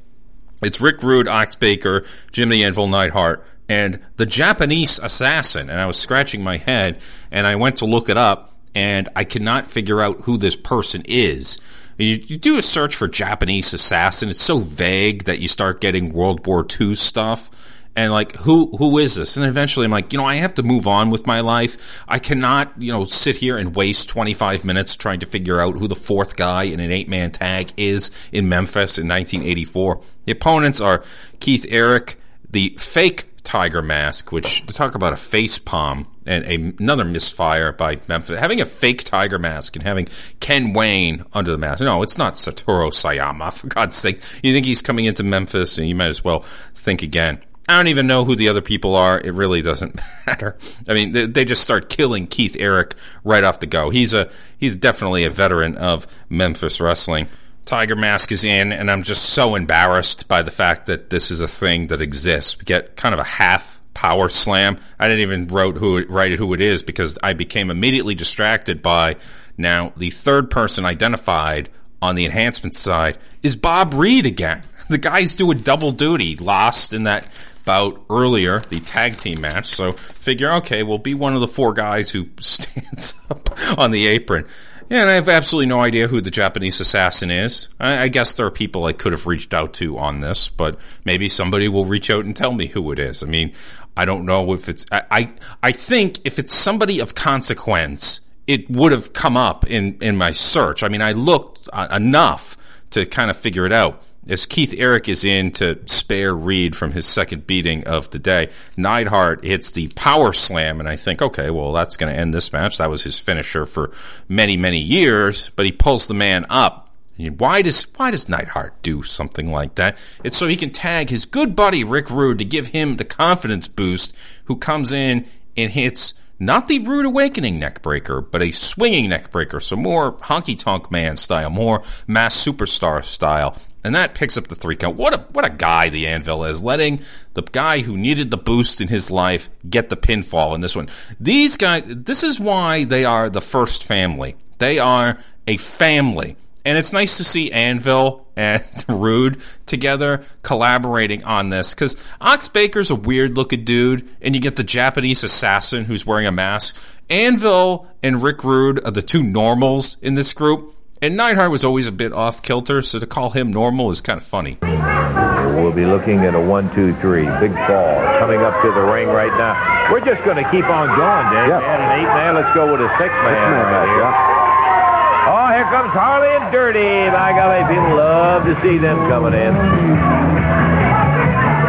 It's 0.62 0.81
Rick 0.81 1.02
Rude, 1.02 1.28
Ox 1.28 1.55
Baker, 1.56 2.05
Jimmy 2.31 2.64
Anvil, 2.64 2.89
Neidhart, 2.89 3.44
and 3.69 4.01
the 4.16 4.27
Japanese 4.27 4.98
assassin. 4.98 5.70
And 5.70 5.81
I 5.81 5.86
was 5.86 5.98
scratching 5.98 6.44
my 6.44 6.56
head, 6.56 7.01
and 7.31 7.47
I 7.47 7.56
went 7.56 7.77
to 7.77 7.86
look 7.86 8.09
it 8.09 8.16
up 8.16 8.52
and 8.74 9.09
I 9.14 9.24
cannot 9.24 9.70
figure 9.70 10.01
out 10.01 10.23
who 10.23 10.39
this 10.39 10.56
person 10.56 11.02
is. 11.06 11.59
You, 11.98 12.23
you, 12.27 12.39
do 12.39 12.56
a 12.56 12.62
search 12.62 12.97
for 12.97 13.06
Japanese 13.06 13.74
assassin, 13.74 14.31
it's 14.31 14.40
so 14.40 14.59
vague 14.59 15.24
that 15.24 15.40
you 15.40 15.48
start 15.48 15.81
getting 15.81 16.12
World 16.12 16.47
War 16.47 16.66
II 16.81 16.94
stuff. 16.94 17.51
And 17.94 18.10
like, 18.10 18.35
who 18.36 18.74
who 18.77 18.98
is 18.98 19.16
this? 19.16 19.36
And 19.36 19.44
eventually, 19.44 19.85
I'm 19.85 19.90
like, 19.90 20.12
you 20.12 20.19
know, 20.19 20.24
I 20.24 20.36
have 20.36 20.55
to 20.55 20.62
move 20.62 20.86
on 20.86 21.10
with 21.10 21.27
my 21.27 21.40
life. 21.40 22.02
I 22.09 22.19
cannot, 22.19 22.73
you 22.78 22.90
know, 22.90 23.05
sit 23.05 23.36
here 23.36 23.59
and 23.59 23.77
waste 23.77 24.09
25 24.09 24.64
minutes 24.64 24.97
trying 24.97 25.20
to 25.20 25.27
figure 25.27 25.60
out 25.60 25.77
who 25.77 25.89
the 25.89 25.94
fourth 25.94 26.36
guy 26.36 26.64
in 26.64 26.81
an 26.81 26.90
eight 26.90 27.09
man 27.09 27.31
tag 27.32 27.70
is 27.77 28.10
in 28.32 28.48
Memphis 28.48 28.98
in 28.98 29.09
1984. 29.09 30.01
The 30.24 30.32
opponents 30.32 30.81
are 30.81 31.05
Keith 31.40 31.66
Eric, 31.69 32.16
the 32.51 32.74
fake 32.78 33.24
Tiger 33.44 33.82
Mask, 33.82 34.32
which 34.32 34.66
to 34.66 34.73
talk 34.73 34.94
about 34.94 35.12
a 35.12 35.16
face 35.16 35.59
palm 35.59 36.06
and 36.27 36.44
a, 36.44 36.82
another 36.82 37.05
misfire 37.05 37.73
by 37.73 37.98
Memphis. 38.09 38.39
Having 38.39 38.60
a 38.60 38.64
fake 38.64 39.05
Tiger 39.05 39.39
Mask 39.39 39.74
and 39.77 39.82
having 39.82 40.06
Ken 40.40 40.73
Wayne 40.73 41.24
under 41.32 41.51
the 41.51 41.59
mask. 41.59 41.82
No, 41.82 42.02
it's 42.02 42.19
not 42.19 42.35
Satoru 42.35 42.90
Sayama, 42.90 43.52
for 43.52 43.66
God's 43.66 43.97
sake. 43.97 44.23
You 44.43 44.52
think 44.52 44.64
he's 44.64 44.82
coming 44.82 45.06
into 45.06 45.23
Memphis 45.23 45.78
and 45.78 45.89
you 45.89 45.94
might 45.94 46.06
as 46.06 46.24
well 46.24 46.40
think 46.40 47.02
again. 47.02 47.43
I 47.68 47.76
don't 47.76 47.89
even 47.89 48.06
know 48.06 48.24
who 48.24 48.34
the 48.34 48.48
other 48.48 48.60
people 48.60 48.97
are. 48.97 49.20
It 49.20 49.34
really 49.34 49.62
doesn't 49.62 50.01
matter. 50.26 50.56
I 50.89 50.94
mean, 50.94 51.12
they, 51.12 51.26
they 51.26 51.44
just 51.44 51.62
start 51.62 51.89
killing 51.89 52.26
Keith 52.26 52.56
Eric 52.59 52.94
right 53.24 53.44
off 53.44 53.60
the 53.60 53.66
go. 53.66 53.90
He's 53.90 54.14
a 54.14 54.30
he's 54.59 54.76
definitely 54.76 55.24
a 55.24 55.30
veteran 55.30 55.76
of 55.76 56.06
Memphis 56.28 56.80
wrestling. 56.80 57.28
Tiger 57.64 57.94
Mask 57.94 58.32
is 58.32 58.44
in, 58.44 58.72
and 58.72 58.90
I'm 58.90 59.05
just 59.05 59.30
so 59.30 59.55
embarrassed 59.55 60.26
by 60.26 60.43
the 60.43 60.51
fact 60.51 60.86
that 60.86 61.10
this 61.10 61.30
is 61.30 61.40
a 61.40 61.47
thing 61.47 61.86
that 61.86 62.01
exists. 62.01 62.59
We 62.59 62.64
get 62.64 62.97
kind 62.97 63.14
of 63.14 63.20
a 63.20 63.24
half 63.24 63.80
power 63.94 64.28
slam. 64.28 64.78
I 64.98 65.06
didn't 65.06 65.20
even 65.20 65.47
wrote 65.47 65.76
who 65.76 66.05
write 66.06 66.32
who 66.32 66.55
it 66.55 66.60
is 66.60 66.82
because 66.82 67.18
I 67.22 67.34
became 67.34 67.70
immediately 67.70 68.14
distracted 68.14 68.82
by 68.82 69.16
now 69.56 69.93
the 69.97 70.10
third 70.10 70.51
person 70.51 70.84
identified 70.84 71.68
on 72.01 72.16
the 72.16 72.24
enhancement 72.24 72.74
side 72.74 73.16
is 73.43 73.55
Bob 73.55 73.94
Reed 73.94 74.26
again. 74.26 74.62
The 74.93 74.98
guy's 74.98 75.35
doing 75.35 75.56
double 75.59 75.90
duty. 75.90 76.36
Lost 76.36 76.93
in 76.93 77.05
that 77.05 77.27
bout 77.64 78.05
earlier, 78.10 78.60
the 78.60 78.78
tag 78.81 79.16
team 79.16 79.40
match. 79.40 79.64
So 79.64 79.94
figure, 79.94 80.52
okay, 80.55 80.82
we'll 80.82 80.98
be 80.98 81.14
one 81.14 81.32
of 81.32 81.40
the 81.40 81.48
four 81.48 81.73
guys 81.73 82.10
who 82.10 82.28
stands 82.40 83.14
up 83.31 83.48
on 83.78 83.90
the 83.90 84.06
apron. 84.06 84.47
And 84.90 85.09
I 85.09 85.14
have 85.14 85.31
absolutely 85.31 85.69
no 85.69 85.81
idea 85.81 86.09
who 86.09 86.20
the 86.20 86.31
Japanese 86.31 86.78
assassin 86.78 87.31
is. 87.31 87.70
I, 87.81 88.02
I, 88.02 88.09
guess 88.09 88.35
there 88.35 88.44
are 88.44 88.51
people 88.51 88.85
I 88.85 88.93
could 88.93 89.12
have 89.12 89.27
reached 89.27 89.55
out 89.55 89.73
to 89.74 89.97
on 89.97 90.20
this, 90.20 90.51
but 90.51 90.78
maybe 91.06 91.31
somebody 91.31 91.69
will 91.69 91.86
reach 91.86 92.10
out 92.10 92.27
and 92.27 92.36
tell 92.36 92.52
me 92.52 92.66
who 92.66 92.93
it 92.93 92.98
is. 92.98 93.23
I 93.23 93.27
mean, 93.27 93.55
I 93.97 94.05
don't 94.05 94.27
know 94.27 94.52
if 94.52 94.69
it's. 94.69 94.85
I 94.93 95.05
I, 95.10 95.32
I 95.62 95.73
think 95.73 96.19
if 96.27 96.39
it's 96.39 96.52
somebody 96.52 97.01
of 97.01 97.14
consequence, 97.14 98.20
it 98.47 98.69
would 98.69 98.93
have 98.93 99.14
come 99.14 99.35
up 99.35 99.64
in 99.66 99.97
in 100.02 100.19
my 100.19 100.32
search. 100.32 100.82
I 100.82 100.89
mean, 100.89 101.01
I 101.01 101.12
looked 101.12 101.70
uh, 101.73 101.89
enough 101.90 102.59
to 102.90 103.06
kind 103.06 103.31
of 103.31 103.36
figure 103.36 103.64
it 103.64 103.73
out 103.73 104.05
as 104.28 104.46
Keith 104.46 104.74
Eric 104.76 105.08
is 105.08 105.24
in 105.24 105.50
to 105.52 105.78
spare 105.86 106.34
Reed 106.34 106.76
from 106.76 106.92
his 106.92 107.06
second 107.06 107.46
beating 107.46 107.86
of 107.86 108.10
the 108.10 108.18
day. 108.18 108.50
Neidhart 108.76 109.44
hits 109.44 109.72
the 109.72 109.88
power 109.96 110.32
slam, 110.32 110.80
and 110.80 110.88
I 110.88 110.96
think, 110.96 111.20
okay, 111.20 111.50
well, 111.50 111.72
that's 111.72 111.96
going 111.96 112.12
to 112.12 112.18
end 112.18 112.32
this 112.32 112.52
match. 112.52 112.78
That 112.78 112.90
was 112.90 113.02
his 113.02 113.18
finisher 113.18 113.66
for 113.66 113.90
many, 114.28 114.56
many 114.56 114.78
years, 114.78 115.50
but 115.50 115.66
he 115.66 115.72
pulls 115.72 116.06
the 116.06 116.14
man 116.14 116.46
up. 116.48 116.88
Why 117.16 117.62
does 117.62 117.86
why 117.96 118.10
does 118.10 118.28
Neidhart 118.28 118.82
do 118.82 119.02
something 119.02 119.50
like 119.50 119.74
that? 119.74 120.02
It's 120.24 120.36
so 120.36 120.46
he 120.46 120.56
can 120.56 120.70
tag 120.70 121.10
his 121.10 121.26
good 121.26 121.54
buddy 121.54 121.84
Rick 121.84 122.10
Rude 122.10 122.38
to 122.38 122.44
give 122.44 122.68
him 122.68 122.96
the 122.96 123.04
confidence 123.04 123.68
boost, 123.68 124.16
who 124.46 124.56
comes 124.56 124.92
in 124.92 125.26
and 125.56 125.70
hits 125.70 126.14
not 126.38 126.66
the 126.66 126.80
rude 126.80 127.06
awakening 127.06 127.60
neckbreaker, 127.60 128.26
but 128.28 128.42
a 128.42 128.50
swinging 128.50 129.10
neckbreaker, 129.10 129.62
so 129.62 129.76
more 129.76 130.12
honky 130.12 130.58
tonk 130.58 130.90
man 130.90 131.16
style, 131.16 131.50
more 131.50 131.82
Masked 132.08 132.44
Superstar 132.44 133.04
style. 133.04 133.56
And 133.84 133.94
that 133.94 134.14
picks 134.14 134.38
up 134.38 134.48
the 134.48 134.54
three 134.54 134.76
count. 134.76 134.96
What 134.96 135.14
a 135.14 135.18
what 135.32 135.44
a 135.44 135.50
guy 135.50 135.88
the 135.88 136.06
Anvil 136.06 136.44
is, 136.44 136.62
letting 136.62 137.00
the 137.34 137.42
guy 137.42 137.80
who 137.80 137.96
needed 137.96 138.30
the 138.30 138.36
boost 138.36 138.80
in 138.80 138.88
his 138.88 139.10
life 139.10 139.50
get 139.68 139.90
the 139.90 139.96
pinfall 139.96 140.54
in 140.54 140.60
this 140.60 140.76
one. 140.76 140.88
These 141.18 141.56
guys 141.56 141.82
this 141.86 142.22
is 142.22 142.38
why 142.38 142.84
they 142.84 143.04
are 143.04 143.28
the 143.28 143.40
first 143.40 143.84
family. 143.84 144.36
They 144.59 144.78
are 144.78 145.18
a 145.46 145.56
family. 145.56 146.36
And 146.64 146.78
it's 146.78 146.92
nice 146.92 147.16
to 147.16 147.24
see 147.24 147.50
Anvil 147.50 148.24
and 148.36 148.62
Rude 148.88 149.40
together 149.66 150.22
collaborating 150.42 151.24
on 151.24 151.48
this 151.48 151.74
because 151.74 152.02
Ox 152.20 152.48
Baker's 152.48 152.90
a 152.90 152.94
weird 152.94 153.36
looking 153.36 153.64
dude, 153.64 154.09
and 154.20 154.34
you 154.34 154.40
get 154.40 154.56
the 154.56 154.64
Japanese 154.64 155.24
assassin 155.24 155.84
who's 155.84 156.06
wearing 156.06 156.26
a 156.26 156.32
mask. 156.32 156.76
Anvil 157.10 157.88
and 158.02 158.22
Rick 158.22 158.44
Rude 158.44 158.84
are 158.84 158.92
the 158.92 159.02
two 159.02 159.22
normals 159.22 159.96
in 160.02 160.14
this 160.14 160.32
group, 160.32 160.74
and 161.02 161.16
Neidhart 161.16 161.50
was 161.50 161.64
always 161.64 161.86
a 161.88 161.92
bit 161.92 162.12
off 162.12 162.42
kilter, 162.42 162.80
so 162.80 162.98
to 163.00 163.06
call 163.06 163.30
him 163.30 163.52
normal 163.52 163.90
is 163.90 164.00
kind 164.00 164.16
of 164.16 164.22
funny. 164.22 164.56
We'll 164.62 165.72
be 165.74 165.84
looking 165.84 166.20
at 166.20 166.34
a 166.34 166.40
one, 166.40 166.72
two, 166.74 166.94
three. 167.02 167.26
Big 167.42 167.52
fall 167.66 167.98
coming 168.22 168.40
up 168.40 168.62
to 168.62 168.70
the 168.70 168.80
ring 168.80 169.08
right 169.08 169.34
now. 169.36 169.58
We're 169.92 170.04
just 170.04 170.24
going 170.24 170.42
to 170.42 170.48
keep 170.50 170.64
on 170.70 170.86
going, 170.94 171.26
Dave. 171.34 171.50
Yep. 171.50 171.60
Man, 171.60 171.80
an 171.82 172.00
eight 172.00 172.06
man. 172.14 172.34
Let's 172.34 172.54
go 172.54 172.70
with 172.70 172.80
a 172.80 172.88
six 172.96 173.10
man. 173.26 173.34
Six-man 173.34 173.66
right 173.66 173.72
match, 173.74 173.90
here. 173.90 173.98
yeah. 173.98 175.26
Oh, 175.26 175.48
here 175.54 175.66
comes 175.74 175.90
Harley 175.90 176.30
and 176.30 176.46
Dirty. 176.50 177.10
By 177.10 177.32
golly, 177.34 177.66
people 177.66 177.96
love 177.98 178.44
to 178.44 178.54
see 178.62 178.78
them 178.78 178.96
coming 179.10 179.34
in. 179.34 179.54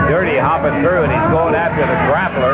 Dirty 0.09 0.37
hopping 0.37 0.81
through, 0.81 1.03
and 1.03 1.11
he's 1.11 1.29
going 1.33 1.55
after 1.55 1.81
the 1.81 1.97
grappler. 2.05 2.53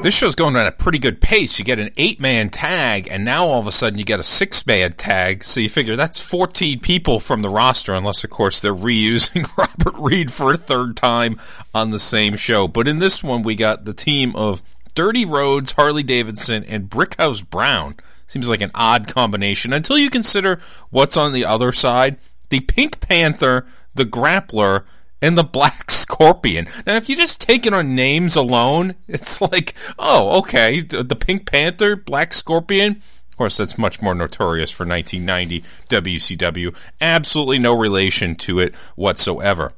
This 0.00 0.16
show's 0.16 0.36
going 0.36 0.54
at 0.54 0.68
a 0.68 0.72
pretty 0.72 1.00
good 1.00 1.20
pace. 1.20 1.58
You 1.58 1.64
get 1.64 1.80
an 1.80 1.90
eight 1.96 2.20
man 2.20 2.50
tag, 2.50 3.08
and 3.10 3.24
now 3.24 3.46
all 3.46 3.58
of 3.58 3.66
a 3.66 3.72
sudden 3.72 3.98
you 3.98 4.04
get 4.04 4.20
a 4.20 4.22
six 4.22 4.64
man 4.64 4.92
tag. 4.92 5.42
So 5.42 5.58
you 5.58 5.68
figure 5.68 5.96
that's 5.96 6.20
14 6.20 6.78
people 6.78 7.18
from 7.18 7.42
the 7.42 7.48
roster, 7.48 7.94
unless, 7.94 8.22
of 8.22 8.30
course, 8.30 8.60
they're 8.60 8.72
reusing 8.72 9.44
Robert 9.58 10.00
Reed 10.00 10.32
for 10.32 10.52
a 10.52 10.56
third 10.56 10.96
time 10.96 11.40
on 11.74 11.90
the 11.90 11.98
same 11.98 12.36
show. 12.36 12.68
But 12.68 12.86
in 12.86 12.98
this 12.98 13.24
one, 13.24 13.42
we 13.42 13.56
got 13.56 13.86
the 13.86 13.92
team 13.92 14.36
of 14.36 14.62
Dirty 14.94 15.24
Rhodes, 15.24 15.72
Harley 15.72 16.04
Davidson, 16.04 16.62
and 16.64 16.88
Brickhouse 16.88 17.48
Brown. 17.48 17.96
Seems 18.28 18.48
like 18.48 18.60
an 18.60 18.70
odd 18.76 19.08
combination 19.08 19.72
until 19.72 19.98
you 19.98 20.10
consider 20.10 20.60
what's 20.90 21.16
on 21.16 21.32
the 21.32 21.44
other 21.44 21.72
side. 21.72 22.18
The 22.50 22.60
Pink 22.60 23.00
Panther, 23.00 23.66
the 23.96 24.04
Grappler, 24.04 24.84
and 25.20 25.36
the 25.36 25.44
Black 25.44 25.90
Scorpion. 25.90 26.66
Now, 26.86 26.96
if 26.96 27.08
you 27.08 27.16
just 27.16 27.40
take 27.40 27.66
it 27.66 27.74
on 27.74 27.94
names 27.94 28.36
alone, 28.36 28.94
it's 29.06 29.40
like, 29.40 29.74
oh, 29.98 30.38
okay, 30.40 30.80
the 30.80 31.16
Pink 31.16 31.50
Panther, 31.50 31.96
Black 31.96 32.32
Scorpion. 32.32 32.92
Of 32.96 33.36
course, 33.36 33.56
that's 33.56 33.78
much 33.78 34.02
more 34.02 34.14
notorious 34.14 34.70
for 34.70 34.84
1990 34.84 35.60
WCW. 35.88 36.76
Absolutely 37.00 37.58
no 37.60 37.72
relation 37.72 38.34
to 38.36 38.58
it 38.58 38.74
whatsoever. 38.96 39.72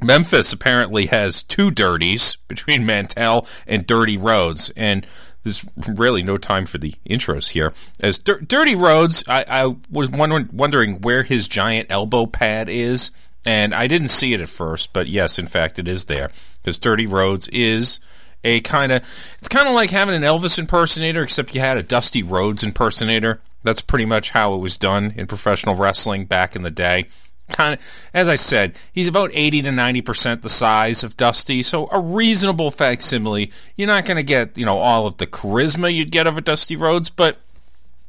Memphis 0.00 0.52
apparently 0.52 1.06
has 1.06 1.42
two 1.42 1.70
dirties 1.70 2.36
between 2.46 2.86
Mantell 2.86 3.46
and 3.66 3.84
Dirty 3.84 4.16
Rhodes, 4.16 4.70
and 4.76 5.04
there's 5.42 5.64
really 5.88 6.22
no 6.22 6.36
time 6.36 6.66
for 6.66 6.78
the 6.78 6.94
intros 7.08 7.50
here. 7.50 7.72
As 8.00 8.18
Dir- 8.18 8.40
Dirty 8.40 8.76
Rhodes, 8.76 9.24
I, 9.26 9.44
I 9.48 9.76
was 9.90 10.10
wondering, 10.10 10.48
wondering 10.52 11.00
where 11.00 11.24
his 11.24 11.48
giant 11.48 11.90
elbow 11.90 12.26
pad 12.26 12.68
is, 12.68 13.10
and 13.48 13.74
I 13.74 13.86
didn't 13.86 14.08
see 14.08 14.34
it 14.34 14.42
at 14.42 14.50
first, 14.50 14.92
but 14.92 15.06
yes, 15.06 15.38
in 15.38 15.46
fact, 15.46 15.78
it 15.78 15.88
is 15.88 16.04
there 16.04 16.28
because 16.58 16.76
Dirty 16.76 17.06
Rhodes 17.06 17.48
is 17.48 17.98
a 18.44 18.60
kind 18.60 18.92
of 18.92 19.02
it's 19.38 19.48
kind 19.48 19.66
of 19.66 19.74
like 19.74 19.88
having 19.88 20.14
an 20.14 20.20
Elvis 20.20 20.58
impersonator, 20.58 21.22
except 21.22 21.54
you 21.54 21.62
had 21.62 21.78
a 21.78 21.82
Dusty 21.82 22.22
Rhodes 22.22 22.62
impersonator. 22.62 23.40
That's 23.62 23.80
pretty 23.80 24.04
much 24.04 24.32
how 24.32 24.52
it 24.52 24.58
was 24.58 24.76
done 24.76 25.14
in 25.16 25.26
professional 25.26 25.76
wrestling 25.76 26.26
back 26.26 26.56
in 26.56 26.62
the 26.62 26.70
day 26.70 27.08
kind 27.48 27.72
of 27.72 28.10
as 28.12 28.28
I 28.28 28.34
said, 28.34 28.78
he's 28.92 29.08
about 29.08 29.30
80 29.32 29.62
to 29.62 29.70
90% 29.70 30.42
the 30.42 30.50
size 30.50 31.02
of 31.02 31.16
Dusty, 31.16 31.62
so 31.62 31.88
a 31.90 31.98
reasonable 31.98 32.70
facsimile. 32.70 33.50
You're 33.74 33.88
not 33.88 34.04
going 34.04 34.18
to 34.18 34.22
get, 34.22 34.58
you 34.58 34.66
know, 34.66 34.76
all 34.76 35.06
of 35.06 35.16
the 35.16 35.26
charisma 35.26 35.90
you'd 35.90 36.10
get 36.10 36.26
of 36.26 36.36
a 36.36 36.42
Dusty 36.42 36.76
Rhodes, 36.76 37.08
but 37.08 37.38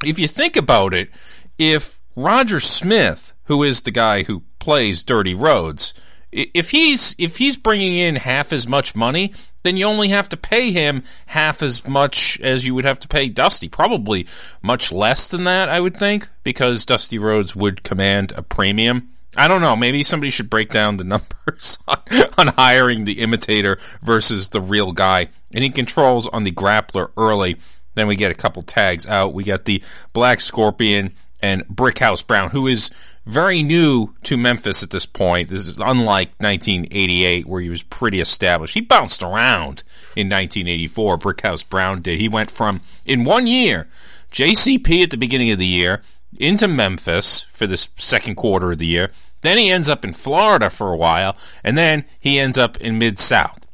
if 0.03 0.19
you 0.19 0.27
think 0.27 0.57
about 0.57 0.93
it, 0.93 1.09
if 1.57 2.01
Roger 2.17 2.59
Smith, 2.59 3.31
who 3.45 3.63
is 3.63 3.83
the 3.83 3.91
guy 3.91 4.23
who 4.23 4.43
plays 4.59 5.03
Dirty 5.03 5.33
Rhodes. 5.33 5.93
if 6.31 6.69
he's 6.69 7.15
if 7.17 7.37
he's 7.37 7.57
bringing 7.57 7.93
in 7.93 8.15
half 8.15 8.53
as 8.53 8.67
much 8.67 8.95
money, 8.95 9.33
then 9.63 9.77
you 9.77 9.85
only 9.85 10.09
have 10.09 10.29
to 10.29 10.37
pay 10.37 10.71
him 10.71 11.03
half 11.27 11.63
as 11.63 11.87
much 11.87 12.39
as 12.41 12.65
you 12.65 12.75
would 12.75 12.85
have 12.85 12.99
to 12.99 13.07
pay 13.07 13.29
Dusty. 13.29 13.67
Probably 13.67 14.27
much 14.61 14.91
less 14.91 15.31
than 15.31 15.45
that, 15.45 15.69
I 15.69 15.79
would 15.79 15.97
think, 15.97 16.29
because 16.43 16.85
Dusty 16.85 17.17
Rhodes 17.17 17.55
would 17.55 17.83
command 17.83 18.31
a 18.35 18.43
premium. 18.43 19.09
I 19.37 19.47
don't 19.47 19.61
know. 19.61 19.75
Maybe 19.75 20.03
somebody 20.03 20.31
should 20.31 20.49
break 20.49 20.69
down 20.69 20.97
the 20.97 21.03
numbers 21.47 21.77
on, 21.87 21.97
on 22.37 22.47
hiring 22.47 23.05
the 23.05 23.19
imitator 23.21 23.77
versus 24.01 24.49
the 24.49 24.61
real 24.61 24.91
guy. 24.91 25.29
And 25.53 25.63
he 25.63 25.69
controls 25.69 26.27
on 26.27 26.43
the 26.43 26.51
grappler 26.51 27.11
early. 27.17 27.57
Then 27.95 28.07
we 28.07 28.15
get 28.15 28.31
a 28.31 28.35
couple 28.35 28.61
tags 28.63 29.07
out. 29.07 29.33
We 29.33 29.43
got 29.43 29.65
the 29.65 29.83
Black 30.13 30.39
Scorpion 30.39 31.11
and 31.41 31.65
Brickhouse 31.67 32.25
Brown, 32.25 32.49
who 32.49 32.67
is 32.67 32.91
very 33.25 33.61
new 33.61 34.13
to 34.23 34.37
Memphis 34.37 34.83
at 34.83 34.89
this 34.89 35.05
point. 35.05 35.49
This 35.49 35.67
is 35.67 35.77
unlike 35.77 36.29
1988, 36.39 37.45
where 37.45 37.61
he 37.61 37.69
was 37.69 37.83
pretty 37.83 38.19
established. 38.19 38.73
He 38.73 38.81
bounced 38.81 39.21
around 39.21 39.83
in 40.15 40.29
1984. 40.29 41.17
Brickhouse 41.17 41.67
Brown 41.67 42.01
did. 42.01 42.19
He 42.19 42.29
went 42.29 42.49
from, 42.49 42.81
in 43.05 43.25
one 43.25 43.47
year, 43.47 43.87
JCP 44.31 45.03
at 45.03 45.11
the 45.11 45.17
beginning 45.17 45.51
of 45.51 45.59
the 45.59 45.65
year 45.65 46.01
into 46.39 46.67
Memphis 46.67 47.43
for 47.43 47.67
this 47.67 47.89
second 47.97 48.35
quarter 48.35 48.71
of 48.71 48.77
the 48.77 48.85
year. 48.85 49.11
Then 49.41 49.57
he 49.57 49.69
ends 49.69 49.89
up 49.89 50.03
in 50.03 50.13
Florida 50.13 50.69
for 50.69 50.91
a 50.91 50.97
while, 50.97 51.37
and 51.63 51.77
then 51.77 52.05
he 52.19 52.39
ends 52.39 52.57
up 52.57 52.77
in 52.77 52.99
Mid 52.99 53.17
South, 53.17 53.67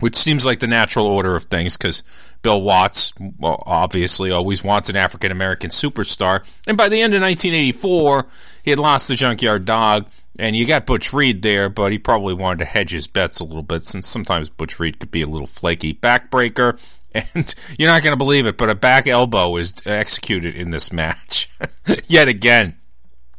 which 0.00 0.14
seems 0.14 0.46
like 0.46 0.60
the 0.60 0.66
natural 0.66 1.06
order 1.06 1.34
of 1.34 1.44
things 1.44 1.76
because 1.76 2.02
Bill 2.42 2.60
Watts, 2.60 3.12
well, 3.38 3.62
obviously, 3.66 4.30
always 4.30 4.62
wants 4.62 4.88
an 4.88 4.96
African 4.96 5.32
American 5.32 5.70
superstar. 5.70 6.40
And 6.66 6.76
by 6.76 6.88
the 6.88 7.00
end 7.00 7.14
of 7.14 7.22
1984, 7.22 8.26
he 8.62 8.70
had 8.70 8.78
lost 8.78 9.08
the 9.08 9.14
Junkyard 9.14 9.64
Dog, 9.64 10.06
and 10.38 10.54
you 10.54 10.66
got 10.66 10.86
Butch 10.86 11.12
Reed 11.12 11.42
there, 11.42 11.68
but 11.68 11.90
he 11.92 11.98
probably 11.98 12.34
wanted 12.34 12.60
to 12.60 12.64
hedge 12.64 12.90
his 12.90 13.06
bets 13.06 13.40
a 13.40 13.44
little 13.44 13.62
bit 13.62 13.84
since 13.84 14.06
sometimes 14.06 14.48
Butch 14.48 14.78
Reed 14.78 15.00
could 15.00 15.10
be 15.10 15.22
a 15.22 15.26
little 15.26 15.46
flaky. 15.46 15.94
Backbreaker, 15.94 16.80
and 17.34 17.54
you're 17.78 17.90
not 17.90 18.02
going 18.02 18.12
to 18.12 18.16
believe 18.24 18.46
it, 18.46 18.56
but 18.56 18.70
a 18.70 18.74
back 18.74 19.06
elbow 19.06 19.56
is 19.56 19.74
executed 19.84 20.54
in 20.54 20.70
this 20.70 20.92
match 20.92 21.50
yet 22.06 22.28
again. 22.28 22.76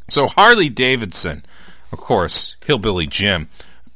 So 0.10 0.28
Harley 0.28 0.70
Davidson, 0.70 1.44
of 1.92 2.00
course, 2.00 2.58
Hillbilly 2.66 3.08
Jim. 3.08 3.48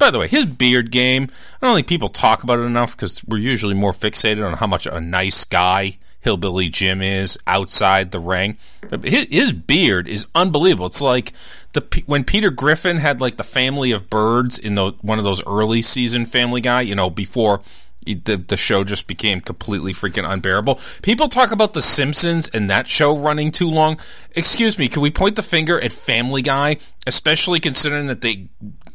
By 0.04 0.12
the 0.12 0.20
way, 0.20 0.28
his 0.28 0.48
beard 0.48 0.92
game, 0.92 1.30
I 1.62 1.66
don't 1.66 1.76
think 1.76 1.88
people 1.88 2.10
talk 2.10 2.44
about 2.44 2.60
it 2.60 2.64
enough 2.64 2.94
because 2.94 3.24
we're 3.24 3.38
usually 3.38 3.74
more 3.74 3.94
fixated 3.94 4.46
on 4.46 4.58
how 4.58 4.68
much 4.68 4.86
a 4.86 5.00
nice 5.00 5.46
guy 5.46 5.98
Hillbilly 6.20 6.68
Jim 6.68 7.02
is 7.02 7.40
outside 7.48 8.12
the 8.12 8.20
ring. 8.20 8.58
His, 9.02 9.54
beard 9.54 10.10
is 10.10 10.28
unbelievable. 10.36 10.88
It's 10.88 11.02
like 11.02 11.32
the 11.72 12.04
when 12.06 12.26
Peter 12.26 12.52
Griffin 12.52 12.98
had 12.98 13.22
like 13.22 13.38
the 13.38 13.46
family 13.46 13.94
of 13.94 14.10
birds 14.10 14.60
in 14.60 14.76
the, 14.76 14.92
one 15.00 15.20
of 15.20 15.24
those 15.24 15.42
early 15.48 15.82
season 15.82 16.26
Family 16.26 16.60
Guy, 16.60 16.82
you 16.82 16.96
know, 16.96 17.10
before 17.10 17.62
the, 18.06 18.44
the 18.46 18.58
show 18.58 18.84
just 18.84 19.08
became 19.08 19.40
completely 19.40 19.94
freaking 19.94 20.30
unbearable. 20.30 20.82
People 21.02 21.30
talk 21.30 21.54
about 21.54 21.74
The 21.74 21.82
Simpsons 21.82 22.50
and 22.50 22.70
that 22.70 22.88
show 22.88 23.16
running 23.16 23.52
too 23.52 23.70
long. 23.70 23.98
Excuse 24.32 24.78
me, 24.78 24.90
can 24.90 25.02
we 25.02 25.12
point 25.12 25.38
the 25.38 25.42
finger 25.42 25.80
at 25.80 25.94
Family 25.94 26.42
Guy, 26.42 26.76
especially 27.08 27.62
considering 27.62 28.08
that 28.08 28.20
they 28.20 28.50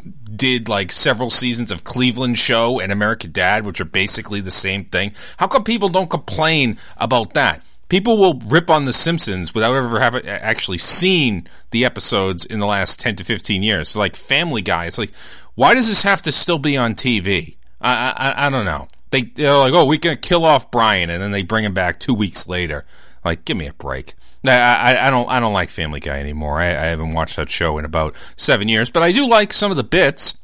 did 0.08 0.68
like 0.68 0.92
several 0.92 1.30
seasons 1.30 1.70
of 1.70 1.84
Cleveland 1.84 2.38
Show 2.38 2.80
and 2.80 2.92
American 2.92 3.32
Dad, 3.32 3.64
which 3.64 3.80
are 3.80 3.86
basically 3.86 4.40
the 4.40 4.50
same 4.50 4.84
thing? 4.84 5.12
How 5.36 5.46
come 5.46 5.64
people 5.64 5.88
don't 5.88 6.10
complain 6.10 6.78
about 6.96 7.34
that? 7.34 7.64
People 7.88 8.18
will 8.18 8.40
rip 8.46 8.68
on 8.68 8.84
The 8.84 8.92
Simpsons 8.92 9.54
without 9.54 9.74
ever 9.74 9.98
having 9.98 10.26
actually 10.26 10.78
seen 10.78 11.46
the 11.70 11.86
episodes 11.86 12.44
in 12.44 12.60
the 12.60 12.66
last 12.66 13.00
10 13.00 13.16
to 13.16 13.24
15 13.24 13.62
years. 13.62 13.88
So 13.88 13.98
like 13.98 14.14
Family 14.14 14.60
Guy, 14.60 14.84
it's 14.84 14.98
like, 14.98 15.14
why 15.54 15.74
does 15.74 15.88
this 15.88 16.02
have 16.02 16.22
to 16.22 16.32
still 16.32 16.58
be 16.58 16.76
on 16.76 16.94
TV? 16.94 17.56
I, 17.80 18.12
I, 18.16 18.46
I 18.46 18.50
don't 18.50 18.66
know. 18.66 18.88
They, 19.10 19.22
they're 19.22 19.56
like, 19.56 19.72
oh, 19.72 19.86
we're 19.86 19.98
going 19.98 20.16
to 20.16 20.28
kill 20.28 20.44
off 20.44 20.70
Brian, 20.70 21.08
and 21.08 21.22
then 21.22 21.32
they 21.32 21.42
bring 21.42 21.64
him 21.64 21.72
back 21.72 21.98
two 21.98 22.12
weeks 22.14 22.46
later. 22.46 22.84
Like, 23.24 23.46
give 23.46 23.56
me 23.56 23.66
a 23.66 23.72
break. 23.72 24.14
I, 24.46 25.06
I, 25.06 25.10
don't, 25.10 25.28
I 25.28 25.40
don't 25.40 25.52
like 25.52 25.68
Family 25.68 26.00
Guy 26.00 26.18
anymore. 26.18 26.60
I, 26.60 26.68
I 26.68 26.86
haven't 26.86 27.14
watched 27.14 27.36
that 27.36 27.50
show 27.50 27.78
in 27.78 27.84
about 27.84 28.14
seven 28.36 28.68
years, 28.68 28.90
but 28.90 29.02
I 29.02 29.12
do 29.12 29.26
like 29.26 29.52
some 29.52 29.70
of 29.70 29.76
the 29.76 29.84
bits. 29.84 30.38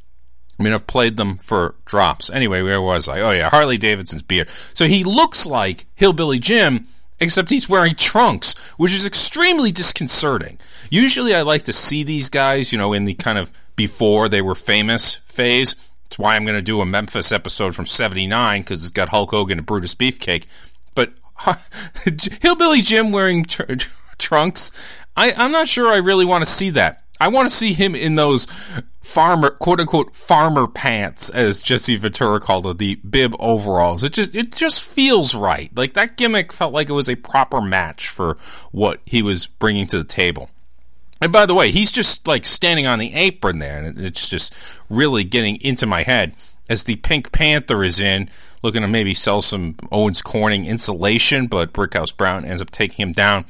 I 0.58 0.62
mean, 0.62 0.72
I've 0.72 0.86
played 0.86 1.16
them 1.16 1.36
for 1.36 1.74
drops. 1.84 2.30
Anyway, 2.30 2.62
where 2.62 2.80
was 2.80 3.08
I? 3.08 3.20
Oh 3.20 3.30
yeah, 3.30 3.50
Harley 3.50 3.78
Davidson's 3.78 4.22
beard. 4.22 4.48
So 4.48 4.86
he 4.86 5.02
looks 5.04 5.46
like 5.46 5.86
Hillbilly 5.94 6.38
Jim, 6.38 6.86
except 7.20 7.50
he's 7.50 7.68
wearing 7.68 7.94
trunks, 7.96 8.56
which 8.76 8.94
is 8.94 9.06
extremely 9.06 9.72
disconcerting. 9.72 10.58
Usually 10.90 11.34
I 11.34 11.42
like 11.42 11.64
to 11.64 11.72
see 11.72 12.04
these 12.04 12.28
guys, 12.28 12.72
you 12.72 12.78
know, 12.78 12.92
in 12.92 13.04
the 13.04 13.14
kind 13.14 13.38
of 13.38 13.52
before 13.76 14.28
they 14.28 14.42
were 14.42 14.54
famous 14.54 15.16
phase. 15.24 15.74
That's 16.04 16.18
why 16.18 16.36
I'm 16.36 16.44
going 16.44 16.56
to 16.56 16.62
do 16.62 16.80
a 16.80 16.86
Memphis 16.86 17.32
episode 17.32 17.74
from 17.74 17.86
79 17.86 18.60
because 18.60 18.82
it's 18.82 18.90
got 18.92 19.08
Hulk 19.08 19.30
Hogan 19.30 19.58
and 19.58 19.66
Brutus 19.66 19.96
Beefcake. 19.96 20.46
Hillbilly 22.42 22.82
Jim 22.82 23.12
wearing 23.12 23.44
tr- 23.44 23.62
trunks, 24.18 25.00
I, 25.16 25.32
I'm 25.32 25.52
not 25.52 25.68
sure 25.68 25.88
I 25.88 25.98
really 25.98 26.24
want 26.24 26.44
to 26.44 26.50
see 26.50 26.70
that. 26.70 27.02
I 27.20 27.28
want 27.28 27.48
to 27.48 27.54
see 27.54 27.72
him 27.72 27.94
in 27.94 28.16
those 28.16 28.46
farmer, 29.00 29.50
quote 29.50 29.80
unquote, 29.80 30.16
farmer 30.16 30.66
pants, 30.66 31.30
as 31.30 31.62
Jesse 31.62 31.96
Ventura 31.96 32.40
called 32.40 32.66
it, 32.66 32.78
the 32.78 32.96
bib 32.96 33.34
overalls. 33.38 34.02
It 34.02 34.12
just, 34.12 34.34
it 34.34 34.52
just 34.52 34.86
feels 34.86 35.34
right. 35.34 35.70
Like 35.76 35.94
that 35.94 36.16
gimmick 36.16 36.52
felt 36.52 36.72
like 36.72 36.88
it 36.88 36.94
was 36.94 37.08
a 37.08 37.16
proper 37.16 37.60
match 37.60 38.08
for 38.08 38.36
what 38.72 39.00
he 39.06 39.22
was 39.22 39.46
bringing 39.46 39.86
to 39.88 39.98
the 39.98 40.04
table. 40.04 40.50
And 41.20 41.32
by 41.32 41.46
the 41.46 41.54
way, 41.54 41.70
he's 41.70 41.92
just 41.92 42.26
like 42.26 42.44
standing 42.44 42.86
on 42.86 42.98
the 42.98 43.14
apron 43.14 43.58
there, 43.58 43.78
and 43.78 43.98
it's 43.98 44.28
just 44.28 44.54
really 44.90 45.24
getting 45.24 45.56
into 45.60 45.86
my 45.86 46.02
head 46.02 46.34
as 46.68 46.84
the 46.84 46.96
Pink 46.96 47.30
Panther 47.32 47.84
is 47.84 48.00
in, 48.00 48.28
looking 48.64 48.80
to 48.80 48.88
maybe 48.88 49.12
sell 49.12 49.42
some 49.42 49.76
Owens 49.92 50.22
Corning 50.22 50.64
insulation, 50.64 51.46
but 51.48 51.74
Brickhouse 51.74 52.16
Brown 52.16 52.46
ends 52.46 52.62
up 52.62 52.70
taking 52.70 53.06
him 53.06 53.12
down. 53.12 53.44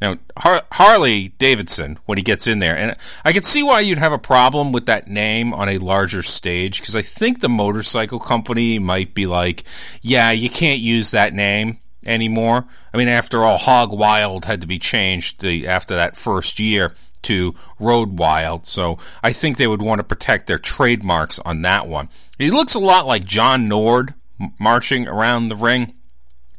Now, 0.00 0.18
Har- 0.36 0.66
Harley 0.70 1.28
Davidson, 1.38 1.98
when 2.04 2.18
he 2.18 2.22
gets 2.22 2.46
in 2.46 2.58
there, 2.58 2.76
and 2.76 2.94
I 3.24 3.32
can 3.32 3.42
see 3.42 3.62
why 3.62 3.80
you'd 3.80 3.98
have 3.98 4.12
a 4.12 4.18
problem 4.18 4.70
with 4.70 4.84
that 4.84 5.08
name 5.08 5.54
on 5.54 5.70
a 5.70 5.78
larger 5.78 6.22
stage, 6.22 6.80
because 6.80 6.94
I 6.94 7.02
think 7.02 7.40
the 7.40 7.48
motorcycle 7.48 8.20
company 8.20 8.78
might 8.78 9.14
be 9.14 9.26
like, 9.26 9.64
yeah, 10.02 10.30
you 10.32 10.50
can't 10.50 10.80
use 10.80 11.12
that 11.12 11.32
name 11.32 11.78
anymore. 12.04 12.66
I 12.92 12.98
mean, 12.98 13.08
after 13.08 13.42
all, 13.42 13.56
Hog 13.56 13.90
Wild 13.90 14.44
had 14.44 14.60
to 14.60 14.66
be 14.68 14.78
changed 14.78 15.40
the, 15.40 15.66
after 15.66 15.94
that 15.96 16.14
first 16.14 16.60
year 16.60 16.94
to 17.22 17.54
Road 17.80 18.18
Wild, 18.18 18.66
so 18.66 18.98
I 19.22 19.32
think 19.32 19.56
they 19.56 19.66
would 19.66 19.82
want 19.82 19.98
to 19.98 20.04
protect 20.04 20.46
their 20.46 20.58
trademarks 20.58 21.38
on 21.40 21.62
that 21.62 21.88
one. 21.88 22.08
He 22.38 22.50
looks 22.50 22.74
a 22.74 22.80
lot 22.80 23.06
like 23.06 23.24
John 23.24 23.66
Nord 23.66 24.14
marching 24.58 25.08
around 25.08 25.48
the 25.48 25.56
ring. 25.56 25.94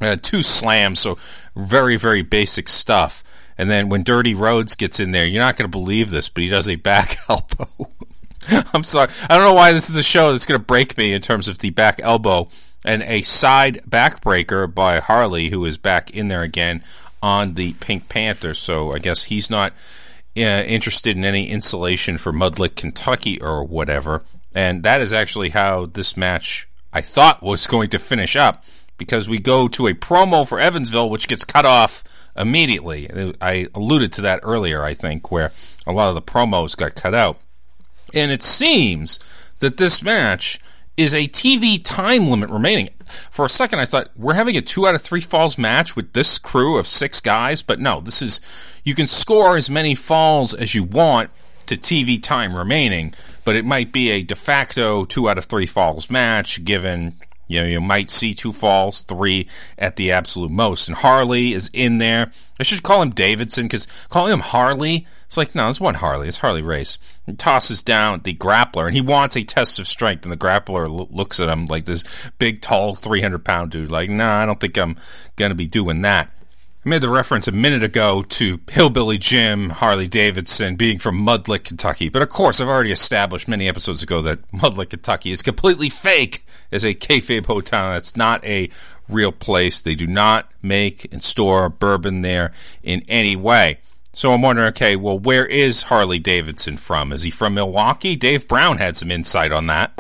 Uh, 0.02 0.16
two 0.22 0.42
slams, 0.42 1.00
so 1.00 1.18
very, 1.56 1.98
very 1.98 2.22
basic 2.22 2.70
stuff. 2.70 3.24
And 3.58 3.70
then 3.70 3.90
when 3.90 4.04
Dirty 4.04 4.34
Rhodes 4.34 4.76
gets 4.76 5.02
in 5.02 5.12
there, 5.12 5.26
you're 5.26 5.44
not 5.44 5.58
going 5.58 5.70
to 5.70 5.78
believe 5.78 6.10
this, 6.10 6.30
but 6.30 6.44
he 6.44 6.50
does 6.50 6.70
a 6.70 6.78
back 6.78 7.18
elbow. 7.30 7.68
I'm 8.74 8.84
sorry. 8.84 9.10
I 9.30 9.36
don't 9.36 9.46
know 9.46 9.54
why 9.54 9.74
this 9.74 9.90
is 9.90 9.98
a 9.98 10.04
show 10.04 10.32
that's 10.32 10.46
going 10.46 10.60
to 10.60 10.66
break 10.66 10.98
me 10.98 11.14
in 11.14 11.22
terms 11.22 11.50
of 11.50 11.60
the 11.60 11.72
back 11.72 12.00
elbow 12.02 12.48
and 12.86 13.04
a 13.04 13.22
side 13.24 13.82
backbreaker 13.88 14.74
by 14.74 15.00
Harley, 15.00 15.50
who 15.50 15.66
is 15.66 15.78
back 15.78 16.12
in 16.12 16.30
there 16.30 16.44
again 16.44 16.82
on 17.22 17.56
the 17.56 17.74
Pink 17.74 18.08
Panther. 18.08 18.54
So 18.54 18.94
I 18.94 19.00
guess 19.00 19.26
he's 19.26 19.50
not 19.50 19.74
uh, 20.38 20.40
interested 20.40 21.18
in 21.18 21.26
any 21.26 21.50
insulation 21.50 22.18
for 22.18 22.32
Mudlick, 22.32 22.78
Kentucky, 22.78 23.42
or 23.42 23.66
whatever. 23.66 24.24
And 24.56 24.84
that 24.84 25.02
is 25.02 25.12
actually 25.12 25.50
how 25.50 25.88
this 25.88 26.16
match 26.16 26.69
I 26.92 27.02
thought 27.02 27.44
was 27.44 27.68
going 27.68 27.90
to 27.90 28.00
finish 28.00 28.36
up 28.36 28.64
because 28.98 29.30
we 29.30 29.40
go 29.40 29.68
to 29.70 29.88
a 29.88 29.94
promo 29.94 30.48
for 30.48 30.60
Evansville, 30.60 31.10
which 31.10 31.28
gets 31.28 31.46
cut 31.46 31.66
off 31.66 32.04
immediately. 32.36 33.34
I 33.42 33.68
alluded 33.74 34.12
to 34.14 34.22
that 34.22 34.42
earlier, 34.44 34.84
I 34.84 34.94
think, 34.94 35.32
where 35.32 35.52
a 35.88 35.92
lot 35.92 36.10
of 36.10 36.16
the 36.16 36.22
promos 36.22 36.76
got 36.76 36.96
cut 36.96 37.16
out. 37.16 37.40
And 38.14 38.32
it 38.32 38.42
seems 38.42 39.20
that 39.60 39.78
this 39.78 40.02
match 40.02 40.60
is 40.98 41.14
a 41.14 41.28
TV 41.28 41.82
time 41.82 42.28
limit 42.28 42.50
remaining. 42.50 42.90
For 43.08 43.46
a 43.46 43.50
second, 43.50 43.80
I 43.80 43.86
thought 43.86 44.12
we're 44.18 44.34
having 44.34 44.58
a 44.58 44.62
two 44.62 44.86
out 44.86 44.96
of 44.96 45.02
three 45.02 45.22
falls 45.22 45.58
match 45.58 45.96
with 45.96 46.14
this 46.14 46.38
crew 46.38 46.78
of 46.78 46.86
six 46.86 47.22
guys, 47.22 47.62
but 47.62 47.80
no, 47.80 48.02
this 48.02 48.22
is 48.22 48.42
you 48.84 48.96
can 48.96 49.08
score 49.08 49.56
as 49.56 49.70
many 49.70 49.96
falls 49.96 50.54
as 50.54 50.76
you 50.76 50.84
want 50.84 51.30
to 51.68 51.78
TV 51.78 52.22
time 52.22 52.54
remaining, 52.54 53.14
but 53.46 53.56
it 53.56 53.66
might 53.66 53.92
be 53.92 54.12
a 54.12 54.24
de 54.24 54.36
facto 54.36 55.06
two 55.06 55.30
out 55.30 55.38
of 55.38 55.46
three 55.46 55.66
falls 55.66 56.10
match 56.10 56.64
given 56.64 57.14
you 57.50 57.60
know, 57.60 57.66
you 57.66 57.82
might 57.82 58.12
see 58.12 58.36
two 58.36 58.54
falls, 58.54 59.02
three 59.02 59.48
at 59.78 59.96
the 59.96 60.12
absolute 60.12 60.52
most. 60.52 60.88
And 60.88 60.96
Harley 60.96 61.54
is 61.54 61.70
in 61.74 61.98
there. 61.98 62.30
I 62.60 62.64
should 62.64 62.84
call 62.84 63.02
him 63.02 63.10
Davidson 63.10 63.66
because 63.66 63.88
calling 64.10 64.32
him 64.32 64.40
Harley, 64.40 65.08
it's 65.26 65.36
like, 65.36 65.56
no, 65.56 65.68
it's 65.68 65.82
one 65.82 65.96
Harley. 65.96 66.28
It's 66.28 66.38
Harley 66.38 66.62
Race. 66.62 67.20
He 67.26 67.34
tosses 67.34 67.82
down 67.82 68.22
the 68.24 68.36
grappler 68.36 68.86
and 68.86 68.96
he 68.96 69.02
wants 69.02 69.36
a 69.36 69.44
test 69.44 69.80
of 69.80 69.88
strength. 69.88 70.26
And 70.26 70.32
the 70.32 70.38
grappler 70.38 70.88
lo- 70.88 71.08
looks 71.10 71.40
at 71.40 71.50
him 71.50 71.66
like 71.66 71.86
this 71.86 72.30
big, 72.38 72.62
tall, 72.62 72.94
300 72.94 73.44
pound 73.44 73.72
dude. 73.72 73.90
Like, 73.90 74.12
nah, 74.12 74.44
I 74.44 74.46
don't 74.46 74.60
think 74.60 74.78
I'm 74.78 74.96
going 75.36 75.50
to 75.50 75.56
be 75.56 75.68
doing 75.68 76.04
that. 76.04 76.32
I 76.86 76.88
made 76.88 77.02
the 77.02 77.10
reference 77.10 77.46
a 77.50 77.52
minute 77.52 77.84
ago 77.84 78.24
to 78.24 78.62
Hillbilly 78.72 79.18
Jim 79.18 79.70
Harley 79.70 80.08
Davidson 80.08 80.78
being 80.78 80.98
from 80.98 81.20
Mudlick, 81.20 81.66
Kentucky. 81.66 82.08
But 82.08 82.22
of 82.22 82.30
course, 82.30 82.62
I've 82.62 82.70
already 82.70 82.94
established 82.94 83.50
many 83.50 83.68
episodes 83.68 84.02
ago 84.02 84.22
that 84.22 84.50
Mudlick, 84.54 84.92
Kentucky 84.92 85.32
is 85.32 85.42
completely 85.42 85.90
fake 85.90 86.46
as 86.72 86.86
a 86.86 86.96
kayfabe 86.96 87.48
hotel. 87.48 87.98
It's 87.98 88.16
not 88.16 88.42
a 88.46 88.70
real 89.10 89.34
place. 89.34 89.82
They 89.82 89.94
do 89.94 90.08
not 90.08 90.50
make 90.62 91.06
and 91.12 91.22
store 91.22 91.68
bourbon 91.68 92.22
there 92.22 92.54
in 92.82 93.04
any 93.10 93.36
way. 93.36 93.80
So 94.20 94.34
I'm 94.34 94.42
wondering, 94.42 94.68
okay, 94.72 94.98
well, 94.98 95.18
where 95.18 95.46
is 95.46 95.84
Harley 95.84 96.20
Davidson 96.20 96.76
from? 96.76 97.14
Is 97.14 97.24
he 97.24 97.32
from 97.32 97.54
Milwaukee? 97.54 98.18
Dave 98.18 98.50
Brown 98.50 98.78
had 98.78 98.98
some 98.98 99.12
insight 99.12 99.54
on 99.54 99.68
that. 99.68 99.96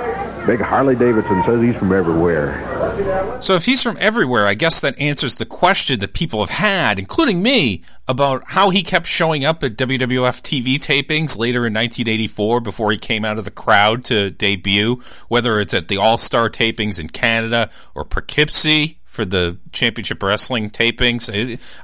Big 0.45 0.59
Harley 0.59 0.97
Davidson 0.97 1.41
says 1.45 1.61
he's 1.61 1.77
from 1.77 1.93
everywhere. 1.93 3.41
So 3.41 3.55
if 3.55 3.65
he's 3.65 3.81
from 3.81 3.95
everywhere, 3.97 4.45
I 4.45 4.55
guess 4.55 4.81
that 4.81 4.99
answers 4.99 5.37
the 5.37 5.45
question 5.45 6.01
that 6.01 6.13
people 6.13 6.45
have 6.45 6.49
had, 6.49 6.99
including 6.99 7.41
me, 7.41 7.85
about 8.09 8.43
how 8.45 8.71
he 8.71 8.83
kept 8.83 9.05
showing 9.05 9.45
up 9.45 9.63
at 9.63 9.77
WWF 9.77 10.41
TV 10.41 10.75
tapings 10.75 11.37
later 11.37 11.65
in 11.65 11.73
1984 11.73 12.59
before 12.59 12.91
he 12.91 12.97
came 12.97 13.23
out 13.23 13.37
of 13.37 13.45
the 13.45 13.51
crowd 13.51 14.03
to 14.05 14.31
debut, 14.31 15.01
whether 15.29 15.61
it's 15.61 15.73
at 15.73 15.87
the 15.87 15.95
All-Star 15.95 16.49
tapings 16.49 16.99
in 16.99 17.07
Canada 17.07 17.69
or 17.95 18.03
Poughkeepsie 18.03 18.98
for 19.19 19.25
the 19.25 19.57
championship 19.73 20.23
wrestling 20.23 20.69
tapings. 20.69 21.29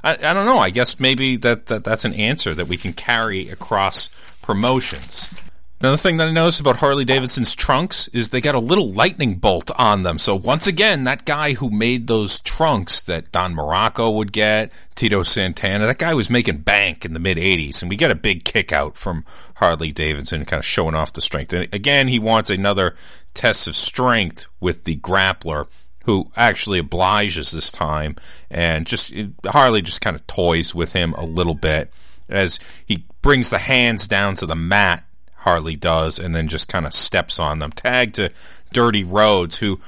I, 0.02 0.12
I 0.14 0.32
don't 0.32 0.46
know. 0.46 0.58
I 0.58 0.70
guess 0.70 0.98
maybe 0.98 1.36
that, 1.36 1.66
that 1.66 1.84
that's 1.84 2.06
an 2.06 2.14
answer 2.14 2.54
that 2.54 2.66
we 2.66 2.78
can 2.78 2.94
carry 2.94 3.50
across 3.50 4.08
promotions. 4.40 5.38
Another 5.78 5.98
thing 5.98 6.16
that 6.16 6.28
I 6.28 6.32
noticed 6.32 6.60
about 6.60 6.76
Harley 6.76 7.04
Davidson's 7.04 7.54
trunks 7.54 8.08
is 8.08 8.30
they 8.30 8.40
got 8.40 8.54
a 8.54 8.58
little 8.58 8.90
lightning 8.90 9.34
bolt 9.34 9.70
on 9.76 10.02
them. 10.02 10.18
So 10.18 10.34
once 10.34 10.66
again, 10.66 11.04
that 11.04 11.26
guy 11.26 11.52
who 11.52 11.68
made 11.68 12.06
those 12.06 12.40
trunks 12.40 13.02
that 13.02 13.32
Don 13.32 13.54
Muraco 13.54 14.14
would 14.14 14.32
get, 14.32 14.72
Tito 14.94 15.22
Santana, 15.22 15.84
that 15.84 15.98
guy 15.98 16.14
was 16.14 16.30
making 16.30 16.62
bank 16.62 17.04
in 17.04 17.12
the 17.12 17.20
mid 17.20 17.36
80s. 17.36 17.82
And 17.82 17.90
we 17.90 17.96
get 17.96 18.10
a 18.10 18.14
big 18.14 18.46
kick 18.46 18.72
out 18.72 18.96
from 18.96 19.26
Harley 19.56 19.92
Davidson, 19.92 20.46
kind 20.46 20.58
of 20.58 20.64
showing 20.64 20.94
off 20.94 21.12
the 21.12 21.20
strength. 21.20 21.52
And 21.52 21.68
again, 21.74 22.08
he 22.08 22.18
wants 22.18 22.48
another 22.48 22.94
test 23.34 23.68
of 23.68 23.76
strength 23.76 24.48
with 24.58 24.84
the 24.84 24.96
grappler 24.96 25.66
who 26.06 26.28
actually 26.36 26.78
obliges 26.78 27.50
this 27.50 27.70
time. 27.70 28.16
And 28.50 28.86
just 28.86 29.14
Harley 29.44 29.82
just 29.82 30.00
kind 30.00 30.16
of 30.16 30.26
toys 30.26 30.74
with 30.74 30.92
him 30.92 31.12
a 31.14 31.24
little 31.24 31.54
bit 31.54 31.92
as 32.28 32.58
he 32.86 33.04
brings 33.22 33.50
the 33.50 33.58
hands 33.58 34.08
down 34.08 34.34
to 34.36 34.46
the 34.46 34.56
mat 34.56 35.04
Harley 35.46 35.76
does, 35.76 36.18
and 36.18 36.34
then 36.34 36.48
just 36.48 36.68
kind 36.68 36.86
of 36.86 36.92
steps 36.92 37.38
on 37.38 37.60
them. 37.60 37.70
Tag 37.70 38.14
to 38.14 38.30
Dirty 38.72 39.04
Rhodes, 39.04 39.60
who 39.60 39.78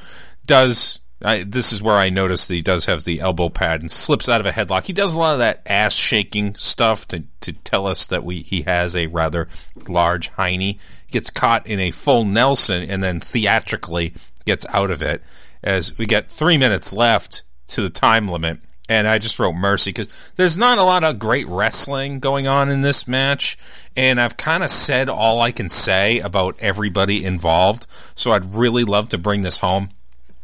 does. 0.47 1.01
I, 1.20 1.43
this 1.43 1.73
is 1.73 1.82
where 1.82 1.97
I 1.97 2.11
notice 2.11 2.47
that 2.47 2.55
he 2.55 2.62
does 2.62 2.86
have 2.86 3.03
the 3.03 3.19
elbow 3.19 3.49
pad 3.49 3.81
and 3.81 3.90
slips 3.90 4.28
out 4.28 4.39
of 4.39 4.47
a 4.47 4.53
headlock. 4.53 4.86
He 4.86 4.93
does 4.93 5.16
a 5.16 5.20
lot 5.20 5.32
of 5.32 5.40
that 5.40 5.62
ass 5.66 5.93
shaking 5.95 6.55
stuff 6.55 7.09
to, 7.09 7.24
to 7.40 7.53
tell 7.53 7.89
us 7.89 8.07
that 8.07 8.23
we 8.23 8.43
he 8.43 8.62
has 8.62 8.95
a 8.95 9.09
rather 9.09 9.49
large 9.89 10.31
hiney. 10.35 10.78
Gets 11.11 11.31
caught 11.31 11.66
in 11.66 11.81
a 11.81 11.90
full 11.90 12.24
Nelson 12.24 12.89
and 12.89 13.03
then 13.03 13.19
theatrically 13.19 14.15
gets 14.45 14.65
out 14.69 14.93
of 14.93 15.03
it. 15.03 15.24
As 15.62 15.97
we 15.98 16.06
get 16.06 16.28
three 16.28 16.59
minutes 16.59 16.93
left 16.93 17.43
to 17.68 17.82
the 17.82 17.90
time 17.90 18.28
limit, 18.28 18.59
and 18.89 19.06
I 19.06 19.18
just 19.18 19.39
wrote 19.39 19.55
mercy 19.55 19.90
because 19.90 20.32
there's 20.36 20.56
not 20.56 20.78
a 20.78 20.82
lot 20.82 21.05
of 21.05 21.18
great 21.18 21.47
wrestling 21.47 22.20
going 22.20 22.47
on 22.47 22.70
in 22.70 22.80
this 22.80 23.06
match, 23.06 23.59
and 23.97 24.20
I've 24.20 24.36
kind 24.36 24.62
of 24.62 24.70
said 24.70 25.09
all 25.09 25.40
I 25.40 25.52
can 25.52 25.68
say 25.68 26.20
about 26.20 26.56
everybody 26.60 27.24
involved. 27.24 27.86
So 28.14 28.32
I'd 28.32 28.55
really 28.55 28.85
love 28.85 29.10
to 29.10 29.18
bring 29.18 29.43
this 29.43 29.59
home. 29.59 29.90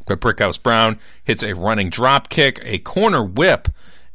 But 0.06 0.20
Brickhouse 0.20 0.62
Brown 0.62 0.98
hits 1.24 1.42
a 1.42 1.54
running 1.54 1.88
drop 1.88 2.28
kick, 2.28 2.60
a 2.62 2.78
corner 2.78 3.24
whip, 3.24 3.68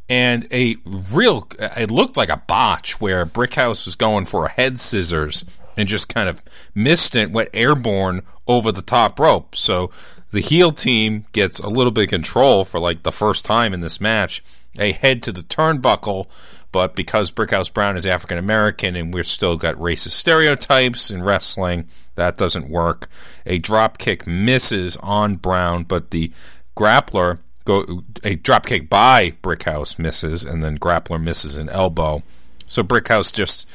and 0.08 0.46
a 0.52 0.76
real. 0.86 1.48
It 1.60 1.90
looked 1.90 2.16
like 2.16 2.30
a 2.30 2.44
botch 2.48 3.02
where 3.02 3.26
Brickhouse 3.26 3.88
was 3.88 3.96
going 3.96 4.26
for 4.26 4.46
a 4.46 4.52
head 4.52 4.80
scissors 4.80 5.44
and 5.76 5.88
just 5.88 6.14
kind 6.14 6.30
of 6.30 6.44
missed 6.76 7.16
it, 7.16 7.32
went 7.32 7.50
airborne 7.54 8.22
over 8.48 8.72
the 8.72 8.82
top 8.82 9.20
rope. 9.20 9.56
So 9.56 9.90
the 10.32 10.42
heel 10.42 10.72
team 10.72 11.26
gets 11.32 11.60
a 11.60 11.70
little 11.70 11.92
bit 11.92 12.06
of 12.06 12.10
control 12.10 12.64
for 12.64 12.80
like 12.80 13.04
the 13.04 13.12
first 13.12 13.46
time 13.46 13.74
in 13.74 13.80
this 13.80 14.00
match. 14.00 14.44
A 14.78 14.92
head 14.92 15.24
to 15.24 15.32
the 15.32 15.42
turnbuckle, 15.42 16.28
but 16.72 16.96
because 16.96 17.32
Brickhouse 17.32 17.74
Brown 17.74 17.98
is 17.98 18.06
African 18.06 18.38
American 18.38 18.96
and 18.96 19.14
we've 19.14 19.26
still 19.26 19.58
got 19.58 19.76
racist 19.76 20.12
stereotypes 20.12 21.10
in 21.10 21.24
wrestling, 21.24 21.88
that 22.16 22.38
doesn't 22.38 22.70
work. 22.70 23.08
A 23.48 23.58
drop 23.58 23.98
kick 23.98 24.28
misses 24.28 24.96
on 24.98 25.38
Brown, 25.38 25.84
but 25.84 26.12
the 26.12 26.32
grappler 26.78 27.40
go 27.66 28.04
a 28.24 28.36
drop 28.36 28.66
kick 28.66 28.90
by 28.90 29.32
Brickhouse 29.44 30.00
misses, 30.00 30.46
and 30.46 30.64
then 30.64 30.78
grappler 30.78 31.22
misses 31.22 31.58
an 31.58 31.70
elbow. 31.70 32.22
So 32.68 32.84
Brickhouse 32.84 33.34
just 33.34 33.68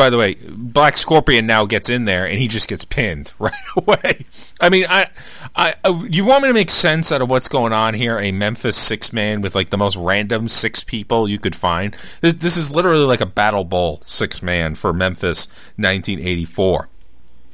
by 0.00 0.08
the 0.08 0.16
way, 0.16 0.34
Black 0.48 0.96
Scorpion 0.96 1.46
now 1.46 1.66
gets 1.66 1.90
in 1.90 2.06
there 2.06 2.24
and 2.24 2.38
he 2.38 2.48
just 2.48 2.70
gets 2.70 2.86
pinned 2.86 3.34
right 3.38 3.52
away. 3.76 4.24
I 4.58 4.70
mean, 4.70 4.86
I, 4.88 5.08
I, 5.54 5.74
uh, 5.84 6.04
you 6.08 6.24
want 6.24 6.42
me 6.42 6.48
to 6.48 6.54
make 6.54 6.70
sense 6.70 7.12
out 7.12 7.20
of 7.20 7.28
what's 7.28 7.48
going 7.48 7.74
on 7.74 7.92
here? 7.92 8.18
A 8.18 8.32
Memphis 8.32 8.78
six 8.78 9.12
man 9.12 9.42
with 9.42 9.54
like 9.54 9.68
the 9.68 9.76
most 9.76 9.96
random 9.96 10.48
six 10.48 10.82
people 10.82 11.28
you 11.28 11.38
could 11.38 11.54
find. 11.54 11.94
This, 12.22 12.32
this 12.32 12.56
is 12.56 12.74
literally 12.74 13.04
like 13.04 13.20
a 13.20 13.26
Battle 13.26 13.62
Bowl 13.62 14.00
six 14.06 14.42
man 14.42 14.74
for 14.74 14.94
Memphis 14.94 15.48
1984. 15.76 16.88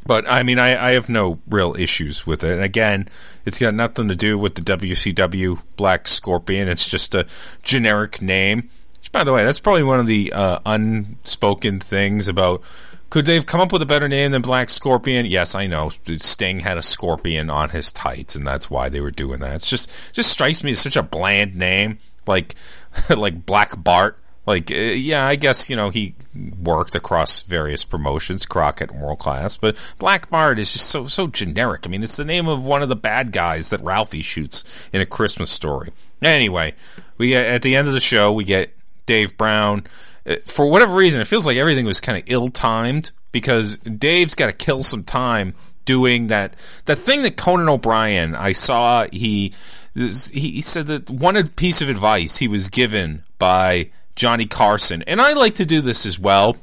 But 0.07 0.31
I 0.31 0.45
mean, 0.45 0.61
I, 0.61 0.91
I 0.91 0.93
have 0.93 1.09
no 1.09 1.41
real 1.49 1.75
issues 1.77 2.29
with 2.29 2.45
it. 2.45 2.53
And 2.53 2.63
again, 2.63 3.09
it's 3.45 3.59
got 3.59 3.75
nothing 3.75 4.07
to 4.07 4.15
do 4.15 4.39
with 4.39 4.55
the 4.55 4.61
WCW 4.61 5.61
Black 5.75 6.07
Scorpion. 6.07 6.69
It's 6.69 6.89
just 6.89 7.13
a 7.13 7.27
generic 7.65 8.23
name. 8.23 8.69
Which, 9.07 9.13
by 9.13 9.23
the 9.23 9.33
way, 9.33 9.45
that's 9.45 9.61
probably 9.61 9.85
one 9.85 10.01
of 10.01 10.09
the 10.09 10.33
uh, 10.33 10.59
unspoken 10.67 11.79
things 11.79 12.27
about. 12.27 12.63
Could 13.09 13.25
they 13.25 13.35
have 13.35 13.47
come 13.47 13.61
up 13.61 13.73
with 13.73 13.81
a 13.81 13.87
better 13.87 14.09
name 14.09 14.33
than 14.33 14.43
Black 14.43 14.69
Scorpion? 14.69 15.27
Yes, 15.27 15.55
I 15.55 15.69
know. 15.69 15.91
Sting 16.19 16.59
had 16.59 16.77
a 16.77 16.83
scorpion 16.83 17.49
on 17.49 17.69
his 17.69 17.93
tights, 17.93 18.35
and 18.35 18.45
that's 18.45 18.69
why 18.69 18.89
they 18.89 18.99
were 18.99 19.13
doing 19.13 19.39
that. 19.41 19.55
It's 19.55 19.71
just 19.71 20.13
just 20.13 20.29
strikes 20.29 20.65
me 20.65 20.73
as 20.73 20.81
such 20.81 20.97
a 20.97 21.05
bland 21.05 21.55
name, 21.55 21.99
like 22.27 22.57
like 23.17 23.47
Black 23.47 23.81
Bart. 23.81 24.19
Like, 24.45 24.73
uh, 24.73 24.75
yeah, 24.75 25.25
I 25.25 25.37
guess 25.37 25.71
you 25.71 25.77
know 25.77 25.91
he 25.91 26.17
worked 26.61 26.97
across 26.97 27.45
various 27.45 27.85
promotions, 27.85 28.45
Crockett 28.45 28.91
and 28.91 29.01
World 29.01 29.21
Class, 29.21 29.57
but 29.57 29.77
Black 30.01 30.29
Bart 30.31 30.59
is 30.59 30.73
just 30.73 30.91
so 30.91 31.07
so 31.07 31.29
generic. 31.29 31.87
I 31.87 31.91
mean, 31.91 32.03
it's 32.03 32.17
the 32.17 32.25
name 32.25 32.49
of 32.49 32.65
one 32.65 32.83
of 32.83 32.89
the 32.89 32.97
bad 32.97 33.31
guys 33.31 33.71
that 33.71 33.83
Ralphie 33.83 34.23
shoots 34.23 34.91
in 34.93 35.01
a 35.01 35.07
Christmas 35.07 35.51
story. 35.51 35.93
Anyway, 36.23 36.75
we 37.19 37.37
at 37.37 37.63
the 37.63 37.77
end 37.77 37.87
of 37.87 37.95
the 37.95 38.01
show 38.01 38.33
we 38.33 38.43
get 38.43 38.76
Dave 39.07 39.37
Brown. 39.37 39.85
Uh, 40.27 40.37
For 40.45 40.69
whatever 40.69 40.95
reason, 40.95 41.21
it 41.21 41.27
feels 41.27 41.47
like 41.47 41.57
everything 41.57 41.87
was 41.87 42.01
kind 42.01 42.19
of 42.19 42.25
ill 42.27 42.49
timed 42.49 43.13
because 43.33 43.79
Dave's 43.79 44.35
got 44.35 44.47
to 44.47 44.53
kill 44.53 44.83
some 44.83 45.05
time 45.05 45.55
doing 45.85 46.27
that 46.29 46.53
that 46.87 46.97
thing 46.97 47.23
that 47.23 47.37
Conan 47.37 47.69
O'Brien 47.69 48.35
I 48.35 48.51
saw 48.51 49.07
he 49.13 49.53
he 49.95 50.61
said 50.61 50.89
that 50.89 51.09
one 51.11 51.47
piece 51.51 51.81
of 51.81 51.89
advice 51.89 52.39
he 52.39 52.49
was 52.49 52.69
given 52.69 53.23
by 53.39 53.91
Johnny 54.17 54.47
Carson 54.47 55.05
and 55.07 55.21
I 55.21 55.35
like 55.35 55.55
to 55.55 55.65
do 55.65 55.81
this 55.81 56.05
as 56.05 56.19
well 56.19 56.57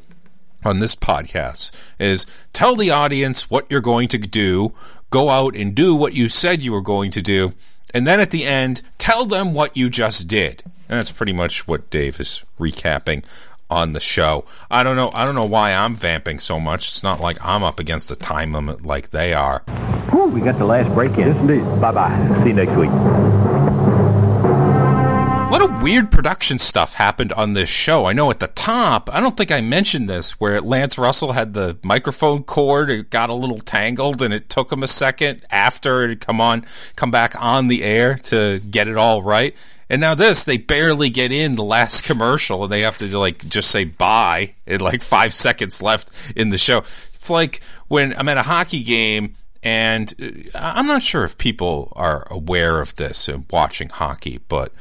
on 0.65 0.79
this 0.79 0.93
podcast 0.93 1.71
is 1.99 2.25
tell 2.51 2.75
the 2.75 2.91
audience 2.91 3.49
what 3.49 3.65
you're 3.69 3.79
going 3.79 4.09
to 4.09 4.17
do 4.17 4.73
go 5.13 5.29
out 5.29 5.55
and 5.55 5.75
do 5.75 5.93
what 5.93 6.13
you 6.13 6.27
said 6.27 6.63
you 6.63 6.71
were 6.71 6.81
going 6.81 7.11
to 7.11 7.21
do, 7.21 7.53
and 7.93 8.07
then 8.07 8.19
at 8.19 8.31
the 8.31 8.45
end, 8.45 8.81
tell 8.97 9.25
them 9.25 9.53
what 9.53 9.77
you 9.77 9.89
just 9.89 10.27
did. 10.27 10.63
And 10.89 10.99
that's 10.99 11.11
pretty 11.11 11.33
much 11.33 11.67
what 11.67 11.89
Dave 11.89 12.19
is 12.19 12.43
recapping 12.59 13.23
on 13.69 13.93
the 13.93 13.99
show. 13.99 14.45
I 14.69 14.83
don't 14.83 14.95
know. 14.95 15.11
I 15.13 15.25
don't 15.25 15.35
know 15.35 15.45
why 15.45 15.73
I'm 15.73 15.95
vamping 15.95 16.39
so 16.39 16.59
much. 16.59 16.87
It's 16.87 17.03
not 17.03 17.19
like 17.19 17.37
I'm 17.43 17.63
up 17.63 17.79
against 17.79 18.09
the 18.09 18.15
time 18.15 18.53
limit 18.53 18.85
like 18.85 19.09
they 19.09 19.33
are. 19.33 19.59
Whew, 20.11 20.27
we 20.27 20.41
got 20.41 20.57
the 20.57 20.65
last 20.65 20.93
break 20.93 21.13
in. 21.13 21.27
Yes, 21.27 21.37
indeed. 21.37 21.63
Bye-bye. 21.81 22.41
See 22.43 22.49
you 22.49 22.53
next 22.53 22.75
week. 22.75 23.52
A 25.53 25.61
lot 25.61 25.69
of 25.69 25.83
weird 25.83 26.09
production 26.09 26.57
stuff 26.57 26.95
happened 26.95 27.31
on 27.31 27.53
this 27.53 27.69
show. 27.69 28.05
I 28.05 28.13
know 28.13 28.31
at 28.31 28.39
the 28.39 28.47
top, 28.47 29.07
I 29.13 29.19
don't 29.19 29.37
think 29.37 29.51
I 29.51 29.61
mentioned 29.61 30.09
this, 30.09 30.31
where 30.39 30.59
Lance 30.59 30.97
Russell 30.97 31.31
had 31.31 31.53
the 31.53 31.77
microphone 31.83 32.41
cord, 32.41 32.89
it 32.89 33.11
got 33.11 33.29
a 33.29 33.35
little 33.35 33.59
tangled, 33.59 34.23
and 34.23 34.33
it 34.33 34.49
took 34.49 34.71
him 34.71 34.81
a 34.81 34.87
second 34.87 35.45
after 35.51 36.05
it 36.05 36.09
had 36.09 36.21
come 36.21 36.41
on, 36.41 36.65
come 36.95 37.11
back 37.11 37.39
on 37.39 37.67
the 37.67 37.83
air 37.83 38.15
to 38.15 38.61
get 38.71 38.87
it 38.87 38.97
all 38.97 39.21
right. 39.21 39.55
And 39.91 40.01
now 40.01 40.15
this, 40.15 40.43
they 40.43 40.57
barely 40.57 41.11
get 41.11 41.31
in 41.31 41.55
the 41.55 41.63
last 41.63 42.03
commercial, 42.03 42.63
and 42.63 42.71
they 42.71 42.81
have 42.81 42.97
to 42.97 43.19
like 43.19 43.47
just 43.47 43.69
say 43.69 43.85
bye 43.85 44.55
in 44.65 44.81
like 44.81 45.03
five 45.03 45.33
seconds 45.33 45.83
left 45.83 46.35
in 46.35 46.49
the 46.49 46.57
show. 46.57 46.79
It's 46.79 47.29
like 47.29 47.61
when 47.89 48.17
I'm 48.17 48.27
at 48.27 48.37
a 48.37 48.41
hockey 48.41 48.81
game 48.81 49.35
and 49.61 50.11
uh, 50.19 50.57
I'm 50.75 50.87
not 50.87 51.03
sure 51.03 51.23
if 51.23 51.37
people 51.37 51.93
are 51.95 52.27
aware 52.31 52.79
of 52.79 52.95
this 52.95 53.29
and 53.29 53.45
watching 53.51 53.89
hockey, 53.89 54.39
but 54.47 54.73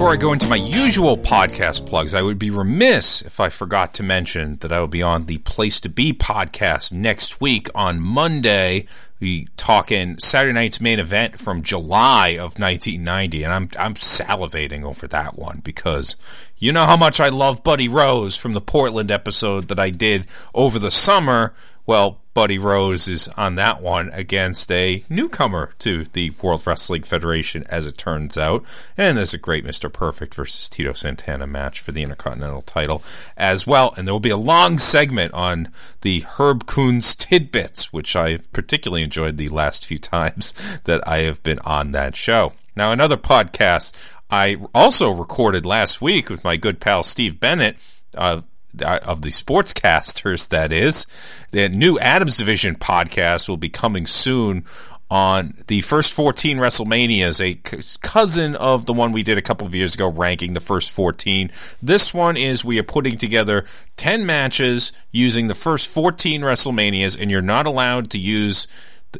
Before 0.00 0.14
I 0.14 0.16
go 0.16 0.32
into 0.32 0.48
my 0.48 0.56
usual 0.56 1.18
podcast 1.18 1.86
plugs, 1.86 2.14
I 2.14 2.22
would 2.22 2.38
be 2.38 2.48
remiss 2.48 3.20
if 3.20 3.38
I 3.38 3.50
forgot 3.50 3.92
to 3.94 4.02
mention 4.02 4.56
that 4.60 4.72
I 4.72 4.80
will 4.80 4.86
be 4.86 5.02
on 5.02 5.26
the 5.26 5.36
Place 5.36 5.78
to 5.82 5.90
Be 5.90 6.14
podcast 6.14 6.90
next 6.90 7.42
week 7.42 7.68
on 7.74 8.00
Monday. 8.00 8.86
We 9.20 9.48
talking 9.58 10.18
Saturday 10.18 10.54
night's 10.54 10.80
main 10.80 11.00
event 11.00 11.38
from 11.38 11.62
July 11.62 12.28
of 12.28 12.58
1990, 12.58 13.42
and 13.42 13.52
I'm 13.52 13.68
I'm 13.78 13.92
salivating 13.92 14.84
over 14.84 15.06
that 15.08 15.38
one 15.38 15.60
because 15.62 16.16
you 16.56 16.72
know 16.72 16.86
how 16.86 16.96
much 16.96 17.20
I 17.20 17.28
love 17.28 17.62
Buddy 17.62 17.86
Rose 17.86 18.38
from 18.38 18.54
the 18.54 18.62
Portland 18.62 19.10
episode 19.10 19.68
that 19.68 19.78
I 19.78 19.90
did 19.90 20.26
over 20.54 20.78
the 20.78 20.90
summer. 20.90 21.52
Well, 21.84 22.19
Buddy 22.32 22.58
Rose 22.58 23.08
is 23.08 23.28
on 23.36 23.56
that 23.56 23.82
one 23.82 24.10
against 24.12 24.70
a 24.70 25.02
newcomer 25.10 25.72
to 25.80 26.04
the 26.04 26.30
World 26.42 26.66
Wrestling 26.66 27.02
Federation, 27.02 27.64
as 27.68 27.86
it 27.86 27.98
turns 27.98 28.38
out. 28.38 28.64
And 28.96 29.18
there's 29.18 29.34
a 29.34 29.38
great 29.38 29.64
Mr. 29.64 29.92
Perfect 29.92 30.34
versus 30.34 30.68
Tito 30.68 30.92
Santana 30.92 31.46
match 31.46 31.80
for 31.80 31.92
the 31.92 32.02
Intercontinental 32.02 32.62
title 32.62 33.02
as 33.36 33.66
well. 33.66 33.92
And 33.96 34.06
there 34.06 34.14
will 34.14 34.20
be 34.20 34.30
a 34.30 34.36
long 34.36 34.78
segment 34.78 35.34
on 35.34 35.68
the 36.02 36.20
Herb 36.20 36.66
Coons 36.66 37.16
tidbits, 37.16 37.92
which 37.92 38.14
I've 38.14 38.50
particularly 38.52 39.02
enjoyed 39.02 39.36
the 39.36 39.48
last 39.48 39.84
few 39.84 39.98
times 39.98 40.80
that 40.84 41.06
I 41.08 41.18
have 41.20 41.42
been 41.42 41.58
on 41.60 41.90
that 41.92 42.14
show. 42.14 42.52
Now, 42.76 42.92
another 42.92 43.16
podcast 43.16 44.14
I 44.30 44.58
also 44.74 45.10
recorded 45.10 45.66
last 45.66 46.00
week 46.00 46.30
with 46.30 46.44
my 46.44 46.56
good 46.56 46.80
pal 46.80 47.02
Steve 47.02 47.40
Bennett. 47.40 47.76
Uh, 48.16 48.42
Uh, 48.80 49.00
of 49.02 49.22
the 49.22 49.30
sportscasters, 49.30 50.48
that 50.50 50.70
is. 50.70 51.06
The 51.50 51.68
new 51.68 51.98
Adams 51.98 52.36
Division 52.36 52.76
podcast 52.76 53.48
will 53.48 53.56
be 53.56 53.68
coming 53.68 54.06
soon 54.06 54.64
on 55.10 55.54
the 55.66 55.80
first 55.80 56.12
14 56.12 56.58
WrestleManias, 56.58 57.40
a 57.40 57.98
cousin 57.98 58.54
of 58.54 58.86
the 58.86 58.92
one 58.92 59.10
we 59.10 59.24
did 59.24 59.36
a 59.38 59.42
couple 59.42 59.66
of 59.66 59.74
years 59.74 59.94
ago, 59.94 60.08
ranking 60.08 60.54
the 60.54 60.60
first 60.60 60.92
14. 60.92 61.50
This 61.82 62.14
one 62.14 62.36
is 62.36 62.64
we 62.64 62.78
are 62.78 62.84
putting 62.84 63.16
together 63.16 63.64
10 63.96 64.24
matches 64.24 64.92
using 65.10 65.48
the 65.48 65.54
first 65.54 65.88
14 65.88 66.42
WrestleManias, 66.42 67.20
and 67.20 67.30
you're 67.30 67.42
not 67.42 67.66
allowed 67.66 68.08
to 68.10 68.18
use 68.18 68.68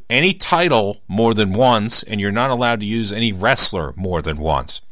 any 0.09 0.33
title 0.33 1.03
more 1.09 1.35
than 1.35 1.53
once, 1.53 2.05
and 2.05 2.21
you're 2.21 2.31
not 2.31 2.51
allowed 2.51 2.81
to 2.81 2.87
use 2.87 3.13
any 3.13 3.33
wrestler 3.33 3.93
more 3.97 4.23
than 4.23 4.37
once. 4.37 4.83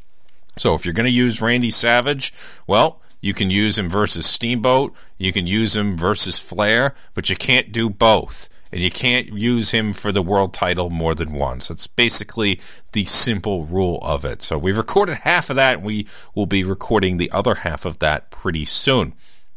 So 0.56 0.74
if 0.74 0.84
you're 0.84 0.94
going 0.94 1.06
to 1.06 1.12
use 1.12 1.40
Randy 1.40 1.70
Savage, 1.70 2.34
well, 2.66 3.00
you 3.20 3.34
can 3.34 3.50
use 3.50 3.78
him 3.78 3.88
versus 3.88 4.26
Steamboat. 4.26 4.94
You 5.16 5.32
can 5.32 5.46
use 5.46 5.74
him 5.74 5.96
versus 5.96 6.38
Flair, 6.38 6.94
but 7.14 7.28
you 7.30 7.36
can't 7.36 7.72
do 7.72 7.90
both. 7.90 8.48
And 8.70 8.82
you 8.82 8.90
can't 8.90 9.32
use 9.32 9.70
him 9.70 9.92
for 9.92 10.12
the 10.12 10.22
world 10.22 10.52
title 10.52 10.90
more 10.90 11.14
than 11.14 11.32
once. 11.32 11.68
That's 11.68 11.86
basically 11.86 12.60
the 12.92 13.06
simple 13.06 13.64
rule 13.64 13.98
of 14.02 14.24
it. 14.24 14.42
So 14.42 14.58
we've 14.58 14.76
recorded 14.76 15.16
half 15.16 15.48
of 15.48 15.56
that. 15.56 15.78
And 15.78 15.84
we 15.84 16.06
will 16.34 16.46
be 16.46 16.64
recording 16.64 17.16
the 17.16 17.30
other 17.32 17.54
half 17.54 17.86
of 17.86 17.98
that 18.00 18.30
pretty 18.30 18.66
soon. 18.66 19.14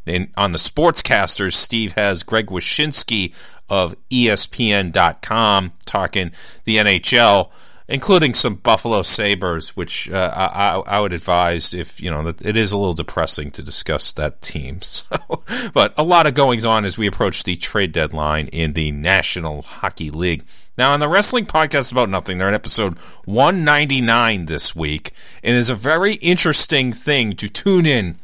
And 0.07 0.29
on 0.35 0.51
the 0.51 0.57
sportscasters, 0.57 1.53
Steve 1.53 1.93
has 1.93 2.23
Greg 2.23 2.47
Wyshynski 2.47 3.35
of 3.69 3.95
ESPN.com 4.09 5.73
talking 5.85 6.31
the 6.63 6.77
NHL 6.77 7.51
including 7.87 8.33
some 8.33 8.55
Buffalo 8.55 9.01
Sabres, 9.01 9.75
which 9.75 10.09
uh, 10.09 10.31
I, 10.35 10.75
I, 10.75 10.99
would 10.99 11.13
advise 11.13 11.73
if, 11.73 12.01
you 12.01 12.09
know, 12.09 12.27
it 12.27 12.57
is 12.57 12.71
a 12.71 12.77
little 12.77 12.93
depressing 12.93 13.51
to 13.51 13.63
discuss 13.63 14.13
that 14.13 14.41
team. 14.41 14.79
So, 14.91 15.43
but 15.73 15.93
a 15.97 16.03
lot 16.03 16.27
of 16.27 16.33
goings 16.33 16.65
on 16.65 16.85
as 16.85 16.97
we 16.97 17.07
approach 17.07 17.43
the 17.43 17.55
trade 17.55 17.91
deadline 17.91 18.47
in 18.47 18.73
the 18.73 18.91
National 18.91 19.61
Hockey 19.61 20.09
League. 20.09 20.43
Now, 20.77 20.93
on 20.93 20.99
the 20.99 21.07
Wrestling 21.07 21.45
Podcast 21.45 21.91
About 21.91 22.09
Nothing, 22.09 22.37
they're 22.37 22.47
in 22.47 22.53
episode 22.53 22.97
199 23.25 24.45
this 24.45 24.75
week, 24.75 25.11
and 25.43 25.55
is 25.55 25.69
a 25.69 25.75
very 25.75 26.13
interesting 26.15 26.91
thing 26.91 27.33
to 27.33 27.49
tune 27.49 27.85
in 27.85 28.17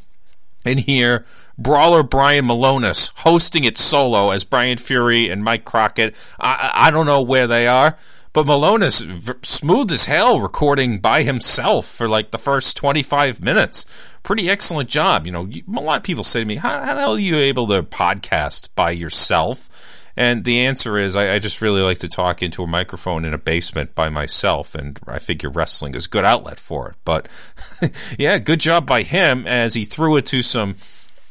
and 0.64 0.78
hear 0.80 1.24
brawler 1.58 2.02
Brian 2.02 2.46
Malonis 2.46 3.12
hosting 3.16 3.64
it 3.64 3.76
solo 3.76 4.30
as 4.30 4.44
Brian 4.44 4.78
Fury 4.78 5.28
and 5.28 5.42
Mike 5.42 5.64
Crockett. 5.64 6.14
I, 6.38 6.70
I 6.74 6.90
don't 6.90 7.06
know 7.06 7.22
where 7.22 7.46
they 7.46 7.66
are. 7.66 7.98
But 8.38 8.46
Malone 8.46 8.84
is 8.84 9.00
v- 9.00 9.32
smooth 9.42 9.90
as 9.90 10.06
hell 10.06 10.38
recording 10.38 11.00
by 11.00 11.24
himself 11.24 11.86
for 11.86 12.06
like 12.06 12.30
the 12.30 12.38
first 12.38 12.76
25 12.76 13.42
minutes. 13.42 13.84
Pretty 14.22 14.48
excellent 14.48 14.88
job. 14.88 15.26
You 15.26 15.32
know, 15.32 15.46
you, 15.46 15.64
a 15.66 15.80
lot 15.80 15.96
of 15.96 16.04
people 16.04 16.22
say 16.22 16.38
to 16.38 16.46
me, 16.46 16.54
how, 16.54 16.84
how 16.84 16.94
the 16.94 17.00
hell 17.00 17.14
are 17.16 17.18
you 17.18 17.36
able 17.36 17.66
to 17.66 17.82
podcast 17.82 18.68
by 18.76 18.92
yourself? 18.92 20.12
And 20.16 20.44
the 20.44 20.60
answer 20.60 20.96
is, 20.96 21.16
I, 21.16 21.34
I, 21.34 21.38
just 21.40 21.60
really 21.60 21.82
like 21.82 21.98
to 21.98 22.08
talk 22.08 22.40
into 22.40 22.62
a 22.62 22.68
microphone 22.68 23.24
in 23.24 23.34
a 23.34 23.38
basement 23.38 23.96
by 23.96 24.08
myself, 24.08 24.76
and 24.76 25.00
I 25.08 25.18
figure 25.18 25.50
wrestling 25.50 25.96
is 25.96 26.06
a 26.06 26.08
good 26.08 26.24
outlet 26.24 26.60
for 26.60 26.90
it. 26.90 26.96
But 27.04 27.26
yeah, 28.20 28.38
good 28.38 28.60
job 28.60 28.86
by 28.86 29.02
him 29.02 29.48
as 29.48 29.74
he 29.74 29.84
threw 29.84 30.16
it 30.16 30.26
to 30.26 30.42
some 30.42 30.76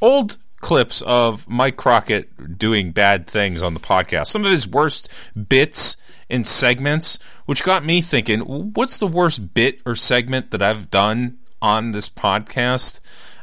old 0.02 0.36
clips 0.60 1.02
of 1.04 1.48
Mike 1.48 1.78
Crockett 1.78 2.58
doing 2.58 2.92
bad 2.92 3.28
things 3.28 3.64
on 3.64 3.74
the 3.74 3.80
podcast. 3.80 4.28
Some 4.28 4.44
of 4.44 4.52
his 4.52 4.68
worst 4.68 5.32
bits 5.48 5.96
in 6.30 6.44
segments, 6.44 7.20
which 7.46 7.64
got 7.64 7.86
me 7.86 8.02
thinking, 8.02 8.42
what's 8.74 8.98
the 8.98 9.08
worst 9.08 9.54
bit 9.54 9.82
or 9.86 9.96
segment 9.96 10.52
that 10.52 10.62
I've 10.62 10.90
done 10.90 11.38
on 11.62 11.92
this 11.92 12.10
podcast? 12.10 13.00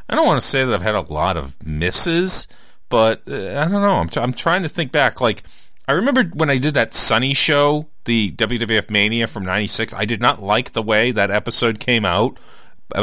I 0.09 0.15
don't 0.15 0.27
want 0.27 0.41
to 0.41 0.47
say 0.47 0.65
that 0.65 0.75
I've 0.75 0.83
had 0.83 0.95
a 0.95 1.13
lot 1.13 1.37
of 1.37 1.65
misses, 1.67 2.47
but 2.89 3.23
uh, 3.29 3.59
I 3.59 3.69
don't 3.69 3.73
know. 3.73 3.97
I'm, 3.97 4.09
t- 4.09 4.21
I'm 4.21 4.35
trying 4.35 4.63
to 4.63 4.69
think 4.69 4.93
back. 4.93 5.21
Like, 5.21 5.43
I 5.89 5.93
remember 5.93 6.25
when 6.25 6.51
I 6.51 6.59
did 6.59 6.75
that 6.75 6.93
Sunny 6.93 7.35
show, 7.35 7.89
the 8.05 8.33
WWF 8.33 8.91
Mania 8.91 9.27
from 9.27 9.45
96, 9.45 9.95
I 9.95 10.05
did 10.05 10.21
not 10.21 10.43
like 10.43 10.73
the 10.73 10.83
way 10.83 11.11
that 11.13 11.31
episode 11.31 11.81
came 11.81 12.05
out, 12.05 12.39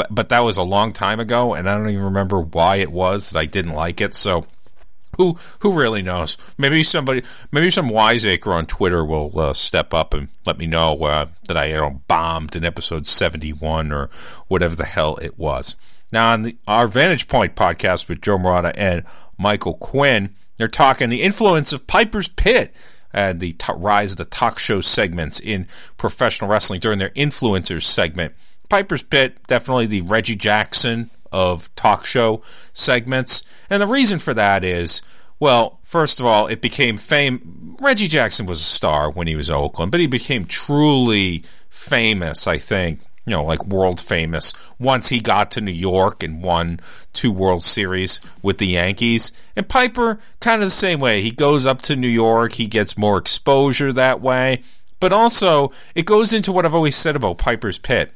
but 0.09 0.29
that 0.29 0.41
was 0.41 0.57
a 0.57 0.63
long 0.63 0.93
time 0.93 1.19
ago, 1.19 1.53
and 1.53 1.67
I 1.67 1.75
don't 1.75 1.89
even 1.89 2.05
remember 2.05 2.39
why 2.39 2.77
it 2.77 2.91
was 2.91 3.31
that 3.31 3.39
I 3.39 3.45
didn't 3.45 3.73
like 3.73 3.99
it. 3.99 4.13
So 4.13 4.45
Who 5.17 5.37
who 5.59 5.73
really 5.73 6.01
knows? 6.01 6.37
Maybe 6.57 6.83
somebody, 6.83 7.23
maybe 7.51 7.69
some 7.69 7.89
wiseacre 7.89 8.53
on 8.53 8.65
Twitter 8.65 9.03
will 9.03 9.37
uh, 9.39 9.53
step 9.53 9.93
up 9.93 10.13
and 10.13 10.29
let 10.45 10.57
me 10.57 10.67
know 10.67 10.97
uh, 11.03 11.27
that 11.47 11.57
I 11.57 11.65
you 11.65 11.75
know, 11.75 12.01
bombed 12.07 12.55
in 12.55 12.63
episode 12.63 13.07
seventy 13.07 13.51
one 13.51 13.91
or 13.91 14.09
whatever 14.47 14.75
the 14.75 14.85
hell 14.85 15.17
it 15.17 15.37
was. 15.37 15.75
Now 16.11 16.33
on 16.33 16.43
the, 16.43 16.57
our 16.67 16.87
Vantage 16.87 17.27
Point 17.27 17.55
podcast 17.55 18.09
with 18.09 18.21
Joe 18.21 18.37
Morata 18.37 18.77
and 18.77 19.03
Michael 19.37 19.75
Quinn, 19.75 20.29
they're 20.57 20.67
talking 20.67 21.09
the 21.09 21.23
influence 21.23 21.73
of 21.73 21.87
Piper's 21.87 22.27
Pit 22.27 22.75
and 23.13 23.39
the 23.39 23.53
t- 23.53 23.73
rise 23.75 24.11
of 24.11 24.17
the 24.17 24.25
talk 24.25 24.59
show 24.59 24.79
segments 24.81 25.39
in 25.39 25.67
professional 25.97 26.49
wrestling 26.49 26.79
during 26.79 26.99
their 26.99 27.09
influencers 27.09 27.83
segment. 27.83 28.33
Piper's 28.69 29.03
Pit, 29.03 29.37
definitely 29.47 29.85
the 29.85 30.01
Reggie 30.01 30.35
Jackson 30.35 31.09
of 31.31 31.73
talk 31.75 32.05
show 32.05 32.41
segments. 32.73 33.43
And 33.69 33.81
the 33.81 33.87
reason 33.87 34.19
for 34.19 34.33
that 34.33 34.63
is, 34.63 35.01
well, 35.39 35.79
first 35.83 36.19
of 36.19 36.25
all, 36.25 36.47
it 36.47 36.61
became 36.61 36.97
fame. 36.97 37.75
Reggie 37.81 38.07
Jackson 38.07 38.45
was 38.45 38.59
a 38.59 38.63
star 38.63 39.09
when 39.09 39.27
he 39.27 39.35
was 39.35 39.49
in 39.49 39.55
Oakland, 39.55 39.91
but 39.91 39.99
he 39.99 40.07
became 40.07 40.45
truly 40.45 41.43
famous, 41.69 42.45
I 42.47 42.57
think, 42.57 42.99
you 43.25 43.31
know, 43.31 43.43
like 43.43 43.65
world 43.65 43.99
famous 43.99 44.53
once 44.79 45.09
he 45.09 45.19
got 45.19 45.51
to 45.51 45.61
New 45.61 45.71
York 45.71 46.21
and 46.21 46.43
won 46.43 46.79
two 47.13 47.31
World 47.31 47.63
Series 47.63 48.21
with 48.41 48.57
the 48.57 48.67
Yankees. 48.67 49.31
And 49.55 49.67
Piper, 49.67 50.19
kind 50.39 50.61
of 50.61 50.67
the 50.67 50.71
same 50.71 50.99
way. 50.99 51.21
He 51.21 51.31
goes 51.31 51.65
up 51.65 51.81
to 51.83 51.95
New 51.95 52.07
York, 52.07 52.53
he 52.53 52.67
gets 52.67 52.97
more 52.97 53.17
exposure 53.17 53.93
that 53.93 54.21
way. 54.21 54.61
But 54.99 55.13
also, 55.13 55.71
it 55.95 56.05
goes 56.05 56.31
into 56.33 56.51
what 56.51 56.65
I've 56.65 56.75
always 56.75 56.95
said 56.95 57.15
about 57.15 57.39
Piper's 57.39 57.79
Pit, 57.79 58.13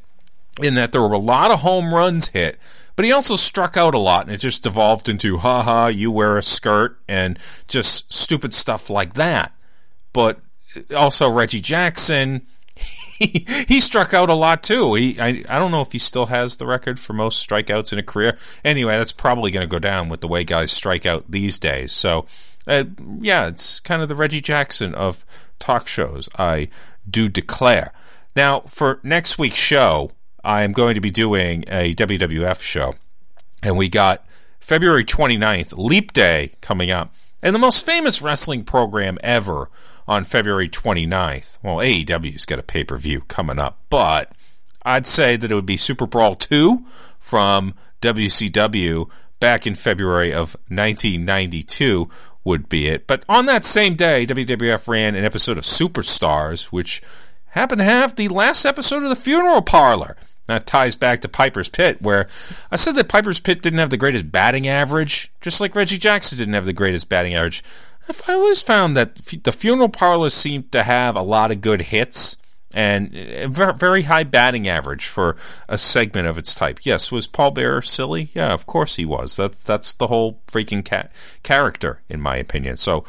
in 0.62 0.76
that 0.76 0.92
there 0.92 1.02
were 1.02 1.14
a 1.14 1.18
lot 1.18 1.50
of 1.50 1.62
home 1.62 1.94
runs 1.94 2.30
hit, 2.30 2.60
but 2.96 3.06
he 3.06 3.12
also 3.12 3.36
struck 3.36 3.78
out 3.78 3.96
a 3.96 4.00
lot, 4.00 4.26
and 4.26 4.34
it 4.34 4.40
just 4.40 4.64
devolved 4.64 5.10
into, 5.10 5.38
ha 5.38 5.64
ha, 5.64 5.88
you 5.88 6.12
wear 6.12 6.38
a 6.38 6.44
skirt, 6.44 6.98
and 7.08 7.38
just 7.68 8.14
stupid 8.14 8.54
stuff 8.54 8.90
like 8.90 9.14
that. 9.16 9.54
But 10.14 10.40
also, 10.96 11.30
Reggie 11.30 11.62
Jackson, 11.62 12.46
he, 12.76 13.46
he 13.68 13.80
struck 13.80 14.14
out 14.14 14.30
a 14.30 14.34
lot 14.34 14.64
too. 14.64 14.94
He, 14.94 15.20
I, 15.20 15.44
I 15.50 15.60
don't 15.60 15.72
know 15.72 15.82
if 15.82 15.92
he 15.92 16.00
still 16.00 16.28
has 16.28 16.58
the 16.58 16.66
record 16.66 17.00
for 17.00 17.14
most 17.14 17.48
strikeouts 17.48 17.92
in 17.92 18.00
a 18.00 18.04
career. 18.04 18.38
Anyway, 18.64 18.98
that's 18.98 19.12
probably 19.12 19.52
going 19.52 19.68
to 19.68 19.72
go 19.72 19.80
down 19.80 20.10
with 20.10 20.22
the 20.22 20.28
way 20.28 20.44
guys 20.44 20.72
strike 20.72 21.06
out 21.06 21.30
these 21.30 21.60
days. 21.60 21.92
So, 21.92 22.26
uh, 22.68 22.86
yeah, 23.20 23.48
it's 23.48 23.80
kind 23.80 24.02
of 24.02 24.08
the 24.08 24.16
Reggie 24.16 24.42
Jackson 24.42 24.94
of 24.96 25.26
talk 25.60 25.88
shows, 25.88 26.30
I 26.38 26.70
do 27.10 27.30
declare. 27.30 27.94
Now, 28.36 28.62
for 28.62 29.00
next 29.04 29.38
week's 29.38 29.60
show, 29.60 30.12
I 30.46 30.62
am 30.62 30.74
going 30.74 30.94
to 30.94 31.02
be 31.02 31.10
doing 31.10 31.66
a 31.68 31.96
WWF 31.96 32.62
show. 32.62 32.94
And 33.64 33.78
we 33.78 33.90
got 33.90 34.24
February 34.60 35.04
29th, 35.04 35.74
Leap 35.76 36.14
Day, 36.14 36.52
coming 36.62 36.92
up. 36.92 37.12
And 37.42 37.56
the 37.56 37.60
most 37.60 37.84
famous 37.84 38.22
wrestling 38.22 38.64
program 38.64 39.18
ever 39.24 39.72
on 40.08 40.24
February 40.24 40.70
29th. 40.70 41.58
Well, 41.64 41.78
AEW's 41.78 42.46
got 42.46 42.60
a 42.60 42.64
pay 42.64 42.84
per 42.84 42.96
view 42.96 43.22
coming 43.22 43.58
up, 43.58 43.80
but 43.90 44.32
I'd 44.84 45.08
say 45.08 45.36
that 45.36 45.52
it 45.52 45.56
would 45.56 45.66
be 45.66 45.78
Super 45.78 46.06
Brawl 46.06 46.36
2 46.36 46.86
from 47.18 47.74
WCW 48.02 49.10
back 49.40 49.66
in 49.66 49.74
February 49.74 50.32
of 50.32 50.56
1992 50.68 52.08
would 52.44 52.70
be 52.70 52.88
it. 52.88 53.08
But 53.08 53.26
on 53.28 53.48
that 53.48 53.66
same 53.66 53.96
day, 53.96 54.28
WWF 54.28 54.88
ran 54.88 55.16
an 55.16 55.26
episode 55.26 55.58
of 55.58 55.64
Superstars, 55.64 56.66
which 56.66 57.02
happened 57.48 57.80
to 57.80 57.86
have 57.86 58.16
the 58.16 58.28
last 58.28 58.64
episode 58.64 59.02
of 59.02 59.10
The 59.10 59.16
Funeral 59.16 59.64
Parlor. 59.64 60.16
That 60.48 60.68
ties 60.68 60.96
back 60.96 61.22
to 61.22 61.28
Piper's 61.28 61.70
Pit, 61.70 62.02
where 62.02 62.28
I 62.72 62.76
said 62.76 62.96
that 62.96 63.10
Piper's 63.10 63.40
Pit 63.40 63.62
didn't 63.64 63.80
have 63.80 63.90
the 63.90 63.98
greatest 63.98 64.32
batting 64.32 64.68
average, 64.68 65.32
just 65.42 65.60
like 65.60 65.76
Reggie 65.76 65.98
Jackson 65.98 66.38
didn't 66.38 66.54
have 66.54 66.66
the 66.66 66.74
greatest 66.74 67.10
batting 67.10 67.34
average. 67.34 67.64
I 68.28 68.34
always 68.34 68.62
found 68.62 68.96
that 68.96 69.16
the 69.16 69.52
funeral 69.52 69.90
parlor 69.90 70.30
seemed 70.30 70.72
to 70.74 70.84
have 70.84 71.16
a 71.16 71.24
lot 71.24 71.52
of 71.52 71.62
good 71.62 71.82
hits 71.82 72.38
and 72.76 73.16
uh, 73.16 73.48
a 73.50 73.74
very 73.74 74.04
high 74.04 74.24
batting 74.24 74.68
average 74.68 75.08
for 75.08 75.38
a 75.68 75.78
segment 75.78 76.28
of 76.28 76.38
its 76.38 76.54
type. 76.54 76.82
Yes, 76.84 77.12
was 77.12 77.26
Paul 77.26 77.52
Bearer 77.52 77.82
silly? 77.82 78.30
Yeah, 78.36 78.54
of 78.54 78.68
course 78.68 78.98
he 78.98 79.06
was. 79.06 79.38
That 79.38 79.60
that's 79.64 79.94
the 79.96 80.08
whole 80.08 80.42
freaking 80.48 80.86
ca- 80.88 81.08
character, 81.42 82.02
in 82.10 82.22
my 82.22 82.36
opinion. 82.36 82.78
So, 82.78 83.06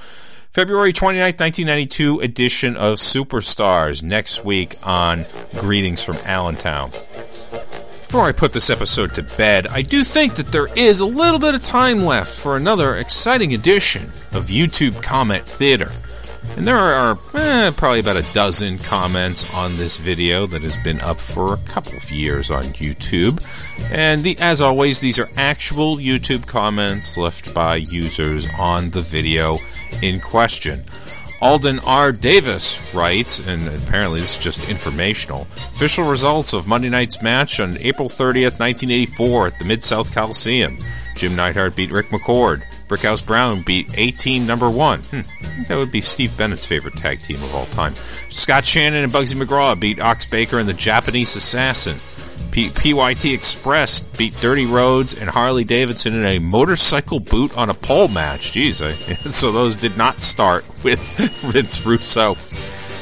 February 0.50 0.92
29th, 0.92 1.40
1992 1.40 2.20
edition 2.20 2.76
of 2.76 2.96
Superstars 2.96 4.02
next 4.02 4.44
week 4.44 4.74
on 4.82 5.26
Greetings 5.58 6.02
from 6.02 6.16
Allentown. 6.24 6.90
Before 6.90 8.24
I 8.24 8.32
put 8.32 8.52
this 8.52 8.70
episode 8.70 9.14
to 9.16 9.22
bed, 9.22 9.66
I 9.66 9.82
do 9.82 10.02
think 10.04 10.36
that 10.36 10.46
there 10.46 10.68
is 10.74 11.00
a 11.00 11.06
little 11.06 11.38
bit 11.40 11.54
of 11.54 11.62
time 11.62 12.00
left 12.04 12.34
for 12.34 12.56
another 12.56 12.96
exciting 12.96 13.52
edition 13.52 14.04
of 14.32 14.46
YouTube 14.46 15.02
Comment 15.02 15.44
Theater. 15.44 15.92
And 16.56 16.66
there 16.66 16.76
are 16.76 17.18
eh, 17.34 17.70
probably 17.76 18.00
about 18.00 18.16
a 18.16 18.32
dozen 18.32 18.78
comments 18.78 19.52
on 19.54 19.76
this 19.76 19.98
video 19.98 20.46
that 20.46 20.62
has 20.62 20.76
been 20.78 21.00
up 21.02 21.18
for 21.18 21.54
a 21.54 21.58
couple 21.68 21.94
of 21.94 22.10
years 22.10 22.50
on 22.50 22.64
YouTube. 22.64 23.44
And 23.92 24.22
the, 24.22 24.38
as 24.38 24.60
always, 24.60 25.00
these 25.00 25.18
are 25.18 25.28
actual 25.36 25.96
YouTube 25.96 26.46
comments 26.46 27.18
left 27.18 27.54
by 27.54 27.76
users 27.76 28.48
on 28.58 28.90
the 28.90 29.00
video 29.00 29.58
in 30.02 30.20
question. 30.20 30.82
Alden 31.42 31.80
R. 31.80 32.12
Davis 32.12 32.94
writes, 32.94 33.46
and 33.46 33.68
apparently 33.68 34.20
this 34.20 34.38
is 34.38 34.42
just 34.42 34.70
informational 34.70 35.42
official 35.42 36.08
results 36.08 36.54
of 36.54 36.66
Monday 36.66 36.88
night's 36.88 37.20
match 37.22 37.60
on 37.60 37.76
April 37.78 38.08
30th, 38.08 38.58
1984, 38.58 39.46
at 39.48 39.58
the 39.58 39.64
Mid 39.66 39.82
South 39.82 40.14
Coliseum. 40.14 40.78
Jim 41.14 41.36
Neidhart 41.36 41.76
beat 41.76 41.90
Rick 41.90 42.06
McCord. 42.06 42.62
Brickhouse 42.88 43.24
Brown 43.24 43.62
beat 43.62 43.86
A 43.98 44.10
Team 44.12 44.46
number 44.46 44.70
one. 44.70 45.00
Hmm, 45.00 45.20
that 45.68 45.76
would 45.76 45.90
be 45.92 46.00
Steve 46.00 46.36
Bennett's 46.36 46.66
favorite 46.66 46.96
tag 46.96 47.20
team 47.20 47.36
of 47.36 47.54
all 47.54 47.66
time. 47.66 47.94
Scott 47.94 48.64
Shannon 48.64 49.04
and 49.04 49.12
Bugsy 49.12 49.34
McGraw 49.40 49.78
beat 49.78 50.00
Ox 50.00 50.26
Baker 50.26 50.58
and 50.58 50.68
the 50.68 50.74
Japanese 50.74 51.34
Assassin. 51.36 51.96
P- 52.52 52.70
PYT 52.70 53.26
Express 53.34 54.00
beat 54.00 54.34
Dirty 54.40 54.66
Rhodes 54.66 55.18
and 55.18 55.28
Harley 55.28 55.64
Davidson 55.64 56.14
in 56.14 56.24
a 56.24 56.38
motorcycle 56.38 57.20
boot 57.20 57.56
on 57.56 57.68
a 57.70 57.74
pole 57.74 58.08
match. 58.08 58.52
Jeez, 58.52 58.84
I, 58.84 58.92
so 59.30 59.52
those 59.52 59.76
did 59.76 59.96
not 59.98 60.20
start 60.20 60.64
with 60.82 61.00
Vince 61.52 61.84
Russo. 61.84 62.36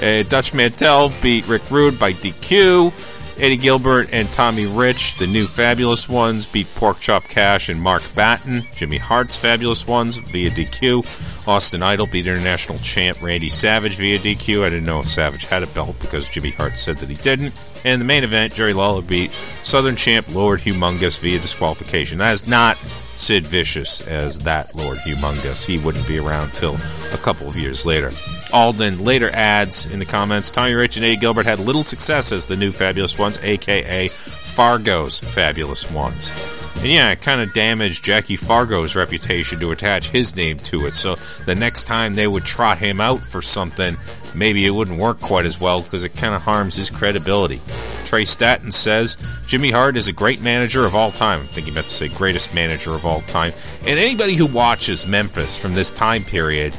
Uh, 0.03 0.23
Dutch 0.25 0.55
Mantell 0.55 1.13
beat 1.23 1.47
Rick 1.47 1.71
Rude 1.71 1.99
by 2.01 2.13
DQ. 2.13 3.14
Eddie 3.37 3.57
Gilbert 3.57 4.09
and 4.13 4.29
Tommy 4.29 4.67
Rich, 4.67 5.17
the 5.17 5.27
new 5.27 5.47
Fabulous 5.47 6.09
Ones, 6.09 6.47
beat 6.47 6.73
Pork 6.77 7.01
Chop 7.01 7.25
Cash 7.25 7.69
and 7.69 7.81
Mark 7.83 8.03
Batten. 8.15 8.63
Jimmy 8.77 8.97
Hart's 8.97 9.37
Fabulous 9.37 9.87
Ones 9.89 10.19
via 10.19 10.51
DQ. 10.51 11.49
Austin 11.49 11.83
Idol 11.83 12.07
beat 12.07 12.29
international 12.29 12.79
champ 12.79 13.21
Randy 13.21 13.49
Savage 13.49 13.97
via 13.97 14.19
DQ. 14.19 14.63
I 14.63 14.71
didn't 14.71 14.85
know 14.85 15.01
if 15.01 15.09
Savage 15.09 15.45
had 15.45 15.65
a 15.65 15.67
belt 15.69 15.97
because 16.01 16.31
Jimmy 16.31 16.51
Hart 16.51 16.79
said 16.79 16.99
that 16.99 17.09
he 17.09 17.17
didn't. 17.17 17.59
And 17.85 18.01
the 18.01 18.07
main 18.07 18.23
event, 18.23 18.55
Jerry 18.55 18.73
Lawler 18.73 19.03
beat 19.03 19.33
Southern 19.33 19.97
champ 19.97 20.33
Lord 20.33 20.61
Humongous 20.61 21.19
via 21.19 21.39
disqualification. 21.39 22.19
That 22.19 22.33
is 22.33 22.49
not 22.49 22.77
Sid 23.17 23.47
Vicious 23.47 24.07
as 24.07 24.39
that 24.41 24.75
Lord 24.77 24.99
Humongous. 24.99 25.67
He 25.67 25.79
wouldn't 25.79 26.07
be 26.07 26.19
around 26.19 26.53
till 26.55 26.77
a 27.13 27.19
couple 27.19 27.49
of 27.49 27.59
years 27.59 27.85
later. 27.85 28.11
Alden 28.55 29.05
later 29.05 29.31
adds 29.33 29.85
in 29.87 29.99
the 29.99 30.05
comments 30.05 30.49
Tommy 30.49 30.75
Rich 30.75 30.97
and 30.97 31.05
Eddie 31.05 31.17
Gilbert 31.17 31.45
had 31.45 31.59
little 31.59 31.83
success 31.83 32.31
as 32.31 32.47
the 32.47 32.57
new 32.57 32.71
Fabulous 32.71 33.19
Ones, 33.19 33.41
aka 33.43 34.07
Fargo's 34.07 35.19
Fabulous 35.19 35.91
Ones. 35.91 36.31
And 36.77 36.87
yeah, 36.87 37.11
it 37.11 37.21
kind 37.21 37.41
of 37.41 37.53
damaged 37.53 38.05
Jackie 38.05 38.37
Fargo's 38.37 38.95
reputation 38.95 39.59
to 39.59 39.73
attach 39.73 40.09
his 40.09 40.37
name 40.37 40.59
to 40.59 40.87
it. 40.87 40.95
So 40.95 41.17
the 41.47 41.57
next 41.57 41.87
time 41.87 42.15
they 42.15 42.29
would 42.29 42.45
trot 42.45 42.79
him 42.79 43.01
out 43.01 43.21
for 43.25 43.43
something, 43.43 43.97
maybe 44.35 44.67
it 44.67 44.71
wouldn't 44.71 44.99
work 44.99 45.21
quite 45.21 45.47
as 45.47 45.61
well 45.61 45.83
because 45.83 46.05
it 46.05 46.15
kind 46.15 46.35
of 46.35 46.43
harms 46.43 46.77
his 46.77 46.91
credibility. 46.91 47.61
Trey 48.05 48.25
Staton 48.25 48.73
says 48.73 49.17
Jimmy 49.47 49.71
Hart 49.71 49.97
is 49.97 50.09
a 50.09 50.13
great 50.13 50.43
manager 50.43 50.85
of 50.85 50.95
all 50.95 51.11
time. 51.11 51.41
I 51.41 51.45
think 51.47 51.67
he 51.67 51.73
meant 51.73 51.87
to 51.87 51.93
say 51.93 52.09
greatest 52.09 52.55
manager 52.55 52.93
of 52.93 53.05
all 53.07 53.21
time. 53.23 53.53
And 53.81 53.99
anybody 53.99 54.35
who 54.35 54.47
watches 54.47 55.07
Memphis 55.07 55.59
from 55.59 55.75
this 55.75 55.91
time 55.91 56.25
period 56.25 56.77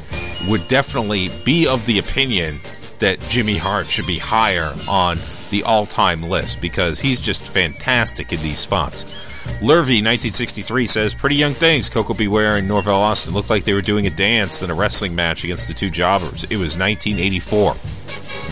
would 0.48 0.66
definitely 0.68 1.28
be 1.44 1.66
of 1.66 1.84
the 1.86 1.98
opinion 1.98 2.58
that 2.98 3.20
Jimmy 3.28 3.56
Hart 3.56 3.86
should 3.86 4.06
be 4.06 4.18
higher 4.18 4.72
on 4.88 5.18
the 5.50 5.62
all 5.64 5.86
time 5.86 6.22
list 6.22 6.60
because 6.60 7.00
he's 7.00 7.20
just 7.20 7.52
fantastic 7.52 8.32
in 8.32 8.40
these 8.40 8.58
spots. 8.58 9.35
Lurvy, 9.60 10.02
1963, 10.02 10.86
says 10.86 11.14
Pretty 11.14 11.36
young 11.36 11.54
things. 11.54 11.88
Koko 11.88 12.14
B. 12.14 12.28
Ware 12.28 12.56
and 12.56 12.68
Norvell 12.68 13.00
Austin 13.00 13.34
looked 13.34 13.50
like 13.50 13.64
they 13.64 13.72
were 13.72 13.80
doing 13.80 14.06
a 14.06 14.10
dance 14.10 14.60
than 14.60 14.70
a 14.70 14.74
wrestling 14.74 15.14
match 15.14 15.44
against 15.44 15.68
the 15.68 15.74
two 15.74 15.90
jobbers. 15.90 16.44
It 16.44 16.58
was 16.58 16.78
1984. 16.78 17.76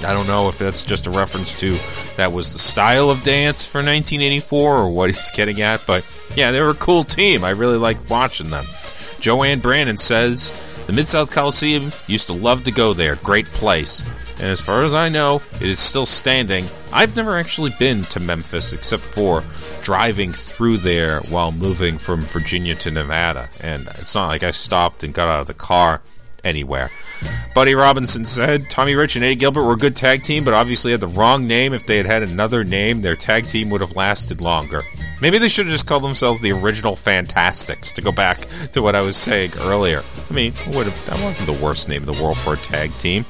I 0.06 0.12
don't 0.12 0.26
know 0.26 0.48
if 0.48 0.58
that's 0.58 0.84
just 0.84 1.06
a 1.06 1.10
reference 1.10 1.54
to 1.60 1.76
that 2.16 2.32
was 2.32 2.52
the 2.52 2.58
style 2.58 3.10
of 3.10 3.22
dance 3.22 3.66
for 3.66 3.78
1984 3.78 4.76
or 4.78 4.90
what 4.90 5.10
he's 5.10 5.30
getting 5.30 5.62
at, 5.62 5.84
but 5.86 6.06
yeah, 6.36 6.50
they 6.50 6.60
were 6.60 6.70
a 6.70 6.74
cool 6.74 7.04
team. 7.04 7.44
I 7.44 7.50
really 7.50 7.78
liked 7.78 8.10
watching 8.10 8.50
them. 8.50 8.64
Joanne 9.20 9.60
Brandon 9.60 9.96
says 9.96 10.84
the 10.86 10.92
Mid 10.92 11.08
South 11.08 11.30
Coliseum 11.30 11.92
used 12.06 12.26
to 12.26 12.34
love 12.34 12.64
to 12.64 12.70
go 12.70 12.92
there. 12.92 13.16
Great 13.16 13.46
place. 13.46 14.02
And 14.34 14.50
as 14.50 14.60
far 14.60 14.82
as 14.82 14.92
I 14.92 15.08
know, 15.08 15.40
it 15.54 15.62
is 15.62 15.78
still 15.78 16.06
standing. 16.06 16.66
I've 16.92 17.16
never 17.16 17.38
actually 17.38 17.72
been 17.78 18.02
to 18.04 18.20
Memphis 18.20 18.72
except 18.72 19.02
for 19.02 19.42
driving 19.84 20.32
through 20.32 20.78
there 20.78 21.20
while 21.28 21.52
moving 21.52 21.98
from 21.98 22.22
Virginia 22.22 22.74
to 22.74 22.90
Nevada. 22.90 23.48
And 23.62 23.86
it's 23.98 24.14
not 24.14 24.26
like 24.26 24.42
I 24.42 24.50
stopped 24.50 25.04
and 25.04 25.14
got 25.14 25.28
out 25.28 25.42
of 25.42 25.46
the 25.46 25.54
car 25.54 26.00
anywhere. 26.42 26.90
Buddy 27.54 27.74
Robinson 27.74 28.24
said 28.24 28.68
Tommy 28.68 28.94
Rich 28.94 29.16
and 29.16 29.24
Eddie 29.24 29.36
Gilbert 29.36 29.64
were 29.64 29.74
a 29.74 29.78
good 29.78 29.96
tag 29.96 30.22
team, 30.22 30.44
but 30.44 30.52
obviously 30.52 30.92
had 30.92 31.00
the 31.00 31.06
wrong 31.06 31.46
name. 31.46 31.72
If 31.72 31.86
they 31.86 31.96
had 31.96 32.06
had 32.06 32.22
another 32.22 32.64
name, 32.64 33.00
their 33.00 33.14
tag 33.14 33.46
team 33.46 33.70
would 33.70 33.80
have 33.80 33.96
lasted 33.96 34.40
longer. 34.40 34.80
Maybe 35.22 35.38
they 35.38 35.48
should 35.48 35.66
have 35.66 35.72
just 35.72 35.86
called 35.86 36.02
themselves 36.02 36.40
the 36.40 36.52
original 36.52 36.96
Fantastics, 36.96 37.92
to 37.92 38.02
go 38.02 38.12
back 38.12 38.38
to 38.72 38.82
what 38.82 38.94
I 38.94 39.00
was 39.02 39.16
saying 39.16 39.52
earlier. 39.60 40.02
I 40.28 40.32
mean, 40.34 40.52
that 40.52 41.20
wasn't 41.22 41.46
the 41.46 41.64
worst 41.64 41.88
name 41.88 42.02
in 42.02 42.12
the 42.12 42.22
world 42.22 42.36
for 42.36 42.54
a 42.54 42.58
tag 42.58 42.92
team. 42.98 43.24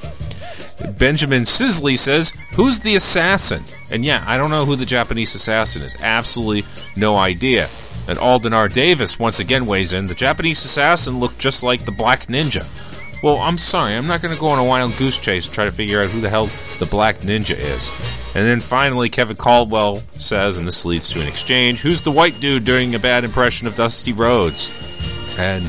Benjamin 0.97 1.45
Sisley 1.45 1.95
says, 1.95 2.31
Who's 2.53 2.79
the 2.79 2.95
assassin? 2.95 3.63
And 3.91 4.03
yeah, 4.03 4.23
I 4.27 4.37
don't 4.37 4.49
know 4.49 4.65
who 4.65 4.75
the 4.75 4.85
Japanese 4.85 5.35
assassin 5.35 5.81
is. 5.81 5.95
Absolutely 6.01 6.63
no 6.95 7.17
idea. 7.17 7.69
And 8.07 8.17
Alden 8.19 8.53
R. 8.53 8.67
Davis 8.67 9.17
once 9.17 9.39
again 9.39 9.65
weighs 9.65 9.93
in. 9.93 10.07
The 10.07 10.15
Japanese 10.15 10.63
assassin 10.63 11.19
looked 11.19 11.39
just 11.39 11.63
like 11.63 11.85
the 11.85 11.91
Black 11.91 12.27
Ninja. 12.27 12.65
Well, 13.23 13.37
I'm 13.37 13.57
sorry, 13.57 13.95
I'm 13.95 14.07
not 14.07 14.21
going 14.21 14.33
to 14.33 14.39
go 14.39 14.49
on 14.49 14.59
a 14.59 14.63
wild 14.63 14.95
goose 14.97 15.17
chase 15.17 15.47
and 15.47 15.53
try 15.55 15.65
to 15.65 15.71
figure 15.71 16.01
out 16.01 16.09
who 16.09 16.21
the 16.21 16.29
hell 16.29 16.45
the 16.79 16.85
Black 16.85 17.17
Ninja 17.19 17.55
is. 17.55 17.89
And 18.35 18.45
then 18.45 18.59
finally, 18.59 19.09
Kevin 19.09 19.37
Caldwell 19.37 19.97
says, 20.13 20.57
and 20.57 20.67
this 20.67 20.85
leads 20.85 21.09
to 21.11 21.21
an 21.21 21.27
exchange 21.27 21.81
Who's 21.81 22.01
the 22.01 22.11
white 22.11 22.39
dude 22.39 22.65
doing 22.65 22.93
a 22.93 22.99
bad 22.99 23.23
impression 23.23 23.65
of 23.65 23.75
Dusty 23.75 24.13
Rhodes? 24.13 24.69
And 25.37 25.63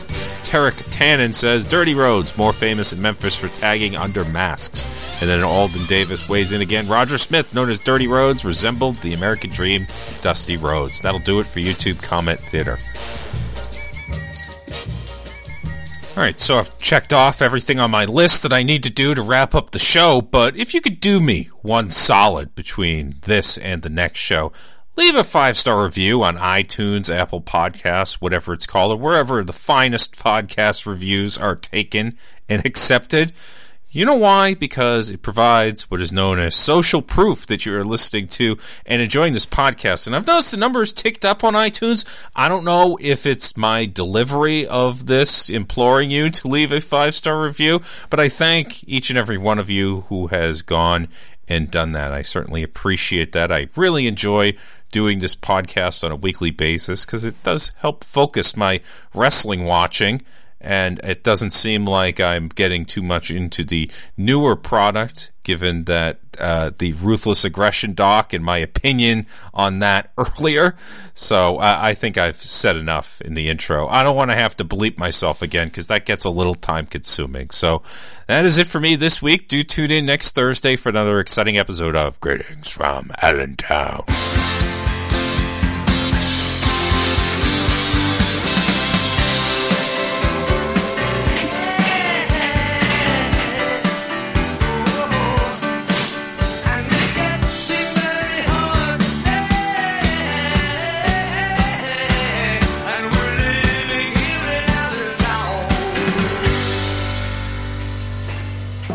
Tarek 0.46 0.74
Tannen 0.92 1.34
says, 1.34 1.64
Dirty 1.64 1.94
Rhodes, 1.94 2.38
more 2.38 2.52
famous 2.52 2.92
in 2.92 3.02
Memphis 3.02 3.34
for 3.34 3.48
tagging 3.48 3.96
under 3.96 4.24
masks. 4.26 5.20
And 5.20 5.28
then 5.28 5.42
Alden 5.42 5.84
Davis 5.86 6.28
weighs 6.28 6.52
in 6.52 6.60
again. 6.60 6.86
Roger 6.86 7.18
Smith, 7.18 7.54
known 7.54 7.68
as 7.68 7.78
Dirty 7.78 8.06
Rhodes, 8.06 8.44
resembled 8.44 8.96
the 8.96 9.14
American 9.14 9.50
Dream, 9.50 9.86
Dusty 10.20 10.56
Rhodes. 10.56 11.00
That'll 11.00 11.20
do 11.20 11.40
it 11.40 11.46
for 11.46 11.60
YouTube 11.60 12.02
Comment 12.02 12.38
Theater. 12.38 12.78
All 16.16 16.22
right, 16.22 16.40
so 16.40 16.56
I've 16.56 16.78
checked 16.78 17.12
off 17.12 17.42
everything 17.42 17.78
on 17.78 17.90
my 17.90 18.06
list 18.06 18.42
that 18.44 18.52
I 18.52 18.62
need 18.62 18.84
to 18.84 18.90
do 18.90 19.14
to 19.14 19.20
wrap 19.20 19.54
up 19.54 19.72
the 19.72 19.78
show, 19.78 20.22
but 20.22 20.56
if 20.56 20.72
you 20.72 20.80
could 20.80 20.98
do 20.98 21.20
me 21.20 21.50
one 21.60 21.90
solid 21.90 22.54
between 22.54 23.12
this 23.26 23.58
and 23.58 23.82
the 23.82 23.90
next 23.90 24.20
show, 24.20 24.50
leave 24.96 25.14
a 25.14 25.24
five 25.24 25.56
star 25.56 25.84
review 25.84 26.22
on 26.22 26.36
iTunes, 26.36 27.14
Apple 27.14 27.40
Podcasts, 27.40 28.14
whatever 28.14 28.52
it's 28.52 28.66
called, 28.66 28.92
or 28.92 28.96
wherever 28.96 29.44
the 29.44 29.52
finest 29.52 30.16
podcast 30.16 30.86
reviews 30.86 31.38
are 31.38 31.54
taken 31.54 32.16
and 32.48 32.64
accepted. 32.64 33.32
You 33.96 34.04
know 34.04 34.16
why? 34.16 34.52
Because 34.52 35.08
it 35.08 35.22
provides 35.22 35.90
what 35.90 36.02
is 36.02 36.12
known 36.12 36.38
as 36.38 36.54
social 36.54 37.00
proof 37.00 37.46
that 37.46 37.64
you 37.64 37.74
are 37.76 37.84
listening 37.84 38.28
to 38.28 38.58
and 38.84 39.00
enjoying 39.00 39.32
this 39.32 39.46
podcast. 39.46 40.06
And 40.06 40.14
I've 40.14 40.26
noticed 40.26 40.50
the 40.50 40.58
numbers 40.58 40.92
ticked 40.92 41.24
up 41.24 41.42
on 41.44 41.54
iTunes. 41.54 42.28
I 42.36 42.48
don't 42.48 42.66
know 42.66 42.98
if 43.00 43.24
it's 43.24 43.56
my 43.56 43.86
delivery 43.86 44.66
of 44.66 45.06
this 45.06 45.48
imploring 45.48 46.10
you 46.10 46.28
to 46.28 46.48
leave 46.48 46.72
a 46.72 46.80
five 46.80 47.14
star 47.14 47.40
review, 47.40 47.80
but 48.10 48.20
I 48.20 48.28
thank 48.28 48.86
each 48.86 49.08
and 49.08 49.18
every 49.18 49.38
one 49.38 49.58
of 49.58 49.70
you 49.70 50.02
who 50.02 50.26
has 50.26 50.60
gone 50.60 51.08
and 51.48 51.70
done 51.70 51.92
that. 51.92 52.12
I 52.12 52.22
certainly 52.22 52.62
appreciate 52.62 53.32
that. 53.32 53.52
I 53.52 53.68
really 53.76 54.06
enjoy 54.06 54.56
doing 54.90 55.18
this 55.18 55.36
podcast 55.36 56.04
on 56.04 56.12
a 56.12 56.16
weekly 56.16 56.50
basis 56.50 57.04
because 57.04 57.24
it 57.24 57.42
does 57.42 57.72
help 57.78 58.04
focus 58.04 58.56
my 58.56 58.80
wrestling 59.14 59.64
watching 59.64 60.22
and 60.60 60.98
it 61.04 61.22
doesn't 61.22 61.50
seem 61.50 61.84
like 61.84 62.18
I'm 62.18 62.48
getting 62.48 62.86
too 62.86 63.02
much 63.02 63.30
into 63.30 63.62
the 63.62 63.90
newer 64.16 64.56
product, 64.56 65.30
given 65.42 65.84
that 65.84 66.18
uh, 66.40 66.70
the 66.76 66.92
ruthless 66.94 67.44
aggression 67.44 67.94
doc 67.94 68.32
and 68.32 68.44
my 68.44 68.58
opinion 68.58 69.26
on 69.52 69.78
that 69.80 70.10
earlier. 70.18 70.74
So 71.14 71.58
uh, 71.58 71.78
I 71.80 71.94
think 71.94 72.18
I've 72.18 72.36
said 72.36 72.76
enough 72.76 73.20
in 73.20 73.34
the 73.34 73.48
intro. 73.48 73.86
I 73.86 74.02
don't 74.02 74.16
want 74.16 74.30
to 74.30 74.36
have 74.36 74.56
to 74.56 74.64
bleep 74.64 74.98
myself 74.98 75.42
again 75.42 75.68
because 75.68 75.86
that 75.86 76.06
gets 76.06 76.24
a 76.24 76.30
little 76.30 76.54
time 76.56 76.86
consuming. 76.86 77.50
So 77.50 77.82
that 78.26 78.44
is 78.44 78.58
it 78.58 78.66
for 78.66 78.80
me 78.80 78.96
this 78.96 79.22
week. 79.22 79.48
Do 79.48 79.62
tune 79.62 79.90
in 79.90 80.06
next 80.06 80.34
Thursday 80.34 80.74
for 80.76 80.88
another 80.88 81.20
exciting 81.20 81.58
episode 81.58 81.94
of 81.94 82.18
Greetings 82.20 82.70
from 82.70 83.12
Allentown. 83.22 84.04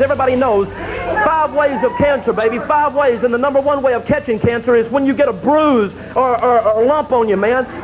Everybody 0.01 0.35
knows, 0.35 0.67
five 1.23 1.53
ways 1.53 1.83
of 1.83 1.95
cancer, 1.97 2.33
baby. 2.33 2.57
Five 2.59 2.95
ways. 2.95 3.23
And 3.23 3.33
the 3.33 3.37
number 3.37 3.61
one 3.61 3.81
way 3.81 3.93
of 3.93 4.05
catching 4.05 4.39
cancer 4.39 4.75
is 4.75 4.89
when 4.91 5.05
you 5.05 5.13
get 5.13 5.27
a 5.27 5.33
bruise 5.33 5.93
or, 6.15 6.43
or, 6.43 6.61
or 6.61 6.83
a 6.83 6.85
lump 6.85 7.11
on 7.11 7.29
you, 7.29 7.37
man. 7.37 7.65